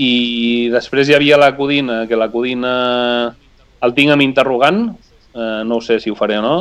i 0.00 0.68
després 0.72 1.08
hi 1.08 1.16
havia 1.16 1.38
la 1.40 1.52
Codina, 1.56 2.04
que 2.08 2.16
la 2.16 2.30
Codina 2.32 2.74
el 3.84 3.96
tinc 3.96 4.12
amb 4.14 4.24
interrogant, 4.24 4.86
eh, 5.34 5.62
no 5.66 5.76
ho 5.76 5.84
sé 5.84 5.98
si 6.00 6.12
ho 6.12 6.16
faré 6.16 6.38
o 6.40 6.44
no, 6.44 6.56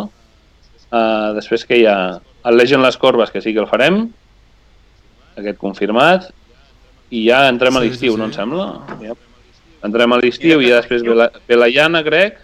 eh, 0.92 1.30
després 1.38 1.64
que 1.68 1.80
hi 1.80 1.86
ha 1.88 2.00
el 2.20 2.58
Legend 2.58 2.84
les 2.84 2.98
Corbes, 2.98 3.32
que 3.32 3.42
sí 3.44 3.54
que 3.54 3.64
el 3.64 3.70
farem, 3.72 4.04
aquest 5.40 5.60
confirmat, 5.62 6.30
i 7.10 7.26
ja 7.28 7.48
entrem 7.50 7.80
a 7.80 7.82
l'estiu, 7.84 8.14
sí, 8.14 8.16
sí. 8.16 8.20
no 8.20 8.28
em 8.28 8.36
sembla? 8.36 8.68
Ja. 9.02 9.16
Entrem 9.88 10.14
a 10.14 10.20
l'estiu 10.20 10.60
i 10.60 10.70
ja 10.70 10.82
després 10.82 11.04
ve 11.08 11.16
la, 11.16 11.32
ve 11.48 11.58
la 11.58 11.72
Llana, 11.72 12.04
crec, 12.04 12.40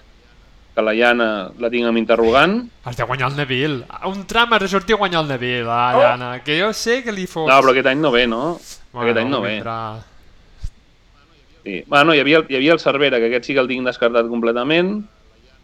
que 0.75 0.83
la 0.83 0.95
Llana 0.95 1.29
la 1.59 1.69
tinc 1.71 1.87
amb 1.87 1.99
interrogant. 1.99 2.57
Has 2.87 2.97
de 2.99 3.07
guanyar 3.07 3.29
el 3.31 3.37
Neville. 3.39 3.85
Un 4.09 4.25
tram 4.27 4.55
has 4.55 4.65
de 4.65 4.71
sortir 4.71 4.95
a 4.95 5.03
guanyar 5.03 5.23
el 5.23 5.31
Neville, 5.31 5.69
ah, 5.69 5.93
Oh. 5.95 6.01
Llana. 6.03 6.33
Que 6.43 6.59
jo 6.59 6.73
sé 6.73 7.01
que 7.03 7.15
li 7.15 7.27
fots. 7.27 7.51
No, 7.51 7.59
però 7.61 7.75
aquest 7.75 7.91
any 7.91 8.03
no 8.03 8.11
ve, 8.11 8.27
no? 8.27 8.43
aquest 8.95 9.23
any 9.23 9.31
no 9.31 9.41
ve. 9.43 9.57
vindrà. 9.59 9.79
Sí. 11.65 11.83
Bueno, 11.87 12.13
hi 12.13 12.19
havia, 12.21 12.43
hi 12.47 12.59
havia 12.59 12.73
el 12.75 12.79
Cervera, 12.79 13.17
que 13.17 13.31
aquest 13.31 13.47
sí 13.49 13.55
que 13.57 13.61
el 13.63 13.69
tinc 13.71 13.87
descartat 13.87 14.27
completament, 14.29 14.99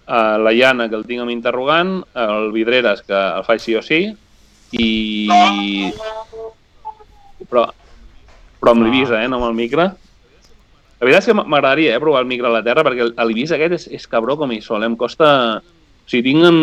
uh, 0.09 0.37
la 0.41 0.53
Llana, 0.57 0.87
que 0.89 0.97
el 0.97 1.05
tinc 1.05 1.21
amb 1.21 1.29
interrogant, 1.29 1.99
el 2.17 2.49
Vidreres, 2.55 3.03
que 3.05 3.13
el 3.13 3.45
faig 3.45 3.61
sí 3.61 3.77
o 3.77 3.83
sí, 3.85 3.99
i... 4.73 5.91
Però, 7.51 7.67
però 8.57 8.73
amb 8.73 8.87
l'Ibisa, 8.87 9.19
eh, 9.21 9.29
no 9.29 9.37
amb 9.37 9.51
el 9.51 9.59
micro. 9.59 9.85
La 9.91 11.05
veritat 11.05 11.21
és 11.21 11.29
que 11.29 11.37
m'agradaria 11.37 11.93
eh, 11.93 12.01
provar 12.01 12.25
el 12.25 12.29
micro 12.33 12.49
a 12.49 12.55
la 12.55 12.65
Terra, 12.65 12.85
perquè 12.87 13.11
l'Ibisa 13.27 13.59
aquest 13.59 13.77
és, 13.77 13.87
és 14.01 14.09
cabró 14.09 14.39
com 14.41 14.49
hi 14.53 14.61
sol, 14.65 14.81
eh? 14.81 14.89
em 14.89 14.97
costa... 14.97 15.29
O 15.61 16.09
sigui, 16.09 16.31
tinc 16.31 16.49
en... 16.49 16.61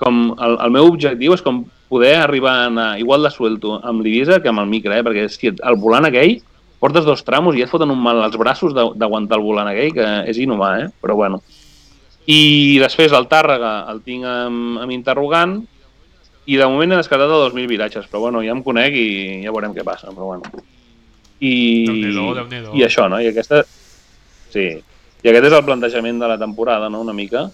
com... 0.00 0.28
El, 0.40 0.56
el 0.64 0.72
meu 0.72 0.88
objectiu 0.88 1.36
és 1.36 1.44
com 1.44 1.66
poder 1.92 2.16
arribar 2.22 2.54
a 2.54 2.66
anar 2.72 2.90
igual 3.00 3.28
de 3.28 3.32
suelto 3.32 3.76
amb 3.84 4.00
l'Ibisa 4.04 4.40
que 4.40 4.48
amb 4.48 4.64
el 4.64 4.72
micro, 4.72 4.96
eh? 4.96 5.04
perquè 5.04 5.28
que 5.36 5.58
el 5.58 5.84
volant 5.84 6.08
aquell 6.08 6.38
portes 6.78 7.04
dos 7.04 7.24
tramos 7.26 7.56
i 7.56 7.62
et 7.64 7.70
foten 7.70 7.90
un 7.90 7.98
mal 8.02 8.20
als 8.22 8.36
braços 8.38 8.74
de- 8.74 8.92
d'aguantar 8.94 9.38
el 9.38 9.44
volant 9.44 9.68
aquell, 9.68 9.92
que 9.94 10.06
és 10.30 10.38
inhumà, 10.38 10.70
eh? 10.84 10.88
però 11.02 11.14
bueno. 11.16 11.42
I 12.28 12.78
després 12.78 13.12
el 13.16 13.26
Tàrrega 13.28 13.90
el 13.90 14.02
tinc 14.04 14.24
amb, 14.28 14.78
amb 14.84 14.92
interrogant 14.92 15.62
i 16.48 16.56
de 16.56 16.66
moment 16.68 16.92
he 16.92 16.96
descartat 17.00 17.28
de 17.28 17.38
2.000 17.48 17.66
viratges, 17.68 18.06
però 18.08 18.20
bueno, 18.26 18.42
ja 18.44 18.52
em 18.52 18.62
conec 18.62 18.94
i 18.96 19.08
ja 19.44 19.50
veurem 19.52 19.72
què 19.76 19.84
passa, 19.84 20.08
però 20.12 20.34
bueno. 20.34 20.42
I. 21.40 21.84
I 22.74 22.84
això, 22.84 23.08
no? 23.08 23.20
I 23.20 23.28
aquesta... 23.30 23.62
Sí. 24.50 24.66
I 25.22 25.28
aquest 25.30 25.48
és 25.50 25.52
el 25.56 25.64
plantejament 25.66 26.18
de 26.20 26.28
la 26.30 26.38
temporada, 26.38 26.88
no?, 26.90 27.00
una 27.02 27.12
mica 27.12 27.48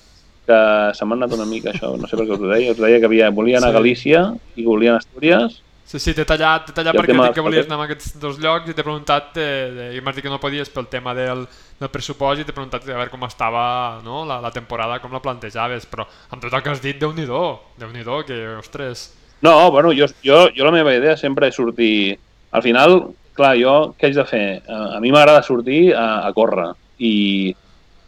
que 0.44 0.56
se 0.92 1.06
m'ha 1.08 1.16
anat 1.16 1.32
una 1.32 1.46
mica 1.48 1.70
això, 1.72 1.94
no 1.96 2.04
sé 2.06 2.18
per 2.18 2.26
què 2.28 2.34
us 2.36 2.42
ho 2.44 2.48
deia, 2.50 2.72
us 2.74 2.80
deia 2.80 2.98
que 3.00 3.06
havia, 3.08 3.30
volia 3.32 3.56
anar 3.58 3.70
a 3.70 3.72
Sí. 3.72 3.78
Galícia 3.78 4.20
i 4.60 4.64
volia 4.66 4.90
anar 4.92 5.00
a 5.00 5.04
Astúries, 5.06 5.54
Sí, 5.84 5.98
sí, 6.00 6.14
t'he 6.16 6.24
tallat, 6.24 6.64
t'he 6.64 6.72
tallat 6.72 6.96
perquè 6.96 7.12
tema 7.12 7.26
dic 7.28 7.36
que 7.36 7.42
volies 7.44 7.66
anar 7.68 7.76
a 7.82 7.86
aquests 7.86 8.14
dos 8.20 8.38
llocs 8.40 8.70
i 8.70 8.74
t'he 8.74 8.82
preguntat, 8.82 9.34
de, 9.36 9.90
i 9.94 10.00
m'has 10.00 10.16
dit 10.16 10.24
que 10.24 10.32
no 10.32 10.40
podies 10.40 10.70
pel 10.72 10.86
tema 10.88 11.12
del, 11.14 11.44
del 11.80 11.90
pressupost 11.92 12.40
i 12.40 12.46
t'he 12.48 12.54
preguntat 12.56 12.86
a 12.86 12.88
veure 12.88 13.12
com 13.12 13.26
estava 13.28 13.64
no, 14.04 14.22
la, 14.24 14.38
la 14.40 14.52
temporada, 14.54 14.96
com 15.02 15.12
la 15.12 15.20
plantejaves, 15.22 15.84
però 15.90 16.06
amb 16.30 16.40
tot 16.40 16.48
el 16.48 16.64
que 16.64 16.72
has 16.72 16.80
dit, 16.82 16.96
Déu-n'hi-do, 17.02 17.42
déu 17.76 17.92
nhi 17.92 18.06
déu 18.06 18.24
que, 18.24 18.38
ostres... 18.56 19.10
No, 19.44 19.70
bueno, 19.74 19.92
jo, 19.92 20.08
jo, 20.24 20.46
jo 20.56 20.64
la 20.64 20.72
meva 20.72 20.96
idea 20.96 21.18
sempre 21.20 21.52
és 21.52 21.60
sortir... 21.60 22.16
Al 22.54 22.62
final, 22.64 22.96
clar, 23.36 23.52
jo 23.60 23.74
què 23.98 24.08
haig 24.08 24.16
de 24.16 24.24
fer? 24.30 24.46
A, 24.64 24.96
a 24.96 25.02
mi 25.04 25.12
m'agrada 25.12 25.44
sortir 25.44 25.92
a, 25.92 26.22
a 26.24 26.32
córrer 26.32 26.70
i 27.02 27.14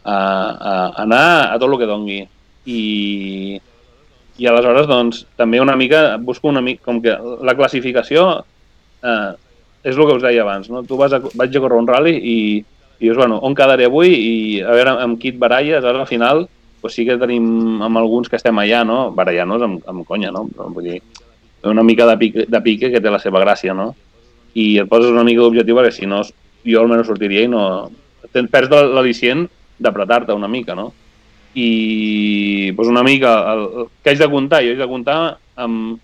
a, 0.07 0.17
a 0.17 0.75
anar 1.03 1.51
a 1.51 1.59
tot 1.59 1.69
el 1.69 1.77
que 1.77 1.89
dongui. 1.89 2.21
I, 2.67 2.81
i 4.37 4.47
aleshores, 4.47 4.87
doncs, 4.89 5.25
també 5.37 5.59
una 5.61 5.75
mica, 5.75 6.17
busco 6.21 6.49
una 6.49 6.61
mica, 6.61 6.83
com 6.85 7.01
que 7.01 7.15
la 7.43 7.55
classificació 7.57 8.27
eh, 9.03 9.31
és 9.83 9.95
el 9.95 10.05
que 10.05 10.17
us 10.17 10.23
deia 10.25 10.43
abans, 10.43 10.69
no? 10.69 10.83
Tu 10.85 10.97
vas 10.99 11.13
a, 11.15 11.21
vaig 11.39 11.55
a 11.55 11.61
córrer 11.63 11.79
un 11.81 11.87
rally 11.89 12.13
i, 12.17 12.37
i 12.99 13.07
dius, 13.07 13.17
bueno, 13.17 13.39
on 13.45 13.55
quedaré 13.57 13.87
avui? 13.87 14.13
I 14.13 14.61
a 14.61 14.75
veure, 14.77 14.97
amb 15.05 15.17
qui 15.21 15.33
et 15.33 15.39
baralles, 15.41 15.83
ara 15.83 16.03
al 16.03 16.09
final, 16.09 16.45
pues 16.81 16.97
sí 16.97 17.05
que 17.07 17.17
tenim 17.17 17.81
amb 17.83 17.97
alguns 17.97 18.29
que 18.29 18.37
estem 18.37 18.57
allà, 18.61 18.83
no? 18.85 18.99
Barallar-nos 19.17 19.65
amb, 19.65 19.87
amb 19.89 20.05
conya, 20.07 20.33
no? 20.33 20.45
Vull 20.57 20.91
dir, 20.91 20.99
una 21.65 21.83
mica 21.83 22.05
de 22.09 22.17
pique, 22.17 22.45
de 22.47 22.61
pique 22.61 22.91
que 22.93 23.01
té 23.01 23.13
la 23.13 23.21
seva 23.23 23.41
gràcia, 23.41 23.73
no? 23.73 23.93
I 24.53 24.77
et 24.83 24.89
poses 24.89 25.13
una 25.13 25.25
mica 25.25 25.41
d'objectiu 25.41 25.77
perquè 25.77 25.93
si 25.93 26.09
no, 26.09 26.21
jo 26.65 26.83
almenys 26.83 27.09
sortiria 27.09 27.45
i 27.45 27.51
no... 27.51 27.63
Perds 28.27 28.69
l'al·licient 28.69 29.45
d'apretar-te 29.81 30.35
una 30.35 30.49
mica, 30.51 30.75
no? 30.75 30.91
I 31.57 32.71
doncs 32.77 32.91
una 32.91 33.03
mica, 33.05 33.31
el, 33.53 33.63
el, 33.65 33.87
que 34.03 34.11
haig 34.11 34.19
de 34.21 34.29
comptar? 34.29 34.61
Jo 34.65 34.75
haig 34.75 34.83
de 34.83 34.89
comptar 34.89 35.17
amb, 35.63 35.97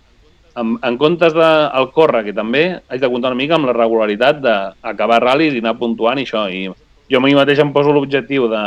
amb, 0.57 0.79
en 0.81 0.97
comptes 1.01 1.35
del 1.35 1.69
de, 1.69 1.91
córrer, 1.93 2.23
que 2.27 2.33
també 2.33 2.63
haig 2.87 3.03
de 3.03 3.11
comptar 3.11 3.33
una 3.33 3.41
mica 3.41 3.59
amb 3.59 3.69
la 3.69 3.77
regularitat 3.77 4.41
d'acabar 4.41 5.21
ral·lis 5.21 5.53
i 5.53 5.61
anar 5.61 5.77
puntuant 5.77 6.21
i 6.21 6.25
això. 6.25 6.47
I 6.49 6.65
jo 7.11 7.19
a 7.19 7.23
mi 7.25 7.35
mateix 7.37 7.61
em 7.61 7.73
poso 7.75 7.93
l'objectiu 7.93 8.49
de 8.49 8.63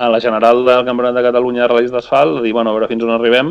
a 0.00 0.08
la 0.08 0.18
general 0.18 0.64
del 0.64 0.86
Campionat 0.86 1.12
de 1.14 1.22
Catalunya 1.26 1.66
de 1.66 1.68
ral·lis 1.68 1.90
d'asfalt, 1.92 2.38
de 2.38 2.46
dir, 2.46 2.54
bueno, 2.56 2.70
a 2.70 2.72
veure 2.72 2.88
fins 2.88 3.04
on 3.04 3.12
arribem, 3.12 3.50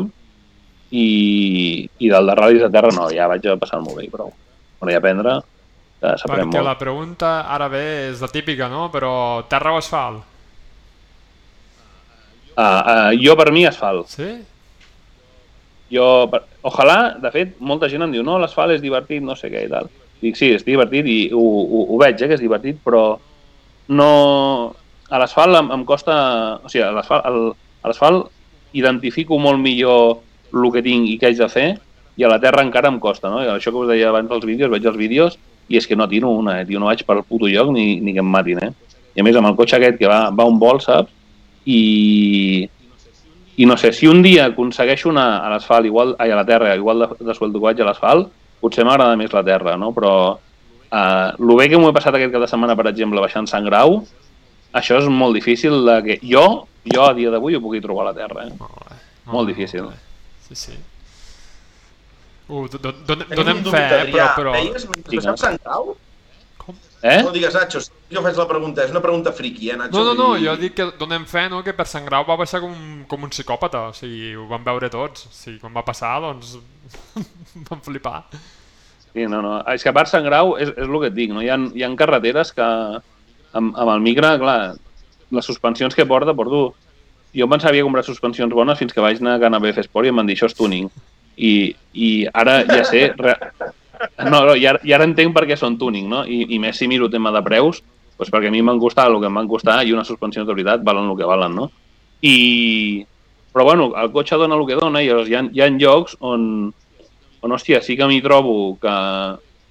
i, 0.90 1.86
i 2.02 2.10
del 2.10 2.26
de 2.26 2.34
ral·lis 2.34 2.64
de 2.64 2.70
terra 2.74 2.90
no, 2.96 3.06
ja 3.14 3.28
vaig 3.30 3.46
a 3.46 3.54
passar-m'ho 3.60 3.94
bé 3.94 4.08
i 4.08 4.10
prou. 4.10 4.32
Bueno, 4.80 4.96
aprendre, 4.98 5.36
que 6.00 6.16
s'aprèn 6.18 6.48
Perquè 6.48 6.58
molt. 6.58 6.66
la 6.66 6.78
pregunta 6.80 7.30
ara 7.54 7.68
bé 7.70 7.84
és 8.08 8.24
la 8.24 8.30
típica, 8.32 8.66
no? 8.72 8.88
Però 8.90 9.12
terra 9.52 9.76
o 9.76 9.78
asfalt? 9.78 10.29
Ah, 12.56 12.80
ah, 12.80 13.10
jo 13.16 13.36
per 13.38 13.50
mi 13.54 13.64
asfalt. 13.66 14.08
Sí? 14.12 14.30
Jo, 15.90 16.28
per- 16.30 16.44
ojalà, 16.62 17.16
de 17.22 17.30
fet, 17.34 17.56
molta 17.58 17.88
gent 17.90 18.02
em 18.06 18.12
diu 18.14 18.22
no, 18.26 18.38
l'asfalt 18.38 18.76
és 18.76 18.82
divertit, 18.82 19.22
no 19.22 19.34
sé 19.38 19.50
què 19.50 19.64
i 19.66 19.70
tal. 19.70 19.88
Dic, 20.20 20.36
sí, 20.36 20.52
és 20.54 20.64
divertit 20.66 21.06
i 21.08 21.18
ho, 21.32 21.40
ho, 21.40 21.84
ho 21.94 21.98
veig, 22.00 22.20
eh, 22.20 22.28
que 22.28 22.36
és 22.38 22.42
divertit, 22.42 22.78
però 22.84 23.18
no... 23.88 24.10
A 25.10 25.18
l'asfalt 25.18 25.56
em, 25.58 25.70
em 25.74 25.84
costa... 25.84 26.14
O 26.62 26.70
sigui, 26.70 26.84
a 26.86 26.92
l'asfalt, 26.94 28.30
identifico 28.72 29.38
molt 29.42 29.58
millor 29.58 30.20
el 30.54 30.68
que 30.70 30.82
tinc 30.84 31.08
i 31.10 31.16
què 31.18 31.30
haig 31.30 31.40
de 31.40 31.48
fer 31.50 31.68
i 32.20 32.24
a 32.26 32.28
la 32.30 32.38
terra 32.42 32.62
encara 32.62 32.90
em 32.90 33.00
costa, 33.02 33.30
no? 33.32 33.40
I 33.42 33.48
això 33.50 33.72
que 33.72 33.80
us 33.82 33.88
deia 33.90 34.10
abans 34.10 34.28
dels 34.30 34.46
vídeos, 34.46 34.70
veig 34.70 34.86
els 34.86 34.98
vídeos 34.98 35.38
i 35.70 35.78
és 35.78 35.86
que 35.86 35.96
no 35.98 36.06
tiro 36.10 36.30
una, 36.34 36.60
eh, 36.60 36.66
tio, 36.68 36.78
no 36.82 36.90
vaig 36.90 37.02
pel 37.06 37.24
puto 37.26 37.48
lloc 37.50 37.70
ni, 37.74 37.96
ni 38.04 38.14
que 38.14 38.22
em 38.22 38.30
matin, 38.30 38.60
eh? 38.62 38.70
I 39.16 39.22
a 39.22 39.26
més 39.26 39.38
amb 39.38 39.50
el 39.50 39.56
cotxe 39.58 39.78
aquest 39.78 39.98
que 39.98 40.10
va, 40.10 40.28
va 40.30 40.46
un 40.46 40.58
vol, 40.62 40.78
saps? 40.84 41.10
I, 41.66 42.68
i 43.56 43.66
no 43.66 43.76
sé, 43.76 43.92
si 43.92 44.06
un 44.08 44.22
dia 44.22 44.46
aconsegueixo 44.46 45.10
anar 45.10 45.44
a 45.44 45.50
l'asfalt, 45.52 45.86
igual, 45.86 46.14
ai, 46.18 46.30
a 46.30 46.36
la 46.36 46.44
terra, 46.48 46.74
igual 46.76 47.04
de, 47.04 47.08
de 47.24 47.34
suelto 47.34 47.58
que 47.58 47.64
vaig 47.68 47.80
a 47.80 47.88
l'asfalt, 47.90 48.30
potser 48.60 48.84
m'agrada 48.84 49.16
més 49.16 49.32
la 49.32 49.42
terra, 49.44 49.76
no? 49.76 49.92
Però 49.96 50.14
eh, 50.90 51.28
el 51.38 51.54
bé 51.56 51.68
que 51.68 51.78
m'ho 51.80 51.90
he 51.90 51.96
passat 51.96 52.14
aquest 52.16 52.32
cap 52.32 52.42
de 52.46 52.48
setmana, 52.50 52.76
per 52.76 52.86
exemple, 52.92 53.20
baixant 53.20 53.46
Sant 53.50 53.64
Grau, 53.68 54.00
això 54.72 54.98
és 55.02 55.08
molt 55.10 55.34
difícil 55.34 55.82
de 55.84 55.96
que 56.06 56.18
jo 56.22 56.46
jo 56.90 57.02
a 57.04 57.12
dia 57.12 57.28
d'avui 57.30 57.56
ho 57.56 57.60
pugui 57.60 57.80
trobar 57.84 58.06
a 58.06 58.12
la 58.12 58.14
Terra. 58.16 58.46
Eh? 58.48 58.54
Molt 58.58 58.78
bé. 58.88 58.96
Molt 59.30 59.48
bé, 59.48 59.52
difícil. 59.52 59.82
bé. 59.90 59.98
Sí, 60.48 60.54
sí. 60.56 60.72
Uh, 62.48 62.64
do- 62.72 62.78
do- 62.80 62.94
Tenim 63.04 63.34
donem 63.36 63.60
fe, 63.68 63.82
eh, 63.84 64.06
però... 64.10 64.28
Però... 64.34 64.52
Veies 64.56 64.86
mentre 64.88 65.36
Sant 65.36 65.58
Grau? 65.62 65.92
Eh? 67.02 67.22
No 67.24 67.30
digues, 67.32 67.54
Nacho, 67.56 67.80
jo 68.12 68.22
faig 68.22 68.36
la 68.36 68.46
pregunta. 68.48 68.84
És 68.84 68.90
una 68.92 69.00
pregunta 69.00 69.32
friqui, 69.32 69.70
eh, 69.72 69.76
Nacho? 69.80 69.96
No, 69.96 70.02
no, 70.04 70.14
no, 70.14 70.34
dir- 70.36 70.46
jo 70.48 70.56
dic 70.60 70.74
que 70.76 70.86
donem 71.00 71.24
fe, 71.26 71.46
no?, 71.48 71.62
que 71.64 71.72
per 71.72 71.86
Sant 71.88 72.04
Grau 72.04 72.26
va 72.28 72.36
baixar 72.36 72.60
com, 72.60 72.74
com 73.08 73.24
un 73.24 73.30
psicòpata, 73.32 73.86
o 73.88 73.94
sigui, 73.96 74.34
ho 74.36 74.44
vam 74.50 74.64
veure 74.66 74.90
tots, 74.92 75.24
o 75.26 75.32
sigui, 75.32 75.58
quan 75.62 75.72
va 75.76 75.84
passar, 75.86 76.18
doncs, 76.20 76.58
vam 77.70 77.80
flipar. 77.80 78.26
Sí, 79.10 79.24
no, 79.26 79.40
no. 79.42 79.56
És 79.72 79.82
que 79.82 79.90
a 79.90 79.96
part 79.96 80.10
Sant 80.12 80.24
Grau 80.28 80.56
és, 80.60 80.68
és 80.76 80.84
el 80.86 81.00
que 81.00 81.08
et 81.08 81.16
dic, 81.16 81.32
no? 81.32 81.40
Hi 81.42 81.48
ha, 81.50 81.56
hi 81.74 81.82
ha 81.86 81.90
carreteres 81.98 82.52
que 82.52 82.62
amb, 82.68 83.72
amb 83.74 83.90
el 83.96 84.04
micro, 84.04 84.34
clar, 84.42 84.60
les 85.30 85.44
suspensions 85.46 85.94
que 85.96 86.06
porta, 86.06 86.34
porto... 86.36 86.74
Jo 87.30 87.46
em 87.46 87.50
pensava 87.52 87.70
que 87.70 87.76
havia 87.78 87.86
comprat 87.86 88.06
suspensions 88.08 88.50
bones 88.50 88.78
fins 88.80 88.90
que 88.92 89.00
vaig 89.04 89.20
anar 89.22 89.36
a 89.36 89.38
Can 89.38 89.54
BF 89.62 89.84
Sport 89.86 90.08
i 90.08 90.10
em 90.10 90.16
van 90.18 90.26
dir 90.26 90.34
això 90.34 90.48
és 90.50 90.54
tuning. 90.58 90.88
I, 91.38 91.76
i 91.94 92.08
ara 92.34 92.56
ja 92.66 92.82
sé... 92.88 93.04
Re... 93.16 93.36
No, 94.30 94.44
no, 94.46 94.54
i 94.56 94.64
ara, 94.66 94.80
i 94.86 94.94
ara 94.96 95.06
entenc 95.08 95.34
per 95.36 95.44
què 95.48 95.56
són 95.60 95.76
tuning, 95.80 96.08
no? 96.08 96.24
I, 96.24 96.46
i 96.54 96.58
més 96.62 96.78
si 96.80 96.88
miro 96.88 97.10
tema 97.12 97.32
de 97.34 97.42
preus, 97.44 97.82
doncs 98.16 98.32
perquè 98.32 98.50
a 98.50 98.54
mi 98.54 98.62
m'han 98.64 98.80
costat 98.80 99.08
el 99.08 99.18
que 99.20 99.28
em 99.28 99.38
van 99.40 99.48
costar 99.48 99.80
i 99.84 99.94
unes 99.94 100.08
suspensions 100.08 100.48
de 100.48 100.54
veritat 100.54 100.84
valen 100.84 101.08
el 101.10 101.18
que 101.18 101.28
valen, 101.28 101.56
no? 101.56 101.70
I... 102.20 103.06
Però 103.50 103.64
bueno, 103.66 103.88
el 103.98 104.12
cotxe 104.14 104.36
dona 104.38 104.54
el 104.54 104.66
que 104.68 104.76
dona 104.78 105.00
i 105.02 105.08
llavors 105.08 105.28
hi 105.28 105.34
ha, 105.34 105.40
hi 105.50 105.62
ha 105.64 105.66
llocs 105.74 106.14
on, 106.22 106.42
on, 107.42 107.54
hòstia, 107.56 107.80
sí 107.82 107.96
que 107.98 108.06
m'hi 108.06 108.20
trobo 108.22 108.76
que 108.78 108.92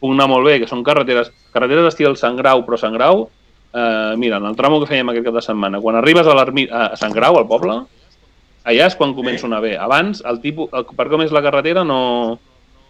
puc 0.01 0.11
anar 0.11 0.27
molt 0.27 0.49
bé, 0.49 0.57
que 0.59 0.67
són 0.67 0.81
carreteres, 0.83 1.29
carreteres 1.53 1.87
d'estil 1.87 2.17
Sant 2.19 2.35
Grau, 2.35 2.65
però 2.67 2.79
Sant 2.81 2.97
Grau, 2.97 3.29
eh, 3.71 4.17
mira, 4.19 4.41
en 4.41 4.49
el 4.49 4.57
tramo 4.59 4.81
que 4.81 4.89
fèiem 4.89 5.13
aquest 5.13 5.29
cap 5.29 5.37
de 5.37 5.45
setmana, 5.45 5.79
quan 5.79 5.95
arribes 5.95 6.27
a, 6.27 6.35
a 6.43 6.83
Sant 6.99 7.15
Grau, 7.15 7.39
al 7.39 7.47
poble, 7.47 7.77
allà 8.67 8.89
és 8.91 8.99
quan 8.99 9.15
començo 9.15 9.47
a 9.47 9.51
anar 9.53 9.61
bé. 9.63 9.73
Abans, 9.79 10.19
el 10.27 10.41
tipus, 10.43 10.67
el, 10.75 10.87
per 10.97 11.07
com 11.11 11.23
és 11.23 11.31
la 11.35 11.43
carretera, 11.45 11.85
no, 11.87 12.01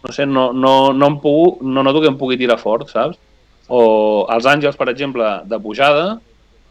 no 0.06 0.12
sé, 0.16 0.26
no, 0.26 0.52
no, 0.54 0.94
no, 0.94 1.08
em 1.08 1.18
puc, 1.20 1.62
no 1.62 1.84
noto 1.84 2.02
que 2.02 2.08
em 2.12 2.18
pugui 2.18 2.38
tirar 2.40 2.58
fort, 2.62 2.90
saps? 2.90 3.18
O 3.70 4.26
els 4.34 4.46
Àngels, 4.50 4.78
per 4.80 4.90
exemple, 4.90 5.26
de 5.46 5.60
pujada, 5.62 6.20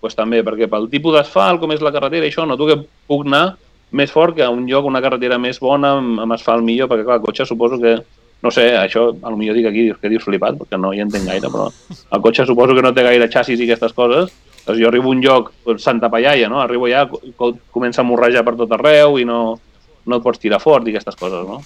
doncs 0.03 0.15
també, 0.19 0.43
perquè 0.47 0.69
pel 0.71 0.89
tipus 0.91 1.15
d'asfalt, 1.15 1.61
com 1.61 1.73
és 1.75 1.83
la 1.85 1.93
carretera, 1.95 2.27
això, 2.27 2.47
noto 2.47 2.67
que 2.67 2.79
puc 3.11 3.27
anar 3.27 3.57
més 3.91 4.11
fort 4.13 4.35
que 4.37 4.45
a 4.45 4.51
un 4.53 4.67
lloc, 4.69 4.85
una 4.87 5.01
carretera 5.01 5.39
més 5.41 5.59
bona, 5.61 5.95
amb, 5.99 6.19
amb 6.25 6.35
asfalt 6.37 6.65
millor, 6.65 6.89
perquè 6.91 7.05
clar, 7.07 7.21
el 7.21 7.25
cotxe 7.25 7.47
suposo 7.49 7.79
que, 7.81 7.95
no 8.43 8.51
sé, 8.55 8.67
això 8.77 9.09
a 9.23 9.31
lo 9.31 9.37
millor 9.37 9.57
dic 9.57 9.67
aquí, 9.71 9.87
que 10.01 10.11
dius 10.13 10.27
flipat, 10.27 10.59
perquè 10.61 10.79
no 10.81 10.93
hi 10.95 11.01
entenc 11.05 11.25
gaire, 11.31 11.49
però 11.51 11.71
el 11.89 12.21
cotxe 12.23 12.45
suposo 12.47 12.75
que 12.77 12.83
no 12.85 12.93
té 12.95 13.03
gaire 13.07 13.31
xassis 13.33 13.61
i 13.61 13.65
aquestes 13.69 13.95
coses, 13.97 14.35
doncs 14.67 14.79
jo 14.83 14.89
arribo 14.91 15.09
a 15.09 15.15
un 15.17 15.23
lloc, 15.25 15.53
Santa 15.81 16.11
Pallaia, 16.13 16.49
no? 16.53 16.61
Arribo 16.61 16.87
allà, 16.87 17.07
co- 17.09 17.21
co- 17.37 17.55
comença 17.73 18.03
a 18.03 18.05
morrejar 18.05 18.45
per 18.45 18.55
tot 18.61 18.73
arreu 18.77 19.17
i 19.19 19.25
no, 19.25 19.59
no 20.07 20.17
et 20.21 20.23
pots 20.23 20.39
tirar 20.43 20.61
fort 20.61 20.87
i 20.87 20.93
aquestes 20.93 21.17
coses, 21.17 21.47
no? 21.49 21.63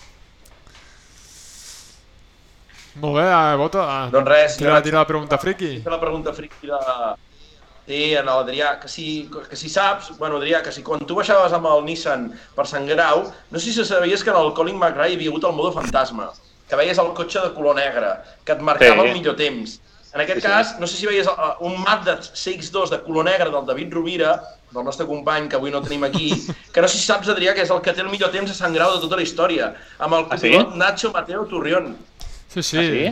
Molt 3.01 3.17
bé, 3.17 3.25
eh, 3.25 3.57
Bota, 3.57 3.83
eh, 4.07 4.11
Doncs 4.13 4.29
res, 4.29 4.57
tira, 4.59 4.77
jo- 4.77 4.83
tira 4.83 4.99
la 4.99 5.07
pregunta 5.07 5.39
friki. 5.39 5.79
Fer 5.83 5.93
la 5.93 6.01
pregunta 6.01 6.33
friqui 6.37 6.67
de... 6.69 6.79
Sí, 7.87 8.15
en 8.15 8.27
l'Adrià, 8.29 8.77
que 8.79 8.87
si, 8.87 9.29
que 9.51 9.57
si 9.57 9.69
saps, 9.69 10.13
bueno, 10.17 10.37
Adrià, 10.39 10.61
que 10.63 10.71
si 10.71 10.85
quan 10.87 11.01
tu 11.05 11.17
baixaves 11.19 11.53
amb 11.57 11.67
el 11.67 11.81
Nissan 11.85 12.29
per 12.55 12.67
Sant 12.71 12.87
Grau, 12.87 13.25
no 13.51 13.59
sé 13.59 13.73
si 13.75 13.85
sabies 13.85 14.23
que 14.23 14.31
en 14.31 14.37
el 14.39 14.53
Colin 14.55 14.79
McRae 14.79 15.11
hi 15.11 15.17
havia 15.19 15.33
hagut 15.33 15.49
el 15.49 15.57
modo 15.57 15.73
fantasma, 15.75 16.29
que 16.69 16.77
veies 16.79 16.99
el 17.03 17.11
cotxe 17.17 17.41
de 17.43 17.51
color 17.57 17.75
negre, 17.75 18.13
que 18.45 18.53
et 18.55 18.61
marcava 18.63 19.03
Sí. 19.03 19.09
el 19.09 19.15
millor 19.19 19.35
temps. 19.37 19.81
En 20.15 20.21
aquest 20.21 20.41
Sí, 20.41 20.47
sí. 20.47 20.53
cas, 20.53 20.79
no 20.79 20.87
sé 20.87 20.97
si 20.97 21.07
veies 21.09 21.27
uh, 21.27 21.57
un 21.65 21.75
Mazda 21.83 22.19
CX-2 22.21 22.91
de 22.91 23.01
color 23.03 23.25
negre 23.25 23.51
del 23.51 23.67
David 23.67 23.93
Rovira, 23.95 24.37
del 24.71 24.85
nostre 24.85 25.07
company, 25.07 25.49
que 25.49 25.57
avui 25.57 25.71
no 25.73 25.83
tenim 25.83 26.05
aquí, 26.05 26.31
que 26.73 26.81
no 26.81 26.87
sé 26.89 26.99
si 26.99 27.05
saps, 27.05 27.29
Adrià, 27.29 27.53
que 27.53 27.63
és 27.67 27.71
el 27.71 27.81
que 27.83 27.93
té 27.93 28.01
el 28.01 28.09
millor 28.13 28.31
temps 28.31 28.51
a 28.51 28.55
Sant 28.55 28.73
Grau 28.77 28.95
de 28.95 29.01
tota 29.01 29.17
la 29.17 29.23
història, 29.27 29.73
amb 29.99 30.15
el 30.21 30.27
Ah, 30.31 30.39
sí? 30.39 30.55
Nacho 30.77 31.11
Mateo 31.11 31.47
Turrión. 31.47 31.97
Sí, 32.53 32.63
sí. 32.63 32.79
Ah, 32.79 32.89
sí? 32.89 33.05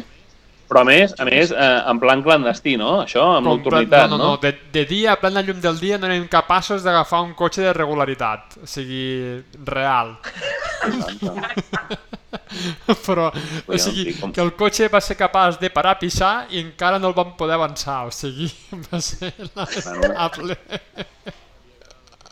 Però 0.70 0.84
a 0.84 0.86
més, 0.86 1.16
a 1.18 1.24
més 1.26 1.50
eh, 1.50 1.70
en 1.90 1.98
plan 1.98 2.20
clandestí, 2.22 2.76
no? 2.78 3.00
Això, 3.02 3.24
amb 3.38 3.48
Com 3.48 3.56
nocturnitat, 3.56 4.06
no, 4.12 4.20
no, 4.20 4.28
no, 4.28 4.36
de, 4.38 4.52
de 4.70 4.84
dia, 4.86 5.16
a 5.16 5.18
plena 5.18 5.42
llum 5.42 5.58
del 5.62 5.80
dia, 5.82 5.98
no 5.98 6.06
érem 6.06 6.28
capaços 6.30 6.86
d'agafar 6.86 7.24
un 7.26 7.34
cotxe 7.34 7.66
de 7.66 7.72
regularitat, 7.74 8.54
o 8.62 8.70
sigui, 8.70 9.42
real. 9.66 10.14
Però, 13.06 13.30
o 13.66 13.78
sigui, 13.78 14.14
que 14.32 14.42
el 14.42 14.52
cotxe 14.58 14.88
va 14.92 15.00
ser 15.02 15.16
capaç 15.18 15.58
de 15.60 15.70
parar 15.74 15.96
a 15.96 16.00
pixar 16.00 16.32
i 16.50 16.60
encara 16.62 17.00
no 17.02 17.10
el 17.10 17.16
vam 17.16 17.34
poder 17.38 17.56
avançar, 17.58 18.02
o 18.08 18.14
sigui, 18.14 18.50
va 18.90 19.00
ser 19.02 19.32
lamentable. 19.54 20.58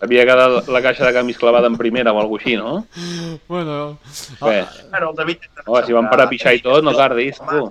Havia 0.00 0.22
quedat 0.28 0.68
la 0.70 0.80
caixa 0.84 1.06
de 1.08 1.12
canvis 1.16 1.38
clavada 1.40 1.66
en 1.66 1.76
primera 1.76 2.12
o 2.14 2.20
alguna 2.20 2.38
així, 2.40 2.54
no? 2.56 2.86
Bueno, 3.48 3.98
Bé, 4.40 4.60
Bueno, 4.92 5.10
el 5.10 5.16
David... 5.16 5.38
Home, 5.66 5.80
si 5.86 5.92
van 5.96 6.08
parar 6.08 6.26
a 6.28 6.30
pixar 6.30 6.52
i 6.54 6.60
tot, 6.62 6.84
no 6.86 6.94
tardis, 6.94 7.40
tu. 7.40 7.64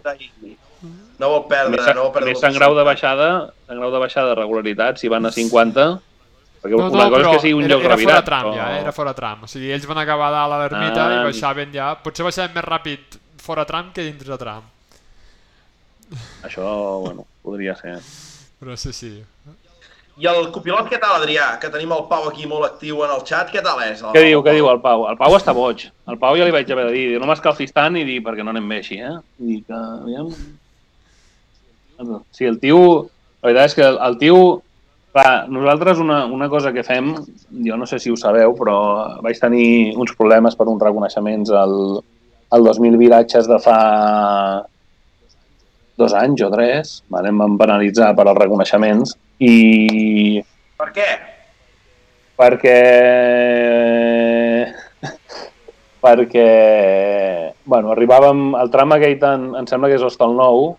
No 1.17 1.29
vol 1.31 1.45
perdre, 1.49 1.71
més, 1.77 1.87
no 1.95 2.03
vol 2.03 2.11
perdre. 2.13 2.33
més 2.33 2.41
Sant 2.43 2.53
Grau 2.57 2.75
de 2.77 2.83
baixada, 2.85 3.29
Sant 3.65 3.79
Grau 3.79 3.93
de 3.95 4.01
baixada 4.03 4.33
de 4.33 4.35
regularitat, 4.41 4.99
si 5.01 5.07
van 5.09 5.25
a 5.25 5.31
50, 5.31 5.85
perquè 6.61 6.75
no, 6.77 6.89
no, 6.89 6.91
una 6.99 7.07
cosa 7.09 7.23
és 7.23 7.31
que 7.31 7.39
sigui 7.47 7.55
un 7.57 7.63
era, 7.63 7.71
lloc 7.73 7.85
era 7.87 7.95
fora 7.95 7.95
revirat, 7.95 8.25
tram 8.27 8.49
ja, 8.51 8.51
però- 8.59 8.75
eh? 8.75 8.81
era 8.83 8.91
fora 8.99 9.13
tram. 9.17 9.43
O 9.47 9.49
sigui, 9.49 9.71
ells 9.71 9.87
van 9.89 9.97
acabar 10.03 10.27
dalt 10.35 10.53
a 10.53 10.59
l'ermita 10.61 11.07
Ah, 11.07 11.15
i 11.15 11.23
baixaven 11.31 11.71
ja. 11.73 11.87
Potser 12.03 12.27
baixaven 12.27 12.53
més 12.59 12.67
ràpid 12.67 13.17
fora 13.41 13.65
tram 13.65 13.89
que 13.95 14.03
dins 14.03 14.27
de 14.27 14.37
tram. 14.37 14.67
Això, 16.43 16.67
bueno, 17.07 17.25
podria 17.41 17.73
ser. 17.79 17.97
Però 18.59 18.75
sí, 18.77 18.93
sí. 18.93 19.11
I 20.17 20.25
el 20.25 20.47
copilot, 20.49 20.87
què 20.89 20.97
tal, 20.97 21.19
Adrià? 21.19 21.51
Que 21.61 21.69
tenim 21.69 21.91
el 21.93 22.07
Pau 22.09 22.23
aquí 22.25 22.47
molt 22.49 22.65
actiu 22.65 23.03
en 23.05 23.11
el 23.13 23.19
xat. 23.25 23.51
Què 23.53 23.61
tal 23.61 23.77
és? 23.85 23.99
El, 24.01 24.15
Què 24.15 24.23
diu, 24.25 24.39
què 24.45 24.55
diu 24.55 24.69
el 24.71 24.79
Pau? 24.81 25.03
El 25.11 25.17
Pau 25.19 25.35
està 25.37 25.53
boig. 25.53 25.83
El 26.09 26.17
Pau 26.17 26.37
ja 26.39 26.47
li 26.47 26.53
vaig 26.55 26.71
haver 26.73 26.87
de 26.87 26.93
dir, 26.95 27.03
diu, 27.11 27.19
no 27.21 27.29
m'escalfis 27.29 27.75
tant 27.75 27.99
i 27.99 28.05
dir, 28.07 28.23
perquè 28.25 28.45
no 28.45 28.49
anem 28.49 28.65
bé 28.71 28.79
així, 28.81 28.97
eh? 28.97 29.13
I 29.37 29.51
dic, 29.51 29.75
aviam... 29.77 30.31
Sí, 32.33 32.47
el 32.49 32.57
tio... 32.63 32.79
La 33.43 33.51
veritat 33.51 33.69
és 33.69 33.77
que 33.77 33.85
el, 33.85 33.99
el 34.07 34.17
tio... 34.23 34.39
Clar, 35.13 35.35
nosaltres 35.53 36.01
una, 36.01 36.17
una 36.33 36.49
cosa 36.49 36.73
que 36.73 36.85
fem, 36.85 37.13
jo 37.65 37.77
no 37.77 37.85
sé 37.89 37.97
si 38.01 38.09
ho 38.13 38.17
sabeu, 38.17 38.51
però 38.57 38.77
vaig 39.25 39.37
tenir 39.41 39.93
uns 39.97 40.11
problemes 40.17 40.57
per 40.57 40.67
uns 40.69 40.81
reconeixements 40.83 41.53
al, 41.57 41.77
al 42.53 42.67
2000 42.67 42.97
viratges 43.01 43.49
de 43.49 43.57
fa 43.61 43.77
dos 45.97 46.13
anys 46.13 46.43
o 46.45 46.51
tres, 46.53 46.97
vale? 47.09 47.31
em 47.33 47.41
van 47.41 47.57
penalitzar 47.57 48.11
per 48.17 48.27
als 48.27 48.37
reconeixements 48.43 49.15
i 49.39 50.43
Per 50.77 50.89
què? 50.95 51.07
perquè 52.37 52.77
perquè 56.05 56.49
bueno, 57.65 57.91
arribàvem 57.95 58.51
al 58.55 58.69
tram 58.73 58.93
aquell 58.95 59.17
tan, 59.21 59.49
em 59.57 59.67
sembla 59.69 59.89
que 59.89 59.97
és 59.97 60.05
Hostal 60.05 60.35
Nou 60.37 60.69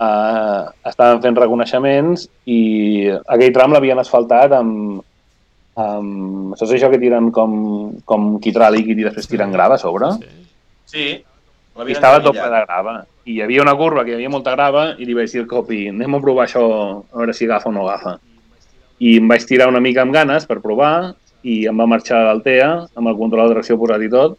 eh, 0.00 0.62
estaven 0.88 1.20
fent 1.24 1.38
reconeixements 1.42 2.28
i 2.46 2.60
aquell 3.26 3.54
tram 3.56 3.74
l'havien 3.74 4.00
asfaltat 4.00 4.54
amb, 4.56 5.02
amb 5.82 6.56
saps 6.56 6.76
això 6.78 6.90
que 6.92 7.02
tiren 7.02 7.32
com, 7.34 7.52
com 8.08 8.36
quitrà 8.42 8.70
líquid 8.72 9.02
i 9.02 9.08
després 9.10 9.28
tiren 9.30 9.54
grava 9.54 9.76
a 9.76 9.82
sobre? 9.82 10.14
sí. 10.22 10.46
Sí. 10.86 11.06
I 11.76 11.92
estava 11.92 12.22
tot 12.24 12.36
ple 12.38 12.48
de 12.48 12.60
grava. 12.64 12.92
I 13.26 13.34
hi 13.34 13.42
havia 13.42 13.62
una 13.62 13.74
curva 13.74 14.04
que 14.06 14.12
hi 14.12 14.14
havia 14.20 14.30
molta 14.30 14.52
grava 14.54 14.92
i 15.02 15.06
li 15.06 15.14
vaig 15.16 15.32
dir 15.32 15.42
al 15.42 15.48
copi, 15.50 15.88
anem 15.90 16.14
a 16.14 16.22
provar 16.22 16.44
això, 16.46 16.62
a 17.10 17.18
veure 17.18 17.34
si 17.34 17.48
agafa 17.48 17.72
o 17.72 17.74
no 17.74 17.82
agafa. 17.82 18.12
I 19.02 19.16
em 19.18 19.26
vaig 19.28 19.46
tirar 19.48 19.66
una 19.66 19.82
mica 19.82 20.04
amb 20.04 20.14
ganes 20.14 20.46
per 20.46 20.60
provar 20.62 21.14
i 21.42 21.64
em 21.66 21.82
va 21.82 21.88
marxar 21.90 22.20
a 22.20 22.28
l'Altea, 22.28 22.68
amb 22.94 23.10
el 23.10 23.18
control 23.18 23.50
de 23.50 23.56
tracció 23.58 23.78
posat 23.80 24.04
i 24.06 24.10
tot. 24.12 24.38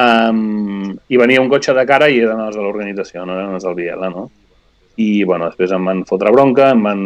Um, 0.00 0.96
I 1.12 1.20
venia 1.20 1.42
un 1.44 1.50
cotxe 1.52 1.74
de 1.76 1.84
cara 1.84 2.08
i 2.08 2.22
eren 2.24 2.40
els 2.46 2.56
de 2.56 2.64
l'organització, 2.64 3.26
no 3.26 3.36
eren 3.36 3.58
els 3.58 3.68
del 3.68 3.76
Biela, 3.76 4.08
no? 4.12 4.30
I, 4.96 5.24
bueno, 5.28 5.50
després 5.50 5.72
em 5.76 5.92
van 5.92 6.04
fotre 6.08 6.32
bronca, 6.32 6.70
em 6.72 6.86
van 6.88 7.02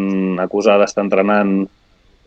acusar 0.47 0.79
d'estar 0.83 1.09
entrenant 1.09 1.65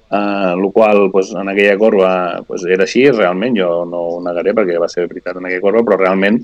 Uh, 0.08 0.56
el 0.56 0.72
qual 0.72 1.10
pues, 1.12 1.34
en 1.36 1.50
aquella 1.52 1.74
corba 1.76 2.42
pues, 2.48 2.62
era 2.64 2.86
així, 2.86 3.02
realment, 3.12 3.58
jo 3.60 3.82
no 3.84 4.06
ho 4.14 4.22
negaré 4.24 4.54
perquè 4.56 4.78
va 4.80 4.88
ser 4.88 5.04
veritat 5.04 5.36
en 5.36 5.50
aquella 5.50 5.66
corba, 5.66 5.82
però 5.84 5.98
realment 6.00 6.38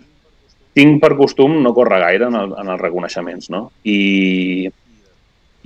tinc 0.77 1.01
per 1.01 1.13
costum 1.17 1.59
no 1.61 1.73
córrer 1.77 1.99
gaire 2.01 2.29
en, 2.29 2.37
el, 2.39 2.55
en 2.59 2.71
els 2.73 2.81
reconeixements, 2.81 3.49
no? 3.53 3.67
I, 3.85 4.69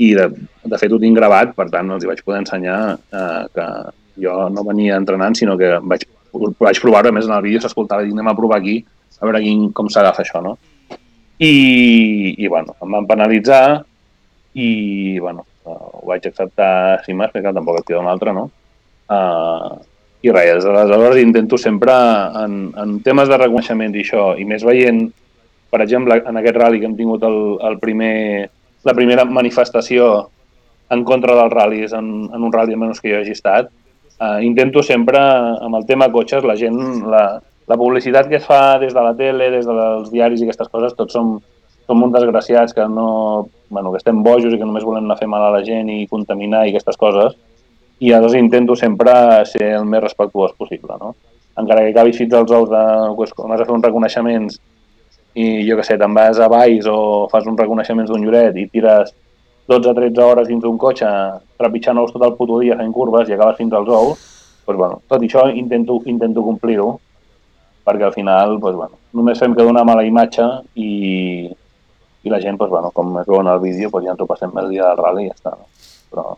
i 0.04 0.12
de, 0.18 0.28
de 0.68 0.80
fet 0.82 0.94
ho 0.94 1.00
tinc 1.02 1.18
gravat, 1.18 1.56
per 1.58 1.70
tant 1.74 1.90
els 1.96 2.04
hi 2.04 2.12
vaig 2.12 2.22
poder 2.26 2.44
ensenyar 2.44 2.80
eh, 2.98 3.44
que 3.56 3.68
jo 4.22 4.38
no 4.54 4.66
venia 4.68 5.00
entrenant, 5.00 5.38
sinó 5.38 5.58
que 5.60 5.78
vaig, 5.82 6.06
vaig 6.60 6.82
provar-ho, 6.84 7.12
a 7.12 7.16
més 7.16 7.30
en 7.30 7.36
el 7.38 7.46
vídeo 7.46 7.64
s'escoltava, 7.64 8.06
dic, 8.06 8.16
anem 8.16 8.32
a 8.32 8.38
provar 8.38 8.60
aquí, 8.62 8.80
a 9.18 9.26
veure 9.26 9.42
quin, 9.44 9.68
com 9.74 9.90
s'agafa 9.90 10.24
això, 10.26 10.44
no? 10.44 10.58
I, 11.38 11.54
I, 12.34 12.48
bueno, 12.50 12.76
em 12.82 12.96
van 12.98 13.08
penalitzar 13.10 13.84
i, 14.58 14.70
bueno, 15.22 15.46
ho 15.68 16.06
vaig 16.10 16.26
acceptar 16.30 17.04
sin 17.06 17.20
més, 17.20 17.32
perquè 17.34 17.54
tampoc 17.54 17.80
et 17.80 17.88
queda 17.90 18.02
un 18.02 18.10
altre, 18.10 18.34
no? 18.34 18.48
Uh, 19.08 19.78
I 20.28 20.34
res, 20.34 20.66
aleshores 20.68 21.22
intento 21.24 21.58
sempre 21.62 21.94
en, 22.44 22.60
en 22.76 23.00
temes 23.06 23.30
de 23.32 23.40
reconeixement 23.40 23.96
i 23.96 24.04
això, 24.04 24.30
i 24.36 24.46
més 24.50 24.66
veient, 24.68 25.06
per 25.72 25.82
exemple, 25.84 26.20
en 26.20 26.40
aquest 26.40 26.58
rally 26.60 26.82
que 26.82 26.90
hem 26.90 26.98
tingut 27.00 27.24
el, 27.28 27.38
el 27.70 27.78
primer, 27.80 28.50
la 28.88 28.96
primera 28.98 29.26
manifestació 29.26 30.28
en 30.92 31.04
contra 31.08 31.36
dels 31.36 31.54
ral·lis 31.54 31.94
en, 31.96 32.08
en 32.34 32.48
un 32.48 32.54
rally 32.54 32.76
almenys 32.76 33.04
que 33.04 33.12
jo 33.12 33.22
hagi 33.22 33.36
estat, 33.36 33.72
eh, 34.20 34.40
intento 34.48 34.84
sempre, 34.84 35.20
amb 35.20 35.80
el 35.80 35.86
tema 35.86 36.12
cotxes, 36.12 36.46
la 36.48 36.56
gent, 36.60 36.80
la, 37.12 37.26
la 37.68 37.78
publicitat 37.80 38.30
que 38.32 38.40
es 38.40 38.48
fa 38.48 38.78
des 38.80 38.96
de 38.96 39.04
la 39.04 39.14
tele, 39.16 39.52
des 39.54 39.68
dels 39.68 40.12
diaris 40.12 40.42
i 40.42 40.48
aquestes 40.48 40.72
coses, 40.72 40.96
tots 40.98 41.16
som, 41.16 41.38
som 41.88 42.04
uns 42.04 42.16
desgraciats 42.16 42.76
que 42.76 42.88
no, 42.88 43.50
bueno, 43.70 43.92
que 43.92 44.02
estem 44.02 44.24
bojos 44.24 44.54
i 44.54 44.60
que 44.60 44.68
només 44.68 44.88
volem 44.88 45.06
anar 45.06 45.18
a 45.18 45.22
fer 45.22 45.30
mal 45.32 45.44
a 45.44 45.54
la 45.58 45.64
gent 45.68 45.92
i 45.92 46.08
contaminar 46.08 46.66
i 46.66 46.74
aquestes 46.74 47.00
coses, 47.00 47.36
i 48.00 48.12
llavors 48.12 48.36
intento 48.38 48.76
sempre 48.76 49.12
ser 49.50 49.72
el 49.80 49.86
més 49.90 50.04
respectuós 50.04 50.54
possible, 50.58 50.98
no? 51.02 51.16
Encara 51.58 51.82
que 51.82 51.94
acabis 51.96 52.18
fins 52.20 52.34
als 52.38 52.52
ous 52.54 52.70
de, 52.70 52.84
pues, 53.18 53.34
quan 53.34 53.54
has 53.54 53.64
de 53.64 53.66
fer 53.66 53.74
uns 53.74 53.86
reconeixements 53.86 54.60
i 55.38 55.48
jo 55.68 55.78
que 55.78 55.86
sé, 55.86 55.98
te'n 55.98 56.14
vas 56.18 56.40
a 56.42 56.50
Valls 56.50 56.86
o 56.90 57.00
fas 57.32 57.46
uns 57.50 57.60
reconeixements 57.60 58.10
d'un 58.12 58.24
lloret 58.26 58.58
i 58.58 58.68
tires 58.70 59.14
12-13 59.70 60.24
hores 60.24 60.48
dins 60.48 60.64
d'un 60.64 60.78
cotxe 60.82 61.10
trepitjant 61.60 62.00
ous 62.02 62.14
tot 62.14 62.24
el 62.26 62.38
puto 62.38 62.62
dia 62.62 62.78
fent 62.80 62.94
curves 62.94 63.30
i 63.30 63.36
acabes 63.36 63.58
fins 63.60 63.74
als 63.74 63.90
ous, 63.90 64.24
doncs, 64.66 64.78
bueno, 64.78 65.02
tot 65.10 65.22
això 65.22 65.48
intento, 65.50 66.00
intento 66.06 66.46
complir-ho 66.46 66.90
perquè 67.88 68.08
al 68.08 68.16
final 68.16 68.58
doncs, 68.60 68.78
bueno, 68.78 69.02
només 69.18 69.40
fem 69.40 69.54
que 69.56 69.66
donar 69.66 69.86
mala 69.88 70.06
imatge 70.06 70.48
i, 70.76 70.92
i 72.24 72.34
la 72.34 72.42
gent, 72.44 72.58
doncs, 72.60 72.74
bueno, 72.74 72.94
com 72.94 73.18
es 73.22 73.28
veu 73.28 73.42
en 73.42 73.52
el 73.54 73.62
vídeo, 73.64 73.92
doncs 73.94 74.06
ja 74.06 74.16
ens 74.16 74.24
ho 74.24 74.30
passem 74.30 74.58
el 74.64 74.72
dia 74.74 74.90
del 74.90 75.04
rally 75.04 75.28
i 75.28 75.30
ja 75.32 75.38
està. 75.38 75.58
No? 75.58 75.70
Però... 76.14 76.32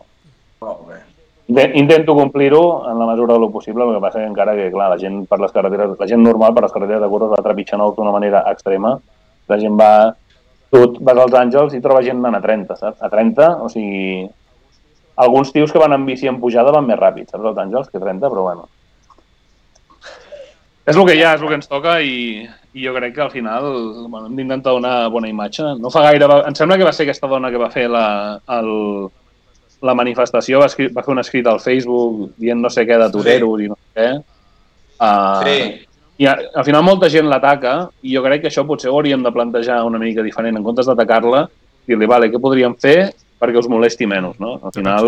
Molt 0.59 0.83
bé. 0.89 0.99
Intento 1.49 2.13
complir-ho 2.13 2.89
en 2.91 2.99
la 2.99 3.07
mesura 3.09 3.33
del 3.33 3.49
possible, 3.49 3.85
perquè 3.87 4.01
passa 4.03 4.19
que 4.21 4.29
encara 4.29 4.53
que, 4.53 4.67
clar, 4.69 4.91
la 4.91 4.99
gent 5.01 5.23
per 5.25 5.39
les 5.41 5.53
carreteres, 5.53 5.95
la 5.97 6.07
gent 6.07 6.21
normal 6.21 6.53
per 6.53 6.67
les 6.67 6.73
carreteres 6.75 7.01
de 7.01 7.09
va 7.09 7.41
trepitjant 7.41 7.81
ous 7.81 7.95
d'una 7.95 8.13
manera 8.13 8.43
extrema. 8.51 8.99
La 9.49 9.57
gent 9.57 9.79
va 9.79 10.13
tu 10.69 10.81
vas 11.01 11.17
als 11.17 11.33
Àngels 11.33 11.73
i 11.73 11.81
trobes 11.81 12.05
gent 12.05 12.19
anant 12.21 12.37
a 12.37 12.43
30, 12.43 12.75
saps? 12.77 13.01
A 13.01 13.09
30, 13.09 13.55
o 13.65 13.69
sigui... 13.69 14.27
Alguns 15.19 15.49
tios 15.51 15.73
que 15.73 15.79
van 15.81 15.91
en 15.91 16.05
bici 16.07 16.29
en 16.31 16.37
pujada 16.39 16.71
van 16.71 16.85
més 16.87 16.99
ràpid, 16.99 17.27
saps, 17.27 17.43
als 17.43 17.57
Àngels, 17.59 17.89
que 17.91 17.99
30, 17.99 18.29
però 18.29 18.45
bueno. 18.45 18.69
És 20.87 20.95
el 20.95 21.05
que 21.05 21.17
hi 21.17 21.23
ha, 21.25 21.33
és 21.35 21.41
el 21.41 21.49
que 21.49 21.57
ens 21.57 21.67
toca 21.67 21.97
i, 22.01 22.45
i 22.73 22.85
jo 22.85 22.93
crec 22.95 23.17
que 23.17 23.25
al 23.25 23.33
final 23.33 23.65
bueno, 24.07 24.27
hem 24.27 24.37
d'intentar 24.37 24.77
donar 24.77 25.09
bona 25.11 25.27
imatge. 25.27 25.73
No 25.81 25.91
fa 25.91 26.05
gaire... 26.07 26.29
Em 26.47 26.55
sembla 26.55 26.77
que 26.79 26.87
va 26.87 26.93
ser 26.95 27.07
aquesta 27.07 27.27
dona 27.27 27.51
que 27.51 27.59
va 27.61 27.67
fer 27.73 27.89
la, 27.91 28.05
el, 28.55 28.71
la 29.85 29.95
manifestació, 29.95 30.59
va, 30.63 30.67
escrit, 30.67 30.91
va 30.95 31.03
fer 31.05 31.13
un 31.13 31.21
escrit 31.21 31.47
al 31.47 31.61
Facebook 31.63 32.33
dient 32.39 32.59
no 32.59 32.71
sé 32.73 32.83
què 32.87 32.97
de 32.99 33.11
toreros 33.13 33.59
sí. 33.59 33.65
i 33.65 33.69
no 33.71 33.77
sé 33.79 33.99
què. 33.99 34.09
Uh, 34.99 35.45
sí 35.45 35.85
i 36.19 36.27
al 36.27 36.65
final 36.67 36.83
molta 36.83 37.07
gent 37.11 37.29
l'ataca 37.31 37.73
i 38.03 38.11
jo 38.11 38.21
crec 38.25 38.43
que 38.43 38.49
això 38.49 38.65
potser 38.67 38.89
ho 38.91 38.97
hauríem 38.97 39.21
de 39.23 39.31
plantejar 39.31 39.79
una 39.87 40.01
mica 40.01 40.23
diferent. 40.25 40.57
En 40.59 40.65
comptes 40.65 40.89
d'atacar-la, 40.89 41.45
dir-li, 41.87 42.09
vale, 42.11 42.27
què 42.27 42.41
podríem 42.43 42.75
fer 42.75 43.13
perquè 43.39 43.61
us 43.61 43.69
molesti 43.71 44.07
menys, 44.09 44.35
no? 44.43 44.57
Al 44.67 44.73
final, 44.75 45.07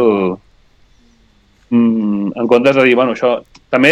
mm, 1.67 2.31
en 2.31 2.47
comptes 2.47 2.79
de 2.79 2.87
dir, 2.87 2.95
bueno, 2.95 3.11
això... 3.17 3.41
També 3.71 3.91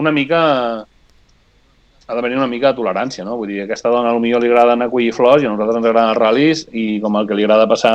una 0.00 0.12
mica 0.12 0.40
ha 0.80 2.14
de 2.14 2.22
venir 2.24 2.36
una 2.36 2.46
mica 2.48 2.72
de 2.72 2.78
tolerància, 2.78 3.24
no? 3.24 3.38
Vull 3.40 3.54
dir, 3.54 3.62
a 3.62 3.64
aquesta 3.64 3.92
dona 3.92 4.12
potser 4.12 4.38
li 4.40 4.48
agrada 4.48 4.76
anar 4.76 4.88
a 4.88 4.92
collir 4.92 5.12
flors 5.16 5.42
i 5.42 5.48
a 5.48 5.50
nosaltres 5.52 5.80
ens 5.80 5.88
agraden 5.88 6.12
els 6.12 6.20
ral·lis 6.20 6.62
i 6.72 6.86
com 7.00 7.16
el 7.16 7.28
que 7.28 7.36
li 7.38 7.44
agrada 7.44 7.68
passar 7.68 7.94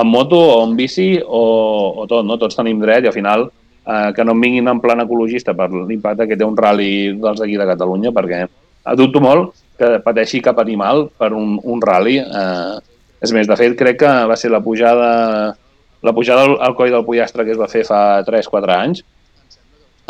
en 0.00 0.08
moto 0.08 0.38
o 0.38 0.60
en 0.64 0.76
bici 0.76 1.14
o, 1.20 1.42
o 2.02 2.06
tot, 2.10 2.26
no? 2.26 2.38
Tots 2.40 2.58
tenim 2.58 2.80
dret 2.82 3.04
i 3.04 3.10
al 3.10 3.16
final 3.16 3.48
eh, 3.48 4.10
que 4.16 4.24
no 4.24 4.36
em 4.36 4.44
vinguin 4.46 4.70
en 4.72 4.80
plan 4.82 5.02
ecologista 5.04 5.54
per 5.56 5.70
l'impacte 5.72 6.28
que 6.28 6.38
té 6.38 6.46
un 6.46 6.56
rally 6.56 7.16
dels 7.20 7.40
d'aquí 7.40 7.58
de 7.60 7.68
Catalunya, 7.72 8.14
perquè 8.16 8.44
dubto 8.96 9.20
molt 9.22 9.52
que 9.80 9.98
pateixi 10.04 10.42
cap 10.44 10.58
animal 10.60 11.08
per 11.18 11.32
un, 11.36 11.58
un 11.62 11.82
rally. 11.84 12.18
Eh, 12.20 12.78
és 13.20 13.32
més, 13.36 13.48
de 13.48 13.56
fet, 13.56 13.76
crec 13.76 14.00
que 14.00 14.12
va 14.28 14.36
ser 14.40 14.50
la 14.52 14.62
pujada 14.64 15.10
la 16.02 16.12
pujada 16.16 16.46
al, 16.46 16.56
al 16.64 16.74
coll 16.76 16.92
del 16.92 17.04
Pollastre 17.04 17.44
que 17.44 17.52
es 17.52 17.60
va 17.60 17.68
fer 17.68 17.84
fa 17.84 18.22
3-4 18.24 18.76
anys. 18.76 19.02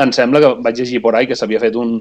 Em 0.00 0.12
sembla 0.14 0.40
que 0.42 0.50
vaig 0.64 0.78
llegir 0.78 1.02
por 1.02 1.16
ahí 1.16 1.26
que 1.26 1.36
s'havia 1.36 1.60
fet 1.62 1.76
un, 1.76 1.96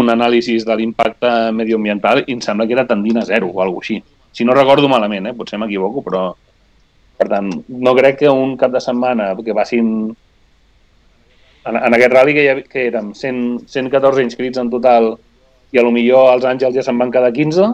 un 0.00 0.12
anàlisi 0.12 0.56
de 0.64 0.76
l'impacte 0.76 1.30
medioambiental 1.56 2.24
i 2.26 2.36
em 2.36 2.40
sembla 2.44 2.66
que 2.66 2.76
era 2.78 2.86
tendint 2.88 3.20
a 3.20 3.26
zero 3.28 3.50
o 3.52 3.60
alguna 3.60 3.84
així. 3.84 4.00
Si 4.32 4.46
no 4.46 4.54
recordo 4.54 4.88
malament, 4.88 5.26
eh? 5.26 5.34
potser 5.36 5.58
m'equivoco, 5.58 6.04
però 6.06 6.30
per 7.20 7.28
tant, 7.28 7.50
no 7.68 7.92
crec 7.98 8.22
que 8.22 8.32
un 8.32 8.56
cap 8.56 8.72
de 8.72 8.80
setmana 8.80 9.34
que 9.44 9.56
passin 9.56 9.88
en, 11.68 11.76
en 11.76 11.96
aquest 11.96 12.14
rally 12.14 12.32
que, 12.32 12.46
ha, 12.48 12.56
que 12.64 12.86
érem 12.88 13.12
100, 13.12 13.68
114 13.68 14.24
inscrits 14.24 14.60
en 14.62 14.70
total 14.72 15.12
i 15.70 15.78
a 15.78 15.84
lo 15.84 15.92
millor 15.92 16.32
els 16.32 16.46
Àngels 16.48 16.78
ja 16.78 16.86
se'n 16.86 16.98
van 17.00 17.12
quedar 17.12 17.32
15 17.36 17.68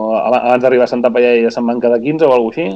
o 0.00 0.10
abans 0.20 0.62
d'arribar 0.62 0.84
a 0.84 0.92
Santa 0.92 1.12
Paella 1.14 1.46
ja 1.46 1.54
se'n 1.54 1.66
van 1.72 1.80
quedar 1.80 2.00
15 2.04 2.28
o 2.28 2.36
alguna 2.36 2.52
així 2.52 2.68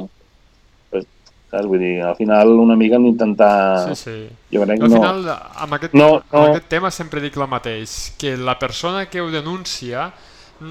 pues, 0.89 1.07
saps? 1.53 1.69
Vull 1.69 1.81
dir, 1.85 1.93
al 2.09 2.17
final 2.17 2.57
una 2.65 2.75
mica 2.79 2.97
hem 2.97 3.05
d'intentar... 3.11 3.53
Sí, 3.91 4.01
sí. 4.01 4.19
Jo 4.49 4.65
crec, 4.65 4.81
al 4.81 4.89
no... 4.89 4.97
final, 4.97 5.25
amb 5.29 5.77
aquest, 5.77 5.93
no, 5.93 6.09
no... 6.17 6.23
amb 6.31 6.55
aquest 6.55 6.71
tema 6.73 6.89
sempre 6.89 7.21
dic 7.21 7.37
el 7.37 7.45
mateix, 7.53 8.15
que 8.17 8.33
la 8.33 8.57
persona 8.57 9.05
que 9.13 9.21
ho 9.21 9.29
denuncia 9.29 10.09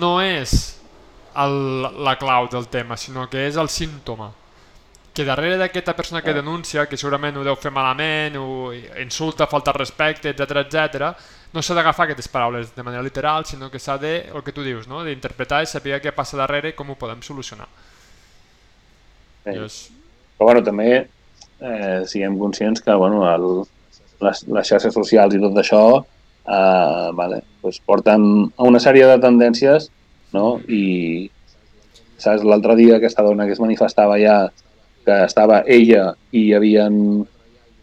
no 0.03 0.17
és 0.19 0.73
el, 1.39 1.61
la 2.03 2.19
clau 2.19 2.51
del 2.51 2.67
tema, 2.75 2.99
sinó 2.99 3.31
que 3.31 3.47
és 3.47 3.61
el 3.61 3.71
símptoma 3.71 4.35
que 5.15 5.25
darrere 5.25 5.57
d'aquesta 5.57 5.95
persona 5.95 6.21
que 6.23 6.35
denuncia, 6.35 6.89
que 6.91 6.99
segurament 6.99 7.37
ho 7.39 7.45
deu 7.47 7.55
fer 7.55 7.71
malament, 7.71 8.35
o 8.37 8.73
insulta, 9.01 9.47
falta 9.47 9.73
respecte, 9.73 10.33
etc 10.35 10.65
etc, 10.65 11.11
no 11.55 11.63
s'ha 11.63 11.77
d'agafar 11.79 12.09
aquestes 12.09 12.27
paraules 12.29 12.73
de 12.75 12.83
manera 12.83 13.03
literal, 13.07 13.47
sinó 13.47 13.71
que 13.71 13.79
s'ha 13.79 13.95
de, 14.03 14.17
el 14.35 14.43
que 14.43 14.53
tu 14.53 14.65
dius, 14.67 14.89
no? 14.91 15.05
d'interpretar 15.07 15.63
i 15.63 15.71
saber 15.71 16.01
què 16.03 16.11
passa 16.17 16.41
darrere 16.41 16.73
i 16.73 16.75
com 16.75 16.91
ho 16.91 16.99
podem 16.99 17.23
solucionar. 17.23 17.69
Sí. 19.45 19.55
És... 19.55 19.77
Però 20.35 20.51
bueno, 20.51 20.65
també 20.67 20.89
eh, 20.99 22.01
siguem 22.11 22.35
conscients 22.41 22.83
que 22.83 22.99
bueno, 22.99 23.23
el, 23.31 23.47
les, 24.27 24.43
les 24.51 24.67
xarxes 24.67 24.99
socials 24.99 25.39
i 25.39 25.43
tot 25.43 25.63
això 25.63 25.85
eh, 26.03 27.09
vale, 27.15 27.45
pues 27.63 27.79
porten 27.87 28.27
a 28.57 28.67
una 28.67 28.83
sèrie 28.83 29.07
de 29.07 29.21
tendències 29.23 29.89
no? 30.35 30.59
i 30.67 31.31
saps, 32.19 32.43
l'altre 32.43 32.75
dia 32.83 32.99
aquesta 32.99 33.23
dona 33.23 33.47
que 33.47 33.55
es 33.55 33.63
manifestava 33.63 34.19
ja 34.19 34.39
que 35.05 35.21
estava 35.25 35.63
ella 35.67 36.11
i 36.33 36.49
hi 36.49 36.53
havia 36.57 36.89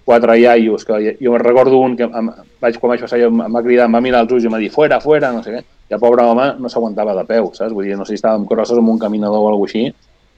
quatre 0.03 0.37
iaios, 0.39 0.83
que 0.85 1.17
jo 1.21 1.37
recordo 1.37 1.79
un 1.79 1.95
que 1.97 2.03
em, 2.03 2.31
vaig, 2.61 2.79
quan 2.81 2.93
vaig 2.93 3.03
passar 3.05 3.19
jo 3.21 3.29
em 3.29 3.41
va 3.55 3.61
cridar, 3.63 3.85
em 3.87 3.95
va 3.95 4.01
mirar 4.03 4.23
els 4.25 4.33
ulls 4.33 4.43
i 4.43 4.49
em 4.49 4.55
va 4.57 4.61
dir 4.61 4.71
fuera, 4.73 4.99
fuera, 4.99 5.29
no 5.31 5.43
sé 5.45 5.53
què, 5.53 5.61
i 5.61 5.95
el 5.95 6.01
pobre 6.01 6.25
home 6.25 6.47
no 6.59 6.71
s'aguantava 6.71 7.15
de 7.15 7.25
peu, 7.29 7.51
saps? 7.53 7.73
Vull 7.75 7.87
dir, 7.87 7.97
no 7.99 8.07
sé 8.07 8.15
si 8.15 8.21
estàvem 8.21 8.47
crosses 8.49 8.79
amb 8.81 8.89
un 8.91 8.99
caminador 8.99 9.45
o 9.45 9.51
alguna 9.51 9.69
així, 9.69 9.85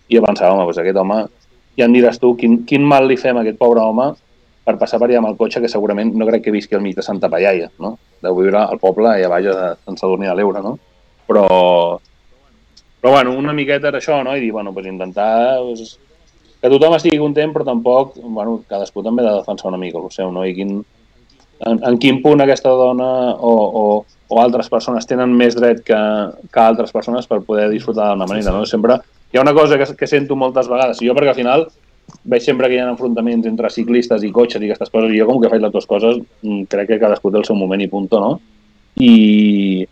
i 0.09 0.17
jo 0.17 0.23
pensava, 0.25 0.53
home, 0.53 0.67
doncs 0.67 0.81
aquest 0.83 0.99
home, 0.99 1.19
ja 1.79 1.87
em 1.87 1.95
diràs 1.95 2.19
tu, 2.21 2.35
quin, 2.37 2.59
quin 2.69 2.85
mal 2.85 3.07
li 3.09 3.17
fem 3.17 3.39
a 3.39 3.43
aquest 3.45 3.57
pobre 3.61 3.81
home 3.81 4.11
per 4.63 4.77
passar 4.79 4.99
per 4.99 5.09
allà 5.09 5.19
amb 5.23 5.31
el 5.31 5.37
cotxe, 5.39 5.61
que 5.63 5.71
segurament 5.71 6.13
no 6.15 6.27
crec 6.29 6.45
que 6.45 6.55
visqui 6.55 6.77
al 6.77 6.83
mig 6.83 6.95
de 6.95 7.03
Santa 7.03 7.29
Pallaia, 7.31 7.69
no? 7.83 7.97
Deu 8.23 8.37
viure 8.37 8.61
al 8.61 8.79
poble 8.79 9.09
allà 9.11 9.31
baix 9.31 9.49
de 9.49 9.69
Sant 9.83 9.99
Sadurní 9.99 10.29
de 10.29 10.35
l'Eure, 10.37 10.61
no? 10.63 10.77
Però, 11.27 11.47
però 13.01 13.11
bueno, 13.17 13.33
una 13.39 13.55
miqueta 13.55 13.89
era 13.89 13.99
això, 13.99 14.21
no? 14.23 14.35
I 14.35 14.43
dir, 14.43 14.51
bueno, 14.55 14.71
pues 14.73 14.87
intentar 14.87 15.59
pues, 15.65 15.97
que 16.63 16.71
tothom 16.71 16.93
estigui 16.95 17.19
content, 17.19 17.51
però 17.51 17.65
tampoc, 17.67 18.13
bueno, 18.23 18.61
cadascú 18.71 19.03
també 19.03 19.25
ha 19.25 19.33
de 19.33 19.39
defensar 19.41 19.67
una 19.67 19.79
mica 19.81 19.99
el 19.99 20.11
seu, 20.15 20.29
no? 20.31 20.45
I 20.47 20.53
quin, 20.55 20.77
en, 21.67 21.81
en 21.89 21.97
quin 21.99 22.21
punt 22.23 22.39
aquesta 22.39 22.71
dona 22.71 23.09
o, 23.35 23.51
o, 23.51 23.83
o 24.31 24.39
altres 24.39 24.71
persones 24.71 25.09
tenen 25.09 25.33
més 25.35 25.57
dret 25.59 25.81
que, 25.83 25.99
que 26.47 26.63
altres 26.63 26.95
persones 26.95 27.27
per 27.27 27.41
poder 27.43 27.67
disfrutar 27.73 28.13
d'una 28.13 28.29
manera, 28.29 28.47
sí, 28.47 28.53
sí. 28.53 28.55
no? 28.55 28.69
Sempre 28.71 28.97
hi 29.33 29.41
ha 29.41 29.43
una 29.43 29.53
cosa 29.57 29.77
que, 29.81 29.89
que 29.99 30.07
sento 30.07 30.37
moltes 30.39 30.71
vegades, 30.71 31.03
i 31.03 31.09
jo 31.09 31.17
perquè 31.17 31.33
al 31.33 31.41
final 31.41 31.67
veig 32.31 32.45
sempre 32.45 32.69
que 32.69 32.77
hi 32.77 32.81
ha 32.83 32.87
enfrontaments 32.93 33.47
entre 33.49 33.71
ciclistes 33.73 34.23
i 34.23 34.31
cotxes 34.31 34.63
i 34.63 34.69
aquestes 34.69 34.91
coses, 34.93 35.11
i 35.11 35.19
jo 35.19 35.27
com 35.27 35.43
que 35.43 35.51
faig 35.51 35.63
les 35.63 35.75
dues 35.75 35.89
coses 35.89 36.21
mm, 36.45 36.63
crec 36.71 36.93
que 36.93 37.01
cadascú 37.01 37.31
té 37.31 37.41
el 37.41 37.47
seu 37.47 37.59
moment 37.59 37.83
i 37.83 37.89
punto, 37.91 38.23
no? 38.23 38.37
I, 39.03 39.83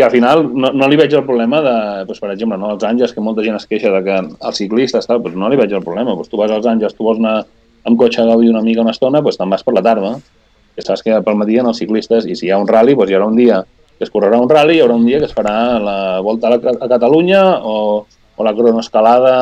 i 0.00 0.02
al 0.02 0.12
final 0.12 0.46
no, 0.48 0.72
no 0.72 0.88
li 0.88 0.96
veig 0.96 1.12
el 1.12 1.26
problema 1.26 1.60
de, 1.64 1.76
doncs, 2.08 2.20
per 2.22 2.32
exemple, 2.32 2.56
no, 2.60 2.72
els 2.74 2.84
Àngels, 2.86 3.12
que 3.14 3.24
molta 3.24 3.44
gent 3.44 3.58
es 3.58 3.66
queixa 3.68 3.92
de 3.92 4.00
que 4.06 4.18
els 4.18 4.60
ciclistes, 4.62 5.08
tal, 5.08 5.20
doncs 5.24 5.36
no 5.38 5.50
li 5.52 5.58
veig 5.60 5.74
el 5.76 5.84
problema. 5.84 6.14
Doncs 6.16 6.32
tu 6.32 6.40
vas 6.40 6.52
als 6.54 6.68
Àngels, 6.70 6.96
tu 6.96 7.04
vols 7.06 7.20
anar 7.20 7.42
amb 7.88 7.98
cotxe 8.00 8.24
a 8.24 8.36
una 8.36 8.62
mica 8.64 8.84
una 8.84 8.94
estona, 8.96 9.20
doncs 9.24 9.36
te'n 9.40 9.52
vas 9.52 9.66
per 9.66 9.76
la 9.76 9.84
tarda. 9.84 10.14
Que 10.76 10.86
saps 10.86 11.04
que 11.04 11.18
pel 11.26 11.36
matí 11.36 11.58
en 11.60 11.68
els 11.68 11.80
ciclistes, 11.82 12.24
i 12.24 12.38
si 12.38 12.48
hi 12.48 12.54
ha 12.54 12.60
un 12.62 12.68
rally, 12.68 12.96
doncs 12.96 13.12
hi 13.12 13.18
haurà 13.18 13.28
un 13.28 13.36
dia 13.36 13.60
que 14.00 14.06
es 14.08 14.12
correrà 14.12 14.38
un 14.40 14.48
rally, 14.48 14.78
hi 14.78 14.80
haurà 14.80 14.96
un 14.96 15.04
dia 15.04 15.18
que 15.20 15.28
es 15.28 15.36
farà 15.36 15.54
la 15.84 15.98
volta 16.24 16.48
a, 16.48 16.56
la, 16.56 16.72
a 16.72 16.88
Catalunya 16.88 17.42
o, 17.68 18.06
o 18.08 18.46
la 18.46 18.54
cronoescalada 18.56 19.34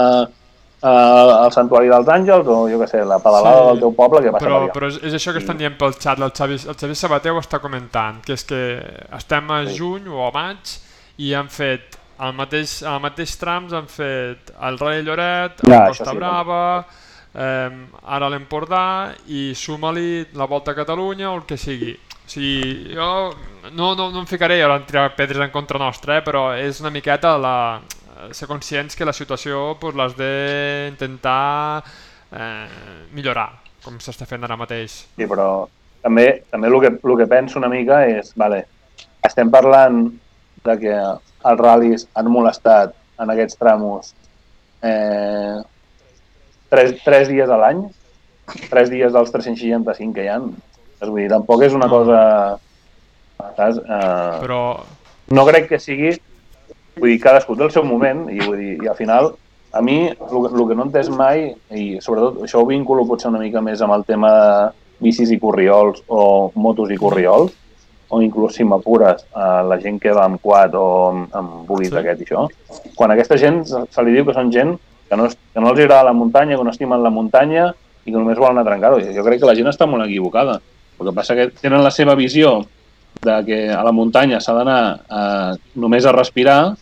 al 0.87 1.53
Santuari 1.53 1.89
dels 1.91 2.07
Àngels 2.07 2.47
o 2.47 2.59
jo 2.71 2.79
que 2.79 2.87
sé, 2.87 3.03
la 3.05 3.19
pedalada 3.19 3.63
sí, 3.63 3.67
del 3.69 3.81
teu 3.83 3.95
poble 3.97 4.23
que 4.23 4.31
passa 4.31 4.47
però, 4.47 4.61
per 4.67 4.75
Però 4.77 4.91
és, 4.93 5.01
és 5.03 5.17
això 5.19 5.35
que 5.35 5.43
estan 5.43 5.59
dient 5.59 5.75
pel 5.79 5.97
xat, 5.99 6.21
el 6.23 6.31
Xavi, 6.31 6.59
el 6.71 6.79
Xavi 6.79 6.95
Sabater 6.95 7.35
ho 7.35 7.41
està 7.43 7.59
comentant, 7.59 8.21
que 8.23 8.37
és 8.39 8.47
que 8.47 8.61
estem 9.19 9.51
a 9.51 9.65
sí. 9.67 9.75
juny 9.79 10.07
o 10.07 10.23
a 10.27 10.31
maig 10.35 10.77
i 11.19 11.35
han 11.35 11.51
fet 11.51 11.99
al 12.19 12.35
mateix, 12.35 12.83
al 12.87 13.03
mateix 13.03 13.35
trams 13.39 13.75
han 13.75 13.91
fet 13.91 14.53
el 14.55 14.79
Rei 14.79 15.03
Lloret, 15.03 15.63
ja, 15.67 15.87
Costa 15.91 16.13
sí, 16.13 16.17
Brava, 16.19 16.63
eh, 17.35 17.71
ara 18.05 18.31
l'Empordà 18.31 19.15
i 19.35 19.53
suma-li 19.59 20.29
la 20.39 20.47
Volta 20.47 20.75
a 20.75 20.79
Catalunya 20.79 21.33
o 21.33 21.41
el 21.41 21.47
que 21.47 21.59
sigui. 21.59 21.95
O 22.29 22.31
sigui, 22.31 22.95
jo 22.95 23.33
no, 23.73 23.95
no, 23.97 24.11
no 24.13 24.19
em 24.21 24.27
ficaré 24.29 24.61
ara 24.63 24.77
en 24.79 24.87
tirar 24.87 25.11
pedres 25.17 25.43
en 25.43 25.51
contra 25.51 25.79
nostra, 25.81 26.19
eh, 26.19 26.27
però 26.27 26.53
és 26.55 26.83
una 26.83 26.95
miqueta 26.95 27.39
la, 27.41 27.57
Eh, 27.81 27.98
ser 28.33 28.49
conscients 28.51 28.97
que 28.97 29.07
la 29.07 29.15
situació 29.17 29.77
pues, 29.81 29.97
l'has 29.99 30.15
d'intentar 30.19 31.83
eh, 32.33 32.69
millorar, 33.15 33.51
com 33.85 33.99
s'està 34.03 34.27
fent 34.29 34.45
ara 34.45 34.59
mateix. 34.59 35.03
Sí, 35.17 35.27
però 35.27 35.69
també, 36.03 36.29
també 36.53 36.71
el, 36.71 36.79
que, 36.83 36.93
el 36.97 37.19
que 37.21 37.29
penso 37.31 37.59
una 37.61 37.71
mica 37.73 38.03
és, 38.09 38.33
vale, 38.39 38.65
estem 39.27 39.51
parlant 39.51 40.07
de 40.67 40.77
que 40.81 40.95
els 40.99 41.61
ral·lis 41.63 42.07
han 42.19 42.31
molestat 42.33 42.95
en 43.23 43.33
aquests 43.35 43.59
tramos 43.59 44.13
eh, 44.83 45.59
tres, 46.71 46.95
tres 47.05 47.29
dies 47.31 47.51
a 47.51 47.59
l'any, 47.61 47.85
tres 48.71 48.91
dies 48.93 49.13
dels 49.15 49.33
365 49.35 50.15
que 50.17 50.27
hi 50.27 50.33
ha. 50.33 50.39
És, 50.99 51.09
vull 51.09 51.23
dir, 51.23 51.31
tampoc 51.33 51.67
és 51.67 51.77
una 51.77 51.91
cosa... 51.91 52.23
Saps? 53.39 53.79
Eh, 53.79 54.39
Però 54.43 54.63
no 55.31 55.45
crec 55.47 55.69
que 55.71 55.79
sigui 55.79 56.17
vull 56.99 57.11
dir, 57.15 57.21
cadascú 57.23 57.57
té 57.57 57.65
el 57.65 57.71
seu 57.75 57.85
moment 57.85 58.27
i, 58.31 58.39
vull 58.45 58.57
dir, 58.59 58.75
i 58.85 58.89
al 58.89 58.97
final 58.99 59.33
a 59.73 59.83
mi 59.85 60.07
el, 60.09 60.17
que- 60.17 60.51
el 60.55 60.67
que 60.69 60.75
no 60.75 60.83
he 60.85 60.87
entès 60.89 61.09
mai 61.13 61.49
i 61.71 61.99
sobretot 62.01 62.43
això 62.47 62.63
ho 62.63 62.67
vinculo 62.67 63.07
potser 63.07 63.29
una 63.31 63.39
mica 63.43 63.61
més 63.61 63.81
amb 63.85 63.93
el 63.99 64.05
tema 64.09 64.31
de 64.33 64.53
bicis 65.01 65.31
i 65.31 65.39
corriols 65.39 66.03
o 66.09 66.51
motos 66.55 66.91
i 66.91 66.97
corriols 66.99 67.53
o 68.11 68.23
inclús 68.25 68.55
si 68.57 68.65
m'apures 68.65 69.27
a 69.37 69.63
la 69.69 69.77
gent 69.79 69.99
que 70.01 70.13
va 70.17 70.25
amb 70.25 70.41
quad 70.41 70.73
o 70.75 70.87
amb, 71.11 71.35
amb 71.37 71.67
bulis 71.69 71.91
Sí. 71.93 71.97
aquest 72.01 72.23
i 72.23 72.25
això 72.25 72.47
quan 72.97 73.11
aquesta 73.13 73.37
gent 73.37 73.65
se, 73.69 74.03
li 74.03 74.15
diu 74.17 74.25
que 74.25 74.33
són 74.35 74.51
gent 74.51 74.79
que 75.09 75.17
no, 75.17 75.29
que 75.29 75.61
no 75.61 75.71
els 75.71 75.81
agrada 75.81 76.05
la 76.05 76.13
muntanya, 76.13 76.57
que 76.57 76.65
no 76.65 76.71
estimen 76.71 77.03
la 77.03 77.11
muntanya 77.11 77.69
i 78.05 78.11
que 78.13 78.17
només 78.19 78.37
volen 78.41 78.59
atrencar-ho. 78.61 78.99
Jo 79.01 79.23
crec 79.25 79.41
que 79.41 79.47
la 79.49 79.55
gent 79.57 79.69
està 79.69 79.87
molt 79.89 80.05
equivocada. 80.05 80.59
El 81.01 81.07
que 81.07 81.15
passa 81.17 81.35
que 81.37 81.47
tenen 81.61 81.81
la 81.85 81.91
seva 81.91 82.15
visió 82.15 82.59
de 83.25 83.37
que 83.47 83.59
a 83.73 83.81
la 83.85 83.93
muntanya 83.93 84.41
s'ha 84.41 84.53
d'anar 84.53 84.81
eh, 85.09 85.57
només 85.81 86.05
a 86.05 86.13
respirar, 86.13 86.75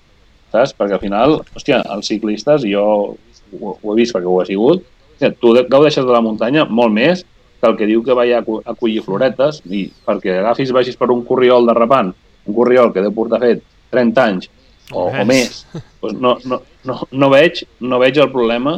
saps? 0.52 0.74
Perquè 0.76 0.96
al 0.98 1.02
final, 1.02 1.38
hòstia, 1.56 1.82
els 1.94 2.06
ciclistes, 2.10 2.64
jo 2.68 2.82
ho, 2.82 3.72
ho 3.82 3.92
he 3.92 3.96
vist 4.00 4.14
perquè 4.16 4.28
ho 4.30 4.40
he 4.42 4.46
sigut, 4.48 4.84
hòstia, 5.14 5.32
tu 5.40 5.54
de- 5.56 5.66
gaudeixes 5.70 6.04
de 6.06 6.12
la 6.12 6.20
muntanya 6.24 6.66
molt 6.68 6.92
més 6.94 7.24
que 7.60 7.70
el 7.70 7.76
que 7.78 7.86
diu 7.88 8.02
que 8.04 8.12
vaya 8.14 8.42
a, 8.42 8.44
a 8.70 8.74
collir 8.76 9.02
floretes 9.02 9.62
i 9.72 9.86
perquè 10.06 10.38
agafis 10.42 10.72
vagis 10.76 10.96
per 11.00 11.08
un 11.14 11.22
corriol 11.24 11.66
derrapant, 11.66 12.12
un 12.46 12.54
corriol 12.54 12.92
que 12.92 13.00
deu 13.04 13.14
portar 13.16 13.40
fet 13.40 13.62
30 13.94 14.24
anys 14.26 14.50
o, 14.92 15.08
o 15.08 15.24
més, 15.26 15.64
doncs 16.02 16.20
no, 16.20 16.36
no, 16.44 16.60
no, 16.86 16.98
no, 17.10 17.30
veig, 17.32 17.64
no 17.80 17.98
veig 17.98 18.18
el 18.22 18.30
problema 18.30 18.76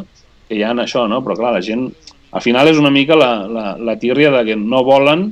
que 0.49 0.57
hi 0.57 0.63
ha 0.65 0.71
en 0.73 0.81
això, 0.85 1.03
no? 1.11 1.19
Però 1.25 1.35
clar, 1.37 1.51
la 1.59 1.61
gent, 1.65 1.89
al 2.33 2.41
final 2.45 2.71
és 2.71 2.79
una 2.81 2.93
mica 2.95 3.17
la, 3.19 3.33
la, 3.51 3.67
la 3.77 3.97
tírria 4.01 4.31
de 4.33 4.45
que 4.47 4.57
no 4.57 4.81
volen 4.87 5.27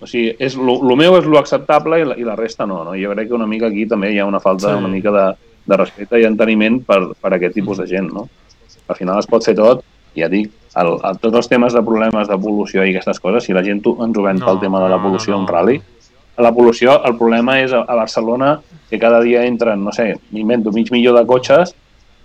o 0.00 0.06
sigui, 0.06 0.34
és, 0.38 0.54
lo, 0.56 0.78
lo 0.82 0.96
meu 0.96 1.16
és 1.18 1.26
lo 1.26 1.38
acceptable 1.40 1.98
i 2.00 2.04
la, 2.06 2.16
i 2.18 2.24
la 2.26 2.36
resta 2.38 2.66
no, 2.66 2.84
no? 2.86 2.94
Jo 2.98 3.10
crec 3.14 3.28
que 3.28 3.34
una 3.34 3.46
mica 3.50 3.66
aquí 3.66 3.86
també 3.90 4.12
hi 4.12 4.18
ha 4.22 4.26
una 4.26 4.40
falta 4.40 4.72
Sí. 4.72 4.78
una 4.78 4.88
mica 4.88 5.10
de, 5.10 5.26
de 5.66 5.76
respecte 5.76 6.20
i 6.20 6.24
enteniment 6.28 6.80
per, 6.86 7.00
per 7.20 7.34
aquest 7.34 7.54
tipus 7.58 7.78
de 7.82 7.86
gent, 7.90 8.12
no? 8.14 8.28
Al 8.88 8.96
final 8.96 9.18
es 9.18 9.26
pot 9.28 9.44
fer 9.44 9.54
tot, 9.58 9.82
ja 10.16 10.28
dic, 10.32 10.50
el, 10.78 10.94
el, 11.04 11.18
tots 11.20 11.36
els 11.42 11.48
temes 11.50 11.74
de 11.74 11.82
problemes 11.82 12.28
de 12.28 12.38
pol·lució 12.38 12.84
i 12.86 12.92
aquestes 12.94 13.18
coses, 13.20 13.44
si 13.44 13.52
la 13.52 13.64
gent 13.66 13.82
ens 13.84 14.18
ho 14.18 14.22
ven 14.22 14.38
No, 14.38 14.46
pel 14.46 14.60
tema 14.60 14.80
de 14.84 14.88
la 14.88 14.96
no, 14.98 15.04
pol·lució 15.08 15.34
no, 15.34 15.40
en 15.42 15.46
no. 15.48 15.52
rally, 15.52 15.80
la 16.38 16.52
pol·lució, 16.54 17.00
el 17.04 17.16
problema 17.18 17.58
és 17.60 17.72
a, 17.74 17.82
a 17.82 17.94
Barcelona 17.98 18.60
que 18.88 18.98
cada 19.02 19.18
dia 19.20 19.42
entren, 19.44 19.82
no 19.84 19.92
sé, 19.92 20.12
m'invento 20.30 20.70
mig 20.72 20.92
milió 20.94 21.12
de 21.16 21.24
cotxes 21.26 21.74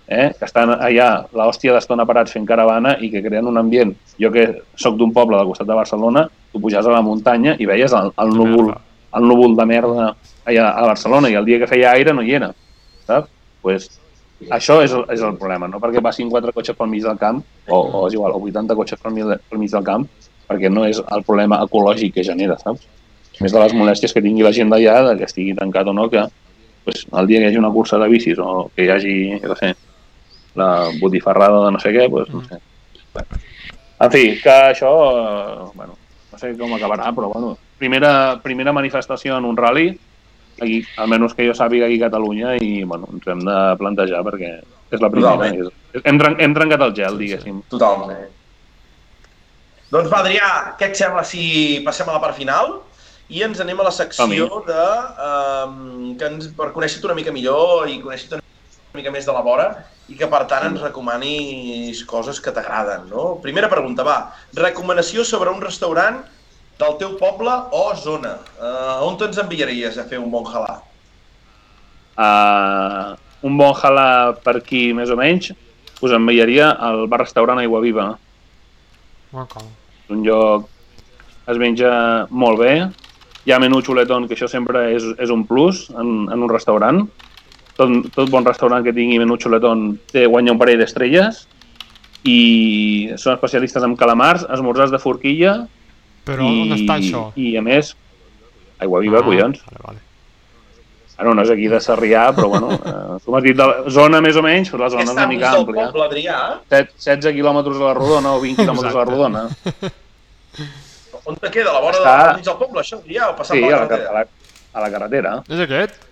eh, 0.06 0.30
que 0.38 0.44
estan 0.46 0.70
allà 0.76 1.26
l'hòstia 1.34 1.74
d'estona 1.74 2.06
parats 2.06 2.32
fent 2.32 2.46
caravana 2.46 2.94
i 3.00 3.10
que 3.10 3.22
creen 3.24 3.48
un 3.50 3.58
ambient. 3.58 3.92
Jo 4.20 4.30
que 4.30 4.46
sóc 4.76 4.96
d'un 4.96 5.12
poble 5.12 5.36
del 5.36 5.50
costat 5.50 5.66
de 5.66 5.74
Barcelona, 5.74 6.28
tu 6.54 6.62
pujaves 6.62 6.86
a 6.86 6.94
la 6.94 7.02
muntanya 7.02 7.56
i 7.58 7.66
veies 7.66 7.92
el, 7.98 8.12
el, 8.22 8.32
núvol, 8.38 8.70
el 9.18 9.26
núvol 9.26 9.56
de 9.58 9.66
merda 9.66 10.08
allà 10.46 10.70
a 10.70 10.86
Barcelona 10.86 11.30
i 11.32 11.36
el 11.40 11.46
dia 11.48 11.58
que 11.58 11.68
feia 11.70 11.92
aire 11.98 12.14
no 12.14 12.22
hi 12.22 12.36
era, 12.38 12.52
saps? 13.08 13.30
Pues, 13.64 13.88
això 14.54 14.78
és 14.84 14.92
el, 14.92 15.06
és 15.14 15.22
el 15.24 15.38
problema, 15.40 15.66
no 15.70 15.80
perquè 15.82 16.02
passin 16.04 16.30
quatre 16.30 16.52
cotxes 16.52 16.76
pel 16.78 16.90
mig 16.92 17.02
del 17.02 17.18
camp, 17.18 17.40
o, 17.66 17.78
o 17.80 18.04
és 18.06 18.14
igual, 18.14 18.36
o 18.36 18.42
80 18.44 18.76
cotxes 18.78 19.00
pel 19.00 19.14
mig, 19.16 19.30
pel 19.50 19.62
mig 19.62 19.72
del 19.72 19.86
camp, 19.86 20.06
perquè 20.48 20.70
no 20.70 20.84
és 20.86 21.00
el 21.00 21.24
problema 21.26 21.62
ecològic 21.64 22.18
que 22.18 22.26
genera, 22.26 22.58
saps? 22.60 22.84
Més 23.40 23.54
de 23.54 23.62
les 23.62 23.74
molèsties 23.74 24.14
que 24.14 24.22
tingui 24.22 24.44
la 24.46 24.52
gent 24.54 24.70
d'allà, 24.70 25.16
que 25.18 25.26
estigui 25.26 25.56
tancat 25.58 25.88
o 25.90 25.96
no, 25.96 26.06
que 26.12 26.22
pues, 26.84 27.06
el 27.10 27.26
dia 27.26 27.40
que 27.40 27.48
hi 27.48 27.50
hagi 27.50 27.62
una 27.62 27.72
cursa 27.72 27.98
de 27.98 28.10
bicis 28.12 28.38
o 28.38 28.68
que 28.76 28.84
hi 28.84 28.92
hagi, 28.94 29.16
què 29.42 29.58
sé, 29.58 29.72
la 30.60 30.70
botifarrada 31.00 31.64
de 31.64 31.74
no 31.74 31.82
sé 31.82 31.94
què, 31.96 32.06
pues, 32.12 32.30
no 32.30 32.44
sé. 32.46 32.60
En 34.04 34.10
fi, 34.12 34.24
que 34.42 34.54
això, 34.74 34.92
eh, 35.16 35.70
bueno, 35.74 35.96
no 36.34 36.40
sé 36.42 36.52
com 36.58 36.74
acabarà, 36.76 37.08
però 37.16 37.30
bueno, 37.32 37.54
primera, 37.78 38.10
primera 38.42 38.72
manifestació 38.76 39.38
en 39.38 39.46
un 39.48 39.56
rally, 39.56 39.88
aquí, 40.60 40.82
almenys 41.02 41.34
que 41.34 41.46
jo 41.48 41.54
sàpiga 41.56 41.86
aquí 41.88 41.96
a 42.02 42.06
Catalunya, 42.08 42.56
i 42.62 42.82
bueno, 42.84 43.08
ens 43.14 43.26
hem 43.30 43.40
de 43.46 43.58
plantejar 43.80 44.22
perquè 44.26 44.52
és 44.94 45.00
la 45.02 45.10
primera. 45.10 45.36
Totalment. 45.38 45.72
És, 45.94 46.02
hem, 46.04 46.18
tren- 46.20 46.40
hem 46.42 46.54
trencat 46.54 46.82
el 46.88 46.94
gel, 46.94 47.18
diguéssim. 47.18 47.62
Totalment. 47.72 48.26
Doncs 49.94 50.10
va, 50.10 50.20
Adrià, 50.24 50.48
què 50.78 50.88
et 50.90 50.98
sembla 50.98 51.22
si 51.26 51.44
passem 51.86 52.08
a 52.10 52.16
la 52.16 52.22
part 52.22 52.34
final 52.38 52.80
i 53.30 53.42
ens 53.46 53.60
anem 53.62 53.78
a 53.80 53.86
la 53.86 53.92
secció 53.94 54.48
de, 54.66 54.86
um, 55.26 56.16
que 56.18 56.26
ens, 56.32 56.48
per 56.56 56.72
conèixer-te 56.74 57.06
una 57.08 57.16
mica 57.16 57.32
millor 57.34 57.86
i 57.88 58.00
conèixer-te 58.02 58.40
una 58.40 58.43
mica 58.94 59.10
més 59.10 59.24
de 59.26 59.32
la 59.34 59.42
vora 59.42 59.64
i 60.06 60.14
que 60.14 60.26
per 60.30 60.44
tant 60.46 60.68
ens 60.68 60.82
recomanis 60.84 62.04
coses 62.06 62.38
que 62.38 62.52
t'agraden, 62.54 63.08
no? 63.10 63.24
Primera 63.42 63.66
pregunta, 63.72 64.04
va. 64.06 64.30
Recomanació 64.54 65.24
sobre 65.26 65.50
un 65.50 65.58
restaurant 65.64 66.20
del 66.78 66.94
teu 67.00 67.16
poble 67.18 67.56
o 67.74 67.88
zona. 67.98 68.36
Uh, 68.54 69.02
on 69.08 69.18
te'ns 69.18 69.40
enviaries 69.42 69.98
a 69.98 70.04
fer 70.06 70.20
un 70.22 70.30
bon 70.30 70.46
halà? 70.46 70.76
Uh, 72.14 73.18
un 73.50 73.58
bon 73.58 73.74
halà 73.74 74.06
per 74.46 74.60
aquí, 74.60 74.84
més 74.94 75.10
o 75.10 75.18
menys, 75.18 75.50
us 75.98 76.14
enviaria 76.14 76.70
al 76.78 77.08
bar-restaurant 77.10 77.64
Aigua 77.64 77.82
Viva. 77.82 78.08
És 79.34 80.14
un 80.14 80.22
lloc 80.22 80.70
es 81.50 81.58
menja 81.58 81.92
molt 82.30 82.62
bé. 82.62 82.74
Hi 83.44 83.52
ha 83.52 83.58
menú 83.58 83.82
xuletón, 83.82 84.30
que 84.30 84.38
això 84.38 84.46
sempre 84.46 84.86
és, 84.94 85.10
és 85.18 85.34
un 85.34 85.42
plus 85.50 85.88
en, 85.90 86.28
en 86.30 86.46
un 86.46 86.50
restaurant. 86.54 87.08
Tot, 87.74 87.90
tot 88.14 88.30
bon 88.30 88.44
restaurant 88.46 88.84
que 88.86 88.92
tingui 88.94 89.18
menú 89.18 89.34
xuletón 89.40 89.96
té 90.12 90.26
guanya 90.30 90.52
un 90.54 90.58
parell 90.60 90.78
d'estrelles 90.78 91.40
i 92.24 93.10
són 93.18 93.34
especialistes 93.34 93.82
en 93.84 93.96
calamars, 93.98 94.44
esmorzars 94.54 94.92
de 94.94 95.00
forquilla 95.02 95.56
Però 96.24 96.46
i, 96.46 96.60
on 96.62 96.76
està 96.78 96.96
això? 97.00 97.24
i 97.36 97.56
a 97.58 97.62
més 97.66 97.94
aigua 98.80 99.00
viva, 99.02 99.18
Ah, 99.20 99.26
collons. 99.26 99.60
Vale, 99.66 99.80
vale. 99.84 99.98
Bueno, 101.16 101.34
no 101.38 101.42
és 101.44 101.50
aquí 101.50 101.68
de 101.70 101.78
Sarrià, 101.80 102.24
però 102.34 102.48
bueno, 102.50 102.72
eh, 102.90 103.18
tu 103.24 103.30
m'has 103.30 103.42
dit 103.44 103.54
de 103.58 103.66
la 103.66 103.90
zona 103.90 104.20
més 104.24 104.34
o 104.36 104.42
menys, 104.42 104.70
però 104.72 104.82
la 104.86 104.90
zona 104.94 105.04
és 105.04 105.10
una 105.12 105.26
mica 105.30 105.50
del 105.52 105.62
àmplia. 105.66 105.84
poble, 105.92 106.06
Adrià. 106.08 106.38
7, 106.70 106.94
16 106.98 107.34
quilòmetres 107.36 107.76
a 107.78 107.84
la 107.90 107.92
rodona 107.98 108.32
o 108.34 108.40
20 108.42 108.62
quilòmetres 108.64 108.94
a 108.94 108.98
la 108.98 109.04
rodona. 109.10 109.44
On 111.26 111.36
te 111.40 111.50
queda? 111.50 111.70
A 111.70 111.74
la 111.78 111.80
vora 111.80 111.98
Està- 112.00 112.16
del 112.26 112.36
mig 112.40 112.44
del 112.48 112.56
poble, 112.60 112.80
això, 112.82 112.98
Adrià? 113.00 113.28
O 113.30 113.36
passant 113.38 113.56
Sí, 113.56 113.62
per 113.64 113.72
a 113.74 113.78
la 113.80 113.86
carretera? 113.88 114.10
a, 114.10 114.14
la, 114.14 114.24
a 114.74 114.80
la 114.84 114.90
carretera. 114.96 115.34
És 115.48 115.60
aquest? 115.64 116.02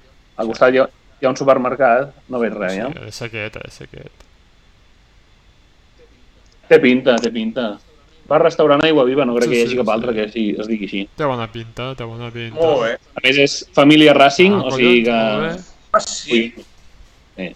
Al 0.40 0.47
costat 0.48 0.72
hi 1.23 1.27
ha, 1.27 1.31
un 1.31 1.39
supermercat, 1.39 2.12
no 2.35 2.40
veig 2.43 2.55
res, 2.59 2.74
ja. 2.81 2.89
Sí, 2.90 3.07
és 3.09 3.23
aquest, 3.28 3.57
és 3.69 3.81
aquest. 3.86 4.24
Té 6.69 6.78
pinta, 6.82 7.15
té 7.23 7.31
pinta. 7.35 7.66
Va 8.31 8.39
restaurant 8.40 8.81
Aigua 8.86 9.05
Viva, 9.05 9.24
no 9.28 9.35
crec 9.36 9.49
Sí, 9.51 9.53
que 9.53 9.59
hi 9.59 9.62
sí, 9.62 9.69
hagi 9.70 9.78
cap 9.81 9.89
sí. 9.89 9.93
altre 9.94 10.15
que 10.16 10.27
sí, 10.32 10.44
es 10.59 10.69
digui 10.70 10.86
així. 10.89 11.01
Té 11.19 11.27
bona 11.28 11.47
pinta, 11.53 11.89
té 11.99 12.07
bona 12.09 12.31
pinta. 12.35 12.59
Molt 12.59 12.85
bé. 12.85 12.93
A 13.19 13.24
més 13.27 13.39
és 13.44 13.57
família 13.77 14.15
Racing, 14.16 14.55
Ah, 14.59 14.69
o 14.70 14.77
sigui 14.77 15.03
que... 15.07 15.16
Ah, 15.93 16.01
sí? 16.07 16.43
Sí. 17.36 17.49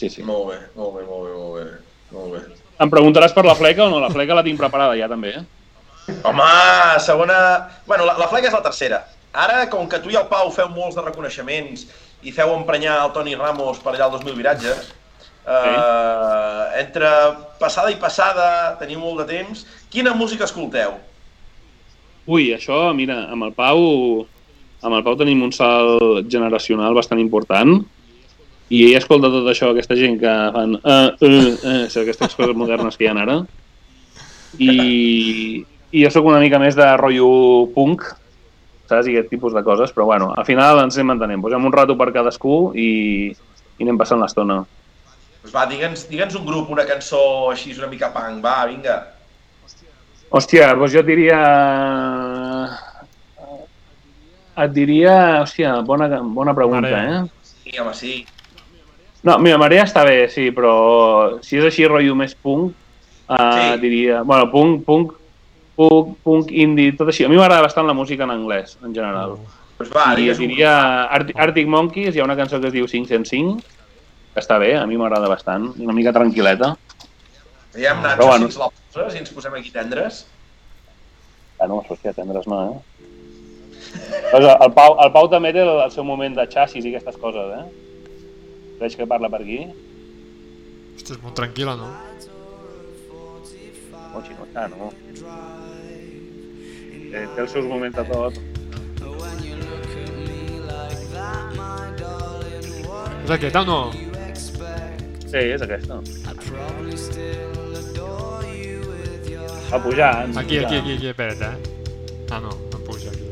Sí, 0.00 0.08
sí. 0.08 0.22
Molt 0.24 0.48
bé, 0.50 0.58
molt 0.76 0.94
bé, 0.96 1.04
molt 1.06 1.24
bé, 1.28 1.32
molt 1.36 1.54
bé. 1.58 1.64
Molt 2.10 2.34
bé. 2.34 2.42
Em 2.80 2.90
preguntaràs 2.92 3.34
per 3.36 3.44
la 3.44 3.54
fleca 3.54 3.84
o 3.86 3.90
no? 3.92 3.98
La 4.00 4.10
fleca 4.10 4.34
la 4.38 4.42
tinc 4.46 4.58
preparada 4.60 4.94
ja 4.98 5.08
també, 5.10 5.34
eh? 5.36 5.46
Home, 6.26 6.46
segona... 7.04 7.36
Bueno, 7.86 8.06
la, 8.08 8.16
la 8.18 8.28
fleca 8.30 8.48
és 8.48 8.56
la 8.56 8.62
tercera. 8.64 9.02
Ara, 9.32 9.68
com 9.70 9.86
que 9.88 10.00
tu 10.02 10.10
i 10.10 10.18
el 10.18 10.26
Pau 10.30 10.50
feu 10.50 10.70
molts 10.74 10.96
de 10.98 11.04
reconeixements 11.04 11.86
i 12.26 12.32
feu 12.34 12.50
emprenyar 12.56 12.96
el 13.04 13.12
Toni 13.14 13.36
Ramos 13.38 13.78
per 13.82 13.94
allà 13.94 14.08
al 14.08 14.16
2000 14.16 14.34
viratges, 14.36 14.90
eh, 15.46 16.64
entre 16.80 17.12
passada 17.60 17.92
i 17.92 18.00
passada, 18.00 18.74
teniu 18.80 18.98
molt 18.98 19.22
de 19.22 19.28
temps, 19.30 19.62
quina 19.92 20.16
música 20.18 20.48
escolteu? 20.48 20.98
Ui, 22.26 22.50
això, 22.54 22.90
mira, 22.94 23.24
amb 23.30 23.48
el 23.48 23.56
Pau... 23.56 24.26
Amb 24.80 24.96
el 24.96 25.02
Pau 25.04 25.12
tenim 25.20 25.42
un 25.44 25.50
salt 25.52 26.30
generacional 26.32 26.94
bastant 26.96 27.20
important 27.20 27.82
i 28.72 28.78
ell 28.86 28.94
escolta 28.96 29.28
tot 29.28 29.48
això, 29.50 29.74
aquesta 29.74 29.96
gent 29.98 30.14
que 30.22 30.30
fan 30.54 30.76
uh, 30.78 31.10
uh, 31.20 31.50
uh, 31.58 31.98
aquestes 32.00 32.36
coses 32.38 32.56
modernes 32.56 32.96
que 32.96 33.04
hi 33.04 33.10
ha 33.10 33.16
ara 33.18 33.34
i, 34.56 34.70
i 35.92 36.04
jo 36.04 36.12
sóc 36.14 36.30
una 36.30 36.40
mica 36.40 36.60
més 36.62 36.78
de 36.78 36.86
rotllo 36.96 37.28
punk 37.74 38.06
saps? 38.90 39.06
I 39.08 39.14
aquest 39.16 39.30
tipus 39.32 39.54
de 39.56 39.62
coses, 39.66 39.92
però 39.96 40.04
bueno, 40.10 40.32
al 40.36 40.44
final 40.48 40.82
ens 40.82 40.98
anem 40.98 41.14
entenent. 41.16 41.40
Posem 41.44 41.64
un 41.70 41.72
rato 41.74 41.96
per 41.98 42.10
cadascú 42.14 42.58
i, 42.74 42.88
i 43.78 43.86
anem 43.86 43.98
passant 44.00 44.20
l'estona. 44.22 44.60
Pues 45.40 45.54
va, 45.56 45.64
digue'ns 45.70 46.04
digue'ns 46.10 46.34
un 46.36 46.44
grup, 46.44 46.68
una 46.74 46.84
cançó 46.84 47.22
així, 47.54 47.72
una 47.78 47.88
mica 47.88 48.10
punk, 48.12 48.42
va, 48.44 48.58
vinga. 48.68 48.98
Hòstia, 50.30 50.74
doncs 50.78 50.92
jo 50.94 51.00
et 51.00 51.08
diria... 51.08 51.38
Et 54.60 54.74
diria... 54.76 55.14
Hòstia, 55.44 55.78
bona, 55.86 56.08
bona 56.20 56.54
pregunta, 56.54 56.90
Marea. 56.90 57.22
eh? 57.24 57.48
Sí, 57.64 57.78
home, 57.80 57.94
sí. 57.96 58.12
No, 59.24 59.38
mira, 59.40 59.58
Marea 59.60 59.84
està 59.86 60.02
bé, 60.06 60.26
sí, 60.32 60.48
però 60.56 61.38
si 61.44 61.58
és 61.60 61.66
així 61.68 61.86
rotllo 61.88 62.14
més 62.18 62.34
punk, 62.36 62.74
uh, 63.28 63.40
Sí. 63.56 63.80
diria... 63.82 64.22
Bueno, 64.26 64.50
punk, 64.52 64.84
punk, 64.86 65.16
punk, 65.80 66.16
punk, 66.26 66.52
indie, 66.52 66.92
tot 66.98 67.08
així. 67.08 67.24
A 67.24 67.30
mi 67.32 67.38
m'agrada 67.38 67.64
bastant 67.64 67.88
la 67.88 67.96
música 67.96 68.26
en 68.26 68.34
anglès, 68.34 68.76
en 68.84 68.92
general. 68.96 69.38
Doncs 69.78 69.92
va, 69.94 70.10
I 70.12 70.20
digues 70.20 70.40
un... 70.40 70.50
diria 70.50 70.72
Arctic, 71.08 71.38
Arctic 71.40 71.70
Monkeys, 71.72 72.12
hi 72.14 72.20
ha 72.20 72.26
una 72.26 72.36
cançó 72.36 72.60
que 72.60 72.68
es 72.68 72.74
diu 72.74 72.88
505, 72.90 73.78
que 74.34 74.42
està 74.42 74.58
bé, 74.60 74.74
a 74.76 74.84
mi 74.90 75.00
m'agrada 75.00 75.30
bastant, 75.32 75.70
una 75.80 75.96
mica 75.96 76.12
tranquil·leta. 76.16 76.74
Diguem, 77.72 78.02
Nacho, 78.02 78.18
Però 78.18 78.28
bueno. 78.28 78.50
si 78.50 78.50
ens 78.50 78.60
la 78.60 78.68
poses, 78.74 79.12
si 79.14 79.22
ens 79.22 79.32
posem 79.32 79.56
aquí 79.56 79.72
tendres. 79.72 80.24
Ah, 81.60 81.68
no, 81.70 81.80
hòstia, 81.80 82.12
tendres 82.16 82.48
no, 82.50 82.60
eh? 82.66 83.06
Pues 84.30 84.44
el, 84.44 84.72
Pau, 84.76 84.98
el 85.02 85.12
Pau 85.14 85.28
també 85.32 85.54
té 85.54 85.62
el, 85.64 85.72
el 85.84 85.94
seu 85.94 86.04
moment 86.06 86.36
de 86.36 86.46
xassis 86.50 86.84
i 86.84 86.92
aquestes 86.92 87.16
coses, 87.22 87.54
eh? 87.56 87.64
Veig 88.80 88.96
que 88.98 89.08
parla 89.08 89.32
per 89.32 89.42
aquí. 89.44 89.62
Hòstia, 90.98 91.16
és 91.16 91.22
molt 91.24 91.36
tranquil·la, 91.40 91.76
no? 91.80 91.90
Oh, 94.10 94.22
xino, 94.26 94.46
ah, 94.58 94.66
no. 94.68 94.90
Té, 97.10 97.24
té 97.34 97.42
els 97.42 97.50
seus 97.50 97.66
moments 97.66 97.96
de 97.98 98.04
tot. 98.06 98.36
És 103.24 103.32
aquesta 103.36 103.62
o 103.62 103.66
no? 103.66 103.80
Sí, 105.30 105.40
és 105.40 105.62
aquesta. 105.62 105.98
Va 109.70 109.78
pujar. 109.82 110.12
Aquí, 110.38 110.58
aquí, 110.58 110.76
aquí, 110.76 110.94
aquí, 110.96 111.10
espera't, 111.12 111.42
eh? 111.42 111.56
Ah, 112.30 112.40
no, 112.42 112.50
no 112.72 112.78
puja 112.86 113.10
aquí. 113.10 113.26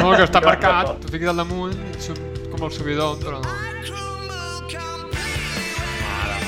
No, 0.00 0.12
que 0.12 0.24
està 0.26 0.40
marcat, 0.44 0.94
tu 1.00 1.12
fiques 1.12 1.28
al 1.30 1.40
damunt, 1.40 1.76
com 2.52 2.64
el 2.68 2.72
subidor, 2.72 3.16
però 3.20 3.40
no. 3.40 3.52
Mare, 6.04 6.38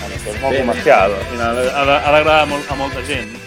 Bueno, 0.00 0.14
és 0.14 0.22
molt 0.42 0.60
comercial. 0.60 1.16
Al 1.20 1.26
final 1.32 1.64
ha 1.68 1.82
d'agradar 1.88 2.44
molt, 2.52 2.70
a 2.70 2.78
molta 2.78 3.02
gent. 3.08 3.43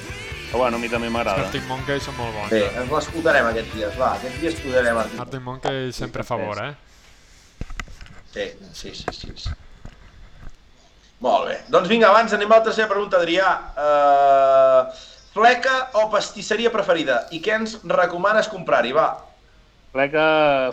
Però 0.48 0.64
bueno, 0.64 0.78
a 0.78 0.80
mi 0.80 0.88
també 0.88 1.10
els 1.10 1.16
m'agrada. 1.16 1.48
Arctic 1.48 1.66
Monkeys 1.68 2.08
són 2.08 2.16
molt 2.16 2.36
bons. 2.36 2.52
Bé, 2.54 2.64
eh? 2.64 2.82
ens 2.82 2.92
l'escoltarem 2.94 3.50
aquests 3.50 3.74
dies, 3.76 3.96
va. 4.00 4.14
Aquests 4.16 4.42
dies 4.42 4.56
escoltarem 4.56 5.00
Arctic 5.04 5.24
Arctic 5.26 5.44
Monkeys 5.44 6.02
sempre 6.04 6.24
a 6.24 6.28
favor, 6.28 6.62
eh? 6.64 6.74
Sí, 8.32 8.46
sí, 8.72 8.94
sí, 8.96 9.12
sí. 9.12 9.34
sí. 9.36 9.56
Molt 11.26 11.48
bé. 11.50 11.56
Doncs 11.74 11.90
vinga, 11.90 12.12
abans 12.12 12.34
anem 12.38 12.52
a 12.52 12.60
la 12.60 12.66
tercera 12.68 12.90
pregunta, 12.92 13.20
Adrià. 13.20 13.54
Uh, 13.74 15.08
fleca 15.34 15.78
o 15.98 16.08
pastisseria 16.14 16.72
preferida? 16.74 17.24
I 17.34 17.42
què 17.44 17.56
ens 17.58 17.80
recomanes 17.90 18.50
comprar-hi? 18.52 18.94
Va. 18.96 19.08
Fleca, 19.96 20.28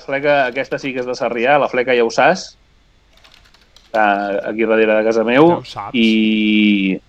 fleca, 0.04 0.36
aquesta 0.50 0.78
sí 0.82 0.92
que 0.92 1.00
és 1.00 1.08
de 1.08 1.16
Sarrià, 1.16 1.56
la 1.60 1.70
fleca 1.72 1.96
ja 1.96 2.04
ho 2.04 2.12
saps. 2.12 2.52
Aquí 3.94 4.66
darrere 4.66 4.98
de 4.98 5.04
casa 5.06 5.24
meu. 5.24 5.48
Ja 5.48 5.56
ho 5.56 5.66
saps. 5.70 5.96
I 5.96 7.00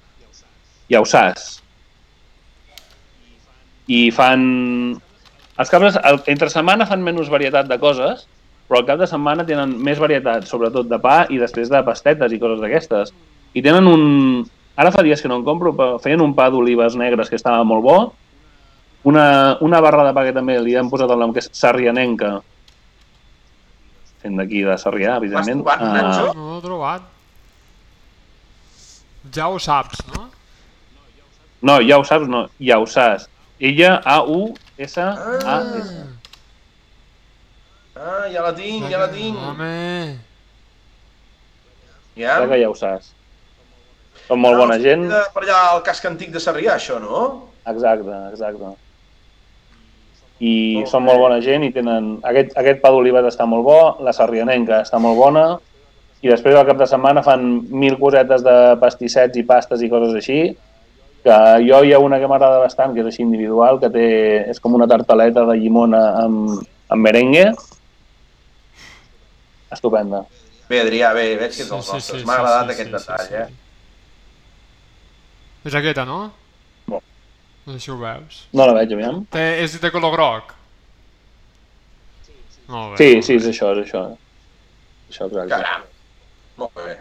ja 0.94 1.02
ho 1.02 1.10
saps. 1.10 1.55
I 3.92 4.10
fan... 4.16 4.42
Els 5.56 5.72
caps, 5.72 6.00
entre 6.32 6.50
setmana 6.52 6.88
fan 6.90 7.04
menys 7.04 7.30
varietat 7.32 7.70
de 7.70 7.78
coses, 7.80 8.26
però 8.68 8.82
al 8.82 8.88
cap 8.90 9.00
de 9.00 9.08
setmana 9.08 9.46
tenen 9.48 9.78
més 9.86 10.02
varietat, 10.02 10.50
sobretot 10.50 10.90
de 10.90 11.00
pa 11.00 11.24
i 11.32 11.40
després 11.40 11.70
de 11.72 11.84
pastetes 11.86 12.34
i 12.34 12.42
coses 12.42 12.60
d'aquestes. 12.64 13.14
I 13.56 13.64
tenen 13.64 13.88
un... 13.88 14.04
Ara 14.76 14.92
fa 14.92 15.06
dies 15.06 15.22
que 15.24 15.32
no 15.32 15.38
en 15.40 15.46
compro, 15.48 15.72
però 15.78 16.02
feien 16.04 16.24
un 16.24 16.34
pa 16.36 16.50
d'olives 16.52 16.98
negres 17.00 17.32
que 17.32 17.40
estava 17.40 17.64
molt 17.64 17.86
bo, 17.86 18.00
una, 19.08 19.56
una 19.64 19.80
barra 19.86 20.04
de 20.10 20.12
pa 20.18 20.26
que 20.26 20.34
també 20.36 20.58
li 20.60 20.76
han 20.76 20.90
posat 20.92 21.14
el 21.14 21.22
nom, 21.22 21.32
que 21.32 21.40
és 21.40 21.48
sarrianenca, 21.56 22.40
fent 24.26 24.42
d'aquí 24.42 24.64
de 24.66 24.78
Sarrià, 24.82 25.20
evidentment. 25.22 25.62
trobat, 25.62 25.86
Nacho? 25.94 26.34
No 26.34 26.56
l'he 26.56 26.64
trobat. 26.66 27.12
Ja 29.36 29.50
ho 29.50 29.62
saps, 29.62 30.02
no? 30.14 30.26
no, 31.66 31.80
ja 31.82 31.98
ho 31.98 32.04
saps, 32.06 32.28
no, 32.30 32.46
ja 32.62 32.78
ho 32.82 32.86
saps. 32.90 33.30
Ella, 33.60 34.02
A-U-S-A-S. 34.04 35.92
Ah, 37.96 38.26
ja 38.28 38.42
la 38.44 38.52
tinc, 38.56 38.90
ja 38.92 39.00
la 39.00 39.12
tinc. 39.12 39.38
Home, 39.40 40.18
Ja? 42.16 42.40
Crec 42.40 42.50
que 42.52 42.60
ja 42.62 42.72
ho 42.72 42.76
saps. 42.76 43.12
Són 44.26 44.40
molt 44.42 44.58
bona 44.60 44.78
gent. 44.82 45.06
De, 45.12 45.22
per 45.36 45.44
allà 45.44 45.60
al 45.74 45.84
casc 45.86 46.06
antic 46.08 46.32
de 46.34 46.42
Sarrià, 46.44 46.76
això, 46.80 46.98
no? 47.04 47.22
Exacte, 47.68 48.16
exacte. 48.32 48.72
I 50.44 50.54
Molt 50.82 50.92
són 50.92 51.06
molt 51.08 51.22
bona 51.22 51.40
gent 51.44 51.64
i 51.64 51.72
tenen... 51.76 52.18
Aquest, 52.28 52.56
aquest 52.60 52.82
pa 52.84 52.92
d'olives 52.92 53.28
està 53.30 53.48
molt 53.48 53.64
bo, 53.68 53.80
la 54.04 54.12
sarrianenca 54.16 54.82
està 54.84 55.00
molt 55.00 55.16
bona, 55.20 55.46
i 56.26 56.32
després 56.32 56.58
al 56.58 56.66
cap 56.68 56.80
de 56.82 56.88
setmana 56.90 57.24
fan 57.24 57.46
mil 57.72 57.96
cosetes 58.02 58.44
de 58.44 58.56
pastissets 58.82 59.40
i 59.40 59.46
pastes 59.48 59.84
i 59.86 59.92
coses 59.92 60.16
així, 60.20 60.40
que 61.26 61.36
jo 61.66 61.80
hi 61.84 61.94
ha 61.96 62.00
una 62.00 62.20
que 62.22 62.28
m'agrada 62.30 62.62
bastant, 62.62 62.94
que 62.94 63.02
és 63.02 63.10
així 63.10 63.24
individual, 63.26 63.80
que 63.82 63.90
té, 63.94 64.06
és 64.54 64.60
com 64.62 64.76
una 64.78 64.88
tartaleta 64.90 65.46
de 65.50 65.56
llimona 65.58 66.02
amb, 66.22 66.60
amb 66.94 67.02
merengue. 67.08 67.48
Estupenda. 69.74 70.24
Bé, 70.70 70.80
Adrià, 70.82 71.12
bé, 71.14 71.26
veig 71.38 71.54
que 71.54 71.64
ets 71.64 71.70
Sí, 71.70 71.70
dels 71.70 71.86
sí, 71.86 71.94
nostres. 71.94 72.22
sí, 72.22 72.26
M'ha 72.28 72.36
sí, 72.36 72.42
agradat 72.42 72.66
sí, 72.66 72.74
aquest 72.76 72.90
sí, 72.90 72.96
detall, 72.96 73.26
sí, 73.28 73.34
eh? 73.42 73.48
És 75.66 75.78
aquesta, 75.82 76.06
no? 76.06 76.20
Bo. 76.86 77.02
No 77.66 77.74
sé 77.74 77.80
si 77.82 77.92
ho 77.92 77.98
veus. 77.98 78.44
No 78.54 78.68
la 78.70 78.78
veig, 78.78 78.94
aviam. 78.94 79.24
Té, 79.34 79.46
és 79.64 79.76
de 79.82 79.92
color 79.94 80.14
groc. 80.14 80.54
Molt 82.70 82.96
bé. 82.96 83.02
Sí, 83.02 83.22
sí, 83.26 83.40
és 83.42 83.50
això, 83.50 83.74
és 83.74 83.84
això. 83.88 84.06
Això, 85.10 85.26
exacte. 85.30 85.50
Caram. 85.54 85.84
Molt 86.62 86.78
bé. 86.82 86.96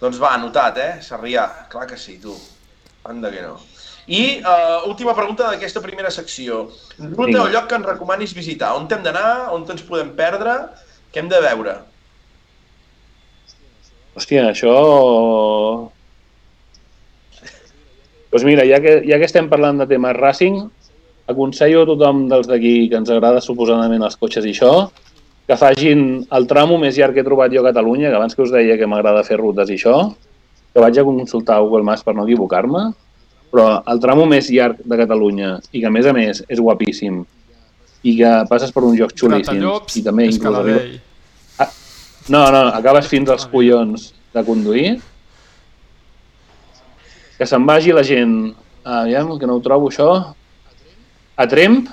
Doncs 0.00 0.20
va, 0.20 0.34
anotat, 0.36 0.78
eh? 0.84 0.92
Sarrià. 1.04 1.48
Clar 1.72 1.88
que 1.90 1.96
sí, 2.00 2.18
tu. 2.22 2.36
Anda 3.08 3.30
que 3.32 3.42
no. 3.42 3.56
I 4.08 4.40
uh, 4.40 4.88
última 4.88 5.14
pregunta 5.16 5.50
d'aquesta 5.50 5.82
primera 5.84 6.10
secció. 6.12 6.68
Ruta 6.98 7.26
Vinga. 7.28 7.42
o 7.44 7.50
lloc 7.52 7.68
que 7.68 7.76
ens 7.76 7.88
recomanis 7.88 8.34
visitar? 8.36 8.74
On 8.76 8.88
hem 8.88 9.04
d'anar? 9.04 9.52
On 9.52 9.64
ens 9.68 9.84
podem 9.84 10.14
perdre? 10.16 10.54
Què 11.12 11.22
hem 11.22 11.28
de 11.28 11.40
veure? 11.44 11.78
Hòstia, 14.16 14.48
això... 14.52 14.74
Doncs 18.28 18.44
mira, 18.44 18.64
ja 18.68 18.80
que, 18.84 18.98
ja 19.08 19.16
que 19.16 19.24
estem 19.28 19.48
parlant 19.48 19.80
de 19.80 19.86
temes 19.88 20.16
racing, 20.16 20.58
aconsello 21.32 21.84
a 21.84 21.88
tothom 21.88 22.26
dels 22.28 22.48
d'aquí 22.48 22.90
que 22.90 22.98
ens 23.00 23.12
agrada 23.12 23.40
suposadament 23.44 24.04
els 24.04 24.18
cotxes 24.20 24.44
i 24.44 24.52
això, 24.52 24.72
que 25.48 25.56
facin 25.56 26.26
el 26.36 26.48
tramo 26.48 26.76
més 26.80 26.96
llarg 27.00 27.16
que 27.16 27.24
he 27.24 27.28
trobat 27.28 27.52
jo 27.54 27.62
a 27.62 27.68
Catalunya, 27.70 28.10
que 28.10 28.18
abans 28.20 28.36
que 28.36 28.44
us 28.44 28.52
deia 28.52 28.76
que 28.76 28.88
m'agrada 28.88 29.24
fer 29.24 29.40
rutes 29.40 29.72
i 29.72 29.78
això, 29.78 29.96
que 30.78 30.84
vaig 30.86 30.98
a 31.00 31.04
consultar 31.04 31.58
Google 31.64 31.82
Maps 31.82 32.04
per 32.06 32.14
no 32.14 32.22
equivocar-me, 32.22 32.84
però 33.50 33.66
el 33.90 33.98
tramo 33.98 34.26
més 34.30 34.46
llarg 34.54 34.78
de 34.84 34.96
Catalunya 35.00 35.56
i 35.72 35.80
que 35.82 35.88
a 35.88 35.90
més 35.90 36.06
a 36.06 36.12
més 36.14 36.44
és 36.46 36.60
guapíssim 36.62 37.24
i 38.06 38.14
que 38.20 38.30
passes 38.46 38.70
per 38.70 38.84
uns 38.86 38.98
llocs 39.00 39.16
xulíssims 39.18 39.48
Gratallops, 39.48 39.96
i 39.98 40.02
també 40.06 40.28
inclús 40.28 40.54
arriba- 40.60 40.82
Escaladell. 40.84 41.00
no, 42.28 42.42
no, 42.54 42.60
acabes 42.78 43.08
fins 43.10 43.30
als 43.34 43.46
collons 43.50 44.12
de 44.34 44.44
conduir. 44.46 45.00
Que 47.38 47.46
se'n 47.46 47.66
vagi 47.66 47.92
la 47.94 48.04
gent, 48.06 48.52
aviam, 48.84 49.32
que 49.38 49.46
no 49.46 49.56
ho 49.58 49.62
trobo 49.64 49.88
això, 49.90 50.34
a 51.36 51.46
Tremp. 51.48 51.88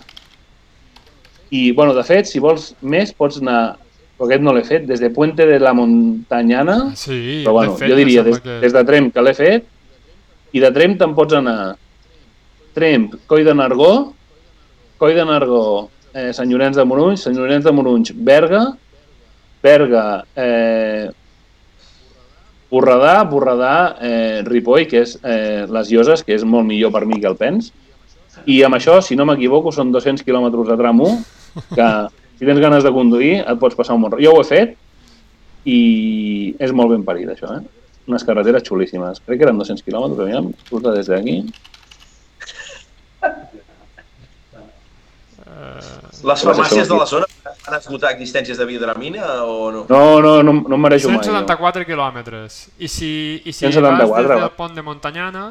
I, 1.49 1.71
bueno, 1.71 1.93
de 1.93 2.03
fet, 2.03 2.25
si 2.27 2.39
vols 2.41 2.73
més, 2.81 3.13
pots 3.13 3.37
anar, 3.41 3.77
però 4.15 4.29
aquest 4.29 4.43
no 4.45 4.53
l'he 4.55 4.63
fet, 4.63 4.85
des 4.87 5.01
de 5.03 5.09
Puente 5.11 5.45
de 5.47 5.59
la 5.59 5.73
Montañana, 5.75 6.93
Sí, 6.95 7.41
però 7.43 7.57
bueno, 7.57 7.73
de 7.73 7.79
fet, 7.79 7.89
jo 7.91 7.97
diria 7.99 8.23
des, 8.23 8.39
que... 8.39 8.59
des 8.63 8.73
de 8.73 8.83
Tremp 8.87 9.11
que 9.13 9.23
l'he 9.25 9.33
fet, 9.35 9.67
i 10.55 10.61
de 10.63 10.71
Tremp 10.71 10.95
te'n 11.01 11.15
pots 11.17 11.35
anar 11.35 11.75
Tremp, 12.75 13.13
Coll 13.27 13.43
de 13.47 13.53
Nargó, 13.55 13.91
Coll 14.99 15.15
de 15.15 15.25
Nargó, 15.27 15.65
eh, 16.13 16.31
Sant 16.35 16.49
Llorenç 16.51 16.79
de 16.79 16.87
Morunys, 16.87 17.27
Sant 17.27 17.35
Llorenç 17.35 17.67
de 17.67 17.75
Morunys, 17.75 18.13
Berga, 18.15 18.63
Berga, 19.63 20.05
eh, 20.35 21.09
Borredà, 22.71 23.23
Borredà, 23.29 23.75
eh, 24.01 24.41
Ripoll, 24.47 24.87
que 24.87 25.03
és 25.05 25.15
eh, 25.23 25.65
les 25.71 25.91
Lloses, 25.91 26.23
que 26.23 26.35
és 26.35 26.43
molt 26.43 26.67
millor 26.67 26.91
per 26.91 27.05
mi 27.07 27.21
que 27.21 27.29
el 27.29 27.37
Pens. 27.39 27.71
I 28.51 28.61
amb 28.67 28.75
això, 28.75 28.97
si 29.01 29.15
no 29.15 29.27
m'equivoco, 29.27 29.71
són 29.71 29.93
200 29.93 30.25
quilòmetres 30.27 30.67
de 30.67 30.77
tram 30.79 30.99
1, 31.05 31.19
que 31.71 31.89
si 32.37 32.45
tens 32.45 32.59
ganes 32.61 32.83
de 32.83 32.91
conduir 32.91 33.37
et 33.41 33.59
pots 33.61 33.77
passar 33.77 33.95
un 33.95 34.05
bon... 34.05 34.17
Jo 34.21 34.35
ho 34.35 34.41
he 34.43 34.49
fet 34.49 34.75
i 35.65 35.79
és 36.61 36.73
molt 36.75 36.93
ben 36.93 37.05
parit, 37.07 37.29
això, 37.31 37.55
eh? 37.57 37.63
Unes 38.05 38.25
carreteres 38.27 38.65
xulíssimes. 38.67 39.21
Crec 39.25 39.39
que 39.41 39.47
eren 39.47 39.57
200 39.57 39.81
quilòmetres, 39.85 40.21
aviam, 40.27 40.51
surta 40.69 40.93
des 40.93 41.09
d'aquí. 41.09 41.39
Les 46.25 46.41
Però 46.41 46.53
farmàcies 46.53 46.89
de 46.89 46.97
la 46.97 47.05
zona 47.09 47.27
han 47.65 47.75
esgotat 47.77 48.13
existències 48.13 48.57
de 48.57 48.65
biodramina 48.69 49.25
o 49.45 49.71
no? 49.73 49.85
No, 49.89 50.21
no, 50.21 50.33
no, 50.45 50.53
no 50.53 50.77
em 50.77 50.83
mereixo 50.85 51.09
mai. 51.09 51.17
jo. 51.17 51.31
174 51.31 51.85
quilòmetres. 51.87 52.59
I 52.77 52.89
si, 52.89 53.11
i 53.43 53.53
si 53.53 53.65
174, 53.65 54.11
vas 54.11 54.29
des 54.29 54.43
del 54.43 54.53
pont 54.57 54.77
de 54.77 54.85
Montanyana, 54.85 55.47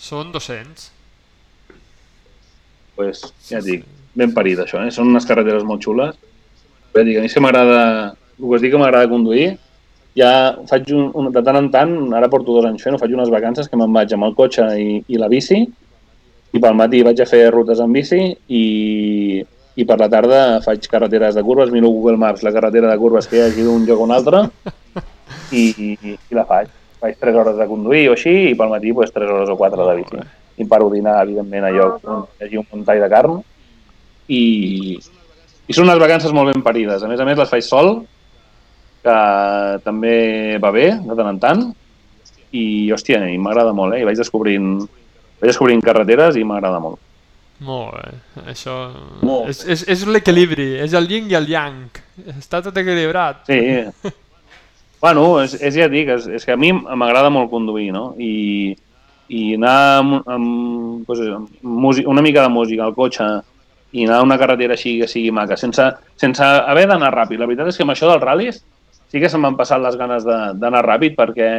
són 0.00 0.32
200. 0.34 0.90
pues, 3.00 3.22
ja 3.48 3.60
et 3.60 3.64
dic, 3.64 3.84
ben 4.14 4.34
parit 4.34 4.60
això, 4.62 4.82
eh? 4.84 4.92
Són 4.94 5.10
unes 5.12 5.26
carreteres 5.28 5.66
molt 5.66 5.84
xules. 5.84 6.16
Et 6.94 7.04
dic, 7.06 7.18
a 7.18 7.24
mi 7.24 7.30
que 7.30 7.42
m'agrada, 7.42 7.82
el 8.40 8.48
que 8.48 8.62
dic 8.64 8.74
que 8.74 8.80
m'agrada 8.80 9.10
conduir, 9.10 9.52
ja 10.18 10.56
faig 10.70 10.90
un, 10.96 11.10
un, 11.14 11.30
de 11.32 11.42
tant 11.46 11.58
en 11.60 11.70
tant, 11.70 11.94
ara 12.18 12.30
porto 12.32 12.56
dos 12.56 12.66
anys 12.66 12.82
fent, 12.82 12.98
faig 12.98 13.14
unes 13.14 13.30
vacances 13.30 13.70
que 13.70 13.78
me'n 13.78 13.92
vaig 13.94 14.12
amb 14.14 14.26
el 14.26 14.34
cotxe 14.38 14.66
i, 14.80 14.98
i 15.06 15.20
la 15.20 15.30
bici, 15.30 15.62
i 16.50 16.58
pel 16.58 16.74
matí 16.74 17.04
vaig 17.06 17.20
a 17.22 17.28
fer 17.30 17.44
rutes 17.54 17.78
en 17.78 17.92
bici 17.94 18.18
i, 18.50 18.64
i 19.78 19.86
per 19.86 19.98
la 20.00 20.08
tarda 20.10 20.40
faig 20.64 20.88
carreteres 20.90 21.36
de 21.38 21.44
curves, 21.46 21.70
miro 21.70 21.92
Google 21.94 22.18
Maps 22.18 22.42
la 22.42 22.52
carretera 22.52 22.90
de 22.90 22.98
curves 22.98 23.30
que 23.30 23.38
hi 23.38 23.44
hagi 23.44 23.66
d'un 23.66 23.86
lloc 23.86 24.02
a 24.02 24.08
un 24.08 24.14
altre 24.16 24.42
i, 25.54 25.62
i, 25.86 26.16
i 26.18 26.38
la 26.38 26.46
faig. 26.48 26.72
Faig 27.00 27.16
3 27.16 27.38
hores 27.40 27.56
de 27.56 27.64
conduir 27.68 28.08
o 28.10 28.16
així 28.16 28.32
i 28.50 28.56
pel 28.58 28.72
matí 28.74 28.90
pues, 28.92 29.12
3 29.14 29.30
hores 29.30 29.52
o 29.52 29.56
4 29.56 29.86
de 29.86 29.94
bici. 30.02 30.26
I 30.60 30.66
paro 30.68 30.90
a 30.90 30.92
dinar, 30.92 31.14
evidentment, 31.22 31.64
a 31.64 31.70
lloc 31.72 32.02
on 32.04 32.26
hi 32.26 32.44
hagi 32.44 32.60
un 32.60 32.66
muntall 32.72 33.00
de 33.00 33.08
carn 33.08 33.38
i, 34.30 34.96
i 35.66 35.76
són 35.76 35.88
unes 35.88 36.00
vacances 36.02 36.32
molt 36.34 36.52
ben 36.52 36.64
parides. 36.64 37.02
A 37.02 37.10
més 37.10 37.20
a 37.20 37.26
més, 37.28 37.38
les 37.40 37.50
faig 37.50 37.66
sol, 37.66 37.92
que 39.04 39.18
també 39.84 40.16
va 40.62 40.72
bé, 40.74 40.88
de 41.02 41.16
tant 41.18 41.30
en 41.32 41.42
tant, 41.42 41.68
i, 42.50 42.64
hòstia, 42.94 43.22
i 43.30 43.38
m'agrada 43.40 43.74
molt, 43.76 43.96
eh? 43.96 44.02
I 44.02 44.08
vaig 44.08 44.18
descobrint, 44.18 44.74
vaig 45.40 45.52
descobrint 45.52 45.82
carreteres 45.84 46.38
i 46.38 46.46
m'agrada 46.46 46.82
molt. 46.82 47.00
Molt 47.60 47.92
bé, 47.92 48.10
això... 48.48 48.74
Molt 49.26 49.50
és, 49.52 49.60
és, 49.68 49.84
és 49.92 50.04
l'equilibri, 50.08 50.72
és 50.80 50.94
el 50.96 51.10
yin 51.10 51.28
i 51.28 51.36
el 51.36 51.48
yang. 51.50 52.00
Està 52.38 52.62
tot 52.64 52.76
equilibrat. 52.80 53.42
Sí. 53.50 54.14
bueno, 55.02 55.26
és, 55.42 55.58
és 55.60 55.76
ja 55.76 55.88
et 55.90 55.92
dic, 55.92 56.08
és, 56.16 56.28
és 56.38 56.48
que 56.48 56.56
a 56.56 56.60
mi 56.60 56.72
m'agrada 56.72 57.32
molt 57.32 57.52
conduir, 57.52 57.90
no? 57.92 58.14
I, 58.16 58.72
i 59.28 59.42
anar 59.58 59.76
amb, 59.98 60.16
amb, 60.24 61.04
pues, 61.06 61.20
amb 61.36 61.52
música, 61.60 62.08
una 62.10 62.24
mica 62.24 62.46
de 62.46 62.54
música 62.54 62.88
al 62.88 62.96
cotxe 62.96 63.28
i 63.92 64.04
anar 64.06 64.20
a 64.20 64.26
una 64.26 64.38
carretera 64.38 64.76
així 64.76 64.98
que 65.00 65.08
sigui 65.10 65.32
maca, 65.34 65.56
sense, 65.58 65.86
sense 66.20 66.44
haver 66.44 66.86
d'anar 66.90 67.10
ràpid. 67.14 67.40
La 67.40 67.48
veritat 67.50 67.72
és 67.72 67.78
que 67.78 67.86
amb 67.86 67.94
això 67.94 68.10
dels 68.10 68.22
ral·lis 68.22 68.60
sí 69.10 69.22
que 69.22 69.28
se 69.28 69.38
m'han 69.38 69.56
passat 69.58 69.82
les 69.82 69.96
ganes 69.98 70.26
d'anar 70.26 70.84
ràpid 70.86 71.16
perquè 71.18 71.50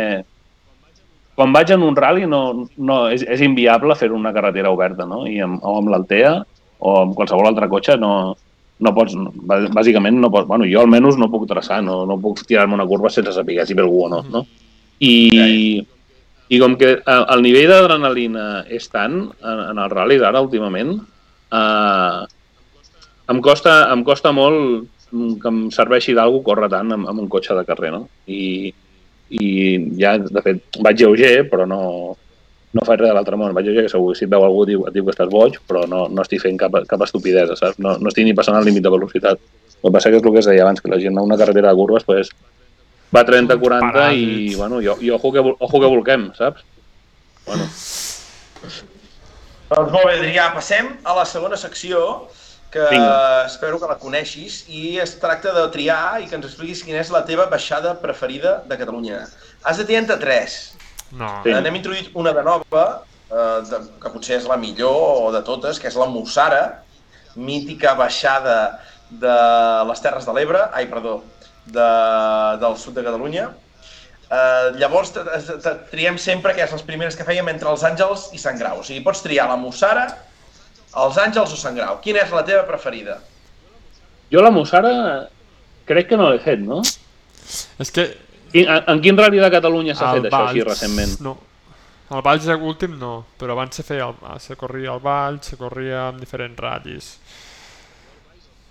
quan 1.36 1.52
vaig 1.56 1.72
en 1.74 1.84
un 1.84 1.96
rally 1.96 2.28
no, 2.28 2.70
no, 2.78 2.98
és, 3.12 3.24
és 3.24 3.44
inviable 3.44 3.96
fer 4.00 4.12
una 4.16 4.34
carretera 4.36 4.72
oberta, 4.72 5.08
no? 5.08 5.26
I 5.28 5.40
amb, 5.44 5.60
o 5.64 5.78
amb 5.80 5.92
l'Altea 5.92 6.34
o 6.82 6.96
amb 7.04 7.16
qualsevol 7.18 7.50
altre 7.50 7.70
cotxe 7.72 7.98
no, 8.00 8.12
no 8.82 8.94
pots, 8.96 9.16
bàsicament 9.76 10.20
no 10.22 10.32
pots, 10.34 10.48
bueno, 10.50 10.68
jo 10.70 10.82
almenys 10.82 11.20
no 11.22 11.30
puc 11.32 11.48
traçar, 11.50 11.82
no, 11.86 12.02
no 12.10 12.18
puc 12.22 12.44
tirar-me 12.48 12.78
una 12.78 12.88
curva 12.90 13.12
sense 13.14 13.34
saber 13.36 13.60
si 13.66 13.78
ve 13.78 13.84
algú 13.86 14.06
o 14.06 14.12
no, 14.12 14.22
no? 14.32 14.46
I, 15.02 15.82
i 16.52 16.60
com 16.62 16.76
que 16.78 16.94
el 17.06 17.42
nivell 17.42 17.72
d'adrenalina 17.72 18.46
és 18.70 18.86
tant 18.92 19.18
en, 19.24 19.64
en 19.72 19.82
els 19.82 19.94
ral·lis 19.94 20.26
ara 20.26 20.44
últimament, 20.46 21.00
eh, 21.52 22.22
em, 23.32 23.42
costa, 23.42 23.76
em 23.94 24.04
costa 24.08 24.32
molt 24.32 24.88
que 25.12 25.52
em 25.52 25.62
serveixi 25.76 26.16
d'algú 26.16 26.42
córrer 26.46 26.70
tant 26.72 26.94
amb, 26.96 27.10
amb 27.12 27.24
un 27.26 27.30
cotxe 27.32 27.56
de 27.58 27.66
carrer, 27.68 27.92
no? 27.94 28.06
I, 28.32 28.72
i 29.36 29.48
ja, 30.00 30.16
de 30.22 30.44
fet, 30.44 30.80
vaig 30.84 31.02
lleuger, 31.02 31.34
però 31.52 31.68
no, 31.68 31.82
no 32.72 32.86
faig 32.88 33.02
res 33.02 33.12
de 33.12 33.18
l'altre 33.18 33.40
món. 33.40 33.56
Vaig 33.56 33.68
lleuger, 33.68 33.86
que 33.88 33.94
segur 33.94 34.16
si 34.16 34.28
et 34.28 34.32
veu 34.32 34.46
algú 34.48 34.64
diu, 34.70 34.86
et 34.88 34.96
diu 34.96 35.08
que 35.08 35.16
estàs 35.16 35.32
boig, 35.32 35.60
però 35.68 35.84
no, 35.92 36.06
no 36.12 36.24
estic 36.24 36.44
fent 36.46 36.60
cap, 36.62 36.80
cap 36.88 37.04
estupidesa, 37.08 37.58
saps? 37.60 37.82
No, 37.84 37.98
no 38.00 38.12
estic 38.12 38.28
ni 38.28 38.38
passant 38.38 38.60
el 38.60 38.68
límit 38.68 38.88
de 38.88 38.94
velocitat. 38.94 39.44
El 39.82 39.90
que 39.90 39.94
passa 39.98 40.14
que 40.14 40.22
és 40.22 40.24
el 40.24 40.32
que 40.32 40.44
es 40.44 40.50
deia 40.52 40.64
abans, 40.68 40.82
que 40.84 40.92
la 40.92 41.02
gent 41.02 41.18
a 41.18 41.26
una 41.28 41.40
carretera 41.42 41.74
de 41.74 41.80
curves 41.80 42.08
pues, 42.08 42.32
va 43.12 43.26
30-40 43.28 44.08
i, 44.16 44.56
bueno, 44.56 44.80
i, 44.80 44.92
i 45.08 45.12
ojo, 45.12 45.34
que, 45.34 45.44
ojo 45.44 45.84
que 45.84 45.92
volquem, 45.98 46.30
saps? 46.38 46.64
Bueno. 47.48 47.68
Doncs 49.72 49.92
molt 49.94 50.10
bé, 50.10 50.18
Adrià, 50.20 50.50
passem 50.52 50.90
a 51.08 51.14
la 51.16 51.24
segona 51.24 51.56
secció, 51.56 52.28
que 52.72 52.84
Vinga. 52.92 53.46
espero 53.48 53.78
que 53.80 53.88
la 53.88 53.96
coneixis, 54.00 54.66
i 54.68 54.98
es 55.00 55.14
tracta 55.20 55.54
de 55.56 55.64
triar 55.72 56.20
i 56.20 56.28
que 56.28 56.36
ens 56.36 56.48
expliquis 56.50 56.82
quina 56.84 57.00
és 57.00 57.12
la 57.12 57.24
teva 57.28 57.46
baixada 57.52 57.94
preferida 58.02 58.58
de 58.68 58.78
Catalunya. 58.80 59.22
Has 59.64 59.80
de 59.80 59.86
triar 59.88 60.04
entre 60.04 60.20
tres. 60.20 60.58
No. 61.12 61.30
Sí. 61.46 61.56
N'hem 61.56 61.80
introduït 61.80 62.12
una 62.20 62.36
de 62.36 62.44
nova, 62.44 62.86
eh, 63.32 63.58
de, 63.72 63.82
que 64.04 64.12
potser 64.12 64.42
és 64.42 64.48
la 64.52 64.60
millor 64.60 65.32
de 65.38 65.44
totes, 65.48 65.80
que 65.80 65.88
és 65.88 66.00
la 66.00 66.08
Mussara, 66.12 66.64
mítica 67.36 67.96
baixada 67.96 68.58
de 69.24 69.38
les 69.88 70.04
Terres 70.04 70.28
de 70.28 70.36
l'Ebre, 70.36 70.68
ai, 70.76 70.88
perdó, 70.92 71.22
de, 71.66 71.90
del 72.60 72.76
sud 72.80 73.00
de 73.00 73.08
Catalunya, 73.08 73.48
Uh, 74.32 74.72
llavors 74.80 75.12
triem 75.92 76.16
sempre 76.16 76.54
que 76.56 76.64
és 76.64 76.72
les 76.72 76.84
primeres 76.88 77.18
que 77.20 77.26
fèiem 77.28 77.50
entre 77.52 77.68
els 77.68 77.84
Àngels 77.84 78.30
i 78.32 78.40
Sant 78.40 78.60
Grau. 78.60 78.80
O 78.80 78.86
sigui, 78.88 79.02
pots 79.04 79.20
triar 79.26 79.50
la 79.50 79.58
Mussara, 79.60 80.06
els 81.04 81.20
Àngels 81.20 81.52
o 81.52 81.60
Sant 81.60 81.76
Grau. 81.76 82.00
Quina 82.04 82.24
és 82.24 82.32
la 82.32 82.46
teva 82.48 82.64
preferida? 82.70 83.18
Jo 84.32 84.44
la 84.44 84.54
Mussara 84.56 84.94
crec 85.90 86.14
que 86.14 86.20
no 86.20 86.30
l'he 86.32 86.40
fet, 86.44 86.64
no? 86.64 86.80
És 87.82 87.92
que... 87.92 88.08
En, 88.52 88.68
en 88.68 89.00
quin 89.04 89.16
rally 89.16 89.40
de 89.40 89.48
Catalunya 89.52 89.94
s'ha 89.96 90.14
fet 90.18 90.26
Valls, 90.26 90.34
això 90.34 90.48
així 90.52 90.64
recentment? 90.68 91.14
No. 91.24 91.38
El 92.12 92.24
Valls 92.26 92.48
últim 92.52 92.98
no, 93.00 93.12
però 93.40 93.56
abans 93.56 93.78
se 93.80 93.86
feia 93.88 94.10
el, 94.10 94.40
se 94.44 94.58
corria 94.60 94.92
al 94.92 95.00
Valls, 95.04 95.54
se 95.54 95.60
corria 95.60 96.10
amb 96.10 96.20
diferents 96.20 96.60
ratllis. 96.60 97.14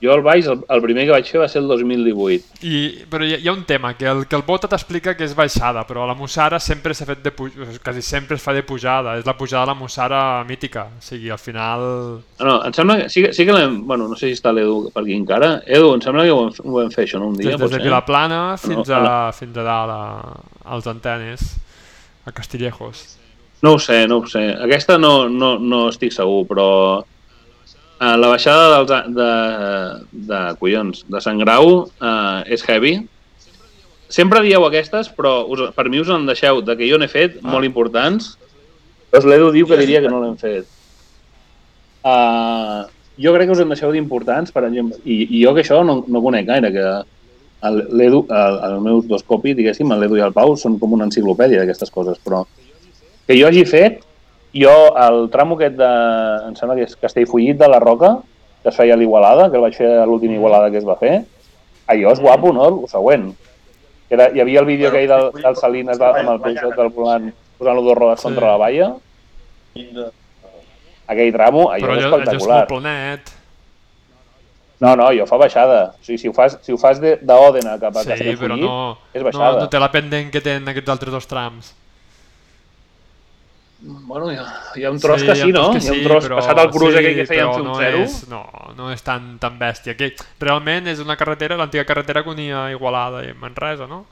Jo 0.01 0.15
el 0.17 0.23
baix, 0.25 0.47
el, 0.49 0.63
el 0.73 0.81
primer 0.81 1.05
que 1.05 1.13
vaig 1.13 1.27
fer 1.29 1.43
va 1.43 1.47
ser 1.51 1.61
el 1.61 1.69
2018. 1.69 2.61
I, 2.65 2.79
però 3.13 3.27
hi 3.27 3.35
hi 3.37 3.49
ha 3.51 3.53
un 3.53 3.67
tema, 3.69 3.93
que 3.99 4.07
el, 4.09 4.23
que 4.31 4.39
el 4.39 4.45
Bota 4.47 4.69
t'explica 4.73 5.13
que 5.17 5.27
és 5.29 5.35
baixada, 5.37 5.83
però 5.89 6.07
la 6.09 6.17
Mussara 6.17 6.57
sempre 6.61 6.95
s'ha 6.97 7.05
fet 7.09 7.21
de 7.27 7.33
quasi 7.85 8.01
sempre 8.07 8.39
es 8.39 8.45
fa 8.45 8.55
de 8.57 8.63
pujada, 8.65 9.19
és 9.21 9.29
la 9.29 9.37
pujada 9.37 9.67
de 9.67 9.73
la 9.75 9.77
Mussara 9.77 10.23
mítica, 10.49 10.87
o 10.97 11.05
sigui, 11.05 11.29
al 11.29 11.43
final... 11.43 11.85
No, 12.41 12.57
em 12.65 12.77
sembla 12.77 12.97
que 13.03 13.11
sí, 13.13 13.27
sí 13.37 13.45
que 13.45 13.57
l'hem... 13.57 13.83
Bueno, 13.91 14.09
no 14.09 14.17
sé 14.17 14.31
si 14.31 14.41
està 14.41 14.55
l'Edu 14.57 14.89
per 14.95 15.05
aquí 15.05 15.19
encara. 15.19 15.53
Edu, 15.69 15.93
em 15.99 16.05
sembla 16.05 16.25
que 16.25 16.33
ho 16.33 16.41
vam, 16.47 16.57
ho 16.65 16.77
vam 16.79 16.97
fer 16.97 17.05
això, 17.05 17.21
no? 17.21 17.29
Un 17.35 17.37
dia, 17.37 17.53
des, 17.53 17.61
des 17.67 17.77
de 17.77 17.85
Vilaplana 17.85 18.43
fins, 18.63 18.89
no, 18.89 19.05
a, 19.05 19.31
fins 19.37 19.61
a 19.61 19.69
dalt, 19.69 19.93
a, 19.93 20.67
als 20.77 20.89
antenes, 20.89 21.45
a 22.25 22.33
Castillejos. 22.33 23.05
No 23.61 23.77
ho 23.77 23.79
sé, 23.79 24.07
no 24.09 24.23
ho 24.23 24.27
sé. 24.27 24.47
Aquesta 24.57 24.97
no, 24.97 25.29
no, 25.29 25.59
no 25.61 25.91
estic 25.93 26.17
segur, 26.17 26.47
però 26.49 26.69
Uh, 28.01 28.15
la 28.17 28.31
baixada 28.33 28.79
dels, 28.79 29.09
de, 29.13 29.33
de, 30.31 30.39
collons, 30.57 31.03
de 31.05 31.21
Sant 31.21 31.41
Grau 31.43 31.67
uh, 31.85 32.41
és 32.49 32.65
heavy. 32.65 32.95
Sempre 34.11 34.41
dieu 34.47 34.65
aquestes, 34.65 35.11
però 35.13 35.43
us, 35.45 35.67
per 35.77 35.85
mi 35.93 36.01
us 36.01 36.09
en 36.09 36.25
deixeu 36.25 36.63
de 36.65 36.79
que 36.79 36.89
jo 36.89 36.97
n'he 36.97 37.11
fet, 37.13 37.37
ah. 37.43 37.51
molt 37.53 37.69
importants. 37.69 38.33
Doncs 39.13 39.29
l'Edu 39.29 39.53
diu 39.53 39.69
que 39.69 39.77
diria 39.77 40.01
que 40.01 40.09
no 40.09 40.23
l'hem 40.23 40.39
fet. 40.41 40.65
Uh, 42.01 42.89
jo 43.21 43.37
crec 43.37 43.51
que 43.51 43.59
us 43.59 43.63
en 43.67 43.77
deixeu 43.77 43.93
d'importants, 43.93 44.55
per 44.55 44.65
exemple, 44.71 44.97
i, 45.05 45.21
i 45.37 45.45
jo 45.45 45.53
que 45.53 45.61
això 45.61 45.85
no, 45.85 46.01
no 46.09 46.25
conec 46.25 46.49
gaire, 46.49 46.73
que 46.73 46.89
l'Edu, 47.69 48.25
el, 48.33 48.61
el 48.65 48.81
meu 48.81 49.03
dos 49.05 49.29
copis, 49.29 49.59
diguéssim, 49.59 49.93
l'Edu 49.93 50.17
i 50.17 50.25
el 50.25 50.33
Pau, 50.33 50.57
són 50.57 50.81
com 50.81 50.97
una 50.97 51.05
enciclopèdia 51.11 51.61
d'aquestes 51.61 51.93
coses, 51.93 52.17
però 52.25 52.47
que 53.29 53.37
jo 53.37 53.51
hagi 53.51 53.69
fet, 53.69 54.01
jo, 54.57 54.75
el 54.99 55.29
tram 55.31 55.55
aquest 55.57 55.77
de, 55.79 55.91
em 56.49 56.57
sembla 56.59 56.79
que 56.79 56.89
és 56.89 56.97
Castellfollit 56.99 57.61
de 57.61 57.69
la 57.71 57.79
Roca, 57.83 58.17
que 58.63 58.73
es 58.73 58.77
feia 58.77 58.97
a 58.97 59.01
l'Igualada, 59.01 59.49
que 59.51 59.59
el 59.61 59.65
vaig 59.65 59.77
fer 59.79 59.93
a 60.01 60.07
l'última 60.09 60.37
Igualada 60.37 60.71
que 60.73 60.81
es 60.83 60.89
va 60.89 60.99
fer, 61.01 61.21
allò 61.91 62.15
és 62.15 62.23
guapo, 62.23 62.53
no?, 62.57 62.67
el 62.71 62.91
següent. 62.91 63.31
Era, 64.11 64.27
hi 64.35 64.43
havia 64.43 64.61
el 64.65 64.67
vídeo 64.67 64.91
aquell 64.91 65.07
del, 65.09 65.29
del 65.39 65.57
Salines 65.57 66.01
amb 66.03 66.33
el 66.33 66.41
Peixot 66.43 66.75
del 66.75 66.91
volant 66.95 67.31
posant-lo 67.61 67.85
dos 67.87 67.99
rodes 67.99 68.25
contra 68.25 68.55
la 68.55 68.57
valla. 68.59 68.89
Aquell 71.11 71.35
tramo, 71.35 71.69
allò 71.71 71.87
Però 71.87 71.99
és 71.99 72.09
espectacular. 72.09 72.41
Però 72.41 72.57
allò 72.57 72.65
és 72.65 72.73
planet. 72.73 73.37
No, 74.81 74.95
no, 74.97 75.11
jo 75.13 75.27
fa 75.29 75.37
baixada. 75.37 75.81
O 75.93 76.07
sigui, 76.07 76.19
si 76.23 76.31
ho 76.31 76.33
fas, 76.33 76.57
si 76.65 76.73
ho 76.73 76.79
fas 76.81 77.03
d'Òdena 77.03 77.77
cap 77.83 77.99
a 78.01 78.05
sí, 78.07 78.15
Castellfollit, 78.15 78.65
no, 78.65 78.97
és 79.13 79.27
baixada. 79.27 79.59
No, 79.59 79.67
no 79.67 79.73
té 79.73 79.83
la 79.83 79.91
pendent 79.93 80.33
que 80.33 80.41
tenen 80.45 80.73
aquests 80.73 80.95
altres 80.95 81.13
dos 81.13 81.29
trams. 81.29 81.75
Bueno, 83.83 84.31
hi 84.31 84.37
ha, 84.37 84.45
hi 84.77 84.85
ha 84.85 84.91
un 84.93 85.01
tros 85.01 85.23
sí, 85.23 85.27
que 85.27 85.35
sí, 85.37 85.53
no? 85.53 85.71
Que 85.73 85.81
sí, 85.81 85.89
hi 85.89 85.91
ha 85.91 85.99
un 85.99 86.05
tros 86.05 86.27
però, 86.27 86.39
passat 86.41 86.61
al 86.61 86.71
cruç 86.71 86.93
sí, 86.93 87.01
aquell 87.01 87.19
que 87.23 87.27
feia 87.31 87.49
un 87.49 87.65
no 87.65 87.77
zero. 87.81 88.05
És, 88.05 88.17
no, 88.29 88.43
no 88.77 88.93
és 88.93 89.03
tan, 89.07 89.35
tan 89.41 89.59
bèstia. 89.61 89.97
Que 89.97 90.13
realment 90.43 90.91
és 90.93 91.01
una 91.01 91.17
carretera, 91.21 91.59
l'antiga 91.61 91.87
carretera 91.89 92.25
que 92.27 92.35
unia 92.35 92.69
Igualada 92.75 93.25
i 93.25 93.33
Manresa, 93.33 93.89
no? 93.91 94.05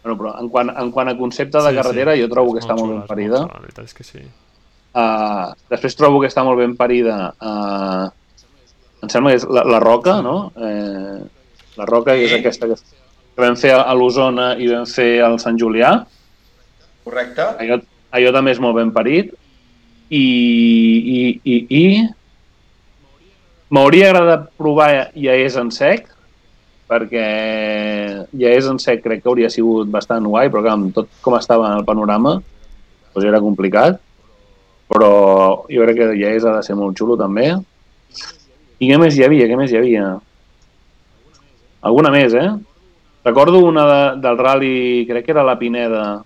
Bueno, 0.00 0.16
però 0.16 0.34
en 0.40 0.48
quant, 0.48 0.70
en 0.80 0.90
quant 0.90 1.12
a 1.12 1.16
concepte 1.18 1.60
de 1.60 1.70
sí, 1.70 1.76
carretera, 1.76 2.14
sí. 2.16 2.22
jo 2.24 2.30
trobo 2.32 2.56
que 2.56 2.64
està 2.64 2.74
molt, 2.74 2.88
molt 2.88 3.02
ben 3.02 3.10
parida. 3.10 3.44
Molt 3.44 3.58
la 3.58 3.66
veritat 3.66 3.90
és 3.90 3.98
que 3.98 4.06
sí. 4.06 4.24
Uh, 4.90 5.52
després 5.70 5.94
trobo 5.94 6.18
que 6.22 6.26
està 6.26 6.42
molt 6.42 6.58
ben 6.58 6.72
parida 6.74 7.28
uh, 7.38 8.08
em 9.02 9.08
sembla 9.08 9.32
que 9.32 9.40
és 9.40 9.46
la, 9.48 9.64
la 9.64 9.80
Roca, 9.82 10.20
no? 10.24 10.52
Eh, 10.56 11.20
la 11.78 11.86
Roca 11.88 12.14
és 12.18 12.32
aquesta 12.36 12.68
que, 12.68 12.76
que 12.76 13.42
vam 13.42 13.56
fer 13.58 13.72
a 13.76 13.94
l'Osona 13.96 14.52
i 14.60 14.68
vam 14.70 14.86
fer 14.88 15.12
al 15.24 15.38
Sant 15.42 15.58
Julià. 15.60 15.94
Correcte. 17.10 17.42
Allò, 17.58 17.80
allò 18.14 18.30
també 18.36 18.54
és 18.54 18.62
molt 18.62 18.78
ben 18.78 18.92
parit. 18.94 19.34
I, 20.10 20.22
i, 20.22 21.20
i, 21.42 21.56
i 21.74 21.82
m'hauria 23.70 24.10
agradat 24.10 24.48
provar 24.58 24.88
ja 25.14 25.34
és 25.38 25.56
en 25.58 25.70
sec, 25.74 26.06
perquè 26.90 27.26
ja 28.38 28.54
és 28.54 28.66
en 28.70 28.78
sec 28.82 29.02
crec 29.04 29.22
que 29.22 29.30
hauria 29.30 29.50
sigut 29.50 29.90
bastant 29.90 30.26
guai, 30.26 30.50
però 30.50 30.62
clar, 30.64 30.78
amb 30.78 30.94
tot 30.94 31.10
com 31.22 31.36
estava 31.38 31.68
en 31.70 31.78
el 31.78 31.86
panorama, 31.86 32.38
doncs 33.14 33.26
era 33.26 33.42
complicat. 33.42 34.00
Però 34.90 35.12
jo 35.70 35.84
crec 35.86 36.00
que 36.00 36.08
ja 36.18 36.32
és 36.34 36.46
ha 36.46 36.56
de 36.56 36.64
ser 36.66 36.74
molt 36.78 36.98
xulo 36.98 37.18
també. 37.18 37.52
I 38.80 38.88
què 38.88 38.96
més 38.98 39.14
hi 39.18 39.26
havia? 39.26 39.46
Què 39.46 39.58
més 39.58 39.70
hi 39.70 39.78
havia? 39.78 40.08
Alguna 41.86 42.10
més, 42.14 42.34
eh? 42.34 42.50
Recordo 43.24 43.60
una 43.62 43.84
de, 43.86 44.02
del 44.24 44.38
rally, 44.38 45.06
crec 45.06 45.26
que 45.26 45.34
era 45.34 45.46
la 45.46 45.58
Pineda, 45.60 46.24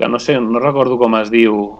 que 0.00 0.08
no 0.08 0.18
sé, 0.18 0.38
no 0.40 0.58
recordo 0.58 0.96
com 0.98 1.14
es 1.20 1.28
diu. 1.30 1.76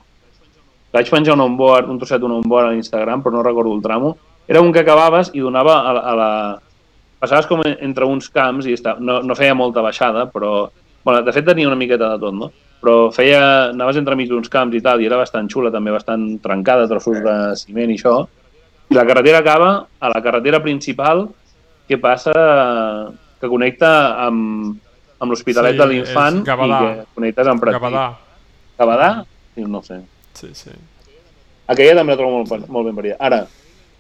Vaig 0.93 1.09
penjar 1.09 1.33
un 1.39 1.41
onboard, 1.47 1.89
un 1.89 1.97
trosset 2.03 2.21
d'un 2.21 2.35
onboard 2.37 2.69
a 2.69 2.73
l'Instagram, 2.75 3.23
però 3.25 3.33
no 3.39 3.43
recordo 3.47 3.73
el 3.73 3.81
tramo. 3.83 4.17
Era 4.51 4.61
un 4.61 4.73
que 4.75 4.83
acabaves 4.83 5.31
i 5.33 5.41
donava 5.41 5.79
a, 5.81 5.93
la- 5.97 6.03
a 6.11 6.15
la... 6.19 6.31
Passaves 7.21 7.47
com 7.49 7.61
entre 7.65 8.05
uns 8.09 8.29
camps 8.33 8.67
i 8.67 8.75
està, 8.77 8.97
no, 8.99 9.21
no 9.23 9.37
feia 9.39 9.55
molta 9.57 9.81
baixada, 9.85 10.27
però... 10.33 10.69
Bueno, 11.05 11.23
de 11.25 11.33
fet 11.33 11.47
tenia 11.49 11.69
una 11.69 11.79
miqueta 11.81 12.11
de 12.13 12.21
tot, 12.21 12.35
no? 12.37 12.51
Però 12.83 12.97
feia... 13.15 13.41
Anaves 13.71 13.97
entremig 14.01 14.29
d'uns 14.29 14.51
camps 14.53 14.77
i 14.77 14.83
tal, 14.85 15.01
i 15.01 15.09
era 15.09 15.17
bastant 15.21 15.49
xula, 15.49 15.71
també 15.73 15.95
bastant 15.95 16.27
trencada, 16.45 16.89
trossos 16.91 17.23
de 17.25 17.37
ciment 17.61 17.93
i 17.95 17.97
això. 17.97 18.17
I 18.91 18.99
la 18.99 19.07
carretera 19.07 19.39
acaba 19.45 19.71
a 20.01 20.11
la 20.13 20.21
carretera 20.25 20.61
principal 20.61 21.29
que 21.87 21.97
passa, 22.03 22.35
que 23.41 23.49
connecta 23.49 23.91
amb, 24.27 24.75
amb 25.21 25.33
l'Hospitalet 25.33 25.77
Sí, 25.77 25.81
de 25.81 25.87
l'Infant 25.91 26.41
i 26.41 26.45
que 26.49 27.05
connectes 27.15 27.51
amb 27.53 27.63
Pratdip. 27.63 27.83
Gavadà. 27.83 28.05
Gavadà? 28.81 29.11
Sí, 29.55 29.67
no 29.69 29.83
sé. 29.85 30.01
Sí, 30.39 30.49
sí. 30.57 30.73
Aquella 31.71 32.01
també 32.01 32.17
la 32.17 32.19
trobo 32.19 32.41
molt, 32.41 32.69
molt 32.73 32.89
ben 32.89 32.97
paria. 32.97 33.17
Ara, 33.23 33.45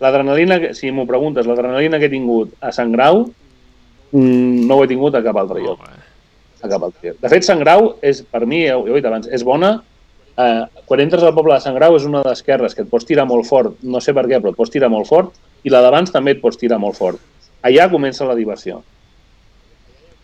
l'adrenalina, 0.03 0.59
si 0.75 0.91
m'ho 0.95 1.05
preguntes, 1.07 1.47
l'adrenalina 1.47 2.01
que 2.01 2.09
he 2.09 2.13
tingut 2.13 2.57
a 2.65 2.73
Sant 2.75 2.91
Grau 2.95 3.27
mm, 3.27 4.65
no 4.67 4.79
ho 4.79 4.85
he 4.85 4.91
tingut 4.91 5.15
a 5.15 5.23
cap 5.23 5.39
altre 5.39 5.63
lloc. 5.63 5.85
A 6.61 6.69
cap 6.69 6.83
altre 6.89 7.11
lloc. 7.11 7.21
De 7.21 7.31
fet, 7.33 7.47
Sant 7.47 7.61
Grau, 7.63 7.95
és, 8.03 8.25
per 8.27 8.43
mi, 8.47 8.65
ja 8.67 8.79
ho 8.79 8.87
he 8.89 8.97
dit 8.97 9.07
abans, 9.07 9.29
és 9.31 9.45
bona. 9.47 9.77
Eh, 10.41 10.65
quan 10.89 11.03
entres 11.05 11.23
al 11.27 11.37
poble 11.37 11.55
de 11.55 11.63
Sant 11.63 11.77
Grau 11.77 11.99
és 11.99 12.07
una 12.09 12.25
d'esquerres 12.27 12.75
que 12.75 12.87
et 12.87 12.91
pots 12.91 13.07
tirar 13.07 13.29
molt 13.29 13.47
fort, 13.47 13.77
no 13.83 14.01
sé 14.01 14.17
per 14.17 14.25
què, 14.27 14.41
però 14.41 14.55
et 14.55 14.59
pots 14.59 14.73
tirar 14.73 14.89
molt 14.91 15.11
fort, 15.11 15.37
i 15.63 15.71
la 15.71 15.83
d'abans 15.85 16.11
també 16.15 16.35
et 16.39 16.41
pots 16.43 16.59
tirar 16.59 16.81
molt 16.81 16.97
fort. 16.97 17.21
Allà 17.67 17.91
comença 17.93 18.25
la 18.25 18.39
diversió. 18.39 18.81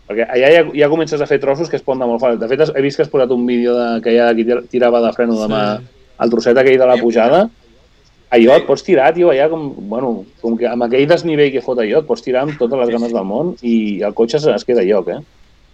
Perquè 0.07 0.27
allà 0.31 0.51
ja, 0.55 0.62
ja 0.74 0.89
comences 0.89 1.20
a 1.20 1.27
fer 1.27 1.41
trossos 1.43 1.69
que 1.69 1.77
es 1.81 1.85
anar 1.89 2.07
molt 2.07 2.20
fort. 2.23 2.39
De 2.39 2.47
fet, 2.49 2.61
he 2.77 2.83
vist 2.83 2.97
que 2.97 3.03
has 3.03 3.11
posat 3.11 3.31
un 3.35 3.45
vídeo 3.47 3.74
de, 3.74 4.01
que 4.03 4.12
hi 4.15 4.19
ha 4.23 4.33
qui 4.35 4.45
tira- 4.47 4.62
tirava 4.70 5.01
de 5.03 5.12
freno 5.12 5.35
de 5.41 5.49
mà 5.51 5.62
Sí. 5.78 5.87
el 6.23 6.31
trosset 6.31 6.57
aquell 6.59 6.78
de 6.78 6.87
la 6.87 6.97
pujada, 6.97 7.49
allò 8.31 8.57
et 8.57 8.66
pots 8.66 8.83
tirar, 8.87 9.12
tio, 9.15 9.31
allà 9.31 9.49
com, 9.51 9.66
bueno, 9.91 10.24
com 10.41 10.57
que 10.57 10.66
amb 10.69 10.83
aquell 10.87 11.07
desnivell 11.09 11.51
que 11.53 11.61
fot 11.62 11.78
allò, 11.83 12.01
et 12.01 12.07
pots 12.07 12.23
tirar 12.23 12.43
amb 12.47 12.57
totes 12.59 12.78
les 12.78 12.89
ganes 12.95 13.12
del 13.12 13.24
món 13.24 13.57
i 13.62 14.01
el 14.03 14.15
cotxe 14.15 14.37
es, 14.39 14.47
es 14.47 14.65
queda 14.65 14.81
a 14.83 14.85
lloc, 14.89 15.09
eh? 15.09 15.19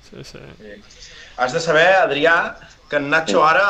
Sí, 0.09 0.25
sí. 0.25 0.39
Has 1.37 1.53
de 1.53 1.61
saber, 1.61 1.87
Adrià, 2.03 2.55
que 2.91 2.97
en 2.97 3.09
Nacho 3.11 3.45
ara, 3.45 3.63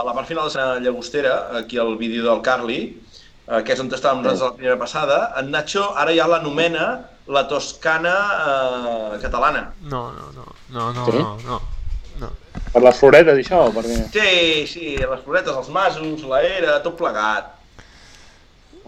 a 0.00 0.04
la 0.06 0.12
part 0.14 0.28
final 0.28 0.48
de 0.50 0.58
la 0.58 0.78
Llagostera, 0.80 1.48
aquí 1.58 1.78
al 1.78 1.96
vídeo 1.98 2.22
del 2.28 2.42
Carli, 2.42 2.80
eh, 3.48 3.62
que 3.64 3.72
és 3.72 3.80
on 3.80 3.88
estàvem 3.90 4.22
nosaltres 4.22 4.42
la 4.44 4.54
primera 4.54 4.78
passada, 4.78 5.32
en 5.40 5.50
Nacho 5.50 5.88
ara 5.96 6.14
ja 6.14 6.28
l'anomena 6.30 7.00
la 7.28 7.42
Toscana 7.48 8.14
eh, 8.48 9.18
catalana. 9.22 9.66
No, 9.82 10.10
no, 10.12 10.30
no. 10.34 10.46
No, 10.72 10.92
no, 10.92 11.04
Sí? 11.06 11.18
no, 11.18 11.36
no. 11.46 11.60
no. 12.20 12.30
Per 12.72 12.82
les 12.82 12.96
floretes 13.00 13.38
i 13.38 13.44
això, 13.44 13.60
perquè, 13.72 13.98
Sí, 14.12 14.66
sí, 14.66 14.96
les 14.96 15.20
floretes, 15.24 15.54
els 15.56 15.68
masos, 15.72 16.24
la 16.28 16.42
era, 16.42 16.78
tot 16.84 16.96
plegat. 16.98 17.54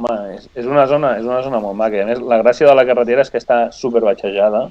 home, 0.01 0.37
és, 0.37 0.47
és, 0.55 0.65
una 0.67 0.87
zona, 0.89 1.15
és 1.19 1.25
una 1.29 1.43
zona 1.45 1.59
molt 1.61 1.77
maca. 1.77 2.01
A 2.03 2.07
més, 2.09 2.21
la 2.21 2.39
gràcia 2.43 2.67
de 2.69 2.75
la 2.75 2.87
carretera 2.89 3.21
és 3.21 3.31
que 3.31 3.37
està 3.41 3.67
super 3.73 4.01
batxejada 4.01 4.71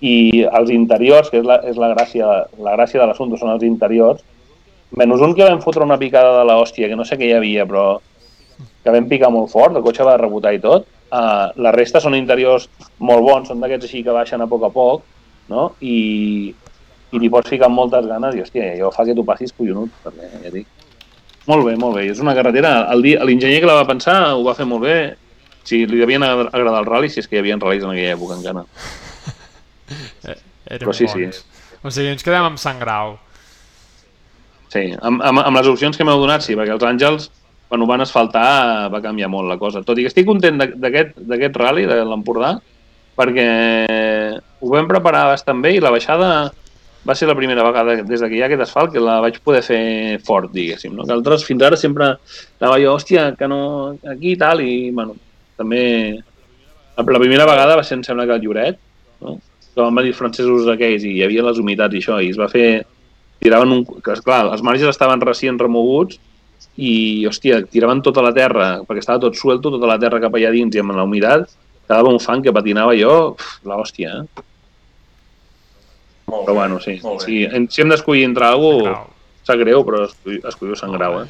i 0.00 0.44
els 0.46 0.70
interiors, 0.70 1.28
que 1.30 1.40
és 1.42 1.44
la, 1.44 1.56
és 1.66 1.76
la 1.76 1.88
gràcia, 1.94 2.28
la 2.62 2.76
gràcia 2.76 3.00
de 3.02 3.06
l'assumpte, 3.10 3.38
són 3.40 3.50
els 3.50 3.64
interiors, 3.66 4.22
menys 4.96 5.20
un 5.26 5.34
que 5.34 5.44
vam 5.44 5.60
fotre 5.62 5.82
una 5.84 5.98
picada 5.98 6.38
de 6.38 6.44
l'hòstia, 6.48 6.88
que 6.88 6.96
no 6.96 7.04
sé 7.04 7.18
què 7.18 7.26
hi 7.28 7.34
havia, 7.36 7.66
però 7.66 7.98
que 8.84 8.94
vam 8.94 9.08
picar 9.10 9.30
molt 9.34 9.50
fort, 9.52 9.74
el 9.76 9.82
cotxe 9.84 10.06
va 10.06 10.16
rebotar 10.16 10.54
i 10.54 10.60
tot. 10.62 10.86
Uh, 11.10 11.50
la 11.58 11.72
resta 11.74 11.98
són 11.98 12.14
interiors 12.14 12.68
molt 13.02 13.24
bons, 13.26 13.48
són 13.50 13.58
d'aquests 13.62 13.88
així 13.88 14.04
que 14.06 14.14
baixen 14.14 14.42
a 14.42 14.46
poc 14.46 14.62
a 14.68 14.70
poc, 14.70 15.02
no? 15.50 15.72
I, 15.82 16.52
i 17.10 17.18
li 17.18 17.30
pots 17.32 17.50
ficar 17.50 17.66
moltes 17.72 18.06
ganes 18.06 18.36
i, 18.36 18.44
hòstia, 18.44 18.68
allò 18.76 18.92
fa 18.94 19.02
que 19.08 19.16
tu 19.18 19.24
passis 19.26 19.50
collonut, 19.56 19.90
perquè, 20.04 20.28
ja 20.44 20.52
dic. 20.54 20.68
Molt 21.48 21.66
bé, 21.66 21.74
molt 21.80 21.96
bé. 21.98 22.04
És 22.12 22.20
una 22.22 22.34
carretera... 22.36 22.92
L'enginyer 22.94 23.58
que 23.58 23.66
la 23.66 23.80
va 23.80 23.88
pensar 23.88 24.14
ho 24.36 24.44
va 24.46 24.54
fer 24.54 24.68
molt 24.70 24.84
bé. 24.84 24.98
Si 25.66 25.82
li 25.88 25.98
devien 25.98 26.22
agra- 26.22 26.50
agradar 26.52 26.84
el 26.84 26.86
rally, 26.86 27.10
si 27.10 27.18
és 27.24 27.26
que 27.26 27.38
hi 27.38 27.40
havia 27.42 27.56
ral·lis 27.58 27.82
en 27.82 27.90
aquella 27.90 28.14
època 28.14 28.36
encara. 28.38 28.62
Eh, 30.28 30.36
Eren 30.76 30.84
Però 30.86 30.94
sí, 30.94 31.08
sí. 31.10 31.26
O 31.82 31.90
sigui, 31.90 32.12
ens 32.12 32.22
quedem 32.22 32.46
amb 32.46 32.60
Sant 32.60 32.78
Grau. 32.78 33.16
Sí, 34.70 34.84
amb, 35.00 35.24
amb, 35.26 35.42
amb 35.42 35.58
les 35.58 35.66
opcions 35.72 35.98
que 35.98 36.06
m'heu 36.06 36.20
donat, 36.22 36.44
sí, 36.46 36.54
perquè 36.54 36.76
els 36.76 36.86
Àngels, 36.86 37.30
quan 37.70 37.82
ho 37.82 37.86
van 37.86 38.02
asfaltar, 38.02 38.90
va 38.90 39.02
canviar 39.04 39.28
molt 39.30 39.46
la 39.46 39.56
cosa. 39.58 39.84
Tot 39.86 39.98
i 39.98 40.02
que 40.02 40.10
estic 40.10 40.26
content 40.26 40.58
d'aquest 40.58 41.58
rally, 41.60 41.86
de 41.86 42.00
l'Empordà, 42.02 42.56
perquè 43.14 43.46
ho 44.58 44.72
vam 44.72 44.88
preparar 44.90 45.28
bastant 45.30 45.60
bé 45.62 45.76
i 45.76 45.82
la 45.82 45.92
baixada 45.94 46.50
va 47.06 47.14
ser 47.16 47.28
la 47.30 47.36
primera 47.38 47.62
vegada 47.64 47.94
des 48.02 48.20
de 48.20 48.28
que 48.28 48.36
hi 48.36 48.42
ha 48.42 48.48
aquest 48.48 48.64
asfalt 48.66 48.92
que 48.92 49.00
la 49.00 49.20
vaig 49.24 49.38
poder 49.44 49.62
fer 49.64 50.18
fort, 50.26 50.50
diguéssim. 50.52 50.96
No? 50.96 51.06
Que 51.06 51.14
altres 51.14 51.46
fins 51.46 51.62
ara 51.64 51.78
sempre 51.80 52.10
anava 52.58 52.80
jo, 52.82 52.96
hòstia, 52.96 53.30
que 53.38 53.48
no, 53.48 53.60
aquí 54.16 54.34
i 54.34 54.40
tal, 54.40 54.64
i 54.66 54.90
bueno, 54.90 55.14
també 55.60 55.84
la 57.00 57.22
primera 57.22 57.46
vegada 57.48 57.78
va 57.78 57.84
ser, 57.86 58.00
em 58.00 58.04
sembla 58.04 58.26
que 58.28 58.36
el 58.36 58.44
Lloret, 58.44 58.80
no? 59.22 59.38
que 59.70 59.80
van 59.80 59.94
venir 59.94 60.16
francesos 60.18 60.66
aquells 60.68 61.06
i 61.06 61.14
hi 61.16 61.22
havia 61.24 61.46
les 61.46 61.62
humitats 61.62 61.94
i 61.94 62.02
això, 62.02 62.18
i 62.18 62.32
es 62.34 62.40
va 62.40 62.50
fer 62.50 62.82
tiraven 63.40 63.78
un... 63.78 63.84
Que, 63.86 64.16
esclar, 64.18 64.42
els 64.50 64.64
marges 64.66 64.90
estaven 64.90 65.22
recient 65.24 65.60
remoguts 65.62 66.18
i, 66.76 67.24
hòstia, 67.28 67.62
tiraven 67.68 68.00
tota 68.02 68.22
la 68.24 68.32
terra, 68.36 68.68
perquè 68.86 69.02
estava 69.02 69.18
tot 69.26 69.36
suelto, 69.36 69.70
tota 69.74 69.86
la 69.90 69.98
terra 69.98 70.20
cap 70.22 70.34
allà 70.38 70.50
dins 70.54 70.74
i 70.76 70.80
amb 70.80 70.94
la 70.96 71.04
humitat, 71.04 71.48
quedava 71.86 72.08
un 72.12 72.20
fang 72.22 72.42
que 72.44 72.52
patinava 72.54 72.94
jo, 72.98 73.34
pf, 73.36 73.60
la 73.68 73.76
hòstia, 73.82 74.14
eh? 74.22 74.44
Molt 76.30 76.44
Però 76.46 76.52
bé, 76.54 76.58
bueno, 76.60 76.78
sí. 76.80 77.00
en- 77.50 77.68
si 77.70 77.80
hem 77.82 77.88
d'escollir 77.90 78.24
entre 78.24 78.46
cosa, 78.54 78.92
sap 79.42 79.58
greu, 79.58 79.82
però 79.84 80.04
escolliu, 80.06 80.40
escolliu 80.46 80.76
Sant 80.78 80.92
Grau, 80.94 81.22
eh? 81.24 81.26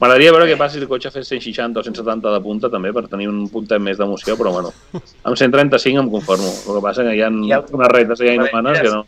M'agradaria 0.00 0.32
veure 0.34 0.46
què 0.50 0.56
passa 0.58 0.74
si 0.76 0.80
el 0.82 0.88
cotxe 0.90 1.10
fes 1.10 1.28
160 1.30 1.78
o 1.80 1.82
170 1.82 2.30
de 2.34 2.40
punta, 2.42 2.68
també, 2.70 2.92
per 2.92 3.06
tenir 3.08 3.28
un 3.30 3.48
puntet 3.48 3.80
més 3.80 3.96
d'emoció, 3.98 4.36
però 4.36 4.52
bueno, 4.52 4.72
amb 5.24 5.36
135 5.38 6.00
em 6.02 6.10
conformo. 6.10 6.50
El 6.68 6.74
que 6.78 6.82
passa 6.82 7.02
que 7.06 7.14
hi 7.16 7.22
ha 7.22 7.30
Hi 7.30 7.52
ha- 7.52 7.62
unes 7.72 7.88
rectes 7.94 8.20
allà 8.20 8.34
inhumanes 8.34 8.80
que 8.80 8.90
no... 8.90 9.04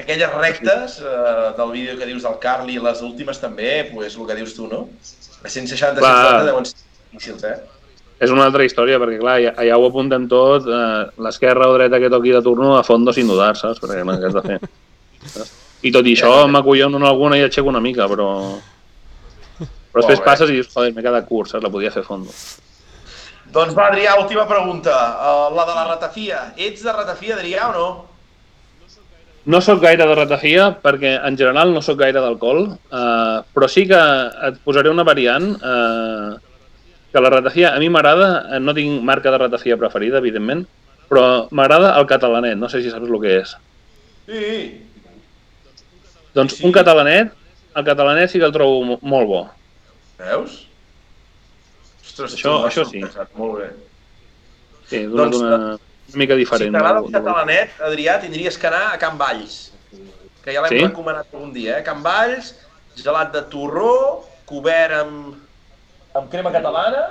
Aquelles 0.00 0.32
rectes 0.34 1.00
eh, 1.04 1.50
del 1.56 1.74
vídeo 1.74 1.98
que 1.98 2.08
dius 2.08 2.24
del 2.24 2.38
Carli, 2.42 2.78
les 2.80 3.02
últimes 3.04 3.40
també, 3.42 3.90
pues, 3.92 4.16
el 4.16 4.26
que 4.28 4.38
dius 4.38 4.54
tu, 4.56 4.68
no? 4.70 4.86
A 5.44 5.48
160, 5.48 6.00
Clar. 6.00 6.14
170 6.16 6.48
deuen 6.48 6.68
ser 6.68 6.78
difícils, 7.12 7.44
eh? 7.44 7.58
És 8.20 8.32
una 8.32 8.44
altra 8.48 8.66
història, 8.66 8.98
perquè 9.00 9.16
clar, 9.20 9.38
allà, 9.38 9.54
allà 9.62 9.76
ho 9.80 9.86
apunten 9.88 10.26
tot, 10.28 10.66
eh, 10.68 11.04
l'esquerra 11.24 11.70
o 11.70 11.76
dreta 11.78 12.00
que 12.02 12.10
toqui 12.12 12.34
de 12.36 12.42
turno 12.44 12.74
a 12.76 12.82
fondo 12.84 13.14
sin 13.16 13.30
dudar, 13.30 13.54
saps? 13.56 13.80
Perquè 13.80 14.04
no, 14.04 14.16
has 14.16 14.36
de 14.36 14.44
fer? 14.44 14.58
I 15.88 15.92
tot 15.94 16.04
i 16.04 16.12
això 16.12 16.44
m'acollono 16.52 17.00
en 17.00 17.06
alguna 17.08 17.38
i 17.40 17.46
aixeco 17.46 17.72
una 17.72 17.80
mica, 17.80 18.08
però... 18.08 18.28
Però 19.60 20.02
després 20.04 20.20
bé. 20.20 20.26
passes 20.26 20.50
i 20.52 20.58
dius, 20.58 20.68
joder, 20.70 20.92
m'he 20.94 21.02
quedat 21.02 21.24
curt, 21.26 21.50
saps? 21.50 21.64
La 21.64 21.72
podia 21.72 21.90
fer 21.94 22.04
fondo. 22.06 22.30
Doncs 23.50 23.74
va, 23.74 23.88
Adrià, 23.88 24.14
última 24.20 24.44
pregunta. 24.46 24.92
Uh, 25.18 25.48
la 25.56 25.64
de 25.66 25.74
la 25.74 25.86
ratafia. 25.88 26.44
Ets 26.60 26.84
de 26.84 26.92
ratafia, 26.94 27.34
Adrià, 27.34 27.70
o 27.70 27.72
no? 27.74 27.88
No 29.46 29.60
sóc 29.64 29.80
gaire 29.80 30.04
de 30.06 30.14
ratafia, 30.14 30.66
perquè 30.82 31.14
en 31.26 31.36
general 31.38 31.72
no 31.72 31.80
sóc 31.82 31.96
gaire 31.98 32.20
d'alcohol, 32.20 32.66
eh, 32.92 33.38
però 33.54 33.68
sí 33.72 33.86
que 33.88 33.96
et 34.48 34.58
posaré 34.64 34.90
una 34.92 35.02
variant, 35.02 35.54
eh, 35.56 36.34
que 37.10 37.20
la 37.24 37.30
ratafia, 37.32 37.72
a 37.74 37.78
mi 37.80 37.88
m'agrada, 37.88 38.56
eh, 38.56 38.60
no 38.60 38.74
tinc 38.76 39.02
marca 39.02 39.30
de 39.32 39.38
ratafia 39.38 39.78
preferida, 39.80 40.18
evidentment, 40.18 40.66
però 41.08 41.48
m'agrada 41.50 41.94
el 41.98 42.06
catalanet, 42.06 42.56
no 42.60 42.68
sé 42.68 42.82
si 42.82 42.90
saps 42.92 43.08
el 43.08 43.20
que 43.20 43.36
és. 43.40 43.56
Sí. 44.28 44.82
Doncs 46.34 46.58
Sí. 46.58 46.66
un 46.66 46.72
catalanet, 46.72 47.32
el 47.74 47.84
catalanet 47.84 48.28
sí 48.30 48.38
que 48.38 48.44
el 48.44 48.52
trobo 48.52 48.84
mo- 48.84 48.98
molt 49.02 49.26
bo. 49.26 49.50
Veus? 50.18 50.66
Ostres, 52.04 52.34
Això- 52.36 52.66
això 52.68 52.84
sí. 52.84 53.00
Molt 53.36 53.58
bé. 53.58 53.70
Sí, 54.86 55.04
Doncs, 55.06 55.38
doncs, 55.40 55.80
una, 56.14 56.18
mica 56.18 56.34
Si 56.34 56.38
diferent. 56.38 56.72
t'agrada 56.74 57.00
del- 57.00 57.06
el 57.06 57.12
catalanet, 57.12 57.70
Adrià, 57.80 58.20
tindries 58.20 58.58
que 58.58 58.66
anar 58.66 58.94
a 58.94 58.98
Can 58.98 59.18
Valls, 59.18 59.72
que 60.44 60.52
ja 60.52 60.62
l'hem 60.62 60.70
Sí? 60.78 60.84
recomanat 60.86 61.26
algun 61.32 61.52
dia, 61.52 61.78
eh? 61.78 61.82
Can 61.82 62.02
Valls, 62.02 62.54
gelat 62.96 63.32
de 63.32 63.42
torró, 63.42 64.24
cobert 64.46 64.92
amb, 64.92 65.34
amb 66.14 66.30
crema 66.30 66.50
catalana, 66.52 67.04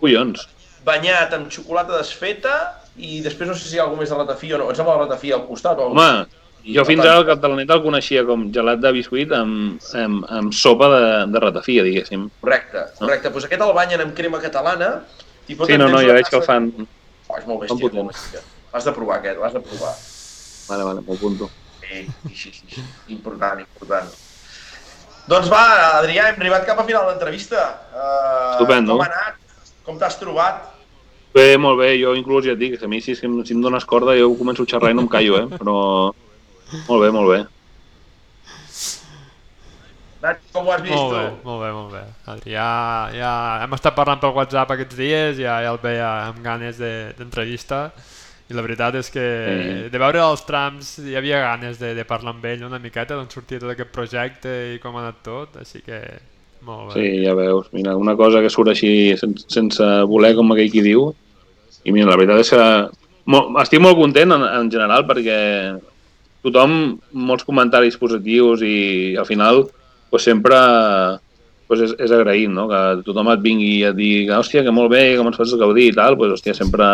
Collons. 0.00 0.46
banyat 0.84 1.32
amb 1.34 1.50
xocolata 1.50 1.96
desfeta 1.98 2.54
i 2.96 3.20
després 3.22 3.48
no 3.48 3.54
sé 3.54 3.68
si 3.68 3.76
hi 3.76 3.78
ha 3.80 3.82
alguna 3.84 4.02
més 4.02 4.10
de 4.10 4.16
ratafia 4.16 4.54
o 4.56 4.58
no. 4.58 4.70
Em 4.70 4.76
sembla 4.76 4.96
la 4.96 5.04
ratafia 5.06 5.34
al 5.36 5.46
costat 5.46 5.78
o 5.78 5.88
Home, 5.90 6.26
jo 6.64 6.84
fins 6.84 7.00
ara 7.04 7.18
el 7.18 7.26
catalanet 7.26 7.70
el 7.70 7.82
coneixia 7.82 8.24
com 8.26 8.50
gelat 8.52 8.78
de 8.80 8.92
biscuit 8.92 9.32
amb, 9.32 9.80
amb, 9.94 10.24
amb 10.30 10.52
sopa 10.52 10.88
de, 10.92 11.32
de 11.32 11.40
ratafia, 11.40 11.82
diguéssim. 11.82 12.28
Correcte, 12.40 12.84
correcte. 12.98 13.30
Doncs 13.30 13.44
aquest 13.48 13.62
el 13.62 13.72
banyen 13.74 14.00
amb 14.00 14.14
crema 14.14 14.38
catalana. 14.40 15.02
i 15.48 15.54
Sí, 15.56 15.76
no, 15.76 15.88
no, 15.88 16.00
ja 16.00 16.12
veig 16.14 16.28
que 16.28 16.36
el 16.36 16.42
fan... 16.42 16.72
Oh, 17.32 17.38
és 17.40 17.46
molt 17.48 17.62
bèstia, 17.64 17.92
molt 17.96 18.12
bèstia. 18.12 18.42
L'has 18.72 18.88
de 18.88 18.92
provar 18.92 19.20
aquest, 19.20 19.38
l'has 19.40 19.54
de 19.56 19.62
provar. 19.64 19.92
Vale, 20.68 20.84
vale, 20.88 21.04
m'ho 21.06 21.16
apunto. 21.16 21.48
Sí, 21.80 22.02
sí, 22.28 22.52
sí, 22.52 22.66
sí. 22.74 22.84
Important, 23.14 23.62
important. 23.64 24.10
Doncs 25.30 25.48
va, 25.48 25.62
Adrià, 26.02 26.28
hem 26.28 26.42
arribat 26.42 26.66
cap 26.68 26.82
a 26.82 26.84
final 26.84 27.06
de 27.06 27.14
l'entrevista. 27.14 27.64
Uh, 27.94 28.52
Estupendo. 28.58 28.98
Com 28.98 29.04
ha 29.06 29.08
anat? 29.08 29.40
Com 29.86 29.98
t'has 30.00 30.18
trobat? 30.20 30.68
Bé, 31.32 31.56
molt 31.56 31.80
bé, 31.80 31.94
jo 31.96 32.12
inclús 32.18 32.44
ja 32.44 32.52
et 32.52 32.60
dic, 32.60 32.76
a 32.76 32.90
mi 32.90 33.00
si, 33.00 33.14
si, 33.16 33.24
em, 33.24 33.38
si 33.48 33.56
em 33.56 33.64
dones 33.64 33.86
corda 33.88 34.18
jo 34.18 34.34
començo 34.36 34.66
a 34.66 34.68
xerrar 34.68 34.92
i 34.92 34.98
no 34.98 35.06
em 35.06 35.08
callo, 35.08 35.38
eh? 35.40 35.46
però 35.56 35.76
molt 36.90 37.00
bé, 37.00 37.08
molt 37.14 37.32
bé. 37.32 37.38
Nacho, 40.22 40.40
com 40.54 40.68
ho 40.68 40.72
has 40.72 40.82
vist 40.84 40.94
Molt 40.94 41.14
bé, 41.16 41.22
tu? 41.28 41.48
molt 41.48 41.62
bé, 41.64 41.70
molt 41.74 41.92
bé. 41.96 42.02
Ja, 42.52 43.10
ja 43.16 43.30
hem 43.64 43.72
estat 43.74 43.94
parlant 43.96 44.20
pel 44.22 44.34
WhatsApp 44.36 44.70
aquests 44.70 44.94
dies, 44.96 45.36
ja, 45.42 45.56
ja 45.64 45.72
el 45.72 45.80
veia 45.82 46.10
amb 46.28 46.38
ganes 46.44 46.78
de- 46.78 47.10
d'entrevista 47.18 47.88
i 48.48 48.54
la 48.54 48.62
veritat 48.62 48.94
és 49.00 49.10
que 49.10 49.24
Sí. 49.24 49.88
de 49.90 49.98
veure 49.98 50.20
els 50.22 50.44
trams 50.46 50.98
hi 51.00 51.16
havia 51.16 51.40
ganes 51.40 51.78
de, 51.80 51.94
de 51.94 52.04
parlar 52.04 52.34
amb 52.36 52.44
ell 52.44 52.62
una 52.64 52.78
miqueta 52.78 53.14
d'on 53.16 53.30
sortia 53.30 53.58
tot 53.58 53.70
aquest 53.74 53.90
projecte 53.90 54.74
i 54.74 54.78
com 54.78 54.94
ha 54.96 55.00
anat 55.08 55.22
tot, 55.24 55.56
així 55.58 55.82
que 55.82 55.98
molt 56.62 56.94
bé. 56.94 57.00
Sí, 57.00 57.24
ja 57.24 57.34
veus. 57.34 57.66
Mira, 57.72 57.96
una 57.96 58.14
cosa 58.14 58.40
que 58.40 58.50
surt 58.50 58.68
així 58.68 59.16
sense, 59.18 59.44
sense 59.48 59.82
voler, 60.06 60.36
com 60.36 60.52
aquell 60.52 60.70
qui 60.70 60.82
diu. 60.82 61.08
I 61.84 61.90
mira, 61.90 62.06
la 62.10 62.16
veritat 62.16 62.38
és 62.38 62.50
que 62.50 62.62
molt, 63.26 63.56
estic 63.62 63.80
molt 63.82 63.96
content 63.98 64.30
en, 64.38 64.42
en 64.44 64.70
general 64.70 65.02
perquè 65.04 65.80
tothom, 66.42 67.00
molts 67.12 67.42
comentaris 67.46 67.96
positius 67.98 68.62
i 68.62 69.16
al 69.18 69.26
final 69.26 69.64
pues, 70.12 70.26
sempre 70.28 70.58
pues, 71.66 71.80
és, 71.88 71.94
és 72.04 72.12
agraït, 72.12 72.50
no? 72.52 72.66
Que 72.68 72.82
tothom 73.06 73.30
et 73.32 73.40
vingui 73.40 73.78
a 73.88 73.94
dir 73.96 74.26
que, 74.28 74.36
hòstia, 74.36 74.60
que 74.66 74.74
molt 74.76 74.92
bé, 74.92 75.16
com 75.16 75.30
ens 75.32 75.38
fas 75.40 75.54
gaudir 75.56 75.88
i 75.88 75.96
tal, 75.96 76.18
pues, 76.20 76.34
hòstia, 76.36 76.52
sempre 76.58 76.84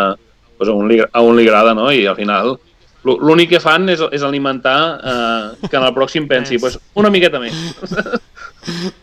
pues, 0.57 0.71
a, 0.71 0.73
un 0.79 0.87
li, 0.91 1.01
a 1.03 1.21
un 1.27 1.35
li 1.37 1.45
agrada, 1.49 1.75
no? 1.75 1.91
I 1.91 2.07
al 2.07 2.15
final 2.19 2.55
l'ú- 3.03 3.19
l'únic 3.19 3.51
que 3.57 3.61
fan 3.63 3.89
és, 3.91 4.01
és 4.15 4.23
alimentar 4.27 4.79
eh, 5.03 5.69
que 5.69 5.77
en 5.81 5.89
el 5.89 5.95
pròxim 5.97 6.29
pensi, 6.33 6.59
pues, 6.63 6.79
una 6.95 7.11
miqueta 7.11 7.43
més. 7.43 7.59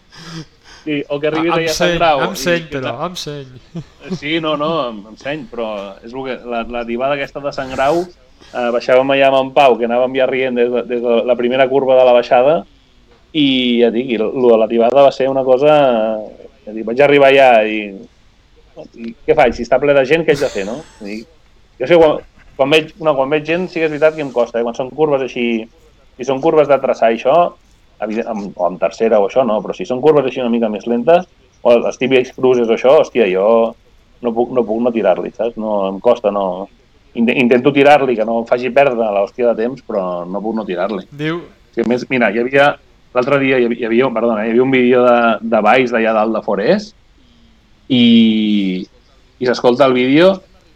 Sí, 0.86 1.00
o 1.10 1.18
que 1.20 1.32
arribis 1.32 1.50
Amb 1.50 1.58
allà 1.64 1.72
a 1.72 1.74
Sant 1.74 1.94
Grau. 1.98 2.20
amb 2.28 2.36
i 2.36 2.42
seny, 2.44 2.66
però, 2.70 2.92
amb 3.08 3.16
seny. 3.18 3.48
Sí, 4.20 4.36
no, 4.44 4.52
no, 4.54 4.68
amb, 4.84 5.08
seny, 5.18 5.48
però 5.50 5.70
és 6.06 6.12
el 6.14 6.26
que, 6.28 6.36
la, 6.46 6.60
la 6.76 6.84
tibada 6.86 7.16
aquesta 7.18 7.42
de 7.42 7.54
Sant 7.56 7.72
Grau, 7.74 8.04
eh, 8.06 8.68
baixàvem 8.76 9.16
allà 9.16 9.32
amb 9.32 9.40
en 9.40 9.50
Pau, 9.56 9.80
que 9.80 9.88
anàvem 9.90 10.14
ja 10.20 10.28
rient 10.30 10.60
des 10.62 10.70
de, 10.70 10.84
des 10.92 11.02
de 11.02 11.16
la 11.26 11.36
primera 11.40 11.66
curva 11.72 11.98
de 11.98 12.06
la 12.06 12.14
baixada, 12.20 12.60
i 13.36 13.46
ja 13.82 13.90
dic, 13.92 14.14
i 14.16 14.18
lo 14.22 14.32
de 14.54 14.58
la 14.62 14.68
tibada 14.72 15.04
va 15.08 15.12
ser 15.16 15.28
una 15.32 15.44
cosa... 15.44 15.74
Ja 16.66 16.74
dic, 16.74 16.86
vaig 16.88 17.02
arribar 17.04 17.28
allà 17.30 17.50
i, 17.70 17.80
i 18.98 19.12
què 19.26 19.36
faig? 19.38 19.54
Si 19.58 19.66
està 19.68 19.78
ple 19.82 19.94
de 19.94 20.02
gent, 20.10 20.24
què 20.26 20.34
haig 20.34 20.42
de 20.42 20.50
fer, 20.50 20.64
no? 20.66 20.80
I, 21.06 21.20
jo 21.82 21.90
sé, 21.90 21.98
quan, 22.00 22.18
quan, 22.58 22.72
veig, 22.74 22.94
no, 23.04 23.14
quan 23.18 23.30
veig 23.30 23.46
gent 23.46 23.68
sí 23.70 23.78
que 23.82 23.86
és 23.86 23.92
veritat 23.94 24.16
que 24.18 24.24
em 24.26 24.32
costa, 24.34 24.60
eh? 24.60 24.66
quan 24.66 24.78
són 24.78 24.90
curves 24.96 25.22
així, 25.28 25.46
si 26.18 26.26
són 26.28 26.42
curves 26.42 26.70
de 26.72 26.78
traçar 26.82 27.12
això, 27.12 27.36
evident, 28.02 28.28
amb, 28.32 28.48
o 28.58 28.66
amb 28.66 28.80
tercera 28.82 29.20
o 29.22 29.28
això 29.28 29.46
no, 29.48 29.60
però 29.64 29.76
si 29.78 29.86
són 29.88 30.02
curves 30.04 30.26
així 30.26 30.42
una 30.42 30.50
mica 30.54 30.72
més 30.72 30.88
lentes, 30.90 31.28
o 31.62 31.76
els 31.76 32.00
típics 32.02 32.34
cruises 32.36 32.72
o 32.72 32.74
això, 32.78 32.96
hòstia, 33.04 33.28
jo 33.32 33.46
no 34.26 34.32
puc 34.34 34.56
no, 34.56 34.64
puc 34.66 34.82
no 34.82 34.92
tirar-li, 34.96 35.30
saps? 35.36 35.60
No, 35.62 35.84
em 35.92 36.00
costa, 36.04 36.32
no... 36.34 36.66
Int- 37.16 37.32
Intento 37.32 37.72
tirar-li, 37.76 38.16
que 38.18 38.26
no 38.28 38.40
em 38.42 38.48
faci 38.50 38.72
perdre 38.76 39.06
l'hòstia 39.14 39.52
de 39.54 39.62
temps, 39.64 39.84
però 39.86 40.24
no 40.28 40.42
puc 40.44 40.58
no 40.58 40.66
tirar-li. 40.68 41.06
Diu, 41.14 41.44
Sí, 41.76 41.84
més, 41.88 42.08
mira, 42.10 42.32
hi 42.32 42.40
havia... 42.42 42.72
L'altre 43.16 43.40
dia 43.40 43.58
hi 43.62 43.66
havia, 43.70 43.80
hi 43.80 43.86
havia, 43.88 44.10
perdona, 44.14 44.44
hi 44.46 44.50
havia 44.52 44.64
un 44.66 44.72
vídeo 44.74 45.04
de, 45.06 45.18
de 45.42 45.62
Valls 45.64 45.94
d'allà 45.96 46.12
dalt 46.18 46.36
de 46.36 46.42
Forès 46.44 46.90
i, 47.88 48.82
i 49.40 49.48
s'escolta 49.48 49.86
el 49.88 49.94
vídeo 49.96 50.34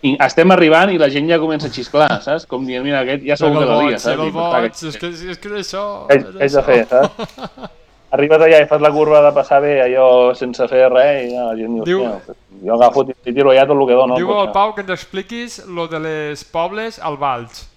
i 0.07 0.13
estem 0.23 0.51
arribant 0.55 0.93
i 0.93 0.99
la 1.01 1.09
gent 1.11 1.27
ja 1.27 1.39
comença 1.41 1.67
a 1.67 1.73
xisclar, 1.75 2.21
saps? 2.23 2.45
Com 2.47 2.63
dient, 2.65 2.85
mira, 2.85 3.01
aquest 3.03 3.25
ja 3.27 3.35
segur 3.35 3.59
que 3.59 3.65
la 3.67 3.79
dia, 3.83 3.97
saps? 3.99 4.05
sega 4.13 4.23
el 4.23 4.31
boig, 4.31 4.69
és 4.71 4.95
que, 5.01 5.09
és 5.33 5.41
que 5.43 5.49
és 5.59 5.65
això. 5.67 5.83
què 6.07 6.15
haig- 6.15 6.29
què 6.37 6.45
haig 6.45 6.55
de 6.55 6.63
fer, 6.69 6.77
saps? 6.87 7.67
Arribes 8.15 8.41
allà 8.41 8.61
i 8.63 8.65
fas 8.71 8.81
la 8.81 8.89
curva 8.95 9.19
de 9.21 9.29
passar 9.35 9.59
bé 9.61 9.73
allò 9.83 10.05
sense 10.33 10.65
fer 10.71 10.87
res 10.89 11.27
i 11.27 11.33
ja, 11.35 11.43
la 11.51 11.57
gent 11.59 11.75
diu, 11.75 11.83
Diu- 11.85 12.37
jo 12.63 12.73
agafo 12.79 13.03
i 13.11 13.33
tiro 13.35 13.51
allà 13.51 13.67
tot 13.69 13.75
el 13.77 13.83
que 13.91 13.97
dono. 13.99 14.15
Diu 14.17 14.31
el 14.31 14.39
cotxe." 14.47 14.53
Pau 14.55 14.71
que 14.73 14.81
ens 14.87 14.95
expliquis 14.95 15.59
lo 15.67 15.85
de 15.91 15.99
les 16.07 16.41
pobles 16.47 16.97
al 17.03 17.19
Valls. 17.21 17.67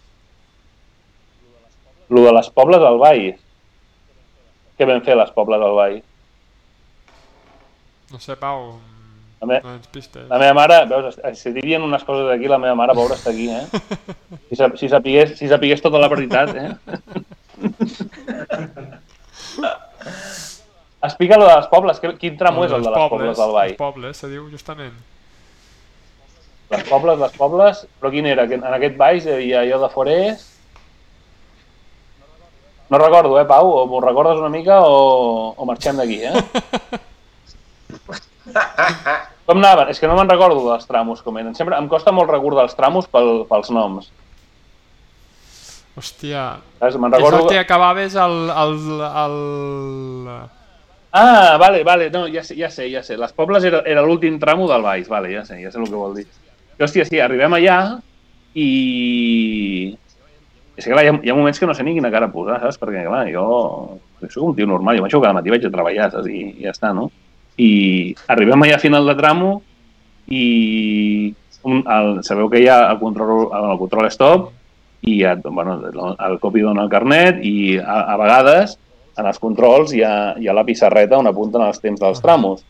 Lo 2.09 2.23
de 2.25 2.33
les 2.39 2.49
pobles 2.55 2.81
al 2.87 2.97
Valls. 3.03 3.42
Què 4.83 4.87
vam 4.91 4.99
fer 5.07 5.15
les 5.15 5.31
pobles 5.31 5.63
al 5.63 5.77
Valls? 5.79 6.03
No 8.11 8.19
sé, 8.19 8.35
Pau, 8.35 8.73
A 9.43 9.47
me, 9.47 9.61
no 9.63 9.77
ens 9.77 9.87
pistes. 9.95 10.25
La 10.31 10.39
meva 10.43 10.55
mare, 10.59 10.81
veus, 10.91 11.15
si 11.39 11.53
dirien 11.55 11.83
unes 11.87 12.03
coses 12.07 12.27
aquí, 12.35 12.51
la 12.51 12.59
meva 12.59 12.75
mare, 12.79 12.95
pobra, 12.99 13.15
està 13.15 13.31
aquí, 13.31 13.47
eh? 13.55 13.63
Si, 14.53 14.59
si, 14.83 14.89
sapigués, 14.91 15.37
si 15.39 15.47
sapigués 15.49 15.81
tota 15.83 16.03
la 16.03 16.11
veritat, 16.11 16.51
eh? 16.59 16.75
Explica 21.03 21.39
lo 21.39 21.47
de 21.49 21.55
les 21.57 21.67
pobles, 21.71 21.99
que- 22.03 22.17
quin 22.19 22.37
tram 22.39 22.59
és 22.67 22.71
el 22.75 22.83
de 22.85 22.91
les 22.91 23.09
pobles 23.11 23.39
del 23.39 23.55
Vall? 23.55 23.71
Els 23.73 23.79
pobles, 23.81 24.17
se 24.19 24.29
diu 24.31 24.45
justament. 24.51 24.95
Les 26.75 26.85
pobles, 26.91 27.19
les 27.23 27.35
pobles, 27.39 27.87
però 28.01 28.11
quin 28.15 28.27
era? 28.31 28.47
Que 28.51 28.55
En 28.61 28.67
aquest 28.75 28.97
baix 28.99 29.27
hi 29.27 29.33
havia 29.39 29.61
allò 29.63 29.79
de 29.87 29.91
Forés... 29.95 30.49
No 32.93 33.01
recordo, 33.01 33.41
eh, 33.41 33.49
Pau? 33.49 33.73
O 33.73 33.89
m'ho 33.89 34.05
recordes 34.05 34.37
una 34.37 34.53
mica 34.53 34.85
o, 34.85 35.57
o 35.57 35.69
marxem 35.69 35.97
d'aquí, 35.97 36.21
eh? 36.29 36.37
Com 39.47 39.59
anaven? 39.59 39.89
És 39.91 39.99
que 39.99 40.07
no 40.11 40.17
me'n 40.19 40.29
recordo 40.29 40.61
dels 40.69 40.87
tramos, 40.87 41.23
com 41.25 41.39
eren. 41.41 41.55
Sempre 41.57 41.79
em 41.79 41.89
costa 41.91 42.13
molt 42.15 42.31
recordar 42.31 42.65
els 42.69 42.77
tramos 42.79 43.09
pel, 43.11 43.45
pels 43.49 43.71
noms. 43.75 44.11
Hòstia, 45.99 46.43
Saps? 46.79 46.97
Me'n 47.01 47.13
és 47.13 47.19
el 47.19 47.25
recordo... 47.27 47.49
que 47.51 47.59
acabaves 47.61 48.17
al... 48.17 48.51
al, 48.51 48.77
al... 49.09 49.37
Ah, 51.13 51.59
vale, 51.61 51.83
vale, 51.85 52.09
no, 52.13 52.27
ja 52.33 52.43
sé, 52.45 52.57
ja 52.57 52.71
sé, 52.73 52.89
ja 52.93 53.03
sé. 53.05 53.17
Les 53.21 53.33
Pobles 53.37 53.65
era, 53.69 53.83
era 53.89 54.05
l'últim 54.05 54.39
tramo 54.41 54.69
del 54.71 54.83
Baix, 54.85 55.09
vale, 55.13 55.33
ja 55.35 55.45
sé, 55.49 55.55
ja 55.65 55.71
sé 55.73 55.79
el 55.81 55.91
que 55.91 55.99
vol 55.99 56.15
dir. 56.21 56.27
I, 56.79 56.81
hòstia, 56.85 57.05
sí, 57.09 57.21
arribem 57.21 57.53
allà 57.59 57.79
i... 58.55 58.69
És 60.83 60.89
que 60.89 60.97
clar, 60.97 61.05
hi 61.07 61.11
ha, 61.13 61.19
hi 61.23 61.31
ha 61.31 61.35
moments 61.39 61.61
que 61.63 61.67
no 61.69 61.75
sé 61.79 61.85
ni 61.87 61.93
quina 61.95 62.11
cara 62.11 62.27
posar, 62.33 62.57
saps? 62.59 62.81
Perquè, 62.81 63.05
clar, 63.07 63.21
jo, 63.31 63.43
jo 64.19 64.31
soc 64.33 64.47
un 64.49 64.57
tio 64.57 64.67
normal, 64.67 64.97
jo 64.99 65.05
m'aixo 65.05 65.21
cada 65.23 65.37
matí 65.37 65.53
vaig 65.55 65.69
a 65.69 65.71
treballar, 65.71 66.09
saps? 66.11 66.27
I, 66.27 66.41
i 66.59 66.67
ja 66.67 66.73
està, 66.75 66.91
no? 66.97 67.05
I 67.63 67.69
arribem 68.35 68.65
allà 68.67 68.81
a 68.81 68.83
final 68.83 69.07
de 69.07 69.15
tramo 69.15 69.53
i 70.27 70.43
un, 71.63 71.85
el, 71.87 72.11
sabeu 72.27 72.51
que 72.51 72.65
hi 72.65 72.67
ha 72.67 72.81
el 72.89 72.99
control, 72.99 73.45
el 73.55 73.79
control 73.79 74.09
stop 74.11 74.51
i 75.07 75.21
et, 75.29 75.47
bueno, 75.47 75.77
el, 75.87 76.03
el 76.27 76.35
copi 76.43 76.67
dona 76.67 76.83
el 76.89 76.91
carnet 76.91 77.39
i 77.47 77.79
a, 77.79 78.01
a 78.17 78.19
vegades 78.19 78.75
en 79.21 79.31
els 79.31 79.39
controls 79.39 79.95
hi 79.95 80.03
ha, 80.03 80.15
hi 80.35 80.51
ha 80.51 80.57
la 80.57 80.67
pissarreta 80.67 81.21
on 81.21 81.31
apunten 81.31 81.63
els 81.63 81.79
temps 81.79 82.03
dels 82.03 82.23
tramos. 82.25 82.67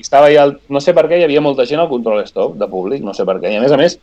I 0.00 0.06
estava 0.06 0.32
allà, 0.32 0.48
el, 0.48 0.56
no 0.72 0.80
sé 0.80 0.96
per 0.96 1.04
què, 1.10 1.20
hi 1.20 1.28
havia 1.28 1.44
molta 1.44 1.68
gent 1.68 1.84
al 1.84 1.92
control 1.92 2.24
stop 2.24 2.56
de 2.56 2.72
públic, 2.72 3.04
no 3.04 3.12
sé 3.12 3.28
per 3.28 3.36
què. 3.42 3.52
I 3.52 3.60
a 3.60 3.64
més 3.66 3.76
a 3.76 3.80
més, 3.80 3.98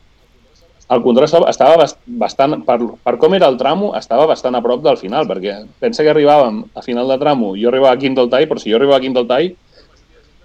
el 0.89 1.01
control 1.03 1.45
estava 1.47 1.77
bast- 1.77 2.01
bastant, 2.05 2.63
per, 2.65 2.79
per 3.03 3.17
com 3.17 3.33
era 3.37 3.47
el 3.47 3.57
tramo, 3.57 3.93
estava 3.95 4.25
bastant 4.27 4.55
a 4.57 4.61
prop 4.61 4.81
del 4.83 4.97
final, 4.97 5.27
perquè 5.29 5.61
pensa 5.79 6.03
que 6.03 6.11
arribàvem 6.11 6.63
a 6.75 6.81
final 6.81 7.07
de 7.07 7.17
tramo, 7.21 7.53
jo 7.55 7.69
arribava 7.69 7.93
a 7.95 8.01
quinta 8.01 8.21
al 8.21 8.29
tall, 8.29 8.47
però 8.49 8.59
si 8.59 8.71
jo 8.71 8.79
arribava 8.79 8.97
a 8.97 9.05
quinta 9.05 9.19
al 9.23 9.29
tall, 9.29 9.53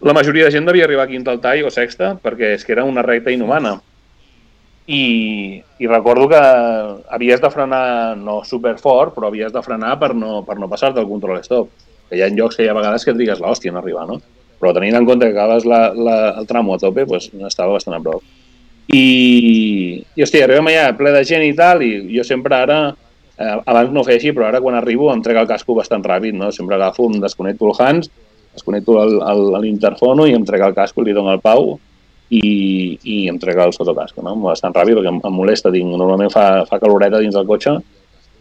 la 0.06 0.12
majoria 0.12 0.44
de 0.44 0.52
gent 0.52 0.66
devia 0.68 0.84
arribar 0.84 1.06
a 1.06 1.10
quinta 1.10 1.32
al 1.32 1.40
tall 1.40 1.64
o 1.66 1.70
sexta, 1.72 2.14
perquè 2.22 2.52
és 2.54 2.64
que 2.64 2.76
era 2.76 2.84
una 2.84 3.02
recta 3.02 3.32
inhumana. 3.32 3.78
I, 4.86 5.58
i 5.82 5.86
recordo 5.90 6.28
que 6.30 6.38
havies 7.10 7.40
de 7.42 7.50
frenar 7.50 8.14
no 8.20 8.44
super 8.44 8.76
fort, 8.78 9.16
però 9.16 9.32
havies 9.32 9.50
de 9.52 9.62
frenar 9.64 9.96
per 9.98 10.12
no, 10.14 10.44
per 10.46 10.60
no 10.60 10.68
passar-te 10.70 11.00
el 11.02 11.08
control 11.10 11.40
stop. 11.42 11.72
Que 12.06 12.20
hi 12.20 12.22
ha 12.22 12.28
llocs 12.30 12.54
que 12.54 12.62
hi 12.62 12.68
ha 12.70 12.76
vegades 12.76 13.02
que 13.02 13.10
et 13.10 13.18
digues 13.18 13.40
l'hòstia 13.42 13.72
no 13.74 13.80
arribar, 13.80 14.06
no? 14.06 14.20
Però 14.60 14.70
tenint 14.76 14.94
en 14.94 15.08
compte 15.08 15.26
que 15.26 15.34
acabes 15.34 15.66
la, 15.66 15.88
la, 15.90 16.16
el 16.38 16.46
tramo 16.46 16.76
a 16.76 16.78
tope, 16.78 17.02
doncs 17.08 17.32
estava 17.48 17.74
bastant 17.74 17.96
a 17.98 18.00
prop. 18.04 18.22
I, 18.92 20.04
i 20.14 20.22
hòstia, 20.22 20.44
arribem 20.46 20.68
allà 20.70 20.90
ple 20.98 21.12
de 21.14 21.24
gent 21.26 21.42
i 21.46 21.54
tal, 21.58 21.82
i 21.82 21.92
jo 22.14 22.22
sempre 22.26 22.54
ara, 22.54 22.78
eh, 23.38 23.56
abans 23.66 23.90
no 23.92 24.00
ho 24.02 24.06
feia 24.06 24.20
així, 24.20 24.32
però 24.36 24.46
ara 24.48 24.60
quan 24.62 24.76
arribo 24.78 25.10
em 25.12 25.22
trec 25.24 25.40
el 25.40 25.48
casco 25.50 25.74
bastant 25.74 26.04
ràpid, 26.06 26.36
no? 26.38 26.52
Sempre 26.54 26.76
agafo, 26.78 27.08
em 27.10 27.18
desconnecto 27.20 27.66
el 27.66 27.74
Hans, 27.82 28.10
desconnecto 28.54 29.00
el- 29.02 29.18
el- 29.20 29.50
l'interfono 29.64 30.26
i 30.26 30.32
em 30.34 30.44
trec 30.44 30.62
el 30.62 30.74
casco 30.74 31.02
li 31.02 31.12
dono 31.12 31.30
al 31.34 31.40
Pau 31.42 31.78
i, 32.30 32.98
i 33.02 33.28
em 33.28 33.38
trec 33.38 33.58
el 33.58 33.72
sotocasco, 33.74 34.22
no? 34.22 34.36
Bastant 34.46 34.72
ràpid 34.74 34.96
perquè 35.00 35.10
em, 35.12 35.20
em 35.24 35.32
molesta, 35.34 35.70
tinc, 35.74 35.90
normalment 35.96 36.30
fa, 36.32 36.64
fa 36.66 36.78
caloreta 36.78 37.18
dins 37.20 37.34
del 37.34 37.46
cotxe 37.46 37.76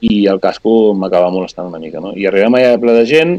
i 0.01 0.25
el 0.27 0.39
casco 0.39 0.93
m'acaba 0.93 1.29
molestant 1.33 1.67
una 1.67 1.79
mica, 1.79 1.99
no? 1.99 2.13
I 2.15 2.25
arribem 2.29 2.53
allà 2.55 2.77
ple 2.79 2.93
de 2.93 3.05
gent 3.09 3.35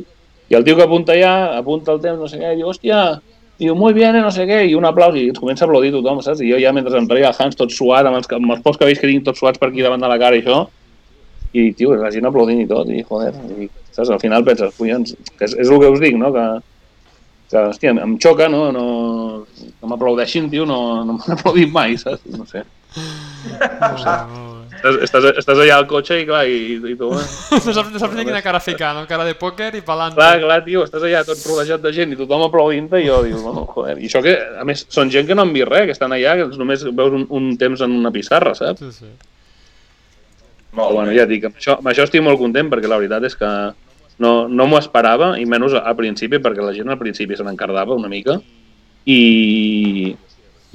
i 0.50 0.54
el 0.54 0.64
tio 0.64 0.76
que 0.76 0.82
apunta 0.84 1.12
allà, 1.14 1.56
apunta 1.58 1.92
el 1.92 2.00
temps, 2.00 2.18
no 2.18 2.28
sé 2.28 2.38
què, 2.38 2.52
i 2.52 2.56
diu, 2.60 2.68
hòstia, 2.70 3.20
diu, 3.58 3.74
muy 3.74 3.94
bien, 3.96 4.16
eh, 4.16 4.22
no 4.24 4.30
sé 4.30 4.46
què, 4.48 4.62
i 4.68 4.74
un 4.76 4.84
aplaus, 4.88 5.16
i 5.16 5.28
ens 5.30 5.40
comença 5.40 5.64
a 5.64 5.68
aplaudir 5.68 5.92
tothom, 5.94 6.20
saps? 6.24 6.42
I 6.44 6.50
jo 6.52 6.60
ja 6.60 6.72
mentre 6.76 6.98
em 6.98 7.08
treia 7.08 7.30
el 7.30 7.38
Hans 7.38 7.56
tot 7.58 7.72
suat, 7.72 8.06
amb 8.06 8.20
els, 8.20 8.28
amb 8.36 8.52
els 8.52 8.62
pocs 8.64 8.80
cabells 8.80 9.00
que 9.00 9.10
tinc 9.10 9.24
tots 9.26 9.40
suats 9.42 9.60
per 9.62 9.70
aquí 9.70 9.84
davant 9.84 10.02
de 10.02 10.10
la 10.10 10.18
cara 10.20 10.36
i 10.36 10.44
això, 10.44 10.64
i, 11.56 11.70
tio, 11.72 11.94
la 11.96 12.12
gent 12.12 12.28
aplaudint 12.28 12.62
i 12.62 12.68
tot, 12.68 12.90
i 12.92 13.02
joder, 13.02 13.32
i, 13.56 13.68
saps? 13.90 14.10
Al 14.10 14.22
final 14.22 14.44
penses, 14.46 14.74
collons, 14.76 15.14
que 15.38 15.48
és, 15.48 15.56
és 15.56 15.70
el 15.70 15.80
que 15.82 15.92
us 15.94 16.02
dic, 16.02 16.18
no?, 16.20 16.32
que, 16.34 16.46
que 17.52 17.62
hòstia, 17.72 17.94
em 18.04 18.16
xoca, 18.22 18.50
no?, 18.52 18.66
no 18.76 18.86
que 19.56 19.92
m'aplaudeixin, 19.92 20.50
tio, 20.52 20.68
no, 20.68 20.80
no 21.08 21.16
m'han 21.16 21.36
aplaudit 21.38 21.72
mai, 21.72 21.96
saps? 22.00 22.26
No 22.36 22.48
sé. 22.50 22.66
Molt 22.96 23.62
bé, 23.62 23.70
molt 23.80 24.04
bé. 24.04 24.45
Estàs, 24.76 24.98
estàs, 25.06 25.26
estàs 25.42 25.60
allà 25.64 25.78
al 25.80 25.86
cotxe 25.90 26.20
i 26.20 26.26
clar, 26.28 26.44
i, 26.46 26.76
i 26.76 26.94
tu... 26.98 27.10
eh? 27.16 27.24
No 27.66 27.74
saps, 27.74 27.90
no 27.92 28.00
saps 28.02 28.16
ni 28.16 28.26
quina 28.28 28.42
cara 28.44 28.60
ficar, 28.62 28.92
no? 28.96 29.06
Cara 29.10 29.26
de 29.28 29.34
pòquer 29.38 29.72
i 29.78 29.82
pelante. 29.86 30.18
Clar, 30.20 30.40
clar, 30.44 30.60
tio, 30.66 30.84
estàs 30.86 31.06
allà 31.08 31.22
tot 31.26 31.42
rodejat 31.48 31.82
de 31.84 31.94
gent 31.96 32.12
i 32.14 32.18
tothom 32.20 32.46
aplaudint-te 32.46 33.00
i 33.02 33.08
jo 33.08 33.22
dius, 33.26 33.40
bueno, 33.44 33.64
joder. 33.72 33.96
I 33.98 34.10
això 34.10 34.22
que, 34.24 34.36
a 34.60 34.66
més, 34.68 34.84
són 34.92 35.10
gent 35.12 35.28
que 35.28 35.36
no 35.38 35.46
han 35.46 35.54
vist 35.56 35.70
res, 35.70 35.88
que 35.88 35.96
estan 35.96 36.14
allà, 36.14 36.36
que 36.40 36.50
només 36.60 36.84
veus 36.86 37.16
un, 37.16 37.26
un 37.40 37.48
temps 37.60 37.82
en 37.86 37.96
una 37.96 38.12
pissarra, 38.14 38.54
saps? 38.58 38.84
Sí, 38.84 38.92
sí. 39.00 39.10
Però 40.76 40.90
bueno, 40.92 41.12
ja 41.16 41.24
et 41.24 41.32
dic, 41.32 41.48
amb 41.48 41.56
això, 41.56 41.78
amb 41.80 41.88
això 41.88 42.04
estic 42.04 42.22
molt 42.24 42.38
content 42.38 42.68
perquè 42.68 42.88
la 42.90 43.00
veritat 43.00 43.24
és 43.24 43.36
que 43.40 43.50
no, 44.20 44.32
no 44.48 44.66
m'ho 44.68 44.78
esperava, 44.80 45.32
i 45.40 45.46
menys 45.48 45.76
al 45.80 45.96
principi, 45.96 46.40
perquè 46.42 46.64
la 46.64 46.74
gent 46.76 46.92
al 46.92 47.00
principi 47.00 47.36
se 47.36 47.46
n'encardava 47.46 47.96
una 47.96 48.10
mica, 48.12 48.36
i, 49.06 50.12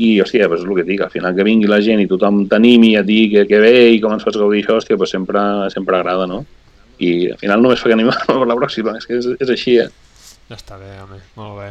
i 0.01 0.09
hòstia, 0.23 0.47
pues 0.49 0.61
és 0.63 0.67
el 0.67 0.75
que 0.79 0.85
dic, 0.87 1.01
al 1.05 1.11
final 1.13 1.35
que 1.37 1.43
vingui 1.45 1.67
la 1.69 1.77
gent 1.85 1.99
i 2.01 2.07
tothom 2.09 2.43
t'animi 2.49 2.95
a 2.97 3.03
dir 3.05 3.27
que, 3.35 3.45
que 3.49 3.59
bé 3.61 3.73
i 3.93 3.99
com 4.01 4.13
ens 4.15 4.23
fas 4.25 4.37
gaudir 4.39 4.63
això, 4.63 4.79
hòstia, 4.79 4.97
pues 4.97 5.13
sempre, 5.13 5.41
sempre 5.73 5.97
agrada, 5.99 6.25
no? 6.29 6.41
I 7.01 7.31
al 7.33 7.37
final 7.41 7.61
només 7.61 7.79
fa 7.81 7.89
que 7.91 7.97
animar 7.97 8.17
per 8.27 8.41
la 8.49 8.57
pròxima, 8.57 8.95
és 8.97 9.05
que 9.09 9.19
és, 9.21 9.29
és 9.39 9.49
així, 9.55 9.77
eh? 9.83 9.87
Ja 10.49 10.57
està 10.59 10.77
bé, 10.81 10.91
home, 11.05 11.21
molt 11.39 11.57
bé. 11.61 11.69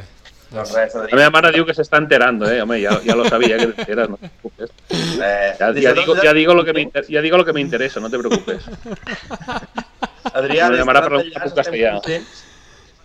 Doncs 0.51 0.73
res, 0.74 0.94
La 0.97 1.05
Adrià. 1.05 1.15
meva 1.20 1.31
mare 1.31 1.52
diu 1.55 1.62
que 1.66 1.74
se 1.77 1.82
está 1.86 1.98
enterando, 2.02 2.48
eh? 2.51 2.61
Home, 2.62 2.81
ya, 2.82 2.97
ya 3.07 3.15
lo 3.15 3.24
sabía 3.28 3.57
que 3.59 3.69
te 3.69 3.82
enteras, 3.82 4.09
no 4.11 4.16
te 4.19 4.28
preocupes. 4.28 4.70
Eh, 4.90 5.55
Ya, 5.61 5.69
ya 5.78 5.93
digo, 5.94 6.15
ya, 6.23 6.32
digo 6.35 6.55
lo 6.55 6.65
que 6.65 6.73
me 6.73 6.81
inter- 6.82 7.07
ya 7.07 7.20
digo 7.23 7.36
lo 7.36 7.44
que 7.44 7.52
me 7.52 7.61
interesa, 7.61 8.01
no 8.01 8.11
te 8.11 8.19
preocupes. 8.19 8.65
Adrià, 10.35 10.66
La 10.69 10.77
des 10.77 10.81
meva 10.81 10.86
mare 10.90 11.01
de 11.01 11.07
parla 11.07 11.20
Enllaç 11.23 11.36
un 11.36 11.47
estem 11.48 11.59
castellà. 11.65 11.93
contents 12.01 12.47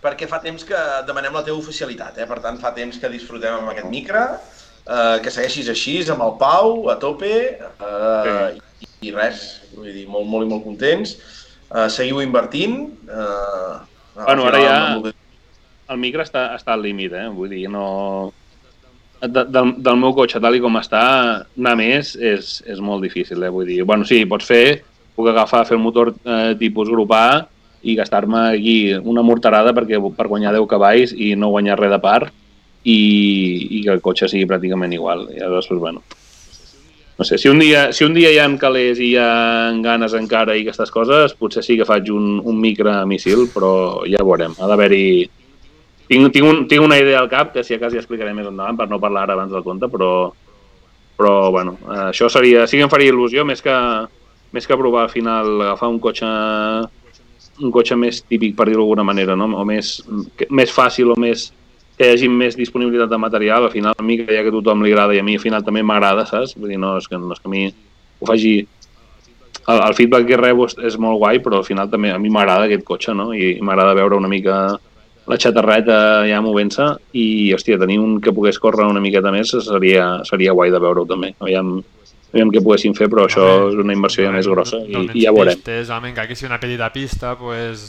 perquè 0.06 0.26
fa 0.30 0.38
temps 0.42 0.62
que 0.66 0.78
demanem 1.06 1.34
la 1.34 1.42
teva 1.46 1.56
oficialitat, 1.58 2.18
eh? 2.22 2.26
per 2.30 2.36
tant 2.44 2.58
fa 2.62 2.70
temps 2.76 2.98
que 3.02 3.08
disfrutem 3.10 3.56
amb 3.56 3.70
aquest 3.72 3.88
micro, 3.90 4.20
eh, 4.86 5.18
que 5.22 5.30
segueixis 5.34 5.68
així, 5.72 5.98
amb 6.10 6.22
el 6.22 6.34
Pau, 6.40 6.88
a 6.90 6.96
tope, 7.02 7.32
eh, 7.58 8.56
i, 8.80 9.08
i 9.08 9.12
res, 9.14 9.44
vull 9.76 9.92
dir, 9.92 10.06
molt, 10.08 10.26
molt 10.30 10.46
i 10.46 10.50
molt 10.50 10.64
contents. 10.64 11.16
Eh, 11.74 11.88
seguiu 11.90 12.22
invertint. 12.22 12.80
Eh, 13.08 13.76
Bueno, 14.16 14.46
ara 14.48 14.58
ja- 14.62 14.94
el- 14.96 15.14
El 15.88 15.98
micro 16.02 16.22
està, 16.24 16.56
està 16.56 16.72
al 16.72 16.80
límit, 16.82 17.12
eh? 17.12 17.28
Vull 17.30 17.48
dir, 17.50 17.68
no... 17.70 18.32
De, 19.20 19.44
del, 19.44 19.74
del 19.82 19.96
meu 19.96 20.12
cotxe, 20.16 20.40
tal 20.42 20.54
i 20.56 20.60
com 20.60 20.74
està, 20.80 21.44
anar 21.56 21.74
més 21.78 22.16
és, 22.16 22.62
és 22.66 22.80
molt 22.82 23.02
difícil, 23.04 23.42
eh? 23.46 23.48
Vull 23.54 23.66
dir, 23.68 23.82
bueno, 23.86 24.04
sí, 24.04 24.24
pots 24.26 24.44
fer, 24.48 24.82
puc 25.14 25.28
agafar, 25.30 25.62
fer 25.64 25.76
el 25.76 25.82
motor 25.84 26.10
eh, 26.24 26.54
tipus 26.58 26.90
grup 26.90 27.12
A 27.16 27.46
i 27.86 27.94
gastar-me 27.94 28.42
aquí 28.56 28.94
una 28.98 29.22
morterada 29.22 29.72
perquè, 29.76 30.00
per 30.16 30.26
guanyar 30.28 30.52
10 30.56 30.66
cavalls 30.68 31.12
i 31.16 31.34
no 31.38 31.48
guanyar 31.54 31.78
res 31.78 31.90
de 31.94 32.00
part 32.02 32.32
i, 32.86 33.00
i 33.78 33.82
que 33.82 33.92
el 33.96 34.02
cotxe 34.04 34.28
sigui 34.30 34.46
pràcticament 34.48 34.94
igual. 34.94 35.26
I 35.34 35.42
aleshores, 35.42 35.68
doncs, 35.72 35.82
bueno, 35.82 36.02
no 37.18 37.24
sé, 37.24 37.38
si 37.38 37.48
un 37.48 37.58
dia, 37.58 37.92
si 37.92 38.04
un 38.04 38.14
dia 38.14 38.30
hi 38.30 38.38
ha 38.38 38.46
calés 38.60 39.00
i 39.00 39.10
hi 39.10 39.16
ha 39.18 39.72
ganes 39.82 40.14
encara 40.14 40.54
i 40.54 40.62
aquestes 40.62 40.92
coses, 40.94 41.34
potser 41.34 41.64
sí 41.64 41.78
que 41.78 41.88
faig 41.88 42.12
un, 42.12 42.36
un 42.44 42.60
micro 42.60 42.92
a 42.92 43.06
missil, 43.08 43.48
però 43.54 44.04
ja 44.06 44.22
ho 44.22 44.28
veurem. 44.28 44.54
Ha 44.60 44.70
d'haver-hi... 44.70 45.06
Tinc, 46.06 46.28
tinc, 46.30 46.44
un, 46.46 46.66
tinc 46.70 46.84
una 46.84 47.00
idea 47.00 47.18
al 47.18 47.30
cap, 47.32 47.50
que 47.54 47.64
si 47.66 47.74
a 47.74 47.80
cas 47.82 47.90
ja 47.90 47.98
explicaré 47.98 48.30
més 48.36 48.46
endavant, 48.46 48.76
per 48.78 48.86
no 48.86 49.00
parlar 49.02 49.24
ara 49.24 49.34
abans 49.34 49.50
del 49.50 49.64
compte, 49.66 49.88
però, 49.90 50.10
però 51.18 51.32
bueno, 51.50 51.74
això 52.04 52.28
seria, 52.30 52.68
sí 52.70 52.78
que 52.78 52.86
em 52.86 52.92
faria 52.92 53.10
il·lusió, 53.10 53.42
més 53.48 53.64
que, 53.64 53.74
més 54.54 54.70
que 54.70 54.78
provar 54.78 55.08
al 55.08 55.10
final 55.10 55.56
agafar 55.64 55.90
un 55.90 55.98
cotxe 55.98 56.30
un 57.56 57.72
cotxe 57.72 57.96
més 57.96 58.20
típic, 58.28 58.54
per 58.54 58.68
dir-ho 58.68 58.84
d'alguna 58.84 59.06
manera, 59.08 59.34
no? 59.34 59.48
o 59.56 59.64
més, 59.66 59.96
més 60.52 60.70
fàcil 60.70 61.10
o 61.10 61.16
més 61.18 61.48
que 61.96 62.06
hi 62.06 62.14
hagi 62.14 62.28
més 62.28 62.56
disponibilitat 62.58 63.10
de 63.10 63.18
material, 63.18 63.66
al 63.66 63.72
final 63.72 63.96
a 63.96 64.04
mi 64.04 64.18
que 64.20 64.28
ja 64.28 64.42
que 64.44 64.52
a 64.52 64.56
tothom 64.58 64.84
li 64.84 64.92
agrada 64.92 65.16
i 65.16 65.20
a 65.20 65.26
mi 65.26 65.36
al 65.38 65.44
final 65.44 65.64
també 65.64 65.82
m'agrada, 65.82 66.26
saps? 66.28 66.56
Vull 66.56 66.74
dir, 66.74 66.80
no 66.80 66.96
és 67.00 67.08
que, 67.08 67.18
no 67.20 67.32
és 67.32 67.40
que 67.40 67.48
a 67.48 67.54
mi 67.54 67.68
ho 67.70 68.28
faci... 68.28 68.56
El, 69.66 69.80
el 69.82 69.96
feedback 69.98 70.28
que 70.28 70.36
rebo 70.38 70.68
és, 70.68 70.76
és 70.92 70.98
molt 71.02 71.18
guai, 71.18 71.40
però 71.42 71.58
al 71.58 71.66
final 71.66 71.88
també 71.90 72.12
a 72.14 72.20
mi 72.22 72.30
m'agrada 72.30 72.68
aquest 72.68 72.84
cotxe, 72.86 73.16
no? 73.16 73.32
I, 73.34 73.56
i 73.56 73.64
m'agrada 73.64 73.96
veure 73.98 74.20
una 74.20 74.30
mica 74.30 74.76
la 75.26 75.38
xatarreta 75.42 75.96
ja 76.28 76.38
movent-se 76.42 76.86
i, 77.18 77.26
hòstia, 77.54 77.80
tenir 77.82 77.98
un 77.98 78.20
que 78.22 78.34
pogués 78.34 78.60
córrer 78.62 78.86
una 78.86 79.02
miqueta 79.02 79.32
més 79.34 79.50
seria, 79.66 80.20
seria 80.28 80.54
guai 80.54 80.70
de 80.70 80.80
veure-ho 80.82 81.06
també. 81.08 81.32
Aviam, 81.42 81.80
aviam 82.30 82.52
què 82.54 82.62
poguéssim 82.62 82.94
fer, 82.94 83.08
però 83.10 83.26
això 83.26 83.42
Home, 83.42 83.72
és 83.72 83.80
una 83.82 83.96
inversió 83.96 84.28
ja 84.28 84.34
més 84.34 84.46
grossa 84.46 84.78
i, 84.84 84.94
i 85.18 85.24
ja 85.24 85.34
veurem. 85.34 85.58
Pistes, 85.58 85.90
home, 85.90 86.12
encara 86.12 86.30
que 86.30 86.38
sigui 86.38 86.52
una 86.52 86.60
petita 86.62 86.92
pista, 86.94 87.34
pues, 87.40 87.88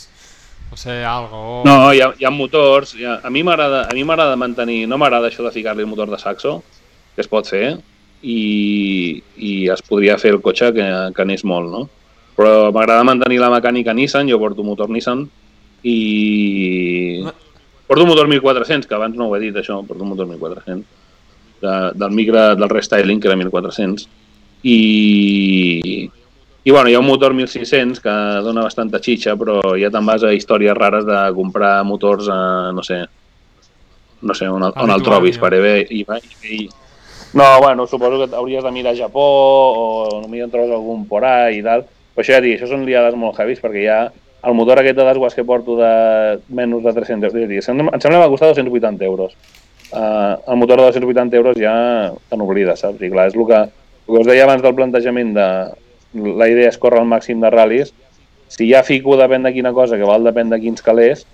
no 0.69 0.77
sé, 0.77 1.03
algo... 1.05 1.63
No, 1.65 1.93
hi 1.93 2.01
ha, 2.01 2.11
hi 2.19 2.25
ha 2.27 2.31
motors. 2.33 2.95
Hi 2.97 3.05
ha, 3.07 3.19
a 3.23 3.29
mi 3.33 3.43
m'agrada 3.43 4.35
mantenir... 4.39 4.85
No 4.87 4.99
m'agrada 4.99 5.29
això 5.31 5.45
de 5.45 5.53
ficar-li 5.55 5.85
el 5.85 5.91
motor 5.91 6.11
de 6.11 6.19
saxo, 6.19 6.59
que 7.15 7.23
es 7.23 7.31
pot 7.31 7.47
fer, 7.49 7.77
i, 8.21 9.21
i 9.37 9.51
es 9.73 9.83
podria 9.85 10.17
fer 10.21 10.33
el 10.35 10.41
cotxe 10.45 10.71
que, 10.75 10.87
que 11.15 11.25
anés 11.25 11.45
molt, 11.47 11.71
no? 11.71 11.85
Però 12.37 12.69
m'agrada 12.75 13.05
mantenir 13.07 13.39
la 13.41 13.51
mecànica 13.53 13.95
Nissan, 13.95 14.29
jo 14.29 14.39
porto 14.41 14.65
motor 14.65 14.91
Nissan, 14.93 15.25
i... 15.83 17.25
Porto 17.87 18.03
un 18.03 18.09
motor 18.09 18.27
1400, 18.27 18.85
que 18.87 18.95
abans 18.97 19.15
no 19.15 19.29
ho 19.29 19.35
he 19.37 19.39
dit, 19.45 19.55
això, 19.55 19.79
porto 19.87 20.03
un 20.03 20.11
motor 20.11 20.27
1400, 20.27 20.83
de, 21.61 21.75
del 21.95 22.11
micro 22.11 22.49
del 22.55 22.69
restyling, 22.69 23.21
que 23.21 23.29
era 23.31 23.37
1400, 23.39 24.09
i, 24.67 26.09
i 26.67 26.71
bueno, 26.73 26.89
hi 26.91 26.95
ha 26.97 26.99
un 26.99 27.07
motor 27.07 27.31
1600 27.33 28.01
que 28.03 28.13
dona 28.43 28.65
bastanta 28.65 28.99
xitxa, 28.99 29.37
però 29.39 29.61
ja 29.79 29.87
te'n 29.93 30.03
vas 30.07 30.25
a 30.27 30.33
històries 30.35 30.75
rares 30.75 31.05
de 31.07 31.19
comprar 31.37 31.77
motors 31.87 32.27
a, 32.27 32.39
no 32.75 32.83
sé, 32.83 32.97
no 34.19 34.35
sé, 34.35 34.49
on, 34.51 34.65
el- 34.67 34.75
on 34.83 34.91
el 34.91 35.05
trobis, 35.05 35.39
per. 35.39 35.53
I, 35.55 35.85
i, 36.01 36.03
i... 36.43 36.59
No, 37.39 37.45
bueno, 37.63 37.85
suposo 37.87 38.19
que 38.19 38.35
hauries 38.35 38.65
de 38.65 38.71
mirar 38.75 38.91
a 38.93 38.97
Japó 38.97 39.23
o 39.23 40.21
potser 40.25 40.43
en 40.43 40.51
trobes 40.51 40.75
algun 40.75 41.05
por 41.07 41.23
ahí 41.23 41.61
i 41.61 41.63
tal. 41.63 41.85
Però 41.87 42.25
això 42.25 42.35
ja 42.35 42.43
dic, 42.43 42.57
això 42.57 42.67
són 42.73 42.83
liades 42.83 43.15
molt 43.15 43.39
heavies 43.39 43.63
perquè 43.63 43.85
ja 43.87 43.97
el 44.47 44.55
motor 44.57 44.79
aquest 44.83 44.99
de 44.99 45.07
desguàs 45.07 45.35
que 45.39 45.47
porto 45.47 45.75
de 45.79 45.93
menys 46.49 46.83
de 46.83 46.93
300 46.99 47.31
euros, 47.31 47.47
dir, 47.47 47.63
em 47.63 47.63
sembla 47.63 48.19
que 48.19 48.23
va 48.25 48.29
costar 48.31 48.51
280 48.51 49.05
euros. 49.07 49.35
Uh, 49.87 50.35
el 50.51 50.57
motor 50.59 50.81
de 50.81 50.91
280 50.91 51.37
euros 51.39 51.55
ja 51.59 52.11
te 52.27 52.35
n'oblides, 52.35 52.79
saps? 52.83 52.99
I 52.99 53.11
clar, 53.11 53.29
és 53.31 53.35
el 53.39 53.47
que, 53.47 53.59
el 53.63 54.15
que 54.15 54.21
us 54.23 54.27
deia 54.27 54.43
abans 54.47 54.63
del 54.65 54.75
plantejament 54.75 55.31
de 55.37 55.47
la 56.37 56.47
idea 56.49 56.69
és 56.71 56.77
córrer 56.81 57.01
al 57.03 57.09
màxim 57.09 57.41
de 57.43 57.51
ral·lis. 57.53 57.93
Si 58.51 58.69
ja 58.69 58.83
fico 58.87 59.17
depèn 59.19 59.43
de 59.43 59.51
quina 59.55 59.73
cosa, 59.75 59.97
que 59.99 60.07
val 60.07 60.23
depèn 60.23 60.49
de 60.53 60.59
quins 60.63 60.81
calés, 60.83 61.25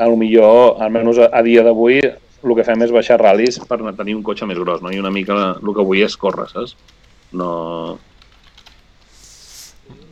a 0.00 0.08
lo 0.08 0.16
millor, 0.16 0.80
almenys 0.82 1.20
a, 1.20 1.30
a 1.32 1.42
dia 1.46 1.62
d'avui, 1.66 2.00
el 2.00 2.54
que 2.56 2.64
fem 2.64 2.82
és 2.86 2.92
baixar 2.94 3.18
ral·lis 3.20 3.58
per 3.68 3.78
tenir 3.98 4.16
un 4.16 4.22
cotxe 4.24 4.46
més 4.48 4.58
gros, 4.58 4.80
no? 4.82 4.90
I 4.90 4.98
una 4.98 5.12
mica 5.12 5.36
el 5.60 5.74
que 5.76 5.84
vull 5.84 6.00
és 6.06 6.16
córrer, 6.16 6.48
saps? 6.52 6.76
No... 7.36 7.98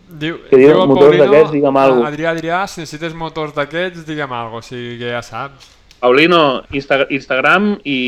Diu, 0.08 0.38
Que 0.48 0.56
diu, 0.56 0.70
diu 0.72 0.82
el 0.82 0.88
motors 0.88 1.18
d'aquests, 1.20 1.50
digue'm 1.52 1.76
alguna 1.76 2.04
cosa. 2.04 2.12
Adrià, 2.12 2.30
Adrià, 2.32 2.60
si 2.68 2.80
necessites 2.80 3.16
motors 3.16 3.52
d'aquests, 3.56 4.06
digue'm 4.08 4.32
alguna 4.32 4.60
cosa, 4.62 4.72
o 4.72 4.76
sigui 4.76 4.96
que 5.00 5.10
ja 5.12 5.20
saps. 5.24 5.68
Paulino, 5.98 6.62
Insta 6.78 7.02
Instagram 7.10 7.72
i, 7.82 7.98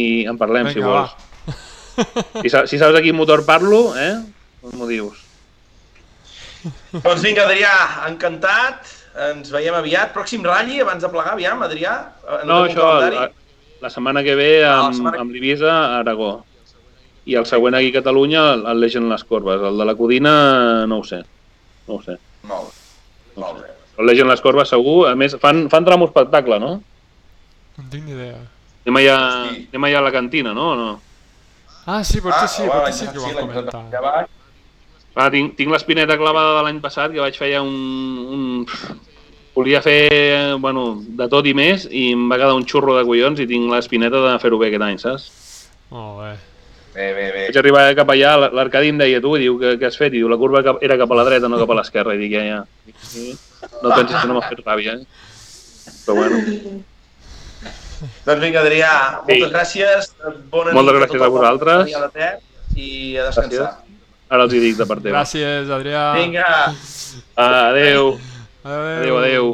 i 0.00 0.02
en 0.30 0.38
parlem, 0.40 0.70
si 0.72 0.80
Vinga, 0.80 0.88
vols. 0.88 1.10
va. 1.12 1.26
Si, 2.40 2.48
si 2.48 2.80
saps 2.80 2.96
a 2.96 3.02
quin 3.04 3.18
motor 3.18 3.44
parlo, 3.46 3.90
eh? 4.00 4.14
M'ho 4.62 4.86
dius. 4.90 5.18
Doncs 6.92 7.22
vinga, 7.24 7.46
Adrià, 7.48 7.72
encantat. 8.10 8.96
Ens 9.30 9.50
veiem 9.50 9.74
aviat. 9.74 10.12
Pròxim 10.14 10.44
ratll, 10.46 10.74
abans 10.84 11.02
de 11.02 11.08
plegar, 11.10 11.32
aviam, 11.34 11.62
Adrià. 11.66 11.94
No, 12.46 12.60
això, 12.68 12.90
la, 13.10 13.24
la 13.82 13.90
setmana 13.90 14.22
que 14.26 14.36
ve 14.38 14.50
Ah, 14.64 14.86
amb, 14.86 14.94
setmana 14.94 15.16
que- 15.16 15.24
amb 15.24 15.32
l'Ibisa 15.34 15.70
a 15.72 15.98
Aragó. 16.04 16.44
I 17.26 17.34
el 17.36 17.44
següent 17.46 17.74
aquí 17.76 17.90
a 17.90 17.96
Catalunya 17.98 18.44
el, 18.54 18.62
el 18.66 18.80
Legen 18.80 19.08
les 19.10 19.24
Corbes. 19.24 19.60
El 19.70 19.76
de 19.78 19.84
la 19.88 19.94
Codina 19.94 20.86
no 20.86 21.00
ho 21.00 21.04
sé. 21.04 21.20
No 21.88 21.96
ho 21.98 22.02
sé. 22.02 22.16
Molt 22.48 22.70
bé. 22.70 23.42
Molt 23.42 23.60
bé. 23.62 23.68
El 24.00 24.06
Legen 24.08 24.28
les 24.30 24.40
Corbes 24.40 24.68
segur. 24.72 25.08
A 25.10 25.14
més, 25.18 25.36
fan, 25.42 25.66
fan 25.72 25.84
tramo 25.84 26.06
espectacle, 26.08 26.58
no? 26.62 26.70
No 27.76 27.84
tinc 27.92 28.04
ni 28.08 28.12
idea. 28.16 28.38
Anem 28.86 28.96
allà, 29.02 29.16
Sí. 29.50 29.66
anem 29.72 29.84
allà 29.90 29.98
a 30.00 30.06
la 30.06 30.12
cantina, 30.14 30.54
no? 30.56 30.70
No? 30.76 30.88
Ah, 31.86 32.02
sí, 32.04 32.20
potser 32.24 32.48
sí, 32.48 32.62
home, 32.62 32.80
potser 32.86 32.94
sí 32.94 33.12
que 33.12 33.18
ho 33.18 33.26
passat 33.26 33.40
comentar. 33.40 33.82
ja 33.92 34.00
va. 34.04 34.14
Ah, 35.20 35.28
tinc, 35.32 35.52
tinc 35.58 35.72
l'espineta 35.72 36.16
clavada 36.16 36.56
de 36.56 36.64
l'any 36.64 36.80
passat, 36.80 37.12
que 37.12 37.20
vaig 37.20 37.36
fer 37.36 37.50
ja 37.52 37.62
un, 37.66 37.74
un... 38.32 39.00
Volia 39.56 39.82
fer, 39.84 40.56
bueno, 40.62 40.84
de 41.18 41.26
tot 41.28 41.44
i 41.50 41.52
més, 41.58 41.84
i 41.90 42.12
em 42.14 42.22
va 42.30 42.38
quedar 42.40 42.54
un 42.56 42.64
xurro 42.70 42.94
de 42.96 43.02
collons 43.04 43.42
i 43.42 43.48
tinc 43.50 43.66
l'espineta 43.68 44.22
de 44.24 44.36
fer-ho 44.40 44.60
bé 44.60 44.70
aquest 44.70 44.86
any, 44.86 45.00
saps? 45.02 45.26
Molt 45.92 46.22
bé. 46.22 46.30
Bé, 46.94 47.08
bé, 47.14 47.26
bé. 47.34 47.42
Vaig 47.50 47.58
arribar 47.60 47.82
cap 47.98 48.14
allà, 48.14 48.30
l'Arcadi 48.54 48.94
em 48.94 49.02
deia, 49.02 49.20
tu, 49.22 49.34
diu, 49.42 49.58
què, 49.60 49.74
què 49.78 49.90
has 49.90 49.98
fet? 50.00 50.14
I 50.14 50.22
diu, 50.22 50.30
la 50.30 50.38
curva 50.40 50.62
cap, 50.66 50.80
era 50.86 50.96
cap 51.02 51.12
a 51.12 51.18
la 51.18 51.26
dreta, 51.28 51.50
no 51.50 51.60
cap 51.60 51.74
a 51.74 51.80
l'esquerra. 51.82 52.16
I 52.16 52.22
dic, 52.22 52.38
ja, 52.38 52.46
ja. 52.46 52.94
Sí. 53.10 53.26
No 53.82 53.92
pensis 53.92 54.16
que 54.16 54.24
no 54.30 54.38
m'ha 54.38 54.46
fet 54.48 54.64
ràbia, 54.64 54.96
eh? 54.96 55.28
Però 56.06 56.16
bueno, 56.22 56.40
Doncs 58.24 58.40
vinga, 58.40 58.62
Adrià, 58.62 58.90
moltes 59.26 59.50
gràcies. 59.52 60.10
Bona 60.48 60.72
Moltes 60.72 60.94
nit 60.94 61.02
gràcies 61.02 61.20
a 61.20 61.26
poble 61.26 61.42
vosaltres. 61.42 61.94
I 62.80 62.90
a 63.20 63.26
descansar. 63.28 63.70
Ara 64.30 64.46
els 64.46 64.54
hi 64.54 64.60
dic 64.62 64.78
de 64.78 64.86
part 64.88 65.02
teva. 65.04 65.20
Gràcies, 65.20 65.72
Adrià. 65.76 66.04
Vinga, 66.18 66.46
adeu. 67.36 68.14
Adéu. 68.64 68.94
Adeu, 69.00 69.18
adeu. 69.24 69.50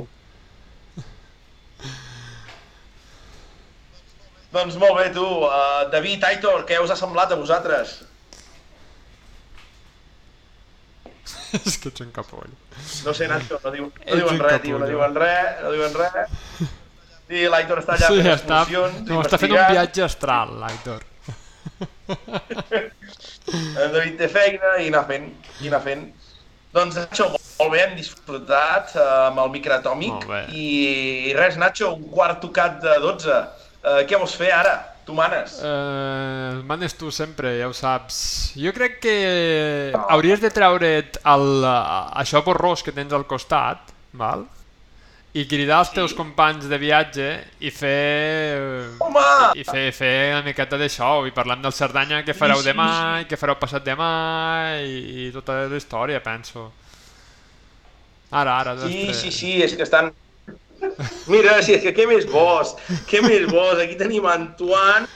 doncs 4.56 4.76
molt 4.80 4.96
bé, 4.96 5.10
tu. 5.12 5.24
Uh, 5.24 5.86
David, 5.92 6.24
Aitor, 6.24 6.64
què 6.68 6.78
us 6.80 6.92
ha 6.92 6.96
semblat 6.96 7.32
a 7.32 7.36
vosaltres? 7.40 7.98
és 11.66 11.76
que 11.80 11.90
ets 11.92 12.04
un 12.04 12.12
capoll. 12.14 12.52
No 13.04 13.14
sé, 13.16 13.28
Nacho, 13.30 13.60
no, 13.62 13.72
diu, 13.74 13.90
no 13.90 14.06
Ets 14.06 14.22
diuen 14.22 14.40
res, 14.42 14.62
tio, 14.64 14.80
no 14.80 14.88
diuen 14.88 15.16
res, 15.16 15.62
no 15.62 15.74
diuen 15.74 15.96
res. 15.96 16.40
I 17.36 17.48
l'Aitor 17.50 17.82
està 17.82 17.96
allà 17.96 18.08
Sí, 18.12 18.20
fent 18.20 18.32
està, 18.36 18.60
excursions, 18.62 18.98
no, 19.08 19.20
està 19.24 19.38
fent 19.42 19.54
un 19.56 19.62
viatge 19.72 20.04
astral, 20.06 20.52
l'Aitor. 20.62 21.02
En 23.46 23.92
David 23.94 24.16
té 24.18 24.26
feina 24.32 24.72
i 24.82 24.88
anar 24.90 25.04
fent, 25.06 25.28
i 25.62 25.68
anar 25.70 25.82
fent. 25.84 26.08
Doncs, 26.74 26.96
Nacho, 26.98 27.28
molt 27.60 27.70
bé, 27.72 27.84
hem 27.84 27.94
disfrutat 27.96 28.96
eh, 28.96 29.04
amb 29.28 29.38
el 29.44 29.52
microatòmic. 29.54 30.26
I 30.52 31.32
res, 31.38 31.56
Nacho, 31.60 31.92
un 31.94 32.10
quart 32.12 32.42
tocat 32.42 32.80
de 32.82 32.98
12. 33.04 33.38
Eh, 33.86 34.02
què 34.10 34.18
vols 34.18 34.34
fer 34.36 34.50
ara? 34.52 34.74
Tu 35.06 35.14
manes. 35.14 35.60
Eh, 35.62 36.58
manes 36.66 36.96
tu 36.98 37.12
sempre, 37.14 37.54
ja 37.60 37.70
ho 37.70 37.76
saps. 37.76 38.18
Jo 38.58 38.74
crec 38.74 38.98
que 39.04 39.16
hauries 40.10 40.42
de 40.42 40.50
treure't 40.50 41.20
el, 41.22 41.48
eh, 41.62 42.20
això 42.24 42.42
borrós 42.44 42.82
que 42.82 42.94
tens 42.96 43.14
al 43.14 43.28
costat, 43.30 43.94
val? 44.18 44.48
I 45.36 45.42
cridar 45.50 45.82
els 45.82 45.90
teus 45.92 46.14
companys 46.16 46.64
de 46.70 46.78
viatge 46.80 47.26
i 47.60 47.70
fer... 47.74 48.96
Home! 49.04 49.24
I 49.60 49.64
fer, 49.68 49.90
fer 49.92 50.12
una 50.32 50.42
miqueta 50.46 50.78
de 50.80 50.88
show 50.88 51.26
i 51.28 51.32
parlem 51.36 51.60
del 51.64 51.74
Cerdanya 51.76 52.22
que 52.24 52.32
fareu 52.36 52.56
Sí, 52.62 52.64
sí, 52.64 52.70
demà 52.70 52.86
sí. 52.94 53.24
i 53.24 53.28
que 53.28 53.36
fareu 53.40 53.58
passat 53.60 53.84
demà 53.84 54.08
i, 54.80 55.26
i 55.26 55.32
tota 55.34 55.58
la 55.68 55.76
història, 55.80 56.22
penso. 56.24 56.70
Ara, 58.30 58.56
ara, 58.62 58.76
Sí, 58.86 59.02
tres. 59.10 59.20
sí, 59.20 59.30
sí, 59.32 59.52
és 59.62 59.74
que 59.76 59.84
estan... 59.86 60.12
Mira, 61.30 61.58
si 61.64 61.74
és 61.76 61.82
que 61.84 61.92
què 61.96 62.06
més 62.08 62.26
vols? 62.30 62.74
Què 63.10 63.20
més 63.24 63.46
vols? 63.50 63.78
Aquí 63.82 63.96
tenim 64.00 64.26
Antoine, 64.28 65.06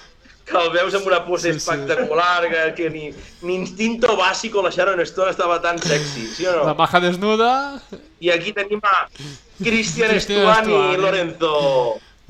que 0.48 0.56
el 0.59 0.70
veus 0.74 0.94
amb 0.98 1.06
una 1.10 1.18
pose 1.26 1.51
Sí, 1.52 1.59
sí. 1.59 1.62
espectacular, 1.64 2.42
que, 2.51 2.62
que 2.78 2.90
ni, 2.92 3.10
ni 3.47 3.56
Instinto 3.60 4.16
Básico, 4.20 4.62
la 4.64 4.70
Sharon 4.74 5.01
Stone 5.05 5.30
estava 5.34 5.60
tan 5.64 5.78
sexy, 5.80 6.26
sí 6.28 6.47
o 6.47 6.55
La 6.60 6.72
no? 6.72 6.74
maja 6.78 7.01
desnuda. 7.02 7.51
I 8.20 8.30
aquí 8.36 8.52
tenim 8.56 8.80
a 8.84 8.94
Cristian 9.62 10.16
Estuani 10.16 10.76
i 10.94 10.96
Lorenzo. 11.00 11.54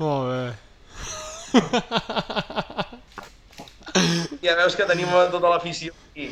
Molt 0.01 0.23
bé. 0.31 0.43
Ja 4.41 4.55
veus 4.57 4.75
que 4.75 4.85
tenim 4.89 5.09
tota 5.31 5.49
l'afició 5.51 5.93
aquí. 6.11 6.29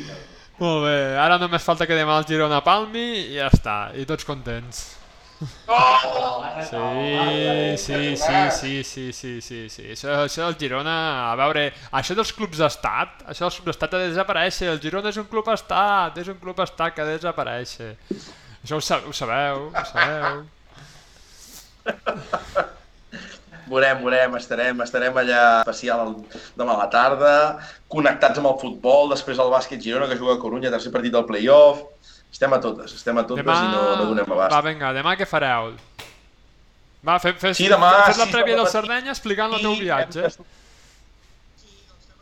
Molt 0.60 0.84
bé. 0.84 0.96
Ara 1.16 1.38
només 1.40 1.64
falta 1.64 1.86
que 1.88 1.96
demà 1.96 2.18
el 2.20 2.26
Girona 2.28 2.60
palmi 2.64 3.06
i 3.32 3.36
ja 3.38 3.48
està. 3.48 3.76
I 3.96 4.04
tots 4.08 4.26
contents. 4.28 5.00
Oh! 5.66 6.44
Sí, 6.68 7.76
sí, 7.80 8.16
sí, 8.16 8.40
sí, 8.52 8.84
sí, 8.84 9.12
sí, 9.12 9.40
sí, 9.40 9.60
sí. 9.72 9.84
Això, 9.94 10.12
això 10.26 10.44
del 10.44 10.58
Girona, 10.60 10.96
a 11.30 11.34
veure, 11.40 11.70
això 11.96 12.16
dels 12.18 12.34
clubs 12.36 12.60
d'estat, 12.60 13.24
això 13.24 13.46
dels 13.46 13.56
clubs 13.56 13.70
d'estat 13.72 13.96
ha 13.96 14.02
de 14.02 14.10
desaparèixer. 14.12 14.68
El 14.74 14.82
Girona 14.84 15.08
és 15.14 15.20
un 15.22 15.28
club 15.32 15.48
estat, 15.54 16.20
és 16.20 16.28
un 16.28 16.36
club 16.42 16.60
estat 16.60 16.92
que 16.92 17.00
ha 17.00 17.08
de 17.08 17.16
desaparèixer. 17.16 17.94
Això 18.60 18.76
ho, 18.76 18.84
sa 18.84 19.00
ho 19.00 19.16
sabeu, 19.16 19.70
ho 19.72 19.84
sabeu. 19.88 20.44
Veurem, 23.70 24.00
veurem, 24.02 24.34
estarem, 24.34 24.80
estarem 24.82 25.18
allà 25.20 25.42
especial 25.60 26.16
demà 26.58 26.74
a 26.74 26.80
la 26.80 26.88
tarda, 26.90 27.34
connectats 27.92 28.40
amb 28.40 28.50
el 28.50 28.56
futbol, 28.58 29.12
després 29.12 29.38
el 29.38 29.52
bàsquet 29.52 29.82
Girona, 29.84 30.08
que 30.10 30.18
juga 30.18 30.34
a 30.34 30.40
Corunya, 30.42 30.72
tercer 30.74 30.90
partit 30.94 31.14
del 31.14 31.26
playoff. 31.28 31.84
Estem 32.30 32.50
a 32.54 32.58
totes, 32.62 32.96
estem 32.98 33.18
a 33.18 33.24
totes 33.26 33.44
Demà... 33.44 33.58
i 33.62 33.70
no, 33.70 33.82
no 34.00 34.08
donem 34.10 34.26
abast. 34.26 34.54
Va, 34.54 34.62
vinga, 34.66 34.90
demà 34.96 35.14
què 35.18 35.26
fareu? 35.26 35.70
Va, 37.06 37.16
fes, 37.22 37.36
fes, 37.40 37.56
Sí, 37.58 37.68
demà, 37.70 37.92
fes 38.08 38.18
la 38.20 38.26
sí, 38.26 38.34
prèvia 38.34 38.56
demà 38.56 38.58
del 38.58 38.66
matí. 38.66 38.74
Cerdanya 38.76 39.14
explicant 39.14 39.54
el 39.54 39.62
teu 39.64 39.78
viatge. 39.78 40.32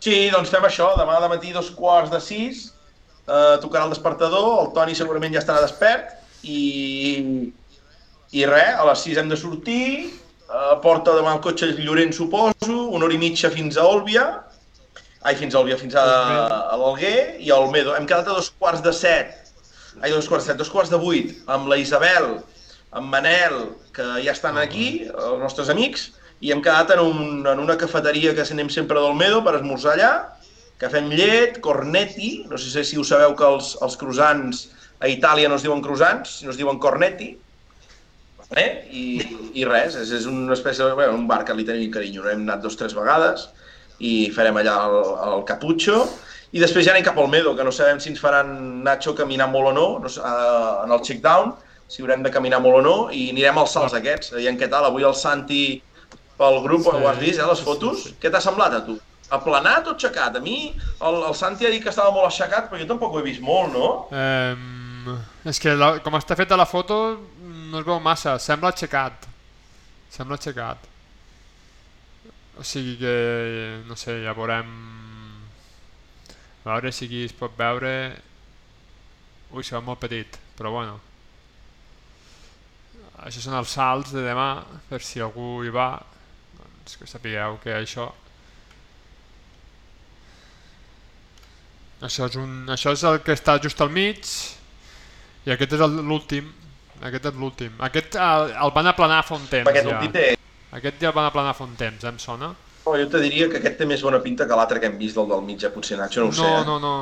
Sí, 0.05 0.19
doncs 0.33 0.53
fem 0.53 0.69
això, 0.69 0.93
demà 1.01 1.17
de 1.25 1.31
matí 1.33 1.53
dos 1.57 1.73
quarts 1.77 2.13
de 2.13 2.21
sis, 2.23 2.69
eh, 3.25 3.57
tocarà 3.65 3.89
el 3.89 3.95
despertador, 3.97 4.51
el 4.67 4.73
Toni 4.77 4.95
segurament 4.97 5.35
ja 5.35 5.43
estarà 5.43 5.65
despert, 5.65 6.13
i, 6.45 6.61
i 8.37 8.45
res, 8.49 8.75
a 8.77 8.85
les 8.89 9.05
sis 9.05 9.17
hem 9.21 9.31
de 9.31 9.39
sortir, 9.41 10.11
eh, 10.49 10.75
porta 10.85 11.15
demà 11.17 11.35
el 11.37 11.43
cotxe 11.45 11.71
Llorenç, 11.79 12.19
suposo, 12.19 12.77
una 12.93 13.07
hora 13.07 13.17
i 13.17 13.21
mitja 13.23 13.51
fins 13.55 13.79
a 13.79 13.87
Òlvia, 13.89 14.27
ai, 15.23 15.35
fins 15.39 15.55
a 15.55 15.63
Òlvia, 15.63 15.79
fins 15.81 15.97
a, 15.97 16.05
a 16.73 16.77
l'Alguer, 16.77 17.41
i 17.41 17.51
a 17.51 17.59
Olmedo. 17.63 17.95
Hem 17.97 18.07
quedat 18.07 18.29
a 18.29 18.37
dos 18.37 18.53
quarts 18.59 18.85
de 18.85 18.93
set, 18.93 19.53
ai, 20.03 20.13
dos 20.13 20.29
quarts 20.29 20.47
de 20.47 20.53
set, 20.53 20.61
dos 20.61 20.71
quarts 20.73 20.93
de 20.93 21.01
vuit, 21.01 21.35
amb 21.49 21.71
la 21.73 21.81
Isabel, 21.81 22.39
amb 22.93 23.13
Manel, 23.13 23.59
que 23.97 24.07
ja 24.25 24.33
estan 24.37 24.61
aquí, 24.61 25.09
els 25.09 25.43
nostres 25.43 25.73
amics, 25.73 26.11
i 26.41 26.53
hem 26.55 26.63
quedat 26.63 26.93
en, 26.95 27.03
un, 27.03 27.47
en 27.51 27.59
una 27.59 27.77
cafeteria 27.81 28.35
que 28.37 28.45
anem 28.47 28.69
sempre 28.71 29.01
d'Olmedo 29.01 29.41
per 29.45 29.57
esmorzar 29.59 29.97
allà, 29.97 30.13
cafè 30.79 31.01
amb 31.03 31.17
llet, 31.19 31.59
cornetti, 31.65 32.45
no 32.51 32.61
sé 32.61 32.85
si 32.87 32.99
ho 32.99 33.05
sabeu 33.05 33.35
que 33.39 33.47
els, 33.49 33.73
els 33.83 33.97
croissants 33.99 34.69
a 35.03 35.11
Itàlia 35.11 35.51
no 35.51 35.59
es 35.59 35.65
diuen 35.67 35.83
croissants, 35.83 36.39
sinó 36.39 36.55
es 36.55 36.61
diuen 36.61 36.79
cornetti, 36.83 37.33
eh? 38.57 38.69
I, 38.91 39.05
i 39.61 39.67
res, 39.69 39.99
és, 40.01 40.13
és 40.21 40.29
una 40.31 40.55
espècie 40.57 40.85
de, 40.85 40.95
bueno, 40.97 41.17
un 41.19 41.27
bar 41.29 41.45
que 41.45 41.57
li 41.57 41.67
tenim 41.69 41.91
carinyo, 41.93 42.25
no? 42.25 42.33
hem 42.33 42.47
anat 42.47 42.65
dos 42.65 42.79
o 42.79 42.83
tres 42.85 42.97
vegades 42.97 43.49
i 43.99 44.31
farem 44.31 44.57
allà 44.61 44.77
el, 44.87 44.99
el 45.33 45.45
caputxo 45.49 46.05
i 46.53 46.63
després 46.63 46.87
ja 46.87 46.95
anem 46.95 47.05
cap 47.05 47.19
al 47.21 47.29
Medo, 47.29 47.53
que 47.57 47.65
no 47.67 47.73
sabem 47.75 47.99
si 48.01 48.09
ens 48.13 48.21
faran 48.23 48.53
Nacho 48.85 49.13
caminar 49.17 49.51
molt 49.53 49.69
o 49.69 49.73
no, 49.77 49.89
no 50.01 50.09
sé, 50.09 50.23
eh, 50.25 50.85
en 50.85 50.95
el 50.95 51.03
check-down, 51.05 51.53
si 51.89 52.01
haurem 52.03 52.23
de 52.25 52.33
caminar 52.33 52.63
molt 52.65 52.81
o 52.81 52.85
no, 52.85 52.97
i 53.13 53.29
anirem 53.35 53.61
als 53.61 53.75
salts 53.77 53.97
aquests. 53.97 54.33
I 54.41 54.49
què 54.57 54.71
tal? 54.71 54.89
Avui 54.89 55.05
el 55.05 55.17
Santi 55.17 55.83
pel 56.39 56.63
grup, 56.65 56.87
Sí, 56.87 56.95
ho 56.95 57.09
has 57.11 57.21
vist, 57.21 57.43
eh, 57.43 57.47
les 57.51 57.61
fotos? 57.61 58.03
sí, 58.03 58.15
sí. 58.15 58.17
Què 58.23 58.33
t'ha 58.33 58.41
semblat 58.41 58.79
a 58.79 58.81
tu? 58.87 58.97
Aplanat 59.29 59.91
o 59.91 59.93
aixecat? 59.93 60.37
A 60.37 60.41
mi 60.41 60.73
el, 60.73 61.23
el 61.29 61.35
Santi 61.37 61.67
ha 61.67 61.73
dit 61.75 61.83
que 61.85 61.93
estava 61.93 62.15
molt 62.15 62.31
aixecat, 62.31 62.71
però 62.71 62.81
jo 62.81 62.89
tampoc 62.89 63.13
ho 63.13 63.21
he 63.21 63.27
vist 63.29 63.45
molt, 63.45 63.75
no? 63.75 63.91
Um, 64.09 65.19
és 65.45 65.61
que 65.61 65.75
la, 65.77 65.99
com 66.05 66.17
està 66.17 66.37
feta 66.37 66.57
la 66.57 66.69
foto 66.69 67.19
no 67.71 67.81
es 67.81 67.87
veu 67.87 67.99
massa, 68.03 68.37
sembla 68.43 68.73
aixecat. 68.73 69.27
Sembla 70.13 70.39
aixecat. 70.39 70.87
O 72.59 72.65
sigui 72.67 72.97
que, 73.01 73.17
no 73.89 73.97
sé, 73.97 74.19
ja 74.25 74.35
veurem... 74.37 74.71
A 76.65 76.75
veure 76.75 76.93
si 76.93 77.07
aquí 77.07 77.25
es 77.25 77.37
pot 77.37 77.55
veure... 77.57 77.93
Ui, 79.53 79.65
se 79.65 79.77
veu 79.77 79.85
molt 79.87 80.03
petit, 80.03 80.37
però 80.59 80.73
bueno. 80.75 80.99
Això 83.25 83.43
són 83.43 83.57
els 83.59 83.73
salts 83.75 84.13
de 84.15 84.23
demà, 84.23 84.51
per 84.91 85.01
si 85.03 85.23
algú 85.25 85.63
hi 85.65 85.73
va, 85.75 85.91
doncs 86.59 86.99
que 87.01 87.09
sapigueu 87.11 87.59
que 87.63 87.75
això... 87.75 88.11
Això 92.05 92.29
és, 92.29 92.37
un, 92.39 92.53
això 92.71 92.93
és 92.95 93.03
el 93.09 93.19
que 93.27 93.35
està 93.35 93.57
just 93.63 93.81
al 93.83 93.91
mig 93.91 94.29
i 95.49 95.51
aquest 95.51 95.75
és 95.75 95.83
l'últim. 95.99 96.53
Aquest 97.07 97.29
és 97.31 97.37
l'últim. 97.39 97.75
Aquest 97.85 98.17
el, 98.19 98.55
el 98.65 98.73
van 98.75 98.89
aplanar 98.91 99.21
fa 99.27 99.37
un 99.39 99.47
temps 99.51 99.69
Aquest 99.71 99.87
ja. 99.87 100.01
té... 100.15 100.25
Aquest 100.79 100.99
ja 101.01 101.13
el 101.13 101.15
van 101.17 101.29
aplanar 101.29 101.55
fa 101.57 101.65
un 101.65 101.77
temps, 101.79 102.03
em 102.05 102.19
sona? 102.21 102.51
Oh, 102.89 102.97
jo 102.97 103.07
te 103.13 103.21
diria 103.21 103.49
que 103.53 103.59
aquest 103.61 103.77
té 103.81 103.87
més 103.89 104.01
bona 104.05 104.19
pinta 104.25 104.47
que 104.49 104.57
l'altre 104.57 104.81
que 104.81 104.89
hem 104.89 104.97
vist, 105.01 105.19
el 105.21 105.29
del 105.29 105.43
mig, 105.45 105.59
ja 105.61 105.69
potser 105.73 105.99
Nacho, 106.01 106.23
no 106.25 106.31
ho 106.31 106.37
sé. 106.37 106.43
no, 106.43 106.59
eh? 106.59 106.65
no, 106.65 106.79
no, 106.81 106.93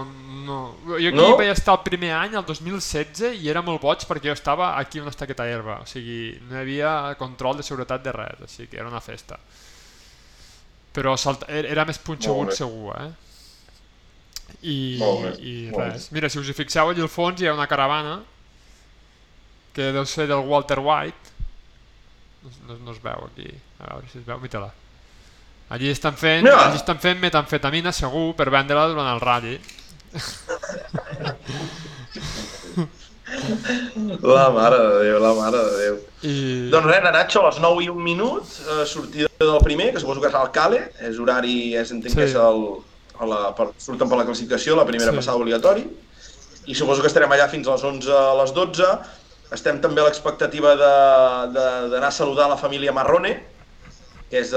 no. 0.46 0.58
Jo 0.88 0.96
aquí 0.98 1.12
No? 1.14 1.28
vaig 1.38 1.52
estar 1.52 1.76
el 1.78 1.84
primer 1.86 2.10
any, 2.16 2.34
el 2.38 2.44
2016, 2.48 3.36
i 3.42 3.50
era 3.52 3.62
molt 3.62 3.80
boig 3.82 4.02
perquè 4.08 4.32
jo 4.32 4.34
estava 4.34 4.72
aquí 4.80 5.00
on 5.02 5.08
està 5.10 5.26
aquesta 5.28 5.46
herba. 5.46 5.80
O 5.84 5.86
sigui, 5.90 6.34
no 6.48 6.56
hi 6.58 6.62
havia 6.64 6.92
control 7.20 7.60
de 7.60 7.66
seguretat 7.66 8.02
de 8.02 8.14
res, 8.16 8.42
així 8.48 8.66
que 8.66 8.80
era 8.82 8.88
una 8.90 9.02
festa. 9.04 9.38
Però 10.96 11.14
salta, 11.20 11.46
era 11.52 11.70
era 11.76 11.84
més 11.86 11.98
punxegut 12.02 12.54
segur, 12.56 12.96
eh? 12.98 13.10
I, 14.62 14.76
i 15.42 15.54
res. 15.74 16.10
Mira, 16.14 16.30
si 16.32 16.40
us 16.40 16.48
hi 16.50 16.54
fixeu 16.56 16.90
allà 16.90 17.02
al 17.04 17.12
fons 17.12 17.42
hi 17.42 17.46
ha 17.50 17.54
una 17.54 17.66
caravana 17.70 18.20
que 19.76 19.90
deu 19.92 20.06
ser 20.08 20.24
del 20.30 20.40
Walter 20.48 20.78
White. 20.80 21.34
No, 22.42 22.50
no, 22.68 22.78
no 22.86 22.92
es 22.96 23.00
veu 23.04 23.26
aquí. 23.28 23.50
A 23.82 23.90
veure 23.92 24.08
si 24.12 24.18
es 24.22 24.26
veu, 24.26 24.38
mira-la. 24.40 24.70
Allí 25.68 25.90
estan 25.90 26.14
fent, 26.16 26.44
Mira! 26.46 26.68
allí 26.68 26.76
estan 26.78 26.98
fent 27.02 27.18
metamfetamina 27.20 27.90
segur 27.92 28.30
per 28.38 28.48
vendre-la 28.54 28.86
durant 28.92 29.08
el 29.12 29.20
ratll. 29.20 29.58
La 34.22 34.50
mare 34.54 34.76
de 34.78 34.98
Déu, 35.02 35.16
la 35.18 35.32
mare 35.34 35.58
de 35.58 35.78
Déu. 35.80 35.96
I... 36.22 36.34
Doncs 36.70 36.86
res, 36.86 37.02
Nacho, 37.10 37.40
a 37.42 37.48
les 37.50 37.58
9 37.62 37.82
i 37.84 37.88
un 37.90 37.98
minut, 38.04 38.46
eh, 38.70 38.84
sortida 38.86 39.26
del 39.40 39.58
primer, 39.64 39.90
que 39.94 40.00
suposo 40.02 40.20
que 40.22 40.30
és 40.30 40.36
al 40.38 40.52
Cale, 40.54 40.78
és 41.08 41.18
horari, 41.22 41.56
és, 41.76 41.90
entenc 41.94 42.14
Sí. 42.14 42.20
que 42.20 42.28
és 42.28 42.36
el, 42.38 42.62
a 43.18 43.26
la, 43.28 43.40
per, 43.58 43.66
surten 43.82 44.08
per 44.08 44.20
la 44.20 44.26
classificació, 44.28 44.76
la 44.78 44.86
primera 44.86 45.10
Sí. 45.10 45.16
passada 45.18 45.36
obligatori, 45.42 45.84
i 46.66 46.74
suposo 46.74 47.02
que 47.02 47.10
estarem 47.10 47.32
allà 47.34 47.48
fins 47.50 47.66
a 47.66 47.74
les 47.74 47.84
11 47.90 48.12
a 48.14 48.34
les 48.42 48.54
12. 48.54 48.86
Estem 49.54 49.78
també 49.80 50.00
a 50.02 50.04
l'expectativa 50.08 50.74
de- 50.76 51.52
de- 51.54 51.88
d'anar 51.92 52.08
a 52.08 52.10
saludar 52.10 52.48
la 52.48 52.56
família 52.56 52.92
Marrone, 52.92 53.36
que 54.28 54.40
és 54.40 54.50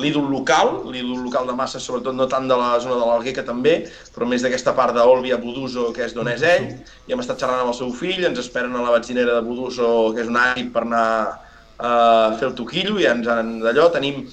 l'ídol 0.00 0.30
local, 0.30 0.88
l'ídol 0.90 1.24
local 1.24 1.46
de 1.46 1.52
Massa, 1.52 1.78
sobretot 1.78 2.14
no 2.14 2.26
tant 2.26 2.48
de 2.48 2.56
la 2.56 2.80
zona 2.80 2.94
de 2.96 3.04
l'Alguer, 3.04 3.34
que 3.34 3.42
també, 3.42 3.84
però 4.14 4.24
més 4.26 4.40
d'aquesta 4.40 4.72
part 4.74 4.94
d'Olvia, 4.94 5.36
Buduso, 5.36 5.92
que 5.92 6.04
és 6.06 6.14
d'on 6.14 6.28
és 6.28 6.40
ell, 6.42 6.70
i 7.06 7.12
hem 7.12 7.20
estat 7.20 7.38
xerrant 7.38 7.60
amb 7.60 7.68
el 7.68 7.74
seu 7.74 7.92
fill, 7.92 8.24
ens 8.24 8.38
esperen 8.38 8.74
a 8.74 8.80
la 8.80 8.90
benzinera 8.90 9.34
de 9.34 9.42
Buduso, 9.42 10.14
que 10.14 10.22
és 10.22 10.28
un 10.28 10.36
àrib 10.40 10.72
per 10.72 10.82
anar 10.82 11.40
a 11.76 12.36
fer 12.38 12.48
el 12.48 12.54
toquillo, 12.54 12.98
i 12.98 13.04
ens 13.04 13.28
han 13.28 13.60
d'allò, 13.60 13.90
tenim... 13.92 14.24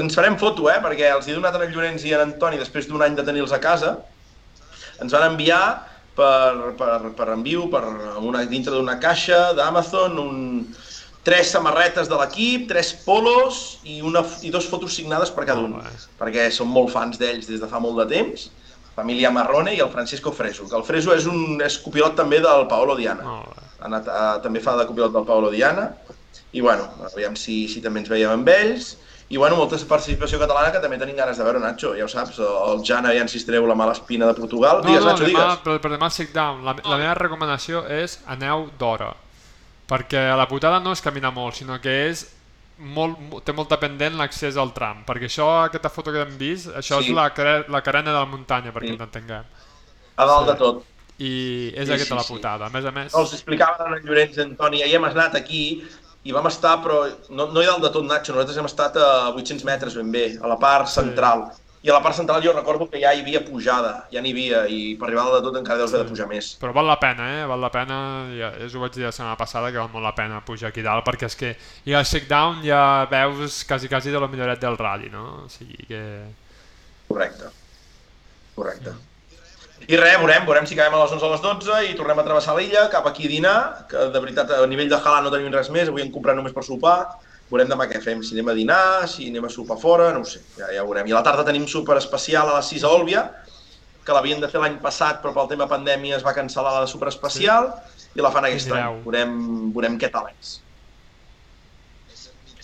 Ens 0.00 0.14
farem 0.16 0.36
foto, 0.40 0.68
eh?, 0.72 0.80
perquè 0.82 1.14
els 1.14 1.28
he 1.28 1.34
donat 1.34 1.54
a 1.54 1.62
en 1.62 1.70
Llorenç 1.70 2.02
i 2.04 2.14
a 2.14 2.22
en 2.22 2.32
Antoni, 2.32 2.58
després 2.58 2.88
d'un 2.88 3.02
any 3.02 3.14
de 3.14 3.22
tenir-los 3.22 3.52
a 3.52 3.60
casa, 3.60 3.98
ens 4.98 5.12
van 5.12 5.30
enviar 5.30 5.86
per, 6.18 6.74
per, 6.78 6.98
per 7.16 7.30
enviu, 7.36 7.68
per 7.72 7.84
una, 8.20 8.44
dintre 8.50 8.74
d'una 8.74 8.98
caixa 9.02 9.52
d'Amazon, 9.56 10.18
un, 10.18 10.38
tres 11.28 11.50
samarretes 11.52 12.08
de 12.08 12.18
l'equip, 12.18 12.68
tres 12.70 12.92
polos 13.04 13.78
i, 13.84 14.00
una, 14.04 14.22
i 14.46 14.52
dos 14.54 14.68
fotos 14.70 14.94
signades 14.96 15.32
per 15.34 15.44
cada 15.48 15.64
un, 15.64 15.76
Molt 15.76 15.88
bé. 15.88 16.06
perquè 16.20 16.48
som 16.54 16.70
molt 16.72 16.92
fans 16.94 17.20
d'ells 17.20 17.50
des 17.50 17.60
de 17.60 17.68
fa 17.70 17.80
molt 17.84 18.00
de 18.02 18.08
temps, 18.14 18.48
família 18.98 19.30
Marrone 19.30 19.74
i 19.76 19.82
el 19.84 19.90
Francisco 19.92 20.32
Freso, 20.34 20.66
que 20.70 20.78
el 20.78 20.86
Freso 20.86 21.14
és 21.14 21.28
un 21.30 21.60
és 21.62 21.78
copilot 21.84 22.16
també 22.18 22.40
del 22.42 22.66
Paolo 22.70 22.96
Diana. 22.98 23.22
Bé. 23.44 23.66
Ha 23.78 23.90
anat, 23.90 24.08
a, 24.10 24.22
també 24.42 24.62
fa 24.64 24.74
de 24.78 24.88
copilot 24.88 25.12
del 25.14 25.26
Paolo 25.28 25.52
Diana, 25.54 25.92
i 26.56 26.64
bueno, 26.64 26.88
aviam 27.06 27.36
si, 27.38 27.66
si 27.70 27.84
també 27.84 28.02
ens 28.02 28.10
veiem 28.10 28.32
amb 28.32 28.48
ells, 28.50 28.96
i 29.30 29.36
bueno, 29.36 29.56
molta 29.56 29.76
participació 29.88 30.38
catalana 30.40 30.72
que 30.72 30.80
també 30.80 30.96
tenim 30.98 31.16
ganes 31.16 31.36
de 31.36 31.44
veure, 31.44 31.60
Nacho, 31.60 31.94
ja 31.98 32.04
ho 32.04 32.08
saps, 32.08 32.38
el 32.40 32.80
Jan 32.84 33.04
aviam 33.06 33.28
si 33.28 33.36
es 33.38 33.44
treu 33.44 33.66
la 33.68 33.74
mala 33.74 33.92
espina 33.92 34.26
de 34.26 34.34
Portugal. 34.34 34.80
No, 34.82 34.88
digues, 34.88 35.04
no, 35.04 35.10
Nacho, 35.12 35.24
demà, 35.24 35.28
digues. 35.44 35.58
per, 35.66 35.80
per 35.80 35.90
demà 35.92 36.08
sit 36.10 36.32
down. 36.32 36.64
La, 36.64 36.74
la 36.84 36.96
meva 36.96 37.14
recomanació 37.14 37.84
és 37.88 38.20
aneu 38.26 38.70
d'hora. 38.78 39.12
Perquè 39.88 40.22
la 40.36 40.46
putada 40.48 40.80
no 40.80 40.92
és 40.92 41.00
caminar 41.04 41.30
molt, 41.32 41.54
sinó 41.56 41.78
que 41.80 41.92
és 42.08 42.26
molt, 42.78 43.18
mo- 43.18 43.40
té 43.40 43.52
molta 43.52 43.78
pendent 43.80 44.16
l'accés 44.16 44.56
al 44.56 44.72
tram, 44.72 45.00
perquè 45.04 45.26
això, 45.28 45.46
aquesta 45.66 45.88
foto 45.90 46.12
que 46.12 46.20
hem 46.22 46.36
vist, 46.38 46.68
això 46.76 47.00
Sí. 47.02 47.08
és 47.08 47.14
la, 47.16 47.32
la 47.68 47.80
carena 47.82 48.12
de 48.12 48.18
la 48.18 48.26
muntanya, 48.26 48.72
perquè 48.72 48.86
Sí. 48.86 48.92
ens 48.96 49.00
entenguem. 49.00 49.44
A 50.16 50.24
dalt 50.26 50.46
Sí. 50.46 50.52
de 50.52 50.58
tot. 50.58 50.84
I 51.18 51.72
és 51.74 51.86
Sí, 51.88 51.92
aquesta 51.94 52.14
sí, 52.14 52.18
la 52.20 52.22
sí. 52.22 52.32
putada. 52.32 52.66
A 52.66 52.70
més 52.70 52.84
a 52.84 52.90
més, 52.92 53.12
Els 53.14 53.32
explicava 53.32 53.88
en 53.88 54.04
Llorenç 54.06 54.38
Antoni, 54.38 54.82
ahir 54.82 54.94
hem 54.96 55.04
anat 55.04 55.34
aquí 55.34 55.82
i 56.24 56.34
vam 56.34 56.48
estar, 56.50 56.78
però 56.82 57.04
no, 57.30 57.46
no 57.52 57.62
hi 57.62 57.68
dalt 57.68 57.84
de 57.84 57.92
tot, 57.94 58.04
Nacho, 58.04 58.34
nosaltres 58.34 58.58
hem 58.58 58.68
estat 58.68 58.98
a 58.98 59.08
800 59.30 59.64
metres 59.68 59.96
ben 59.96 60.10
bé, 60.12 60.26
a 60.40 60.50
la 60.50 60.58
part 60.60 60.90
central. 60.90 61.48
I 61.78 61.92
a 61.92 61.94
la 61.94 62.02
part 62.02 62.16
central 62.18 62.42
jo 62.42 62.52
recordo 62.52 62.88
que 62.90 62.98
ja 62.98 63.12
hi 63.14 63.20
havia 63.22 63.44
pujada, 63.46 63.92
ja 64.10 64.20
n'hi 64.20 64.32
havia, 64.34 64.64
i 64.66 64.96
per 64.98 65.06
arribar 65.06 65.28
de 65.36 65.42
tot 65.46 65.56
encara 65.60 65.78
deus 65.78 65.94
haver 65.94 66.04
de 66.04 66.10
pujar 66.10 66.26
més. 66.26 66.50
però 66.58 66.72
val 66.74 66.90
la 66.90 66.98
pena, 66.98 67.28
eh? 67.38 67.44
Val 67.46 67.62
la 67.62 67.70
pena, 67.70 67.98
ja, 68.34 68.50
és 68.66 68.74
ho 68.74 68.82
vaig 68.82 68.96
dir 68.96 69.06
la 69.06 69.12
setmana 69.14 69.38
passada, 69.38 69.70
que 69.70 69.78
val 69.78 69.92
molt 69.92 70.04
la 70.04 70.14
pena 70.16 70.42
pujar 70.44 70.72
aquí 70.72 70.82
dalt, 70.82 71.06
perquè 71.06 71.30
és 71.30 71.38
que 71.38 71.54
i 71.86 71.94
al 71.94 72.04
shakedown 72.04 72.64
ja 72.66 73.06
veus 73.10 73.62
quasi, 73.64 73.88
quasi 73.88 74.10
de 74.10 74.18
lo 74.18 74.28
milloret 74.28 74.58
del 74.60 74.76
rally, 74.76 75.08
no? 75.14 75.44
O 75.44 75.48
sigui 75.48 75.86
que... 75.86 76.02
Correcte. 77.08 77.54
Correcte. 78.58 78.98
I 79.88 79.96
res, 79.96 80.18
veurem, 80.20 80.44
veurem 80.44 80.66
si 80.68 80.76
acabem 80.76 80.98
a 80.98 81.00
les 81.00 81.12
11 81.16 81.24
o 81.24 81.28
a 81.28 81.32
les 81.32 81.42
12 81.44 81.76
i 81.88 81.94
tornem 81.96 82.18
a 82.20 82.24
travessar 82.26 82.54
l'illa 82.58 82.82
cap 82.92 83.06
aquí 83.08 83.24
a 83.24 83.32
dinar, 83.32 83.58
que 83.88 84.10
de 84.12 84.20
veritat 84.20 84.50
a 84.52 84.66
nivell 84.68 84.90
de 84.90 84.98
halal 85.00 85.24
no 85.24 85.32
tenim 85.32 85.54
res 85.54 85.70
més, 85.72 85.88
avui 85.88 86.04
hem 86.04 86.12
comprat 86.12 86.36
només 86.36 86.52
per 86.52 86.64
sopar, 86.66 86.98
veurem 87.48 87.70
demà 87.70 87.86
què 87.88 88.02
fem, 88.04 88.20
si 88.20 88.36
anem 88.36 88.52
a 88.52 88.56
dinar, 88.58 89.08
si 89.08 89.30
anem 89.32 89.48
a 89.48 89.52
sopar 89.54 89.78
fora, 89.80 90.10
no 90.12 90.20
ho 90.20 90.28
sé, 90.28 90.42
ja, 90.58 90.68
ja 90.76 90.84
veurem. 90.84 91.08
I 91.08 91.16
a 91.16 91.16
la 91.16 91.24
tarda 91.24 91.46
tenim 91.48 91.64
sopar 91.64 91.96
especial 92.02 92.52
a 92.52 92.58
les 92.58 92.68
6 92.74 92.84
a 92.84 92.92
Òlvia, 92.98 93.24
que 94.04 94.12
l'havien 94.12 94.44
de 94.44 94.52
fer 94.52 94.60
l'any 94.60 94.76
passat, 94.84 95.22
però 95.24 95.32
pel 95.36 95.48
tema 95.54 95.68
pandèmia 95.72 96.20
es 96.20 96.24
va 96.24 96.36
cancel·lar 96.36 96.76
la 96.76 96.86
sopar 96.90 97.08
especial, 97.08 97.72
i 98.12 98.24
la 98.24 98.32
fan 98.34 98.44
aquest 98.48 98.72
any. 98.72 99.02
Veurem, 99.04 99.36
veurem 99.72 99.96
què 100.00 100.12
tal 100.12 100.28
és. 100.34 100.58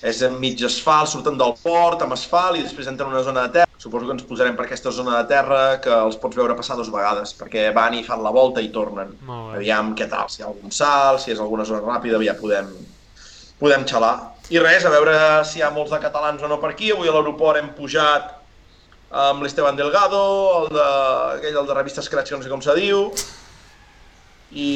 És 0.05 0.21
en 0.29 0.37
mig 0.41 0.61
asfalt, 0.69 1.09
surten 1.09 1.41
del 1.41 1.57
port 1.65 2.05
amb 2.05 2.17
asfalt 2.17 2.61
i 2.61 2.67
després 2.67 2.91
entren 2.93 3.09
en 3.09 3.17
una 3.17 3.25
zona 3.25 3.47
de 3.47 3.57
terra. 3.61 3.64
Suposo 3.85 4.07
que 4.09 4.15
ens 4.17 4.25
posarem 4.25 4.55
per 4.57 4.65
aquesta 4.65 4.89
zona 4.97 5.19
de 5.19 5.29
terra 5.29 5.77
que 5.85 5.93
els 5.93 6.15
pots 6.17 6.39
veure 6.39 6.55
passar 6.57 6.79
dues 6.79 6.89
vegades, 6.89 7.35
perquè 7.37 7.67
van 7.77 7.93
i 7.93 8.05
fan 8.07 8.23
la 8.25 8.31
volta 8.33 8.63
i 8.65 8.71
tornen. 8.73 9.11
Aviam 9.59 9.91
què 9.99 10.07
tal, 10.09 10.31
si 10.33 10.41
hi 10.41 10.47
ha 10.47 10.49
algun 10.49 10.73
salt, 10.73 11.21
si 11.21 11.35
és 11.35 11.43
alguna 11.43 11.67
zona 11.69 11.83
ràpida, 11.85 12.23
ja 12.25 12.33
podem, 12.39 12.71
podem 13.61 13.85
xalar. 13.91 14.15
I 14.49 14.63
res, 14.65 14.89
a 14.89 14.95
veure 14.95 15.19
si 15.45 15.61
hi 15.61 15.67
ha 15.67 15.71
molts 15.75 15.93
de 15.93 16.01
catalans 16.01 16.41
o 16.41 16.49
no 16.49 16.57
per 16.65 16.73
aquí. 16.73 16.95
Avui 16.97 17.13
a 17.13 17.17
l'aeroport 17.19 17.61
hem 17.61 17.75
pujat 17.77 18.33
amb 19.27 19.45
l'Esteban 19.45 19.77
Delgado, 19.77 20.25
el 20.63 20.73
de, 20.73 20.89
aquell 21.37 21.61
el 21.61 21.69
de 21.69 21.79
revista 21.83 22.03
Scratch, 22.09 22.33
no 22.39 22.43
sé 22.43 22.57
com 22.57 22.65
se 22.65 22.79
diu, 22.81 23.05
i 24.57 24.71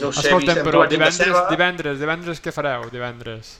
no 0.00 0.08
sé, 0.08 0.24
Escolta'm, 0.24 0.64
però 0.64 0.88
divendres, 0.88 1.20
Seva. 1.20 1.44
divendres, 1.52 2.00
divendres 2.00 2.40
què 2.40 2.56
fareu, 2.56 2.88
divendres? 2.96 3.58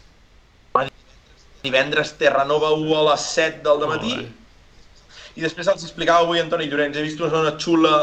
Divendres 1.60 2.16
Terranova 2.16 2.72
1 2.72 2.92
a 2.96 3.08
les 3.12 3.32
7 3.36 3.66
del 3.66 3.90
matí. 3.90 4.16
Bé. 4.16 4.37
I 5.38 5.44
després 5.44 5.68
els 5.70 5.84
explicava 5.86 6.24
avui 6.26 6.40
Antoni 6.42 6.66
Llorenç, 6.66 6.96
he 6.98 7.04
vist 7.06 7.20
una 7.22 7.30
zona 7.30 7.54
xula 7.62 7.94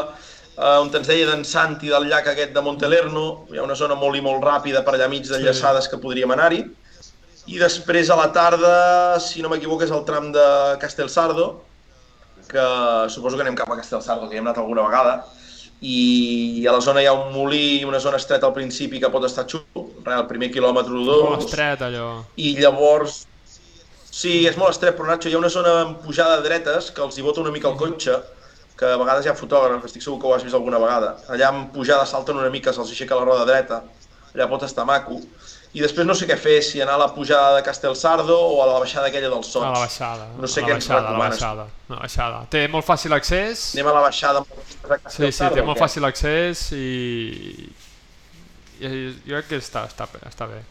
eh, 0.56 0.78
on 0.80 0.88
ens 0.88 1.08
deia 1.10 1.28
d'en 1.28 1.44
Santi 1.44 1.92
del 1.92 2.08
llac 2.08 2.30
aquest 2.32 2.54
de 2.56 2.62
Montelerno, 2.64 3.26
hi 3.52 3.60
ha 3.60 3.66
una 3.66 3.76
zona 3.76 3.98
molt 4.00 4.16
i 4.16 4.24
molt 4.24 4.44
ràpida 4.44 4.80
per 4.86 4.94
allà 4.96 5.10
mig 5.12 5.28
d'enllaçades 5.28 5.90
que 5.92 6.00
podríem 6.00 6.32
anar-hi. 6.32 6.62
I 7.46 7.60
després 7.60 8.08
a 8.10 8.16
la 8.18 8.30
tarda, 8.34 8.72
si 9.22 9.44
no 9.44 9.52
m'equivoco, 9.52 9.84
és 9.84 9.92
el 9.94 10.02
tram 10.08 10.32
de 10.34 10.46
Castelsardo, 10.82 11.50
que 12.48 12.64
suposo 13.12 13.36
que 13.36 13.44
anem 13.44 13.58
cap 13.58 13.70
a 13.70 13.76
Castelsardo, 13.82 14.30
que 14.30 14.34
hi 14.34 14.40
hem 14.40 14.48
anat 14.48 14.62
alguna 14.64 14.88
vegada, 14.88 15.20
i 15.84 16.64
a 16.66 16.72
la 16.72 16.80
zona 16.80 17.04
hi 17.04 17.06
ha 17.06 17.12
un 17.12 17.30
molí 17.36 17.82
i 17.82 17.84
una 17.84 18.00
zona 18.00 18.16
estreta 18.16 18.48
al 18.48 18.56
principi 18.56 18.98
que 18.98 19.12
pot 19.12 19.28
estar 19.28 19.44
res, 19.44 19.62
el 20.16 20.26
primer 20.30 20.48
quilòmetre 20.54 20.96
o 20.96 21.04
Molt 21.04 21.12
dos, 21.12 21.50
estret, 21.50 21.84
allò. 21.84 22.22
i 22.40 22.56
llavors 22.56 23.26
sí, 24.16 24.32
és 24.48 24.56
molt 24.56 24.72
estret, 24.74 24.96
però 24.96 25.10
Nacho, 25.10 25.28
hi 25.30 25.36
ha 25.36 25.42
una 25.42 25.52
zona 25.52 25.74
amb 25.82 26.00
pujada 26.04 26.38
de 26.40 26.48
dretes 26.48 26.90
que 26.94 27.04
els 27.04 27.18
hi 27.18 27.24
bota 27.26 27.42
una 27.44 27.52
mica 27.54 27.68
el 27.72 27.76
cotxe, 27.80 28.16
que 28.76 28.88
a 28.92 28.96
vegades 29.00 29.26
hi 29.26 29.32
ha 29.32 29.36
fotògrafs, 29.36 29.88
estic 29.88 30.04
segur 30.04 30.18
que 30.20 30.28
ho 30.28 30.34
has 30.36 30.44
vist 30.44 30.56
alguna 30.56 30.80
vegada. 30.82 31.14
Allà 31.32 31.50
amb 31.52 31.70
pujada 31.74 32.06
salten 32.08 32.36
una 32.40 32.52
mica, 32.52 32.72
se'ls 32.76 32.92
aixeca 32.92 33.18
la 33.18 33.24
roda 33.28 33.46
dreta, 33.48 33.82
allà 34.34 34.48
pot 34.50 34.64
estar 34.68 34.84
maco. 34.88 35.20
I 35.76 35.82
després 35.82 36.06
no 36.08 36.14
sé 36.16 36.24
què 36.28 36.36
fer, 36.40 36.60
si 36.64 36.80
anar 36.80 36.94
a 36.96 37.00
la 37.02 37.08
pujada 37.12 37.56
de 37.58 37.64
Castelsardo 37.64 38.36
o 38.36 38.62
a 38.64 38.66
la 38.70 38.78
baixada 38.80 39.10
aquella 39.10 39.28
dels 39.32 39.50
Sots. 39.52 39.66
A 39.66 39.72
la 39.74 39.82
baixada. 39.82 40.28
No 40.40 40.48
sé 40.48 40.62
què 40.64 40.72
ens 40.72 40.86
baixada, 40.86 41.00
a 41.00 41.02
la 41.02 41.10
recomanes. 41.10 41.34
baixada. 41.36 41.66
A 41.66 41.92
la 41.92 41.98
baixada. 42.04 42.38
Té 42.54 42.62
molt 42.72 42.86
fàcil 42.86 43.16
accés. 43.16 43.66
Anem 43.76 43.90
a 43.90 43.96
la 43.98 44.04
baixada 44.06 44.40
amb 44.40 45.10
Sí, 45.12 45.28
sí, 45.32 45.50
té 45.52 45.64
molt 45.66 45.80
fàcil 45.82 46.08
accés 46.08 46.70
i... 46.78 46.86
i 48.80 48.88
jo 49.26 49.34
crec 49.34 49.50
que 49.50 49.60
està, 49.60 49.84
està, 49.90 50.08
està 50.30 50.48
bé. 50.48 50.62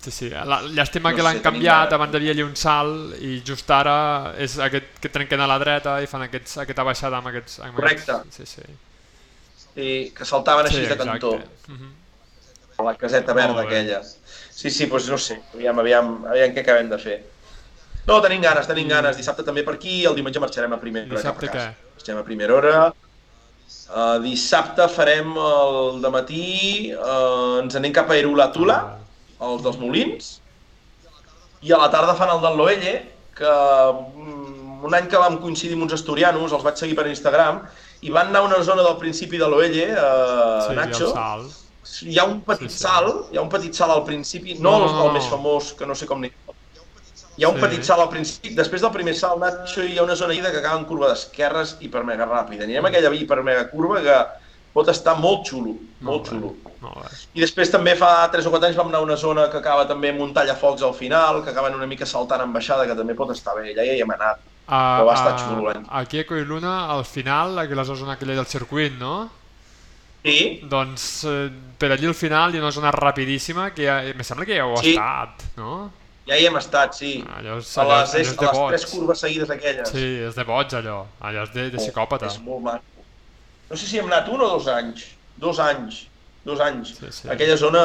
Sí, 0.00 0.10
sí. 0.10 0.28
La, 0.32 0.62
llàstima 0.64 1.10
No 1.12 1.18
que 1.18 1.24
l'han 1.26 1.40
canviat, 1.44 1.92
abans 1.92 2.14
havia 2.16 2.32
allà 2.32 2.44
un 2.46 2.54
salt 2.56 3.18
i 3.20 3.34
just 3.44 3.68
ara 3.74 4.32
és 4.40 4.56
aquest 4.64 4.96
que 5.02 5.10
trenquen 5.12 5.42
a 5.44 5.48
la 5.50 5.58
dreta 5.60 5.98
i 6.00 6.08
fan 6.08 6.24
aquests, 6.24 6.56
aquesta 6.64 6.86
baixada 6.88 7.18
amb 7.20 7.28
aquests... 7.28 7.58
Amb 7.66 7.76
Correcte. 7.76 8.14
Aquests, 8.16 8.38
sí, 8.40 8.46
sí. 8.46 8.78
Sí, 9.66 9.90
que 10.16 10.24
saltaven 10.24 10.70
així 10.70 10.80
sí, 10.80 10.88
de 10.88 10.96
cantó. 10.96 11.34
Mhm. 11.68 11.90
A 12.80 12.86
la 12.86 12.94
caseta 12.96 13.34
verda 13.36 13.60
aquella. 13.66 14.00
Sí, 14.02 14.70
sí, 14.70 14.86
doncs 14.86 15.10
no 15.12 15.18
sé, 15.20 15.36
aviam, 15.54 15.78
aviam, 15.84 16.14
aviam 16.32 16.56
què 16.56 16.64
acabem 16.64 16.88
de 16.88 16.98
fer. 17.00 17.18
No, 18.06 18.16
tenim 18.24 18.40
ganes, 18.40 18.66
tenim 18.66 18.88
ganes. 18.88 19.18
Dissabte 19.20 19.44
també 19.44 19.62
per 19.66 19.76
aquí, 19.76 20.00
el 20.08 20.16
diumenge 20.16 20.40
marxarem 20.40 20.72
a 20.72 20.80
primera 20.80 21.06
hora 21.06 21.20
cap 21.20 21.36
Dissabte 21.36 21.50
a 21.50 21.52
casa. 21.52 21.68
què? 21.68 21.94
Marxem 21.98 22.18
a 22.20 22.24
primera 22.24 22.56
hora. 22.56 22.74
Uh, 23.90 24.16
dissabte 24.22 24.86
farem 24.88 25.34
el 25.36 26.00
de 26.02 26.10
matí, 26.14 26.44
uh, 26.94 27.60
ens 27.60 27.76
anem 27.78 27.92
cap 27.92 28.10
a 28.10 28.16
Erulatula, 28.16 28.78
els 29.40 29.62
dels 29.64 29.78
Molins, 29.80 30.30
i 31.62 31.72
a 31.72 31.78
la 31.80 31.90
tarda 31.92 32.14
fan 32.16 32.30
el 32.34 32.40
del 32.44 32.56
Loelle, 32.56 32.94
que 33.36 33.50
mm, 33.52 34.84
un 34.84 34.94
any 34.96 35.08
que 35.12 35.20
vam 35.20 35.38
coincidir 35.42 35.74
amb 35.76 35.84
uns 35.86 35.94
asturianos, 35.96 36.52
els 36.56 36.64
vaig 36.64 36.76
seguir 36.80 36.96
per 36.96 37.06
Instagram, 37.08 37.62
i 38.00 38.12
van 38.12 38.30
anar 38.32 38.40
a 38.44 38.48
una 38.48 38.62
zona 38.64 38.82
del 38.86 38.96
principi 39.00 39.36
de 39.40 39.48
l'Oelle, 39.48 39.90
uh, 39.92 40.68
Sí, 40.68 40.76
Nacho, 40.78 41.10
hi 42.08 42.18
ha 42.18 42.24
un 42.24 42.40
petit 42.46 42.70
Sí, 42.70 42.76
sí. 42.78 42.84
salt, 42.86 43.26
hi 43.32 43.36
ha 43.36 43.42
un 43.44 43.50
petit 43.52 43.74
salt 43.76 43.92
al 43.92 44.04
principi, 44.04 44.54
no, 44.58 44.70
No, 44.78 44.86
el, 44.86 44.92
no, 44.94 45.02
el 45.02 45.08
no. 45.08 45.12
més 45.18 45.28
famós, 45.28 45.74
que 45.76 45.86
no 45.88 45.94
sé 45.94 46.06
com 46.08 46.20
ni... 46.24 46.30
Hi 47.36 47.44
ha 47.44 47.48
un 47.48 47.56
Sí. 47.56 47.60
petit 47.66 47.84
salt 47.84 48.00
al 48.04 48.08
principi, 48.12 48.54
després 48.56 48.80
del 48.84 48.92
primer 48.92 49.14
salt, 49.16 49.40
Nacho, 49.40 49.82
hi 49.84 49.98
ha 49.98 50.02
una 50.04 50.16
zona 50.16 50.34
ida 50.34 50.50
que 50.52 50.58
acaba 50.64 50.78
en 50.80 50.84
curva 50.88 51.08
d'esquerres 51.12 51.76
hiper 51.80 52.04
mega 52.04 52.24
ràpida. 52.28 52.64
Anirem 52.64 52.84
a 52.84 52.88
aquella 52.88 53.12
hiper 53.16 53.42
mega 53.42 53.68
curva 53.70 54.00
que 54.04 54.16
pot 54.72 54.88
estar 54.88 55.16
molt 55.18 55.46
xulo, 55.48 55.74
molt, 56.00 56.22
bé, 56.24 56.30
xulo. 56.30 56.54
Molt 56.80 56.96
bé. 57.02 57.08
I 57.34 57.40
després 57.44 57.70
també 57.70 57.96
fa 57.98 58.28
3 58.32 58.46
o 58.46 58.50
4 58.54 58.68
anys 58.70 58.76
vam 58.78 58.88
anar 58.88 59.00
a 59.00 59.06
una 59.08 59.16
zona 59.16 59.48
que 59.50 59.58
acaba 59.58 59.86
també 59.88 60.10
amb 60.14 60.20
un 60.20 60.32
tallafocs 60.34 60.82
al 60.82 60.94
final, 60.94 61.42
que 61.44 61.50
acaben 61.50 61.74
una 61.74 61.86
mica 61.86 62.06
saltant 62.06 62.40
en 62.42 62.52
baixada, 62.52 62.86
que 62.86 62.94
també 62.94 63.14
pot 63.18 63.30
estar 63.34 63.54
bé, 63.58 63.72
allà 63.72 63.84
ja 63.86 63.96
hi 63.98 64.00
hem 64.04 64.10
anat. 64.16 64.38
A, 64.70 64.78
Però 65.00 65.06
va 65.08 65.14
estar 65.18 65.34
xulo 65.38 65.66
l'any. 65.66 65.84
Aquí 65.90 66.20
a 66.20 66.26
Coiluna, 66.26 66.86
al 66.94 67.04
final, 67.04 67.58
aquí 67.58 67.72
a 67.74 67.76
la 67.76 67.84
zona 67.84 68.12
aquella 68.14 68.34
del 68.38 68.46
circuit, 68.46 68.92
no? 68.98 69.28
Sí, 70.22 70.60
Doncs 70.68 71.24
eh, 71.24 71.48
per 71.80 71.92
allí 71.94 72.04
al 72.06 72.14
final 72.14 72.52
hi 72.54 72.58
ha 72.58 72.60
una 72.60 72.70
zona 72.76 72.90
rapidíssima 72.92 73.70
que 73.72 73.86
ja, 73.86 74.02
em 74.04 74.20
sembla 74.22 74.44
que 74.44 74.54
ja 74.58 74.66
heu 74.66 74.76
Sí. 74.76 74.90
estat, 74.92 75.46
no? 75.56 75.90
ja 76.28 76.36
hi 76.36 76.44
hem 76.46 76.56
estat, 76.60 76.92
sí. 76.94 77.24
Allò 77.38 77.56
és, 77.58 77.70
A 77.76 77.82
allò, 77.82 77.96
les, 78.02 78.12
allò 78.12 78.20
és, 78.20 78.28
és 78.28 78.38
a 78.38 78.42
les 78.44 78.52
boig. 78.58 78.68
tres 78.74 78.84
curves 78.92 79.18
seguides 79.24 79.50
aquelles. 79.50 79.88
Sí, 79.88 80.04
és 80.28 80.34
de 80.36 80.44
boig 80.44 80.74
allò. 80.78 80.98
Allò 81.20 81.42
és 81.42 81.50
de, 81.56 81.70
de 81.72 81.78
psicòpata. 81.80 82.26
És 82.28 82.38
molt 82.44 82.62
maco. 82.62 82.84
No 83.70 83.78
sé 83.78 83.86
si 83.86 84.00
hem 84.00 84.08
anat 84.10 84.28
un 84.28 84.40
o 84.42 84.48
dos 84.50 84.66
anys. 84.66 85.06
Dos 85.38 85.60
anys. 85.62 86.04
Dos 86.44 86.60
anys. 86.60 86.94
Sí, 86.98 87.10
sí. 87.14 87.28
Aquella 87.30 87.56
zona... 87.56 87.82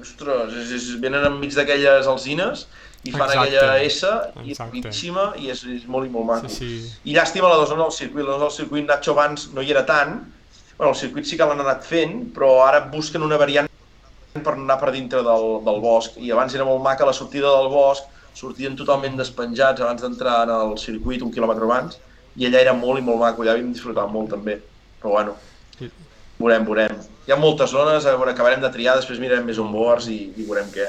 Ostres, 0.00 0.54
és, 0.58 0.70
és, 0.74 0.86
venen 1.00 1.22
enmig 1.28 1.54
d'aquelles 1.54 2.08
alzines 2.10 2.64
i 3.06 3.12
fan 3.14 3.28
Exacte. 3.30 3.36
aquella 3.38 3.76
S 3.86 4.08
i 4.42 4.54
és 4.54 4.58
boníssima 4.58 5.26
i 5.38 5.52
és, 5.52 5.60
és 5.76 5.84
molt 5.86 6.08
i 6.08 6.10
molt 6.10 6.26
maco. 6.26 6.50
Sí, 6.50 6.66
sí. 6.82 6.90
I 7.06 7.14
llàstima 7.14 7.52
la 7.52 7.68
zona 7.68 7.84
del 7.84 7.94
circuit. 7.94 8.24
La 8.24 8.34
zona 8.34 8.48
del 8.48 8.56
circuit 8.56 8.88
Nacho 8.88 9.14
abans 9.14 9.46
no 9.54 9.62
hi 9.62 9.70
era 9.76 9.84
tant. 9.86 10.18
Bueno, 10.76 10.90
el 10.90 10.98
circuit 10.98 11.28
sí 11.28 11.38
que 11.38 11.46
l'han 11.46 11.62
anat 11.62 11.86
fent, 11.86 12.18
però 12.34 12.50
ara 12.66 12.82
busquen 12.92 13.24
una 13.24 13.38
variant 13.40 13.70
per 14.34 14.56
anar 14.56 14.76
per 14.80 14.90
dintre 14.96 15.22
del, 15.24 15.46
del 15.68 15.80
bosc. 15.84 16.18
I 16.18 16.32
abans 16.34 16.56
era 16.58 16.66
molt 16.68 16.82
maca 16.84 17.06
la 17.08 17.14
sortida 17.16 17.52
del 17.60 17.70
bosc, 17.72 18.10
sortien 18.36 18.76
totalment 18.76 19.16
despenjats 19.20 19.84
abans 19.84 20.02
d'entrar 20.04 20.42
en 20.48 20.56
el 20.56 20.76
circuit 20.80 21.22
un 21.24 21.32
quilòmetre 21.32 21.64
abans, 21.68 22.00
i 22.36 22.46
allà 22.48 22.60
era 22.64 22.74
molt 22.76 23.00
i 23.00 23.04
molt 23.04 23.20
maco, 23.22 23.42
allà 23.42 23.54
havíem 23.56 23.72
disfrutat 23.72 24.10
molt 24.12 24.30
també, 24.34 24.58
però 25.00 25.16
bueno, 25.16 25.36
veurem, 26.38 26.64
veurem. 26.68 26.96
Hi 27.26 27.32
ha 27.34 27.38
moltes 27.40 27.72
zones, 27.72 28.06
a 28.06 28.14
veure, 28.16 28.34
acabarem 28.34 28.60
de 28.62 28.70
triar, 28.70 28.96
després 29.00 29.18
mirarem 29.22 29.46
més 29.48 29.58
on 29.58 29.72
boards 29.72 30.08
i, 30.12 30.18
i 30.36 30.46
veurem 30.46 30.68
què. 30.74 30.86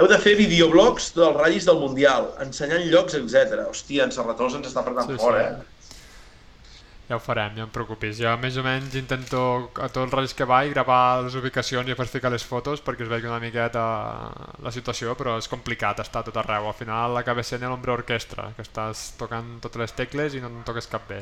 Heu 0.00 0.08
de 0.08 0.18
fer 0.18 0.34
videoblogs 0.38 1.10
dels 1.16 1.36
ratllis 1.36 1.66
del 1.68 1.78
Mundial, 1.80 2.30
ensenyant 2.44 2.84
llocs, 2.90 3.14
etc. 3.18 3.66
Hòstia, 3.68 4.06
en 4.08 4.12
Serratós 4.14 4.56
ens 4.58 4.68
està 4.70 4.80
apretant 4.82 5.10
Sí, 5.10 5.16
sí, 5.16 5.20
fort, 5.22 5.38
sí. 5.38 5.44
eh? 5.44 5.71
Ja 7.12 7.18
ho 7.18 7.20
farem, 7.20 7.52
no 7.52 7.66
em 7.66 7.72
preocupis. 7.72 8.16
Jo 8.16 8.30
més 8.40 8.54
o 8.56 8.62
menys 8.64 8.94
intento 8.96 9.42
a 9.76 9.90
tots 9.92 10.06
els 10.06 10.14
ratllis 10.14 10.32
que 10.38 10.46
vaig 10.48 10.70
gravar 10.72 11.20
les 11.26 11.34
ubicacions 11.36 11.84
i 11.84 11.92
després 11.92 12.14
ficar 12.14 12.30
les 12.32 12.46
fotos 12.48 12.80
perquè 12.80 13.04
es 13.04 13.10
vegi 13.10 13.28
una 13.28 13.40
miqueta 13.42 13.82
la 14.64 14.72
situació, 14.72 15.12
però 15.18 15.34
és 15.36 15.50
complicat 15.52 16.00
estar 16.00 16.22
tot 16.24 16.38
arreu. 16.40 16.70
Al 16.70 16.78
final 16.78 17.20
acaba 17.20 17.44
sent 17.44 17.66
l'ombra 17.68 17.98
orquestra, 17.98 18.48
que 18.56 18.64
estàs 18.64 19.10
tocant 19.20 19.58
totes 19.60 19.82
les 19.82 19.92
tecles 19.98 20.38
i 20.38 20.40
no 20.40 20.48
en 20.48 20.62
toques 20.64 20.88
cap 20.88 21.04
bé. 21.10 21.20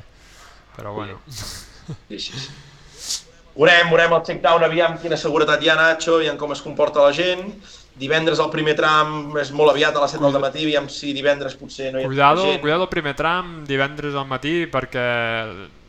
Però 0.77 0.95
bueno, 0.95 1.19
Sí, 1.27 2.21
sí, 2.21 2.39
sí. 2.39 3.19
Veurem, 3.57 3.91
veurem 3.91 4.15
el 4.15 4.23
check-down, 4.29 4.63
aviam 4.63 4.95
quina 5.03 5.19
seguretat 5.19 5.59
hi 5.63 5.73
ha, 5.73 5.75
Nacho, 5.75 6.21
aviam 6.21 6.39
com 6.39 6.55
es 6.55 6.63
comporta 6.63 7.03
la 7.03 7.11
gent. 7.17 7.51
Divendres 7.99 8.39
el 8.39 8.49
primer 8.55 8.77
tram 8.79 9.35
és 9.43 9.51
molt 9.51 9.75
aviat 9.75 9.99
a 9.99 10.05
les 10.05 10.15
7 10.15 10.31
del 10.31 10.41
matí, 10.41 10.63
aviam 10.69 10.87
si 10.89 11.11
divendres 11.13 11.59
potser 11.59 11.91
no 11.91 11.99
hi 11.99 12.07
ha 12.07 12.13
cuidado, 12.15 12.47
gent. 12.47 12.63
cuidado 12.63 12.87
el 12.87 12.93
primer 12.95 13.17
tram 13.19 13.65
divendres 13.67 14.15
al 14.15 14.31
matí 14.31 14.55
perquè 14.71 15.03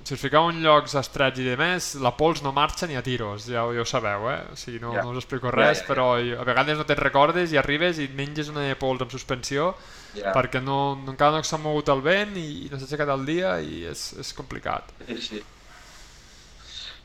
si 0.03 0.14
us 0.15 0.22
fiqueu 0.22 0.49
en 0.49 0.61
llocs 0.64 0.95
estrets 0.98 1.40
i 1.40 1.44
demés, 1.45 1.91
la 2.02 2.11
pols 2.18 2.41
no 2.44 2.52
marxa 2.52 2.88
ni 2.90 2.95
a 2.98 3.03
tiros, 3.06 3.45
ja, 3.45 3.64
ja 3.73 3.82
ho 3.82 3.86
sabeu, 3.86 4.30
eh? 4.32 4.40
O 4.53 4.56
sigui, 4.57 4.80
no, 4.82 4.94
Ja. 4.95 5.03
no 5.03 5.11
us 5.11 5.18
explico 5.23 5.52
res, 5.52 5.78
ja, 5.80 5.84
ja. 5.86 5.88
però 5.94 6.06
a 6.18 6.44
vegades 6.48 6.78
no 6.78 6.86
te'n 6.86 6.98
recordes 6.98 7.52
i 7.53 7.57
arribes 7.61 7.99
i 7.99 8.06
et 8.10 8.15
menges 8.18 8.49
una 8.49 8.61
de 8.65 8.76
pols 8.76 9.02
amb 9.02 9.11
suspensió 9.11 9.76
Ja. 10.15 10.34
perquè 10.36 10.60
no, 10.61 10.95
no, 10.95 11.11
encara 11.14 11.38
no 11.38 11.44
s'ha 11.44 11.57
mogut 11.57 11.88
el 11.90 12.02
vent 12.02 12.36
i 12.36 12.68
no 12.72 12.78
s'ha 12.78 12.86
aixecat 12.90 13.10
el 13.14 13.26
dia 13.26 13.60
i 13.61 13.86
és, 13.86 14.14
és 14.19 14.34
complicat. 14.34 14.91
Sí, 15.07 15.18
sí. 15.22 15.44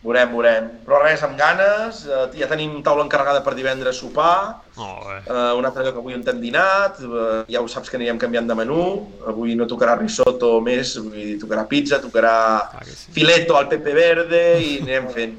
Veurem, 0.04 0.28
veurem. 0.30 0.66
Però 0.86 1.00
res, 1.02 1.22
amb 1.26 1.38
ganes, 1.38 2.02
eh, 2.06 2.26
ja 2.38 2.48
tenim 2.50 2.76
taula 2.84 3.02
encarregada 3.06 3.42
per 3.42 3.54
divendres 3.56 3.96
sopar, 3.98 4.60
bé. 4.76 5.16
eh, 5.24 5.52
un 5.58 5.64
altre 5.64 5.82
lloc 5.84 5.96
avui 5.96 6.14
on 6.14 6.22
hem 6.22 6.40
dinat, 6.40 7.00
eh, 7.00 7.44
ja 7.48 7.62
ho 7.62 7.66
saps 7.66 7.90
que 7.90 7.96
anirem 7.96 8.18
canviant 8.18 8.46
de 8.46 8.54
menú, 8.54 8.84
avui 9.26 9.56
no 9.56 9.66
tocarà 9.66 9.96
risotto 9.98 10.60
més, 10.60 10.96
avui 11.00 11.38
tocarà 11.40 11.66
pizza, 11.66 11.98
tocarà 11.98 12.70
que 12.78 12.92
sí. 12.92 13.10
filetto 13.12 13.56
al 13.56 13.68
pepe 13.68 13.92
verde 13.92 14.60
i 14.60 14.78
anirem 14.82 15.08
fent, 15.08 15.34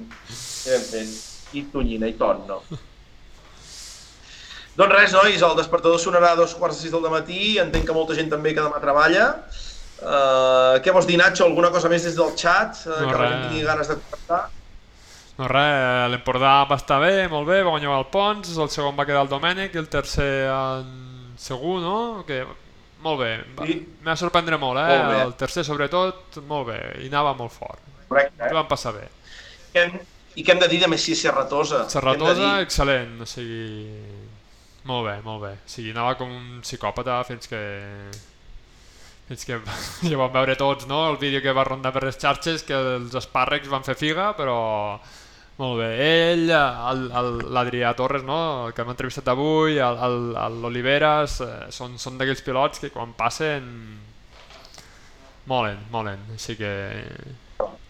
anirem 0.66 0.86
fent, 0.92 1.16
i 1.54 1.66
tonyina 1.72 2.08
i 2.08 2.18
tonno. 2.18 2.64
Doncs 4.78 4.94
res, 4.94 5.14
nois, 5.16 5.42
el 5.42 5.56
despertador 5.58 5.98
sonarà 5.98 6.36
a 6.36 6.38
dos 6.38 6.54
quarts 6.54 6.78
de 6.78 6.84
sis 6.84 6.92
del 6.92 7.08
matí, 7.10 7.58
entenc 7.58 7.88
que 7.88 7.96
molta 7.96 8.14
gent 8.14 8.30
també 8.30 8.52
que 8.54 8.62
demà 8.62 8.78
treballa. 8.84 9.32
Uh, 9.98 10.78
què 10.86 10.92
vols 10.94 11.08
dir, 11.10 11.18
Nacho? 11.18 11.46
Alguna 11.48 11.72
cosa 11.74 11.90
més 11.90 12.04
des 12.06 12.16
del 12.18 12.36
xat? 12.38 12.84
Uh, 12.86 13.00
No, 13.02 13.08
que 13.10 13.18
la 13.18 13.24
res. 13.24 13.32
gent 13.32 13.48
tingui 13.48 13.64
ganes 13.66 13.88
de 13.90 13.96
comentar? 13.98 14.42
No 15.38 15.48
res, 15.50 16.12
l'Empordà 16.14 16.54
va 16.70 16.78
estar 16.78 17.00
bé, 17.02 17.28
molt 17.30 17.48
bé, 17.50 17.60
va 17.66 17.70
guanyar 17.74 17.98
el 18.00 18.06
Pons, 18.14 18.56
el 18.58 18.70
segon 18.74 18.96
va 18.98 19.06
quedar 19.06 19.22
el 19.26 19.30
Domènec 19.30 19.76
i 19.76 19.82
el 19.82 19.88
tercer 19.90 20.48
en 20.50 21.34
segur, 21.38 21.80
no? 21.82 22.24
Que, 22.28 22.44
molt 23.06 23.20
bé, 23.22 23.32
va- 23.58 23.66
Sí. 23.68 23.76
m'ha 24.04 24.16
sorprendre 24.16 24.58
molt, 24.58 24.80
eh? 24.82 24.98
Molt 24.98 25.16
bé. 25.16 25.22
El 25.24 25.34
tercer 25.36 25.64
sobretot, 25.66 26.38
molt 26.48 26.68
bé, 26.68 26.80
i 27.04 27.08
anava 27.08 27.34
molt 27.38 27.52
fort. 27.54 27.80
Correcte, 28.10 28.44
eh? 28.50 28.54
vam 28.54 28.68
passar 28.68 28.94
bé. 28.94 29.08
Hem- 29.74 30.00
I 30.38 30.44
què 30.44 30.52
hem 30.54 30.60
de 30.60 30.68
dir 30.68 30.80
de 30.80 30.88
Messi 30.88 31.16
Serratosa? 31.16 31.88
Serratosa, 31.90 32.34
dir? 32.58 32.66
excel·lent, 32.68 33.22
o 33.22 33.26
sigui... 33.26 33.90
Molt 34.86 35.08
bé, 35.10 35.16
molt 35.24 35.42
bé. 35.42 35.52
O 35.66 35.68
sigui, 35.70 35.92
anava 35.92 36.16
com 36.16 36.30
un 36.30 36.62
psicòpata 36.62 37.24
fins 37.26 37.48
que... 37.48 37.62
Fins 39.28 39.44
que 39.48 39.58
ja 40.10 40.18
vam 40.20 40.32
veure 40.34 40.56
tots, 40.60 40.88
no?, 40.88 41.02
el 41.12 41.18
vídeo 41.22 41.42
que 41.44 41.52
va 41.56 41.66
rondar 41.68 41.92
per 41.96 42.04
les 42.08 42.18
xarxes, 42.20 42.64
que 42.68 42.76
els 42.98 43.16
espàrrecs 43.20 43.72
van 43.72 43.84
fer 43.88 43.98
figa, 44.00 44.32
però... 44.38 44.58
Molt 45.58 45.80
bé. 45.82 45.88
Ell, 46.06 46.52
el- 46.54 47.08
el- 47.18 47.40
l'Adrià 47.56 47.90
Torres, 47.98 48.22
no?, 48.24 48.68
el 48.68 48.76
que 48.78 48.84
hem 48.84 48.92
entrevistat 48.94 49.32
avui, 49.34 49.80
l'Oliveras, 49.82 51.40
eh, 51.42 51.54
són, 51.74 51.96
són 51.98 52.20
d'aquells 52.20 52.44
pilots 52.46 52.84
que 52.84 52.92
quan 52.94 53.16
passen... 53.18 53.66
Molen, 55.50 55.80
molen. 55.90 56.22
Així 56.36 56.54
que... 56.60 56.70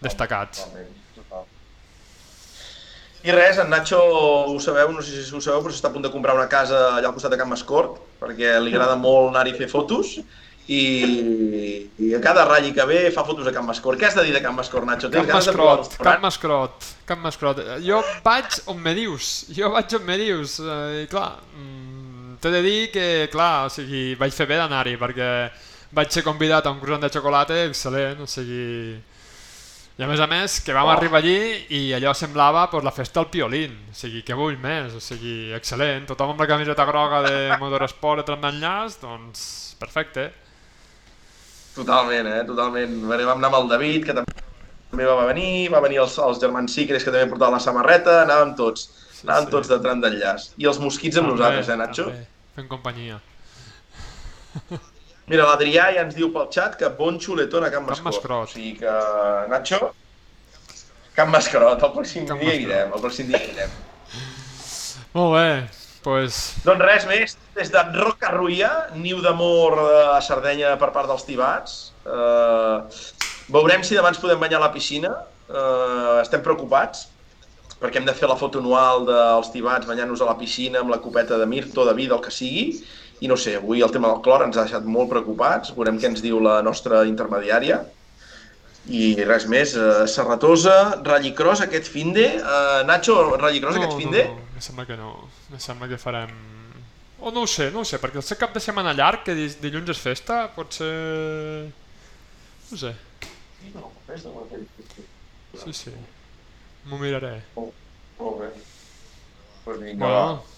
Destacats. 0.00 0.64
I 3.26 3.34
res, 3.34 3.58
en 3.58 3.68
Nacho, 3.68 3.98
ho 4.48 4.58
sabeu, 4.62 4.92
no 4.94 5.02
sé 5.02 5.20
si 5.26 5.34
ho 5.34 5.40
sabeu, 5.42 5.60
però 5.64 5.74
s'està 5.74 5.90
a 5.90 5.94
punt 5.94 6.04
de 6.06 6.10
comprar 6.14 6.36
una 6.38 6.48
casa 6.48 6.78
allà 6.94 7.10
al 7.10 7.16
costat 7.16 7.34
de 7.34 7.38
Can 7.40 7.50
Mascort, 7.50 7.96
perquè 8.22 8.54
li 8.62 8.70
agrada 8.72 8.94
molt 8.96 9.32
anar-hi 9.34 9.56
a 9.56 9.58
fer 9.58 9.68
fotos, 9.68 10.14
i, 10.68 11.88
i 12.04 12.10
a 12.14 12.20
cada 12.20 12.44
ratll 12.44 12.72
que 12.76 12.84
ve 12.88 12.98
fa 13.14 13.24
fotos 13.24 13.46
a 13.48 13.52
Can 13.56 13.64
Mascort. 13.66 13.98
Què 14.00 14.08
has 14.10 14.16
de 14.18 14.24
dir 14.26 14.34
de 14.36 14.42
Can 14.44 14.54
Mascort, 14.56 14.84
Nacho? 14.86 15.08
Tens 15.10 15.24
el 15.28 15.32
Mascrot, 15.32 15.86
restaurant? 15.86 16.20
Mascrot, 16.22 16.88
Camp 17.08 17.22
Mascrot. 17.24 17.62
Jo 17.84 18.02
vaig 18.24 18.58
on 18.68 18.80
me 18.84 18.92
dius, 18.98 19.46
jo 19.56 19.70
vaig 19.72 19.94
on 19.96 20.04
me 20.04 20.18
dius. 20.20 20.58
Eh, 20.60 21.04
I 21.04 21.06
clar, 21.10 21.30
mm, 21.56 22.36
t'he 22.42 22.52
de 22.52 22.62
dir 22.62 22.80
que, 22.92 23.06
clar, 23.32 23.66
o 23.66 23.72
sigui, 23.72 24.12
vaig 24.20 24.34
fer 24.36 24.46
bé 24.50 24.58
d'anar-hi 24.60 24.98
perquè 25.00 25.28
vaig 25.96 26.10
ser 26.12 26.22
convidat 26.26 26.66
a 26.68 26.72
un 26.74 26.82
croissant 26.82 27.06
de 27.06 27.10
xocolata 27.14 27.56
excel·lent, 27.64 28.20
o 28.22 28.28
sigui... 28.28 28.98
I 29.98 30.04
a 30.04 30.06
més 30.06 30.20
a 30.22 30.28
més, 30.30 30.60
que 30.62 30.70
vam 30.76 30.86
Oh. 30.86 30.90
arribar 30.92 31.18
allí 31.18 31.64
i 31.74 31.92
allò 31.96 32.12
semblava 32.14 32.68
pues, 32.70 32.84
la 32.86 32.92
festa 32.94 33.18
al 33.18 33.26
piolín, 33.32 33.72
o 33.90 33.94
sigui, 33.98 34.20
què 34.22 34.36
vull 34.38 34.54
més, 34.62 34.92
o 34.94 35.00
sigui, 35.02 35.48
excel·lent, 35.56 36.04
tothom 36.06 36.36
amb 36.36 36.44
la 36.44 36.46
camiseta 36.46 36.84
groga 36.86 37.22
de 37.24 37.56
Motorsport 37.58 38.20
de 38.20 38.26
tram 38.28 38.44
d'enllaç, 38.44 39.00
doncs 39.02 39.40
perfecte. 39.80 40.28
Totalment, 41.78 42.26
eh? 42.34 42.42
Totalment. 42.48 42.94
Bé, 43.08 43.18
Vam 43.24 43.38
anar 43.40 43.50
amb 43.52 43.58
el 43.62 43.68
David, 43.72 44.04
que 44.08 44.14
també 44.18 45.06
va 45.06 45.26
venir, 45.28 45.68
va 45.72 45.80
venir 45.84 46.00
els, 46.02 46.16
els 46.24 46.40
germans 46.42 46.74
Sicres, 46.74 47.04
que 47.06 47.12
també 47.14 47.28
portaven 47.30 47.54
la 47.58 47.62
samarreta, 47.62 48.22
anàvem 48.24 48.54
tots. 48.58 48.88
Sí, 49.18 49.24
Anàvem 49.26 49.46
sí. 49.48 49.52
tots 49.56 49.70
de 49.72 49.78
tram 49.84 50.02
d'enllaç. 50.02 50.50
I 50.62 50.66
els 50.70 50.78
mosquits 50.82 51.18
amb 51.20 51.28
També, 51.30 51.38
nosaltres, 51.38 51.68
eh, 51.68 51.76
Nacho? 51.80 52.04
també, 52.10 52.26
Fent 52.58 52.68
companyia. 52.70 53.20
Mira, 55.30 55.44
l'Adrià 55.44 55.90
ja 55.94 56.02
ens 56.06 56.14
diu 56.16 56.30
pel 56.34 56.46
xat 56.54 56.76
que 56.80 56.88
bon 56.98 57.18
xuletón 57.20 57.66
a 57.66 57.68
Can 57.70 57.82
Can 57.84 57.88
Mascot. 57.90 58.14
Mascrot. 58.14 58.48
O 58.48 58.52
sigui 58.52 58.72
que, 58.80 58.94
Nacho, 59.52 59.90
Can 61.18 61.30
Mascrot, 61.34 61.82
el 61.84 61.92
pròxim 61.94 62.26
Can 62.30 62.38
dia 62.40 62.54
hi 62.54 62.64
Mascrot. 62.64 62.70
irem, 62.70 62.94
el 62.96 63.04
pròxim 63.04 63.28
dia 63.28 63.42
irem. 63.52 63.76
Molt 65.14 65.34
bé, 65.34 65.46
pues, 66.04 66.38
Doncs 66.64 66.84
res 66.84 67.06
més, 67.08 67.36
des 67.56 67.70
de 67.74 67.82
Roca 67.96 68.30
Ruia, 68.34 68.70
niu 68.96 69.22
d'amor 69.24 69.78
eh, 69.82 70.16
a 70.16 70.20
Sardenya 70.24 70.74
per 70.80 70.90
part 70.94 71.10
dels 71.10 71.26
tibats. 71.26 71.78
Uh, 72.08 72.84
veurem 73.52 73.84
si 73.84 73.98
demà 73.98 74.12
ens 74.12 74.20
podem 74.22 74.40
banyar 74.40 74.60
a 74.62 74.66
la 74.66 74.72
piscina. 74.72 75.12
Uh, 75.48 76.20
estem 76.22 76.44
preocupats, 76.44 77.06
perquè 77.80 78.00
hem 78.00 78.08
de 78.08 78.14
fer 78.16 78.30
la 78.30 78.38
foto 78.40 78.62
anual 78.62 79.04
dels 79.08 79.52
tibats 79.54 79.88
banyant-nos 79.88 80.24
a 80.24 80.30
la 80.30 80.38
piscina 80.40 80.82
amb 80.82 80.92
la 80.92 81.00
copeta 81.02 81.38
de 81.40 81.46
Mirto, 81.46 81.84
de 81.88 81.94
vi, 81.98 82.08
del 82.10 82.22
que 82.24 82.32
sigui. 82.34 82.70
I 83.20 83.28
no 83.30 83.36
sé, 83.36 83.56
avui 83.58 83.82
el 83.82 83.92
tema 83.94 84.10
del 84.12 84.22
clor 84.22 84.44
ens 84.46 84.56
ha 84.56 84.64
deixat 84.66 84.86
molt 84.86 85.10
preocupats. 85.10 85.74
Veurem 85.76 85.98
què 85.98 86.12
ens 86.12 86.22
diu 86.24 86.40
la 86.42 86.60
nostra 86.62 87.02
intermediària. 87.08 87.82
I 88.88 89.24
res 89.28 89.44
més, 89.50 89.74
uh, 89.76 90.04
Serratosa, 90.08 90.76
Rallycross 91.04 91.64
aquest 91.66 91.90
finde. 91.92 92.26
Uh, 92.40 92.84
Nacho, 92.88 93.16
Rallycross 93.36 93.76
aquest 93.80 93.98
finde? 93.98 94.24
No, 94.30 94.38
no, 94.38 94.54
em 94.56 94.64
sembla 94.64 94.86
que 94.88 94.96
no. 94.96 95.10
Em 95.52 95.60
sembla 95.62 95.90
que 95.90 96.00
farem... 96.00 96.32
O 97.18 97.32
no 97.34 97.42
ho 97.42 97.50
sé, 97.50 97.72
no 97.74 97.82
ho 97.82 97.88
sé, 97.88 97.98
perquè 97.98 98.20
el 98.20 98.24
ser 98.24 98.38
cap 98.38 98.54
de 98.54 98.62
setmana 98.62 98.94
llarg, 98.94 99.24
que 99.26 99.34
dilluns 99.34 99.90
és 99.90 100.00
festa, 100.00 100.44
pot 100.54 100.76
ser... 100.78 100.92
No 102.68 102.78
sé, 102.78 102.92
sí, 105.64 105.72
sí. 105.72 105.92
M'ho 106.88 106.98
miraré. 107.00 107.32
Molt 107.56 108.38
bé. 108.40 108.48
Pues 109.64 109.80
vinga, 109.80 110.06
Bueno, 110.06 110.14
va. 110.14 110.57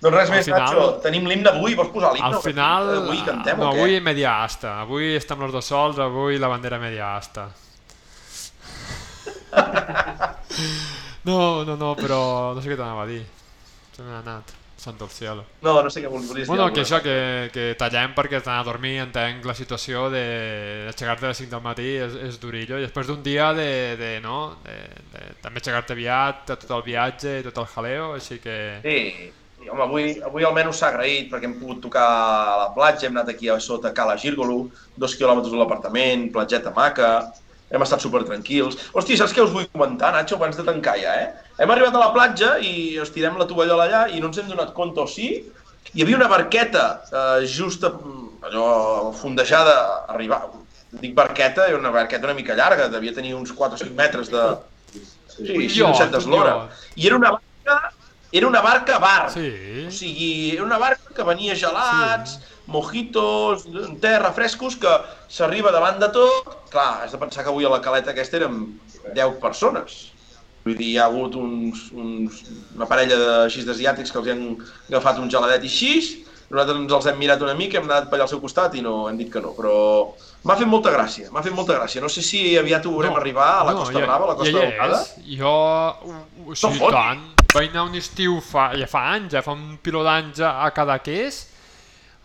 Doncs 0.00 0.14
res 0.16 0.30
al 0.30 0.36
més, 0.36 0.46
final- 0.48 0.64
Nacho. 0.64 0.84
Tenim 1.04 1.26
l'himne 1.28 1.50
avui, 1.52 1.74
vols 1.76 1.90
posar 1.92 2.12
l'himne? 2.14 2.30
al 2.34 2.42
final... 2.44 2.92
Avui 3.02 3.20
cantem 3.26 3.58
no, 3.60 3.68
o 3.68 3.72
què? 3.74 3.82
avui 3.84 4.00
media 4.00 4.38
asta. 4.44 4.78
Avui 4.86 5.14
estem 5.18 5.42
els 5.44 5.52
dos 5.52 5.66
sols, 5.68 5.98
avui 6.00 6.38
la 6.40 6.48
bandera 6.48 6.78
media 6.80 7.16
asta. 7.16 7.50
No, 11.22 11.64
no, 11.64 11.76
no, 11.76 11.90
però 11.98 12.54
no 12.56 12.62
sé 12.64 12.70
què 12.70 12.78
t'anava 12.78 13.04
a 13.04 13.08
dir. 13.10 13.20
Se 13.92 14.02
m'ha 14.02 14.22
anat. 14.22 14.54
Santo 14.80 15.04
el 15.04 15.10
cielo. 15.12 15.42
No, 15.60 15.74
no 15.84 15.90
sé 15.92 16.00
què 16.00 16.08
volies 16.08 16.30
dir. 16.32 16.46
Bueno, 16.48 16.70
que 16.72 16.80
això, 16.80 17.02
que, 17.04 17.50
que 17.52 17.66
tallem 17.76 18.14
perquè 18.16 18.38
has 18.38 18.46
d'anar 18.46 18.62
a 18.62 18.64
dormir, 18.64 18.94
entenc 19.02 19.44
la 19.44 19.52
situació 19.52 20.06
de 20.08 20.22
aixecar-te 20.88 21.28
a 21.28 21.34
les 21.34 21.42
5 21.42 21.52
del 21.52 21.60
matí 21.66 21.90
és, 22.00 22.16
és 22.30 22.38
durillo, 22.40 22.78
i 22.80 22.86
després 22.86 23.10
d'un 23.10 23.20
dia 23.20 23.50
de, 23.52 23.68
de 24.00 24.08
no, 24.24 24.38
de, 24.64 24.78
de, 25.12 25.26
també 25.44 25.60
aixecar-te 25.60 25.92
aviat, 25.92 26.46
tot 26.54 26.72
el 26.78 26.86
viatge 26.88 27.34
i 27.42 27.44
tot 27.50 27.60
el 27.60 27.68
jaleo, 27.74 28.14
així 28.16 28.40
que... 28.40 28.56
Sí, 28.86 28.96
home, 29.68 29.82
avui, 29.82 30.06
avui 30.24 30.46
almenys 30.46 30.80
s'ha 30.80 30.88
agraït 30.92 31.28
perquè 31.32 31.48
hem 31.48 31.58
pogut 31.60 31.82
tocar 31.84 32.06
a 32.06 32.56
la 32.62 32.70
platja, 32.76 33.08
hem 33.08 33.16
anat 33.16 33.34
aquí 33.34 33.50
a 33.50 33.58
sota 33.60 33.92
Cala 33.96 34.16
Gírgolo, 34.20 34.68
dos 34.96 35.16
quilòmetres 35.18 35.52
de 35.52 35.60
l'apartament, 35.60 36.28
platgeta 36.32 36.72
maca, 36.76 37.10
hem 37.70 37.84
estat 37.84 38.02
super 38.02 38.22
tranquils. 38.26 38.78
Hosti, 38.96 39.18
saps 39.18 39.34
què 39.34 39.44
us 39.44 39.52
vull 39.54 39.68
comentar, 39.70 40.10
Nacho, 40.14 40.38
abans 40.38 40.58
de 40.58 40.64
tancar 40.66 40.96
ja, 40.98 41.14
eh? 41.22 41.52
Hem 41.60 41.70
arribat 41.70 41.94
a 41.94 42.02
la 42.02 42.14
platja 42.14 42.56
i 42.58 42.96
ens 42.98 43.12
tirem 43.14 43.38
la 43.38 43.46
tovallola 43.50 43.86
allà 43.86 44.06
i 44.10 44.22
no 44.22 44.30
ens 44.30 44.40
hem 44.42 44.48
donat 44.50 44.72
compte, 44.76 45.04
o 45.04 45.10
sí? 45.10 45.30
Hi 45.94 46.02
havia 46.04 46.18
una 46.18 46.30
barqueta 46.30 46.86
eh, 47.10 47.46
just 47.46 47.86
a, 47.86 47.92
allò 48.48 49.12
fondejada, 49.16 49.76
arribar, 50.14 50.42
dic 50.98 51.14
barqueta, 51.14 51.68
era 51.68 51.78
una 51.78 51.94
barqueta 51.94 52.26
una 52.26 52.34
mica 52.34 52.56
llarga, 52.58 52.88
devia 52.90 53.14
tenir 53.14 53.36
uns 53.38 53.54
4 53.54 53.78
o 53.78 53.84
5 53.84 53.96
metres 53.96 54.32
de... 54.34 54.44
Sí, 55.30 55.46
així 55.54 55.84
un 55.86 55.94
set 55.94 56.08
iot, 56.08 56.16
d'eslora. 56.16 56.56
un 56.64 56.98
I 56.98 57.06
era 57.06 57.18
una 57.20 57.30
barca, 57.36 57.92
era 58.32 58.46
una 58.46 58.60
barca 58.60 58.98
bar. 58.98 59.26
O 59.26 59.30
Sí. 59.30 59.86
sigui, 59.90 60.52
era 60.54 60.62
una 60.64 60.78
barca 60.78 61.14
que 61.14 61.22
venia 61.22 61.54
gelats, 61.54 62.36
sí. 62.38 62.40
mojitos, 62.66 63.64
té 64.00 64.18
refrescos, 64.18 64.76
que 64.76 64.88
s'arriba 65.28 65.72
davant 65.72 65.98
de 66.00 66.08
tot. 66.14 66.70
Clar, 66.70 67.02
has 67.04 67.12
de 67.12 67.18
pensar 67.18 67.42
que 67.44 67.50
avui 67.50 67.64
a 67.64 67.68
la 67.72 67.80
caleta 67.82 68.10
aquesta 68.12 68.36
érem 68.38 68.78
10 69.14 69.38
persones. 69.42 70.12
Vull 70.64 70.76
dir, 70.76 70.90
hi 70.92 70.98
ha 70.98 71.06
hagut 71.06 71.34
uns, 71.40 71.86
uns, 71.96 72.42
una 72.76 72.86
parella 72.86 73.16
de 73.16 73.30
així 73.46 73.64
d'asiàtics 73.64 74.12
que 74.12 74.18
els 74.20 74.28
han 74.28 74.42
agafat 74.90 75.18
un 75.18 75.30
geladet 75.32 75.64
i 75.64 75.70
així, 75.72 76.26
nosaltres 76.50 76.78
ens 76.82 76.92
els 76.92 77.06
hem 77.06 77.18
mirat 77.18 77.40
una 77.42 77.54
mica, 77.54 77.78
hem 77.78 77.88
anat 77.88 78.10
per 78.10 78.18
allà 78.18 78.26
al 78.26 78.28
seu 78.28 78.40
costat 78.42 78.74
i 78.76 78.82
no 78.82 79.08
hem 79.08 79.16
dit 79.16 79.30
que 79.32 79.40
no, 79.40 79.54
però 79.56 80.12
m'ha 80.44 80.56
fet 80.60 80.66
molta 80.68 80.90
gràcia, 80.92 81.30
m'ha 81.32 81.42
fet 81.42 81.54
molta 81.56 81.78
gràcia. 81.78 82.02
No 82.02 82.08
sé 82.12 82.20
si 82.22 82.58
aviat 82.58 82.84
ho 82.86 82.90
veurem 82.92 83.16
arribar 83.16 83.48
a 83.60 83.64
la 83.64 83.72
Costa 83.78 83.98
ja- 83.98 84.04
Brava, 84.06 84.24
a 84.26 84.28
la 84.28 84.34
Costa 84.36 84.52
ja 84.52 84.66
Daurada. 84.68 85.00
és. 85.00 85.38
Jo, 85.38 85.54
o, 86.04 86.14
o 86.50 86.54
sigui, 86.54 86.78
fotis. 86.78 86.92
tant, 86.92 87.24
vaig 87.54 87.70
anar 87.70 87.86
un 87.88 87.96
estiu 87.98 88.38
fa, 88.44 88.70
ja 88.78 88.86
fa 88.90 89.06
anys, 89.14 89.32
ja 89.34 89.42
fa 89.42 89.54
un 89.56 89.78
piló 89.82 90.04
d'anys 90.06 90.42
a 90.46 90.68
Cadaqués, 90.74 91.40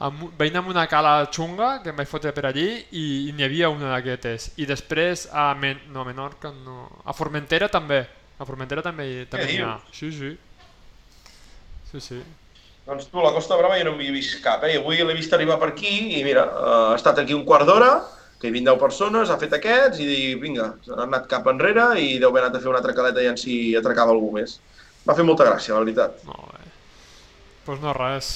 amb, 0.05 0.27
vaig 0.37 0.51
anar 0.51 0.63
amb 0.63 0.73
una 0.73 0.85
cala 0.91 1.15
xunga 1.33 1.71
que 1.83 1.91
em 1.93 1.97
vaig 1.97 2.09
fotre 2.09 2.33
per 2.35 2.45
allí 2.49 2.67
i, 2.91 3.05
i 3.29 3.33
n'hi 3.33 3.45
havia 3.47 3.71
una 3.73 3.93
d'aquestes. 3.95 4.51
I 4.61 4.69
després 4.69 5.27
a, 5.31 5.51
Men 5.59 5.81
no, 5.91 6.03
a 6.03 6.07
Menorca, 6.07 6.53
no, 6.65 6.87
a 7.03 7.15
Formentera 7.17 7.69
també. 7.71 8.03
A 8.37 8.45
Formentera 8.45 8.83
també, 8.83 9.25
també 9.31 9.53
n'hi 9.53 9.61
ha. 9.63 9.77
Sí, 9.95 10.11
sí. 10.11 10.33
Sí, 11.91 12.01
sí. 12.03 12.19
Doncs 12.85 13.07
tu, 13.09 13.17
la 13.23 13.31
Costa 13.33 13.57
Brava 13.57 13.79
jo 13.79 13.87
no 13.87 13.95
m'hi 13.97 14.11
he 14.11 14.13
vist 14.13 14.37
cap, 14.43 14.61
eh? 14.67 14.75
I 14.75 14.81
avui 14.81 14.99
l'he 15.01 15.15
vist 15.17 15.33
arribar 15.33 15.57
per 15.61 15.71
aquí 15.71 16.19
i 16.19 16.21
mira, 16.25 16.43
eh, 16.45 16.75
ha 16.91 16.97
estat 16.99 17.23
aquí 17.23 17.33
un 17.33 17.45
quart 17.47 17.65
d'hora, 17.65 17.95
que 18.37 18.45
hi 18.45 18.51
havien 18.51 18.67
10 18.67 18.77
persones, 18.77 19.31
ha 19.31 19.39
fet 19.41 19.55
aquests 19.57 20.03
i 20.03 20.35
vinga, 20.37 20.67
ha 20.91 20.99
anat 21.07 21.25
cap 21.31 21.47
enrere 21.49 21.87
i 21.97 22.19
deu 22.21 22.29
haver 22.29 22.43
anat 22.43 22.59
a 22.59 22.61
fer 22.61 22.69
una 22.69 22.81
altra 22.83 22.93
caleta 22.93 23.23
i 23.23 23.31
en 23.31 23.39
si 23.41 23.55
atracava 23.79 24.13
algú 24.13 24.29
més. 24.35 24.59
M'ha 25.05 25.13
fet 25.13 25.25
molta 25.27 25.45
gràcia, 25.45 25.75
la 25.75 25.83
veritat. 25.83 26.21
Molt 26.25 26.51
bé. 26.51 26.65
Doncs 26.65 27.65
pues 27.65 27.81
no 27.81 27.93
res. 27.97 28.29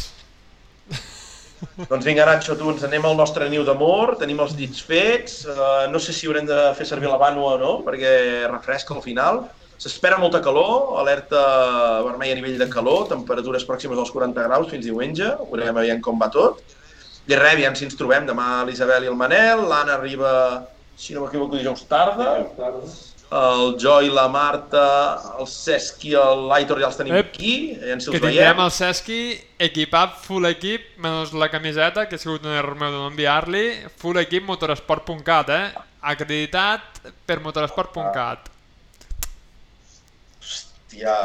Doncs 1.90 2.06
vinga, 2.06 2.26
Nacho, 2.30 2.56
tu, 2.58 2.70
ens 2.72 2.86
anem 2.86 3.06
al 3.10 3.18
nostre 3.18 3.50
niu 3.50 3.66
d'amor, 3.66 4.16
tenim 4.22 4.42
els 4.44 4.56
dits 4.58 4.84
fets, 4.86 5.42
eh, 5.50 5.88
no 5.90 6.02
sé 6.02 6.14
si 6.16 6.30
haurem 6.30 6.48
de 6.50 6.60
fer 6.78 6.88
servir 6.90 7.10
la 7.10 7.20
vànua 7.22 7.56
o 7.56 7.60
no, 7.62 7.74
perquè 7.86 8.14
refresca 8.48 8.96
al 8.96 9.04
final. 9.06 9.44
S'espera 9.80 10.18
molta 10.20 10.42
calor, 10.44 10.98
alerta 11.02 11.42
vermella 12.06 12.36
a 12.36 12.40
nivell 12.40 12.58
de 12.60 12.70
calor, 12.70 13.08
temperatures 13.12 13.66
pròximes 13.66 14.02
als 14.02 14.12
40 14.12 14.48
graus 14.50 14.70
fins 14.70 14.86
diumenge, 14.86 15.30
veurem 15.50 15.78
aviam 15.80 16.02
com 16.06 16.20
va 16.22 16.30
tot. 16.34 16.62
I 17.30 17.38
res, 17.38 17.54
aviam 17.56 17.78
si 17.78 17.88
ens 17.88 17.98
trobem 17.98 18.28
demà 18.30 18.66
l'Isabel 18.68 19.08
i 19.08 19.12
el 19.14 19.18
Manel, 19.18 19.64
l'Anna 19.72 19.96
arriba, 19.98 20.34
si 21.00 21.16
no 21.16 21.24
m'equivoco, 21.24 21.56
dijous 21.56 21.86
tarda, 21.90 22.34
el 23.32 23.76
Joy, 23.78 24.10
la 24.10 24.28
Marta, 24.28 24.84
el 25.40 25.46
Cesc 25.48 26.06
i 26.10 26.14
l'Aitor 26.18 26.80
ja 26.82 26.88
els 26.88 26.98
tenim 26.98 27.14
Ep, 27.20 27.28
aquí, 27.36 27.52
si 27.76 28.12
Que 28.12 28.18
tindrem 28.20 28.22
veiem. 28.34 28.60
el 28.64 28.72
Cesqui 28.74 29.20
equipat, 29.60 30.16
full 30.26 30.46
equip, 30.50 30.88
menys 30.98 31.34
la 31.38 31.50
camiseta, 31.54 32.08
que 32.10 32.16
ha 32.16 32.20
sigut 32.22 32.46
un 32.46 32.56
error 32.58 32.74
meu 32.76 32.90
de 32.92 32.98
no 32.98 33.08
enviar-li, 33.12 33.66
full 34.02 34.18
equip 34.18 34.48
motorsport.cat, 34.50 35.50
eh? 35.50 35.66
Acreditat 36.02 37.02
per 37.28 37.40
motorsport.cat. 37.46 38.50
Hòstia... 40.42 41.16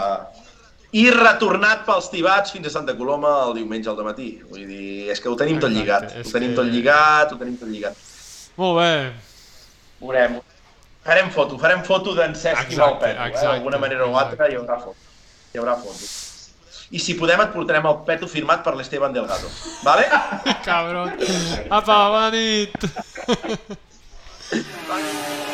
I 0.95 1.09
retornat 1.11 1.81
pels 1.89 2.07
tibats 2.13 2.53
fins 2.55 2.69
a 2.69 2.71
Santa 2.71 2.93
Coloma 2.95 3.31
el 3.49 3.57
diumenge 3.57 3.89
al 3.91 3.97
matí. 4.07 4.29
Vull 4.47 4.63
dir, 4.69 5.09
és 5.11 5.19
que 5.19 5.27
ho 5.27 5.35
tenim 5.35 5.57
tot 5.59 5.73
Exacte, 5.73 5.81
lligat. 5.81 6.21
és 6.21 6.29
Ho 6.29 6.37
tenim 6.37 6.51
que- 6.53 6.57
tot 6.61 6.69
lligat, 6.71 7.33
ho 7.33 7.39
tenim 7.41 7.57
tot 7.59 7.69
lligat. 7.73 7.97
Molt 8.61 8.79
bé. 8.79 8.93
Veurem. 9.99 10.37
Farem 11.05 11.31
foto, 11.31 11.59
farem 11.61 11.83
foto 11.85 12.15
d'en 12.17 12.35
Cesc 12.35 12.71
i 12.73 12.79
Valpeto. 12.81 13.27
Eh? 13.27 13.33
D'alguna 13.37 13.79
manera 13.79 14.07
o 14.09 14.17
altra 14.17 14.49
hi 14.49 14.57
haurà 14.57 14.79
foto. 14.81 14.97
Hi 15.53 15.61
haurà 15.61 15.77
foto. 15.77 16.09
I 16.97 17.01
si 17.01 17.17
podem 17.19 17.43
et 17.45 17.53
portarem 17.53 17.89
el 17.91 17.99
peto 18.09 18.29
firmat 18.31 18.65
per 18.65 18.75
l'Esteban 18.79 19.13
Delgado. 19.13 19.51
Vale? 19.85 20.09
Cabron. 20.67 21.13
Apa, 21.69 21.99
bona 22.15 22.31
nit. 22.33 22.89
Vale. 24.89 25.51